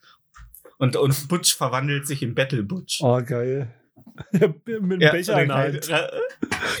Und, 0.77 0.95
und 0.95 1.27
Butch 1.27 1.55
verwandelt 1.55 2.07
sich 2.07 2.21
in 2.23 2.35
Battle 2.35 2.63
Butch. 2.63 2.99
Oh, 3.01 3.21
geil. 3.23 3.73
Mit 4.31 4.67
dem 4.67 4.99
Ja, 5.01 5.11
Becher 5.11 5.41
in 5.41 5.47
der 5.49 5.57
Hand. 5.57 5.87
Ja, 5.87 6.09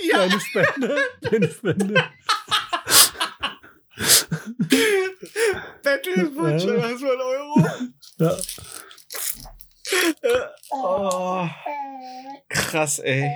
Kleine 0.09 0.39
Spende. 0.39 0.95
Kleine 1.23 1.49
Spende. 1.49 2.03
Battle 5.83 6.25
Butch, 6.31 6.63
Ja. 6.65 6.73
das 6.75 7.01
war 7.01 7.13
ein 7.13 7.21
Euro. 7.21 7.65
Ja. 8.17 8.37
Äh, 10.21 10.47
oh, 10.71 11.47
krass, 12.49 12.99
ey. 12.99 13.29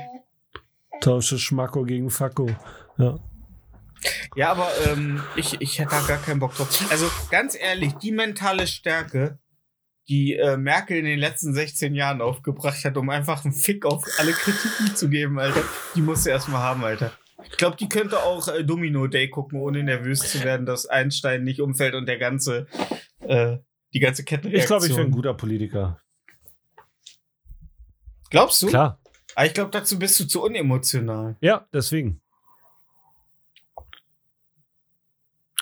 Tausche 1.01 1.37
Schmacko 1.37 1.83
gegen 1.83 2.09
Facko. 2.09 2.49
Ja. 2.97 3.19
Ja, 4.35 4.51
aber 4.51 4.69
ähm, 4.85 5.23
ich, 5.35 5.59
ich 5.61 5.79
hätte 5.79 5.91
da 5.91 6.01
gar 6.01 6.17
keinen 6.17 6.39
Bock 6.39 6.55
drauf. 6.55 6.69
Also 6.89 7.09
ganz 7.31 7.57
ehrlich, 7.59 7.93
die 7.93 8.11
mentale 8.11 8.67
Stärke, 8.67 9.39
die 10.07 10.33
äh, 10.33 10.57
Merkel 10.57 10.97
in 10.97 11.05
den 11.05 11.19
letzten 11.19 11.53
16 11.53 11.95
Jahren 11.95 12.21
aufgebracht 12.21 12.83
hat, 12.83 12.97
um 12.97 13.09
einfach 13.09 13.43
einen 13.43 13.53
Fick 13.53 13.85
auf 13.85 14.03
alle 14.17 14.33
Kritiken 14.33 14.95
zu 14.95 15.09
geben, 15.09 15.39
Alter, 15.39 15.63
die 15.95 16.01
musst 16.01 16.25
du 16.25 16.29
erstmal 16.29 16.61
haben, 16.61 16.83
Alter. 16.83 17.11
Ich 17.43 17.57
glaube, 17.57 17.77
die 17.77 17.89
könnte 17.89 18.23
auch 18.23 18.47
äh, 18.47 18.63
Domino 18.63 19.07
Day 19.07 19.29
gucken, 19.29 19.59
ohne 19.59 19.83
nervös 19.83 20.19
zu 20.19 20.43
werden, 20.43 20.65
dass 20.65 20.85
Einstein 20.85 21.43
nicht 21.43 21.61
umfällt 21.61 21.95
und 21.95 22.07
der 22.07 22.17
ganze, 22.17 22.67
äh, 23.19 23.57
die 23.93 23.99
ganze 23.99 24.23
Kettenreaktion. 24.23 24.61
Ich 24.61 24.67
glaube, 24.67 24.85
ich 24.87 24.95
wäre 24.95 25.07
ein 25.07 25.11
guter 25.11 25.33
Politiker. 25.33 26.01
Glaubst 28.29 28.61
du? 28.61 28.67
Klar. 28.67 28.99
Aber 29.35 29.45
ich 29.45 29.53
glaube, 29.53 29.71
dazu 29.71 29.99
bist 29.99 30.19
du 30.19 30.25
zu 30.25 30.43
unemotional. 30.43 31.35
Ja, 31.41 31.67
deswegen. 31.73 32.21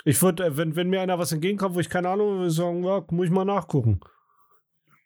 Ich 0.06 0.22
würde, 0.22 0.46
äh, 0.46 0.58
wenn, 0.58 0.76
wenn 0.76 0.90
mir 0.90 1.02
einer 1.02 1.18
was 1.20 1.32
entgegenkommt, 1.32 1.76
wo 1.76 1.80
ich 1.80 1.90
keine 1.90 2.10
Ahnung 2.10 2.28
habe, 2.28 2.38
würde 2.40 2.50
ich 2.50 2.56
sagen, 2.56 2.84
ja, 2.84 3.04
muss 3.10 3.26
ich 3.26 3.32
mal 3.32 3.46
nachgucken. 3.46 4.02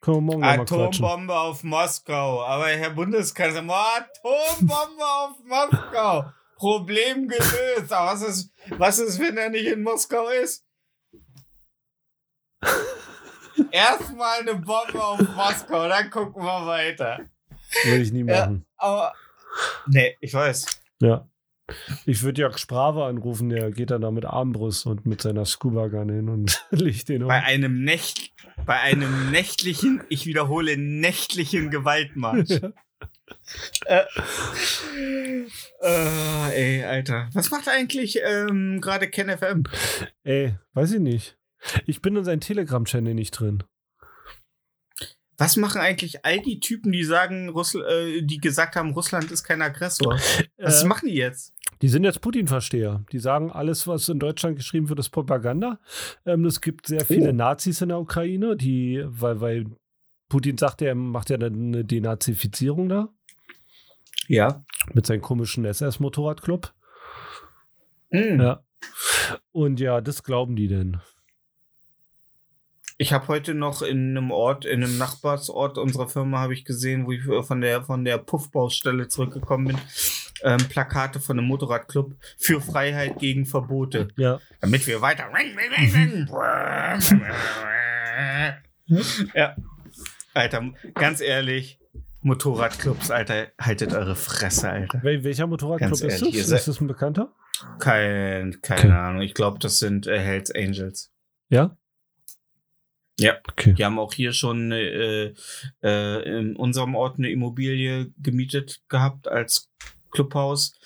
Können 0.02 0.18
wir 0.18 0.22
morgen 0.22 0.41
noch 0.41 0.48
mal. 0.48 0.61
Atombombe 0.61 1.40
auf 1.40 1.64
Moskau. 1.64 2.44
Aber 2.44 2.68
Herr 2.68 2.91
Bundeskanzler, 2.91 3.61
Atombombe 3.64 5.03
auf 5.06 5.38
Moskau. 5.44 6.26
Problem 6.56 7.28
gelöst. 7.28 7.91
Aber 7.94 8.11
was 8.11 8.22
ist, 8.24 8.52
was 8.78 8.99
ist, 8.99 9.19
wenn 9.19 9.38
er 9.38 9.49
nicht 9.49 9.68
in 9.68 9.84
Moskau 9.84 10.28
ist? 10.30 10.65
Erstmal 13.72 14.40
eine 14.41 14.56
Bombe 14.56 15.03
auf 15.03 15.19
Moskau, 15.19 15.88
dann 15.88 16.10
gucken 16.10 16.44
wir 16.44 16.65
weiter. 16.65 17.19
Würde 17.84 18.02
ich 18.02 18.11
nie 18.11 18.24
Ja. 18.26 18.41
machen. 18.45 18.65
Aber. 18.78 19.14
Nee, 19.88 20.15
ich 20.22 20.34
weiß. 20.34 20.65
Ja. 20.99 21.28
Ich 22.06 22.23
würde 22.23 22.41
Jörg 22.41 22.57
Sprave 22.57 23.03
anrufen, 23.06 23.49
der 23.49 23.72
geht 23.72 23.91
dann 23.91 24.02
da 24.02 24.11
mit 24.11 24.26
Armbrust 24.26 24.85
und 24.85 25.06
mit 25.06 25.22
seiner 25.22 25.45
Scuba-Gun 25.45 26.10
hin 26.10 26.30
und 26.30 26.65
legt 26.72 27.10
den 27.10 27.23
um. 27.23 27.27
Bei 27.27 27.44
einem 27.44 27.84
Nächt, 27.84 28.31
bei 28.65 28.80
einem 28.80 29.31
nächtlichen, 29.31 30.02
ich 30.10 30.26
wiederhole, 30.26 30.77
nächtlichen 30.77 31.69
Gewaltmarsch. 31.69 32.61
äh, 33.85 34.03
äh, 35.81 36.49
ey, 36.53 36.84
Alter. 36.85 37.30
Was 37.34 37.52
macht 37.52 37.68
eigentlich 37.68 38.19
ähm, 38.23 38.80
gerade 38.81 39.10
Ken 39.10 39.30
FM? 39.30 39.64
Ey, 40.23 40.56
weiß 40.73 40.94
ich 40.94 40.99
nicht. 40.99 41.38
Ich 41.85 42.02
bin 42.02 42.15
in 42.15 42.23
seinem 42.23 42.39
Telegram-Channel 42.39 43.14
nicht 43.14 43.31
drin. 43.31 43.64
Was 45.39 45.56
machen 45.56 45.81
eigentlich 45.81 46.26
all 46.26 46.39
die 46.41 46.60
Typen, 46.60 46.91
die 46.91 47.03
sagen, 47.03 47.49
Russl 47.49 47.84
äh, 47.85 48.22
die 48.23 48.39
gesagt 48.39 48.76
haben, 48.76 48.91
Russland 48.91 49.30
ist 49.31 49.44
kein 49.44 49.61
Aggressor? 49.61 50.19
Was 50.57 50.84
Äh, 50.84 50.88
machen 50.88 51.10
die 51.10 51.15
jetzt? 51.15 51.53
Die 51.82 51.90
sind 51.90 52.04
jetzt 52.04 52.22
Putin-Versteher. 52.22 53.04
Die 53.12 53.20
sagen, 53.20 53.52
alles, 53.52 53.88
was 53.88 54.10
in 54.10 54.20
Deutschland 54.20 54.56
geschrieben 54.56 54.90
wird, 54.90 54.99
ist 54.99 55.10
Propaganda. 55.10 55.80
Ähm, 56.26 56.45
es 56.45 56.62
gibt 56.62 56.88
sehr 56.88 57.06
viele 57.06 57.30
Oh. 57.30 57.34
Nazis 57.34 57.82
in 57.82 57.90
der 57.90 57.99
Ukraine, 57.99 58.56
die, 58.56 59.04
weil, 59.06 59.41
weil 59.41 59.66
Putin 60.30 60.58
sagt, 60.58 60.82
er 60.82 60.95
macht 60.95 61.30
ja 61.30 61.38
eine 61.38 61.86
Denazifizierung 61.86 62.90
da 62.90 63.10
Ja. 64.28 64.64
mit 64.94 65.06
seinem 65.06 65.22
komischen 65.22 65.66
SS-Motorradclub. 65.66 66.74
Hm. 68.12 68.40
Ja. 68.41 68.64
Und 69.52 69.80
ja, 69.80 70.02
das 70.02 70.24
glauben 70.24 70.56
die 70.56 70.68
denn. 70.68 70.98
Ich 72.99 73.14
habe 73.14 73.28
heute 73.28 73.54
noch 73.54 73.84
in 73.84 74.18
einem 74.18 74.32
Ort, 74.32 74.66
in 74.66 74.84
einem 74.84 74.98
Nachbarsort 74.98 75.78
unserer 75.78 76.08
Firma, 76.08 76.40
habe 76.40 76.54
ich 76.56 76.66
gesehen, 76.66 77.06
wo 77.06 77.12
ich 77.12 77.24
äh, 77.28 77.44
von 77.44 77.62
der 77.62 77.84
von 77.84 78.04
der 78.04 78.18
Puffbaustelle 78.18 79.08
zurückgekommen 79.08 79.68
bin, 79.68 79.78
ähm, 80.43 80.57
Plakate 80.69 81.19
von 81.19 81.38
einem 81.38 81.47
Motorradclub 81.47 82.15
für 82.38 82.61
Freiheit 82.61 83.19
gegen 83.19 83.45
Verbote, 83.45 84.07
Ja. 84.15 84.39
damit 84.61 84.88
wir 84.88 85.01
weiter. 85.01 85.26
ja, 89.35 89.55
Alter, 90.34 90.73
ganz 90.93 91.22
ehrlich, 91.22 91.80
Motorradclubs, 92.22 93.11
Alter, 93.11 93.47
haltet 93.59 93.93
eure 93.93 94.15
Fresse, 94.15 94.69
Alter. 94.69 95.01
Wel 95.03 95.23
welcher 95.23 95.47
Motorradclub 95.47 95.93
ist 95.93 96.01
ehrlich, 96.01 96.38
das? 96.38 96.51
Ist 96.51 96.68
das 96.68 96.81
ein 96.81 96.88
Bekannter? 96.88 97.34
Kein, 97.80 98.59
keine 98.61 98.81
Okay. 98.81 98.91
Ahnung. 98.91 99.22
Ich 99.22 99.34
glaube, 99.34 99.59
das 99.59 99.80
sind 99.80 100.07
äh, 100.07 100.19
Hells 100.19 100.51
Angels. 100.53 101.11
Ja? 101.49 101.76
Ja. 103.19 103.38
Okay. 103.49 103.73
Die 103.73 103.84
haben 103.84 103.97
auch 103.97 104.14
hier 104.14 104.31
schon 104.31 104.72
äh, 104.72 105.34
äh, 105.81 106.39
in 106.39 106.55
unserem 106.55 106.93
Ort 106.95 107.18
eine 107.18 107.31
Immobilie 107.31 108.11
gemietet 108.19 108.81
gehabt 108.89 109.27
als 109.27 109.69
Clubhaus. 110.11 110.77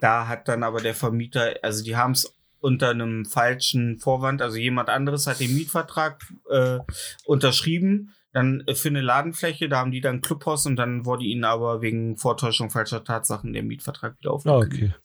Da 0.00 0.28
hat 0.28 0.48
dann 0.48 0.62
aber 0.62 0.80
der 0.80 0.94
Vermieter, 0.94 1.54
also 1.62 1.82
die 1.84 1.96
haben 1.96 2.12
es 2.12 2.34
unter 2.60 2.90
einem 2.90 3.24
falschen 3.24 3.98
Vorwand, 3.98 4.42
also 4.42 4.56
jemand 4.56 4.88
anderes 4.88 5.26
hat 5.26 5.40
den 5.40 5.54
Mietvertrag 5.54 6.20
äh, 6.50 6.78
unterschrieben, 7.24 8.14
dann 8.32 8.62
äh, 8.66 8.74
für 8.74 8.88
eine 8.88 9.00
Ladenfläche, 9.00 9.68
da 9.68 9.78
haben 9.78 9.90
die 9.92 10.00
dann 10.00 10.20
Clubhaus 10.20 10.66
und 10.66 10.76
dann 10.76 11.04
wurde 11.06 11.24
ihnen 11.24 11.44
aber 11.44 11.82
wegen 11.82 12.16
Vortäuschung 12.16 12.70
falscher 12.70 13.04
Tatsachen 13.04 13.52
der 13.52 13.62
Mietvertrag 13.62 14.18
wieder 14.18 14.30
Ah, 14.30 14.34
aufgekündigt. 14.34 14.94
okay. 14.96 15.02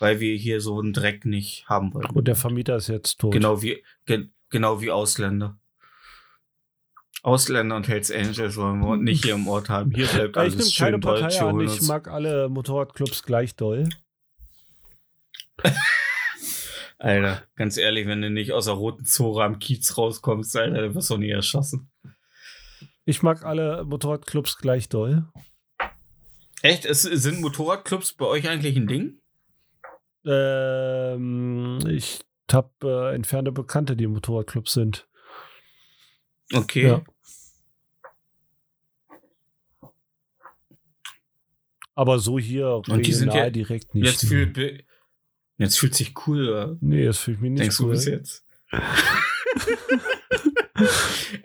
Weil 0.00 0.20
wir 0.20 0.34
hier 0.36 0.60
so 0.60 0.78
einen 0.80 0.92
Dreck 0.92 1.24
nicht 1.24 1.66
haben 1.68 1.94
wollen. 1.94 2.06
Und 2.06 2.28
der 2.28 2.36
Vermieter 2.36 2.76
ist 2.76 2.88
jetzt 2.88 3.18
tot. 3.20 3.32
Genau 3.32 3.62
wie, 3.62 3.82
ge, 4.06 4.28
genau 4.50 4.80
wie 4.80 4.90
Ausländer. 4.90 5.58
Ausländer 7.24 7.76
und 7.76 7.88
Hells 7.88 8.10
Angels 8.10 8.56
wollen 8.56 8.80
wir 8.80 8.96
nicht 8.98 9.24
hier 9.24 9.34
im 9.34 9.48
Ort 9.48 9.70
haben. 9.70 9.92
Hier 9.94 10.06
bleibt 10.06 10.36
Ja, 10.36 10.44
ich 10.44 10.54
alles 10.54 10.56
nehme 10.56 10.70
keine 10.76 10.92
schön 10.92 11.00
deutsch. 11.00 11.20
Partei 11.38 11.40
an. 11.40 11.60
Ich 11.60 11.82
mag 11.82 12.08
alle 12.08 12.50
Motorradclubs 12.50 13.22
gleich 13.22 13.56
doll. 13.56 13.88
Alter, 16.98 17.42
ganz 17.56 17.78
ehrlich, 17.78 18.06
wenn 18.06 18.20
du 18.20 18.28
nicht 18.28 18.52
aus 18.52 18.66
der 18.66 18.74
roten 18.74 19.06
Zora 19.06 19.46
am 19.46 19.58
Kiez 19.58 19.96
rauskommst, 19.96 20.54
Alter, 20.54 20.82
dann 20.82 20.94
wirst 20.94 21.08
du 21.08 21.16
nie 21.16 21.30
erschossen. 21.30 21.90
Ich 23.06 23.22
mag 23.22 23.42
alle 23.42 23.84
Motorradclubs 23.84 24.58
gleich 24.58 24.90
doll. 24.90 25.24
Echt? 26.60 26.84
Es, 26.84 27.02
sind 27.02 27.40
Motorradclubs 27.40 28.12
bei 28.12 28.26
euch 28.26 28.48
eigentlich 28.48 28.76
ein 28.76 28.86
Ding? 28.86 29.18
Ähm, 30.26 31.78
ich 31.88 32.20
habe 32.52 32.70
äh, 32.82 33.14
entfernte 33.14 33.50
Bekannte, 33.50 33.96
die 33.96 34.04
im 34.04 34.12
Motorradclub 34.12 34.68
sind. 34.68 35.08
Okay. 36.52 36.86
Ja. 36.88 37.02
Aber 41.94 42.18
so 42.18 42.38
hier 42.38 42.82
Und 42.88 43.06
die 43.06 43.12
sind 43.12 43.32
ja- 43.32 43.50
direkt 43.50 43.94
nicht. 43.94 44.06
Jetzt, 44.06 44.26
fühlt, 44.26 44.84
jetzt 45.58 45.78
fühlt 45.78 45.94
sich 45.94 46.14
cool, 46.26 46.48
oder? 46.48 46.76
nee, 46.80 47.04
das 47.04 47.18
fühlt 47.18 47.40
mich 47.40 47.50
nicht 47.52 47.62
Denkst 47.62 47.78
cool. 47.80 47.86
du 47.86 47.92
bis 47.92 48.06
jetzt? 48.06 48.44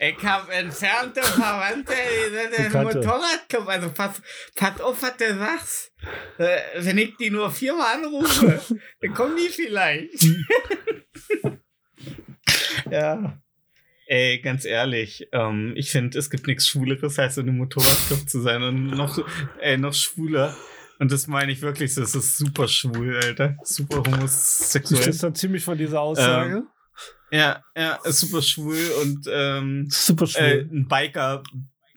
ich 0.00 0.24
habe 0.24 0.52
entfernte 0.52 1.22
Verwandte, 1.22 1.92
die 1.94 2.56
sind 2.58 2.74
im. 2.74 2.82
Motorradclub. 2.82 3.68
Also 3.68 3.90
pass, 3.92 4.20
pass 4.56 4.80
auf, 4.80 5.00
was 5.02 5.16
du 5.16 5.38
sagst. 5.38 5.92
Äh, 6.38 6.58
wenn 6.78 6.98
ich 6.98 7.16
die 7.16 7.30
nur 7.30 7.50
viermal 7.50 7.96
anrufe, 7.96 8.60
dann 9.00 9.14
kommen 9.14 9.36
die 9.36 9.48
vielleicht. 9.48 10.20
ja. 12.90 13.40
Ey, 14.12 14.40
ganz 14.40 14.64
ehrlich, 14.64 15.28
ähm, 15.30 15.72
ich 15.76 15.92
finde, 15.92 16.18
es 16.18 16.30
gibt 16.30 16.48
nichts 16.48 16.66
Schwuleres, 16.66 17.16
als 17.20 17.36
in 17.36 17.48
einem 17.48 17.58
Motorradclub 17.58 18.28
zu 18.28 18.40
sein 18.40 18.60
und 18.64 18.86
noch, 18.88 19.24
ey, 19.60 19.78
noch 19.78 19.94
schwuler. 19.94 20.56
Und 20.98 21.12
das 21.12 21.28
meine 21.28 21.52
ich 21.52 21.62
wirklich 21.62 21.94
so, 21.94 22.02
es 22.02 22.16
ist 22.16 22.36
super 22.36 22.66
schwul, 22.66 23.20
Alter. 23.22 23.56
Super 23.62 24.02
Du 24.02 24.10
homosexuell. 24.10 25.00
stehst 25.02 25.22
dann 25.22 25.36
ziemlich 25.36 25.64
von 25.64 25.78
dieser 25.78 26.00
Aussage. 26.00 26.64
Ja, 27.30 27.62
ja, 27.76 28.00
ist 28.04 28.18
super 28.18 28.42
schwul 28.42 28.80
und 29.00 29.28
ähm, 29.30 29.86
Super 29.88 30.24
äh, 30.24 30.26
schwul. 30.26 30.68
ein 30.72 30.88
Biker, 30.88 31.44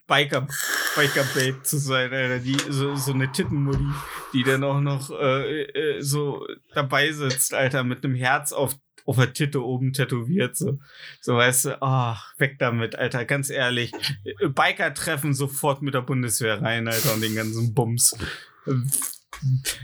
Biker, 0.06 0.48
Biker 0.96 1.24
Babe 1.34 1.64
zu 1.64 1.80
sein, 1.80 2.14
Alter, 2.14 2.38
die 2.38 2.58
so, 2.70 2.96
so 2.96 3.12
eine 3.14 3.32
Tittenmutti, 3.32 3.88
die 4.36 4.44
dann 4.44 4.64
auch 4.64 4.80
noch 4.82 5.10
äh, 5.20 5.64
äh, 5.64 6.02
so 6.02 6.46
dabei 6.76 7.12
sitzt, 7.12 7.56
Alter, 7.56 7.84
mit 7.84 8.06
einem 8.06 8.14
Herz 8.14 8.52
auf 8.52 8.76
auf 9.06 9.18
der 9.18 9.34
Titte 9.34 9.64
oben 9.64 9.94
tätowiert, 9.94 10.56
so. 10.56 10.80
So, 11.22 11.36
weißt 11.36 11.66
du, 11.66 11.82
ach, 11.82 12.34
weg 12.38 12.58
damit, 12.60 12.96
Alter, 12.96 13.26
ganz 13.26 13.50
ehrlich. 13.50 13.92
Äh, 14.24 14.48
Biker 14.50 14.94
treffen 14.94 15.34
sofort 15.34 15.82
mit 15.82 15.94
der 15.94 16.02
Bundeswehr 16.02 16.62
rein, 16.62 16.88
Alter, 16.88 17.14
und 17.14 17.22
den 17.22 17.36
ganzen 17.36 17.74
Bums. 17.74 18.16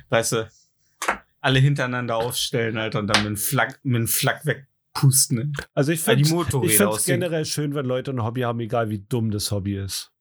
Weißt 0.10 0.34
du, 0.34 0.50
alle 1.42 1.60
hintereinander 1.60 2.18
aufstellen, 2.18 2.78
Alter, 2.78 3.00
und 3.00 3.08
dann 3.08 3.20
mit 3.20 3.28
einem 3.28 3.38
Flak, 3.38 3.80
mit 3.84 3.98
einem 3.98 4.08
Flak 4.08 4.46
wegpusten. 4.46 5.38
Ne? 5.38 5.54
Also 5.74 5.92
ich 5.92 6.02
finde 6.02 6.88
aussehen. 6.88 7.20
generell 7.20 7.46
schön, 7.46 7.76
wenn 7.76 7.86
Leute 7.86 8.12
ein 8.12 8.24
Hobby 8.24 8.42
haben, 8.42 8.60
egal 8.60 8.90
wie 8.90 9.00
dumm 9.00 9.32
das 9.32 9.52
Hobby 9.52 9.78
ist. 9.78 10.12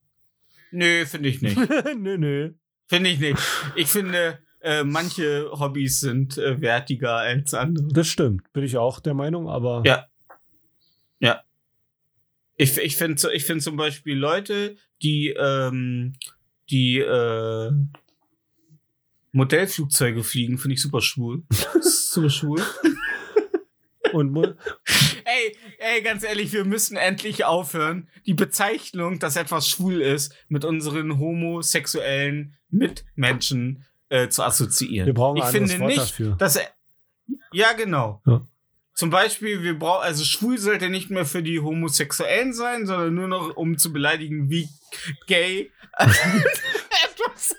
Nö, 0.71 1.05
finde 1.05 1.29
ich 1.29 1.41
nicht. 1.41 1.57
nö, 1.97 2.17
nö. 2.17 2.53
Finde 2.87 3.09
ich 3.09 3.19
nicht. 3.19 3.37
Ich 3.75 3.87
finde, 3.87 4.39
äh, 4.61 4.83
manche 4.83 5.49
Hobbys 5.51 5.99
sind 5.99 6.37
äh, 6.37 6.59
wertiger 6.61 7.15
als 7.17 7.53
andere. 7.53 7.87
Das 7.89 8.07
stimmt, 8.07 8.51
bin 8.53 8.63
ich 8.63 8.77
auch 8.77 8.99
der 8.99 9.13
Meinung, 9.13 9.49
aber 9.49 9.83
Ja. 9.85 10.07
Ja. 11.19 11.43
Ich, 12.55 12.77
ich 12.77 12.97
finde 12.97 13.31
ich 13.33 13.45
find 13.45 13.63
zum 13.63 13.77
Beispiel 13.77 14.17
Leute, 14.17 14.75
die, 15.01 15.29
ähm, 15.29 16.15
die 16.69 16.99
äh, 16.99 17.71
Modellflugzeuge 19.31 20.23
fliegen, 20.23 20.57
finde 20.57 20.75
ich 20.75 20.81
super 20.81 21.01
schwul. 21.01 21.43
super 21.81 22.29
schwul. 22.29 22.61
und 24.11 24.35
Ey, 25.25 25.55
ey, 25.77 26.01
ganz 26.01 26.23
ehrlich, 26.23 26.51
wir 26.51 26.65
müssen 26.65 26.97
endlich 26.97 27.45
aufhören, 27.45 28.09
die 28.25 28.33
Bezeichnung, 28.33 29.19
dass 29.19 29.35
etwas 29.35 29.69
schwul 29.69 30.01
ist, 30.01 30.35
mit 30.47 30.65
unseren 30.65 31.19
homosexuellen 31.19 32.55
Mitmenschen 32.69 33.85
äh, 34.09 34.27
zu 34.29 34.43
assoziieren. 34.43 35.07
wir 35.07 35.13
brauchen 35.13 35.37
ich 35.37 35.45
finde 35.45 35.79
Wort 35.79 35.87
nicht, 35.89 35.99
dafür. 36.01 36.35
dass 36.37 36.55
er, 36.55 36.67
ja 37.51 37.73
genau. 37.73 38.21
Ja. 38.25 38.41
Zum 38.93 39.09
Beispiel, 39.11 39.63
wir 39.63 39.79
brauchen, 39.79 40.03
also 40.03 40.25
schwul 40.25 40.57
sollte 40.57 40.89
nicht 40.89 41.09
mehr 41.09 41.25
für 41.25 41.41
die 41.41 41.61
Homosexuellen 41.61 42.53
sein, 42.53 42.85
sondern 42.85 43.13
nur 43.13 43.27
noch 43.29 43.55
um 43.55 43.77
zu 43.77 43.93
beleidigen, 43.93 44.49
wie 44.49 44.67
gay. 45.27 45.71
etwas 45.97 47.55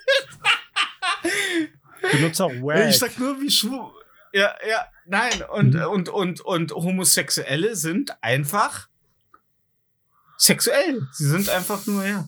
Benutze 2.11 2.45
auch 2.45 2.51
ich 2.51 2.61
Wag. 2.61 2.93
sag 2.93 3.17
nur, 3.19 3.39
wie 3.41 3.49
schwul. 3.49 3.91
Ja, 4.33 4.53
ja, 4.67 4.85
nein. 5.05 5.43
Und, 5.51 5.73
Mhm. 5.75 5.81
und, 5.87 6.09
und, 6.09 6.41
und 6.41 6.71
Homosexuelle 6.73 7.75
sind 7.75 8.15
einfach 8.23 8.87
sexuell. 10.37 11.07
Sie 11.11 11.27
sind 11.27 11.49
einfach 11.49 11.85
nur, 11.87 12.05
ja. 12.05 12.27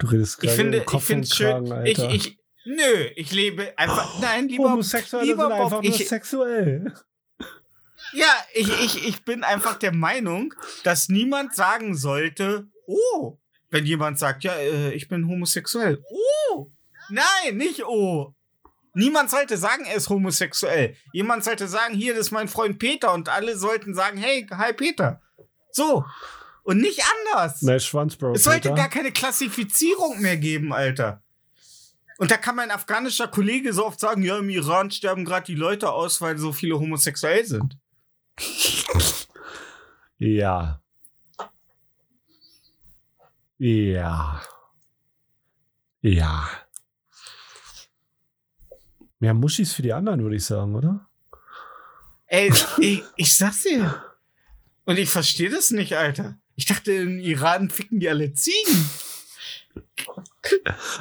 Du 0.00 0.06
redest 0.08 0.38
Ich 0.42 0.48
gerade 0.48 0.56
finde, 0.56 0.78
um 0.78 0.80
ich 0.82 0.86
Kopf 0.86 1.04
finde 1.04 1.28
schön. 1.28 1.64
Kragen, 1.68 1.86
Ich, 1.86 1.98
ich, 1.98 2.38
nö, 2.64 3.06
ich 3.14 3.32
lebe 3.32 3.72
einfach. 3.78 4.18
Nein, 4.20 4.48
lieber. 4.48 4.72
Homosexuelle 4.72 5.26
lieber 5.26 5.42
sind 5.42 5.50
Bob, 5.50 5.60
einfach 5.64 5.82
nur 5.82 6.00
ich- 6.00 6.08
sexuell. 6.08 6.92
Ja, 8.12 8.26
ich, 8.54 8.68
ich, 8.82 9.06
ich 9.08 9.24
bin 9.24 9.44
einfach 9.44 9.76
der 9.78 9.92
Meinung, 9.94 10.52
dass 10.82 11.08
niemand 11.08 11.54
sagen 11.54 11.94
sollte, 11.96 12.66
oh, 12.86 13.38
wenn 13.68 13.86
jemand 13.86 14.18
sagt, 14.18 14.42
ja, 14.42 14.54
äh, 14.54 14.92
ich 14.94 15.06
bin 15.08 15.28
homosexuell. 15.28 16.02
Oh, 16.50 16.72
nein, 17.10 17.56
nicht 17.56 17.84
oh. 17.84 18.34
Niemand 18.94 19.30
sollte 19.30 19.56
sagen, 19.56 19.84
er 19.84 19.94
ist 19.94 20.08
homosexuell. 20.08 20.96
Jemand 21.12 21.44
sollte 21.44 21.68
sagen, 21.68 21.94
hier, 21.94 22.12
das 22.14 22.26
ist 22.26 22.30
mein 22.32 22.48
Freund 22.48 22.80
Peter 22.80 23.14
und 23.14 23.28
alle 23.28 23.56
sollten 23.56 23.94
sagen, 23.94 24.16
hey, 24.16 24.44
hi 24.50 24.72
Peter. 24.72 25.22
So. 25.70 26.04
Und 26.62 26.78
nicht 26.78 27.00
anders. 27.34 27.62
Nein, 27.62 27.80
Schwanzbro. 27.80 28.32
Es 28.32 28.42
sollte 28.42 28.70
Peter. 28.70 28.74
gar 28.74 28.88
keine 28.88 29.12
Klassifizierung 29.12 30.20
mehr 30.20 30.36
geben, 30.36 30.72
Alter. 30.72 31.22
Und 32.18 32.30
da 32.30 32.36
kann 32.36 32.56
mein 32.56 32.70
afghanischer 32.70 33.28
Kollege 33.28 33.72
so 33.72 33.86
oft 33.86 33.98
sagen, 33.98 34.22
ja, 34.22 34.38
im 34.38 34.50
Iran 34.50 34.90
sterben 34.90 35.24
gerade 35.24 35.46
die 35.46 35.54
Leute 35.54 35.90
aus, 35.90 36.20
weil 36.20 36.36
so 36.36 36.52
viele 36.52 36.78
homosexuell 36.78 37.46
sind. 37.46 37.78
Ja. 40.18 40.82
Ja. 43.56 44.42
Ja. 46.02 46.48
Mehr 49.18 49.34
Muschis 49.34 49.72
für 49.72 49.82
die 49.82 49.92
anderen, 49.92 50.22
würde 50.22 50.36
ich 50.36 50.44
sagen, 50.44 50.74
oder? 50.74 51.08
Ey, 52.26 52.52
ich, 52.78 53.02
ich 53.16 53.36
sag's 53.36 53.62
dir. 53.62 54.02
Und 54.84 54.98
ich 54.98 55.10
verstehe 55.10 55.50
das 55.50 55.70
nicht, 55.70 55.96
Alter. 55.96 56.39
Ich 56.60 56.66
dachte, 56.66 56.92
im 56.92 57.18
Iran 57.20 57.70
ficken 57.70 58.00
die 58.00 58.08
alle 58.10 58.34
Ziegen. 58.34 58.90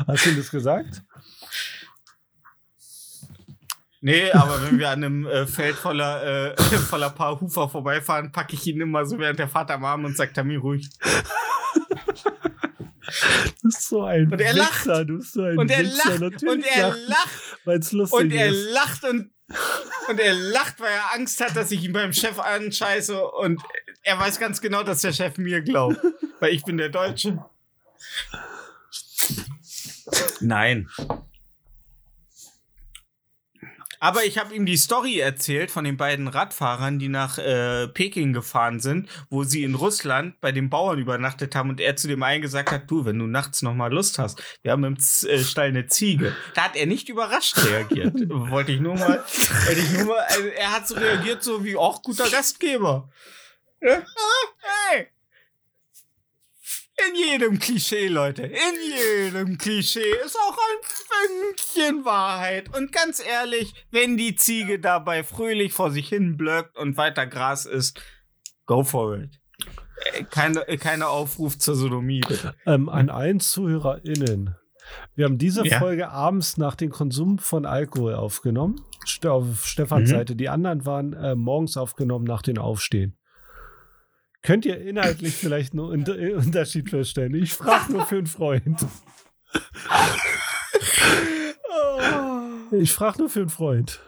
Hast 0.08 0.26
du 0.26 0.32
das 0.36 0.50
gesagt? 0.52 1.02
Nee, 4.00 4.32
aber 4.32 4.64
wenn 4.64 4.80
wir 4.80 4.88
an 4.90 5.04
einem 5.04 5.28
äh, 5.28 5.46
Feld 5.46 5.76
voller, 5.76 6.54
äh, 6.54 6.58
voller 6.90 7.10
Paar 7.10 7.42
Hufer 7.42 7.68
vorbeifahren, 7.68 8.32
packe 8.32 8.54
ich 8.56 8.66
ihn 8.68 8.80
immer 8.80 9.06
so 9.06 9.20
während 9.20 9.38
der 9.38 9.50
Fahrt 9.50 9.70
am 9.72 9.84
Arm 9.84 10.06
und 10.06 10.16
sag 10.16 10.34
Tamir 10.34 10.60
ruhig. 10.62 10.88
Du 13.62 13.64
bist 13.64 13.90
so 13.90 14.04
ein 14.04 14.32
Und 14.32 14.40
er 14.40 14.54
lacht. 14.54 14.86
Wichser, 14.86 15.04
du 15.04 15.18
bist 15.18 15.34
so 15.34 15.44
ein 15.44 15.58
Und 15.58 15.70
er 15.72 15.80
Wichser. 15.84 16.10
lacht, 16.10 16.20
Natürlich 16.22 16.54
und 16.54 16.64
er 16.66 16.88
lacht, 16.90 17.08
lacht, 17.10 17.58
weil 17.66 17.80
es 17.80 17.92
lustig 17.92 18.18
und 18.22 18.32
er 18.32 18.48
ist. 18.48 18.72
lacht 18.72 19.04
und, 19.04 19.32
und 20.08 20.20
er 20.20 20.34
lacht, 20.36 20.80
weil 20.80 20.92
er 20.94 21.16
Angst 21.16 21.42
hat, 21.42 21.58
dass 21.58 21.72
ich 21.72 21.84
ihn 21.84 21.92
beim 21.92 22.14
Chef 22.14 22.40
anscheiße 22.40 23.22
und 23.22 23.62
er 24.10 24.20
weiß 24.20 24.40
ganz 24.40 24.60
genau, 24.60 24.82
dass 24.82 25.02
der 25.02 25.14
Chef 25.14 25.38
mir 25.38 25.62
glaubt, 25.62 25.98
weil 26.40 26.54
ich 26.54 26.64
bin 26.64 26.78
der 26.78 26.90
Deutsche. 26.90 27.38
Nein. 30.42 30.90
Aber 34.02 34.24
ich 34.24 34.38
habe 34.38 34.56
ihm 34.56 34.66
die 34.66 34.78
Story 34.78 35.20
erzählt 35.20 35.72
von 35.72 35.84
den 35.84 35.98
beiden 35.98 36.30
Radfahrern, 36.30 37.00
die 37.00 37.10
nach 37.10 37.38
äh, 37.38 37.90
Peking 37.90 38.32
gefahren 38.32 38.80
sind, 38.80 39.10
wo 39.30 39.44
sie 39.44 39.64
in 39.64 39.76
Russland 39.76 40.40
bei 40.40 40.54
den 40.54 40.70
Bauern 40.70 40.98
übernachtet 40.98 41.54
haben 41.54 41.70
und 41.70 41.82
er 41.82 41.98
zu 41.98 42.08
dem 42.08 42.24
einen 42.24 42.42
gesagt 42.42 42.72
hat, 42.72 42.90
du, 42.90 43.04
wenn 43.04 43.20
du 43.20 43.28
nachts 43.28 43.62
noch 43.62 43.76
mal 43.76 43.92
Lust 43.94 44.18
hast, 44.18 44.42
wir 44.64 44.72
haben 44.72 44.86
im 44.86 44.98
Z 44.98 45.30
äh, 45.30 45.40
Stall 45.44 45.68
eine 45.68 45.88
Ziege. 45.88 46.34
Da 46.56 46.64
hat 46.64 46.78
er 46.78 46.86
nicht 46.86 47.10
überrascht 47.10 47.58
reagiert. 47.58 48.14
wollte 48.30 48.72
ich 48.72 48.80
nur 48.80 48.96
mal, 48.96 49.24
wollte 49.66 49.82
ich 49.82 49.92
nur 49.92 50.06
mal, 50.06 50.24
also 50.30 50.48
er 50.48 50.72
hat 50.72 50.88
so 50.88 50.96
reagiert 50.96 51.44
so 51.44 51.66
wie, 51.66 51.76
auch 51.76 52.02
guter 52.02 52.30
Gastgeber. 52.30 53.10
Ah. 53.82 54.04
In 57.08 57.16
jedem 57.16 57.60
Klischee, 57.60 58.08
Leute, 58.10 58.44
in 58.44 58.54
jedem 58.98 59.58
Klischee 59.58 60.12
ist 60.26 60.36
auch 60.36 60.58
ein 60.58 60.84
Fünkchen 60.84 62.04
Wahrheit. 62.04 62.76
Und 62.76 62.92
ganz 62.92 63.24
ehrlich, 63.26 63.74
wenn 63.90 64.18
die 64.18 64.36
Ziege 64.36 64.80
dabei 64.80 65.24
fröhlich 65.24 65.72
vor 65.72 65.92
sich 65.92 66.10
hin 66.10 66.36
blöckt 66.36 66.78
und 66.78 66.98
weiter 66.98 67.26
Gras 67.26 67.66
isst, 67.66 68.02
go 68.66 68.84
for 68.84 69.16
it. 69.18 69.40
Äh, 70.14 70.24
Keine, 70.26 70.68
äh, 70.68 70.76
keine 70.78 71.08
Aufruf 71.08 71.58
zur 71.58 71.76
Sodomie, 71.76 72.20
bitte. 72.20 72.54
Ähm, 72.66 72.90
an 72.90 73.10
allen 73.10 73.40
ZuhörerInnen. 73.40 74.56
Wir 75.16 75.26
haben 75.26 75.38
diese 75.38 75.66
Ja. 75.66 75.80
Folge 75.80 76.10
abends 76.10 76.58
nach 76.58 76.76
dem 76.76 76.90
Konsum 76.90 77.40
von 77.40 77.66
Alkohol 77.66 78.16
aufgenommen. 78.16 78.82
Auf 79.26 79.66
Stefans 79.66 80.10
Mhm. 80.10 80.14
Seite. 80.14 80.36
Die 80.36 80.50
anderen 80.50 80.86
waren 80.86 81.14
äh, 81.14 81.36
morgens 81.36 81.78
aufgenommen 81.78 82.26
nach 82.26 82.42
dem 82.42 82.58
Aufstehen. 82.58 83.16
Könnt 84.42 84.66
ihr 84.66 84.80
inhaltlich 84.80 85.36
vielleicht 85.36 85.74
einen 85.74 86.06
äh, 86.08 86.34
Unterschied 86.34 86.90
feststellen? 86.90 87.36
Ich 87.36 87.54
frage 87.54 87.92
nur 87.92 88.06
für 88.06 88.18
einen 88.18 88.28
Freund. 88.28 88.86
Ich 92.72 92.94
frage 92.94 93.20
nur 93.20 93.30
für 93.30 93.42
einen 93.42 93.50
Freund. 93.50 94.00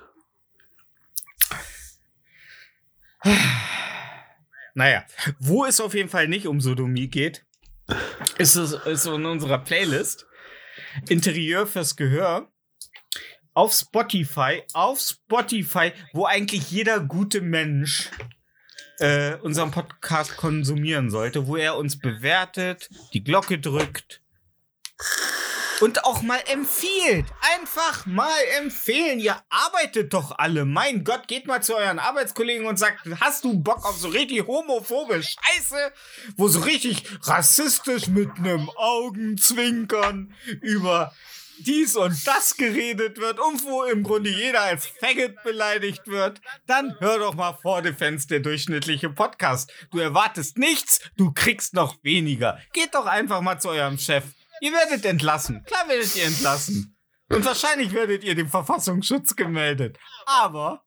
Naja, 4.73 5.03
wo 5.39 5.65
es 5.65 5.81
auf 5.81 5.93
jeden 5.93 6.09
Fall 6.09 6.27
nicht 6.27 6.47
um 6.47 6.61
Sodomie 6.61 7.09
geht, 7.09 7.45
ist 8.37 8.55
es 8.55 8.71
ist 8.71 9.05
in 9.05 9.25
unserer 9.25 9.59
Playlist 9.59 10.25
Interieur 11.09 11.67
fürs 11.67 11.95
Gehör 11.95 12.49
auf 13.53 13.73
Spotify, 13.73 14.63
auf 14.73 14.99
Spotify, 14.99 15.91
wo 16.13 16.25
eigentlich 16.25 16.71
jeder 16.71 17.01
gute 17.01 17.41
Mensch 17.41 18.09
äh, 19.01 19.35
unseren 19.41 19.71
Podcast 19.71 20.37
konsumieren 20.37 21.09
sollte, 21.09 21.47
wo 21.47 21.57
er 21.57 21.75
uns 21.75 21.99
bewertet, 21.99 22.89
die 23.13 23.23
Glocke 23.23 23.59
drückt 23.59 24.21
und 25.81 26.05
auch 26.05 26.21
mal 26.21 26.39
empfiehlt. 26.51 27.25
Einfach 27.55 28.05
mal 28.05 28.39
empfehlen. 28.59 29.19
Ihr 29.19 29.35
arbeitet 29.49 30.13
doch 30.13 30.37
alle. 30.37 30.65
Mein 30.65 31.03
Gott, 31.03 31.27
geht 31.27 31.47
mal 31.47 31.63
zu 31.63 31.75
euren 31.75 31.97
Arbeitskollegen 31.97 32.67
und 32.67 32.77
sagt, 32.77 32.99
hast 33.19 33.43
du 33.43 33.59
Bock 33.59 33.83
auf 33.85 33.97
so 33.97 34.09
richtig 34.09 34.45
homophobe 34.45 35.21
Scheiße, 35.23 35.91
wo 36.37 36.47
so 36.47 36.59
richtig 36.59 37.03
rassistisch 37.23 38.07
mit 38.07 38.29
einem 38.37 38.69
Augenzwinkern 38.75 40.33
über 40.61 41.13
dies 41.67 41.95
und 41.95 42.25
das 42.27 42.55
geredet 42.57 43.17
wird 43.17 43.39
und 43.39 43.63
wo 43.65 43.83
im 43.83 44.03
Grunde 44.03 44.29
jeder 44.29 44.61
als 44.61 44.85
Faggot 44.85 45.41
beleidigt 45.43 46.07
wird, 46.07 46.41
dann 46.67 46.95
hör 46.99 47.19
doch 47.19 47.35
mal 47.35 47.53
vor 47.53 47.81
Defense 47.81 48.27
der 48.27 48.39
durchschnittliche 48.39 49.09
Podcast. 49.09 49.71
Du 49.91 49.99
erwartest 49.99 50.57
nichts, 50.57 50.99
du 51.17 51.31
kriegst 51.31 51.73
noch 51.73 52.03
weniger. 52.03 52.59
Geht 52.73 52.95
doch 52.95 53.05
einfach 53.05 53.41
mal 53.41 53.59
zu 53.59 53.69
eurem 53.69 53.97
Chef. 53.97 54.23
Ihr 54.61 54.71
werdet 54.71 55.05
entlassen. 55.05 55.63
Klar 55.65 55.87
werdet 55.87 56.15
ihr 56.15 56.25
entlassen. 56.25 56.95
Und 57.29 57.45
wahrscheinlich 57.45 57.93
werdet 57.93 58.23
ihr 58.23 58.35
dem 58.35 58.49
Verfassungsschutz 58.49 59.35
gemeldet. 59.35 59.97
Aber, 60.25 60.83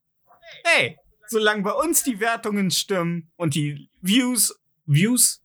hey, 0.65 0.97
solange 1.27 1.63
bei 1.63 1.73
uns 1.73 2.03
die 2.03 2.21
Wertungen 2.21 2.71
stimmen 2.71 3.33
und 3.37 3.55
die 3.55 3.91
Views, 4.01 4.55
Views, 4.87 5.44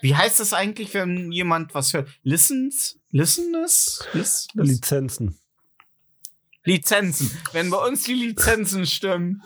wie 0.00 0.14
heißt 0.14 0.40
das 0.40 0.52
eigentlich, 0.52 0.94
wenn 0.94 1.30
jemand 1.32 1.74
was 1.74 1.92
hört? 1.92 2.08
Listens? 2.22 2.98
Listens? 3.10 4.06
Lis- 4.12 4.48
lis- 4.54 4.68
Lizenzen. 4.68 5.38
Lizenzen. 6.64 7.30
Wenn 7.52 7.70
bei 7.70 7.78
uns 7.78 8.02
die 8.04 8.14
Lizenzen 8.14 8.86
stimmen, 8.86 9.42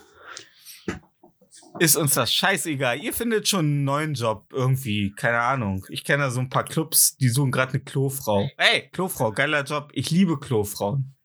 ist 1.79 1.95
uns 1.95 2.13
das 2.13 2.31
scheißegal. 2.33 2.99
Ihr 2.99 3.13
findet 3.13 3.47
schon 3.47 3.65
einen 3.65 3.83
neuen 3.83 4.13
Job 4.13 4.45
irgendwie. 4.51 5.11
Keine 5.15 5.39
Ahnung. 5.39 5.85
Ich 5.89 6.03
kenne 6.03 6.23
da 6.23 6.31
so 6.31 6.39
ein 6.39 6.49
paar 6.49 6.65
Clubs, 6.65 7.15
die 7.17 7.29
suchen 7.29 7.51
gerade 7.51 7.73
eine 7.73 7.83
Klofrau. 7.83 8.49
Hey, 8.57 8.89
Klofrau, 8.91 9.31
geiler 9.31 9.63
Job. 9.63 9.89
Ich 9.93 10.11
liebe 10.11 10.39
Klofrauen. 10.39 11.15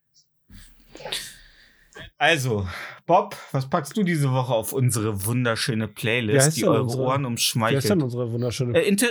Also, 2.18 2.66
Bob, 3.06 3.36
was 3.52 3.70
packst 3.70 3.96
du 3.96 4.02
diese 4.02 4.32
Woche 4.32 4.52
auf 4.52 4.72
unsere 4.72 5.24
wunderschöne 5.24 5.86
Playlist, 5.88 6.56
die 6.56 6.64
eure 6.66 6.82
unsere- 6.82 7.02
Ohren 7.02 7.08
Wer 7.08 7.14
ist 7.14 7.20
denn 7.22 7.26
umschmeichelt? 7.26 8.02
unsere 8.02 8.32
wunderschöne. 8.32 8.78
Äh, 8.78 8.88
Inter 8.88 9.06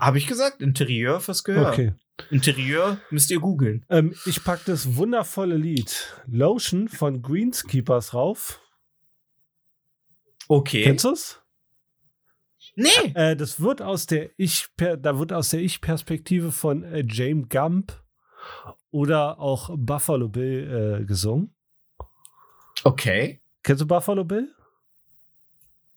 Habe 0.00 0.18
ich 0.18 0.26
gesagt? 0.26 0.60
Interieur 0.62 1.20
fürs 1.20 1.44
Gehör. 1.44 1.68
okay. 1.70 1.92
Interieur 2.30 2.98
müsst 3.10 3.30
ihr 3.30 3.40
googeln. 3.40 3.84
Ähm, 3.88 4.14
ich 4.26 4.42
packe 4.44 4.62
das 4.66 4.96
wundervolle 4.96 5.56
Lied 5.56 6.14
Lotion 6.26 6.88
von 6.88 7.22
Greenskeepers 7.22 8.12
rauf. 8.14 8.60
Okay. 10.48 10.82
Kennst 10.82 11.04
du 11.04 11.12
es? 11.12 11.42
Nee. 12.74 12.88
Äh, 13.14 13.36
das 13.36 13.60
wird 13.60 13.80
aus 13.82 14.06
der 14.06 14.30
Ich, 14.36 14.68
da 14.76 15.18
wird 15.18 15.32
aus 15.32 15.50
der 15.50 15.60
Ich-Perspektive 15.60 16.52
von 16.52 16.82
äh, 16.84 17.04
James 17.08 17.48
Gump 17.48 18.02
oder 18.90 19.38
auch 19.38 19.70
Buffalo 19.76 20.28
Bill 20.28 21.00
äh, 21.00 21.04
gesungen. 21.06 21.54
Okay. 22.84 23.40
Kennst 23.62 23.82
du 23.82 23.86
Buffalo 23.86 24.24
Bill? 24.24 24.54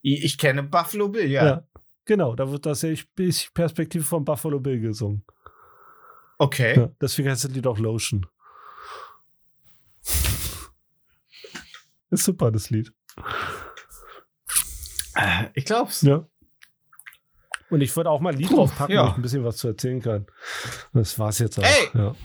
Ich, 0.01 0.23
ich 0.23 0.37
kenne 0.37 0.63
Buffalo 0.63 1.07
Bill, 1.09 1.29
ja. 1.29 1.65
Genau, 2.05 2.35
da 2.35 2.49
wird 2.51 2.67
aus 2.67 2.81
der 2.81 2.91
Ich- 2.91 3.07
Ich-Perspektive 3.17 4.03
von 4.03 4.25
Buffalo 4.25 4.59
Bill 4.59 4.79
gesungen. 4.81 5.23
Okay. 6.37 6.75
Ja, 6.77 6.91
deswegen 7.01 7.29
heißt 7.29 7.45
das 7.45 7.51
Lied 7.51 7.65
auch 7.67 7.77
Lotion. 7.79 8.25
Ist 12.09 12.25
super, 12.25 12.51
das 12.51 12.69
Lied. 12.69 12.93
Äh, 15.15 15.45
Ich 15.53 15.65
glaub's. 15.65 16.01
Ja. 16.01 16.27
Und 17.69 17.81
ich 17.81 17.95
würde 17.95 18.09
auch 18.09 18.19
mal 18.19 18.33
ein 18.33 18.39
Lied 18.39 18.51
draufpacken, 18.51 18.93
ja. 18.93 19.05
wo 19.05 19.09
ich 19.11 19.15
ein 19.15 19.21
bisschen 19.23 19.43
was 19.43 19.57
zu 19.57 19.67
erzählen 19.69 20.01
kann. 20.01 20.27
Das 20.93 21.17
war's 21.17 21.39
jetzt 21.39 21.57
auch. 21.57 21.63
Ey! 21.63 21.89
Ja. 21.93 22.15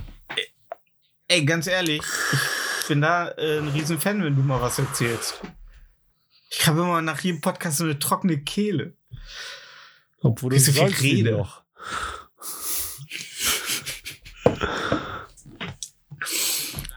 Ey, 1.29 1.45
ganz 1.45 1.67
ehrlich, 1.67 2.03
ich 2.03 2.39
bin 2.89 3.01
da 3.01 3.29
äh, 3.33 3.59
ein 3.59 3.69
Riesenfan, 3.69 4.23
wenn 4.25 4.35
du 4.37 4.43
mal 4.43 4.61
was 4.61 4.79
erzählst. 4.79 5.41
Ich 6.51 6.67
habe 6.67 6.81
immer 6.81 7.03
nach 7.03 7.21
jedem 7.21 7.41
Podcast 7.41 7.79
so 7.79 7.85
eine 7.85 7.99
trockene 7.99 8.39
Kehle. 8.43 8.97
Obwohl 10.21 10.51
du 10.51 10.59
so 10.59 10.73
viel 10.73 10.87
Rede. 10.87 11.33
noch. 11.33 11.63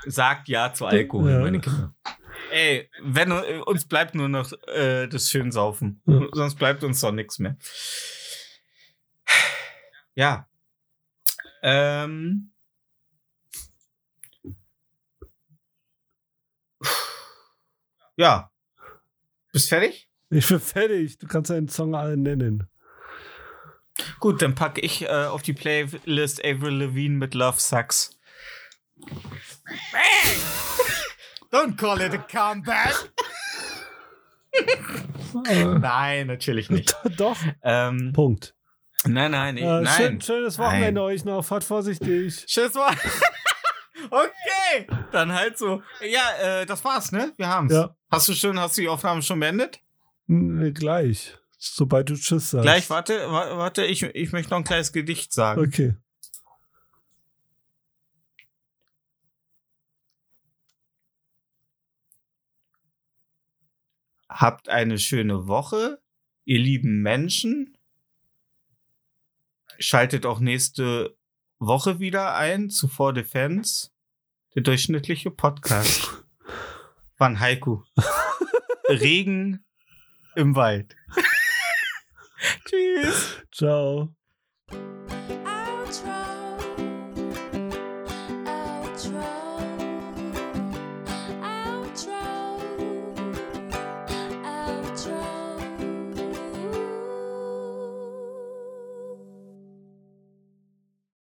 Sagt 0.05 0.47
ja 0.49 0.73
zu 0.73 0.85
Alkohol, 0.85 1.31
Ja. 1.31 1.39
meine 1.39 1.59
Kinder. 1.59 1.93
Ey, 2.51 2.89
wenn 3.01 3.31
äh, 3.31 3.61
uns 3.65 3.85
bleibt 3.85 4.13
nur 4.15 4.27
noch 4.27 4.51
äh, 4.67 5.07
das 5.07 5.29
Schönsaufen. 5.29 6.01
Ja. 6.05 6.27
Sonst 6.33 6.55
bleibt 6.55 6.83
uns 6.83 6.99
doch 6.99 7.11
nichts 7.11 7.39
mehr. 7.39 7.55
Ja. 10.15 10.47
Ähm. 11.63 12.50
Ja. 18.21 18.51
Bist 19.51 19.69
fertig? 19.69 20.07
Ich 20.29 20.47
bin 20.47 20.59
fertig. 20.59 21.17
Du 21.17 21.27
kannst 21.27 21.49
deinen 21.49 21.67
Song 21.67 21.95
alle 21.95 22.15
nennen. 22.17 22.67
Gut, 24.19 24.41
dann 24.41 24.53
packe 24.55 24.79
ich 24.81 25.01
äh, 25.03 25.07
auf 25.25 25.41
die 25.41 25.53
Playlist 25.53 26.45
Avril 26.45 26.83
Lavigne 26.83 27.17
mit 27.17 27.33
Love 27.33 27.59
Sucks. 27.59 28.17
Don't 31.51 31.75
call 31.77 31.99
it 32.01 32.13
a 32.13 32.17
comeback. 32.19 32.93
Nein, 35.81 36.27
natürlich 36.27 36.69
nicht. 36.69 36.95
Doch. 37.17 37.37
ähm, 37.63 38.11
Punkt. 38.13 38.55
nein, 39.05 39.31
nein, 39.31 39.57
ich, 39.57 39.63
Äh, 39.63 39.81
nein. 39.81 39.87
schön, 39.97 40.21
schönes 40.21 40.59
Wochenende 40.59 41.01
euch 41.01 41.25
noch. 41.25 41.43
Fahrt 41.43 41.63
vorsichtig. 41.63 42.45
Tschüss, 42.45 42.73
Mann. 42.75 42.95
okay, 44.09 44.87
dann 45.11 45.33
halt 45.33 45.57
so. 45.57 45.81
Ja, 46.01 46.61
äh, 46.61 46.65
das 46.65 46.83
war's, 46.83 47.11
ne? 47.11 47.33
Wir 47.37 47.47
haben's. 47.47 47.73
Ja. 47.73 47.95
Hast 48.09 48.27
du 48.27 48.33
schon, 48.33 48.59
hast 48.59 48.77
du 48.77 48.81
die 48.81 48.89
Aufnahme 48.89 49.21
schon 49.21 49.39
beendet? 49.39 49.79
Hm, 50.27 50.73
gleich. 50.73 51.37
Sobald 51.57 52.09
du 52.09 52.15
Tschüss 52.15 52.49
sagst. 52.51 52.63
Gleich, 52.63 52.89
warte, 52.89 53.13
wa- 53.31 53.57
warte, 53.57 53.85
ich, 53.85 54.01
ich 54.03 54.31
möchte 54.31 54.49
noch 54.51 54.57
ein 54.57 54.63
kleines 54.63 54.91
Gedicht 54.91 55.31
sagen. 55.33 55.61
Okay. 55.61 55.95
Habt 64.29 64.69
eine 64.69 64.97
schöne 64.97 65.47
Woche, 65.47 66.01
ihr 66.45 66.59
lieben 66.59 67.01
Menschen. 67.01 67.77
Schaltet 69.77 70.25
auch 70.25 70.39
nächste 70.39 71.17
Woche 71.59 71.99
wieder 71.99 72.35
ein 72.35 72.69
zu 72.69 72.87
For 72.87 73.13
Defense, 73.13 73.89
der 74.55 74.63
durchschnittliche 74.63 75.31
Podcast. 75.31 76.23
Van 77.17 77.39
Haiku. 77.39 77.83
Regen 78.89 79.65
im 80.35 80.55
Wald. 80.55 80.95
Tschüss. 82.65 83.37
Ciao. 83.51 84.15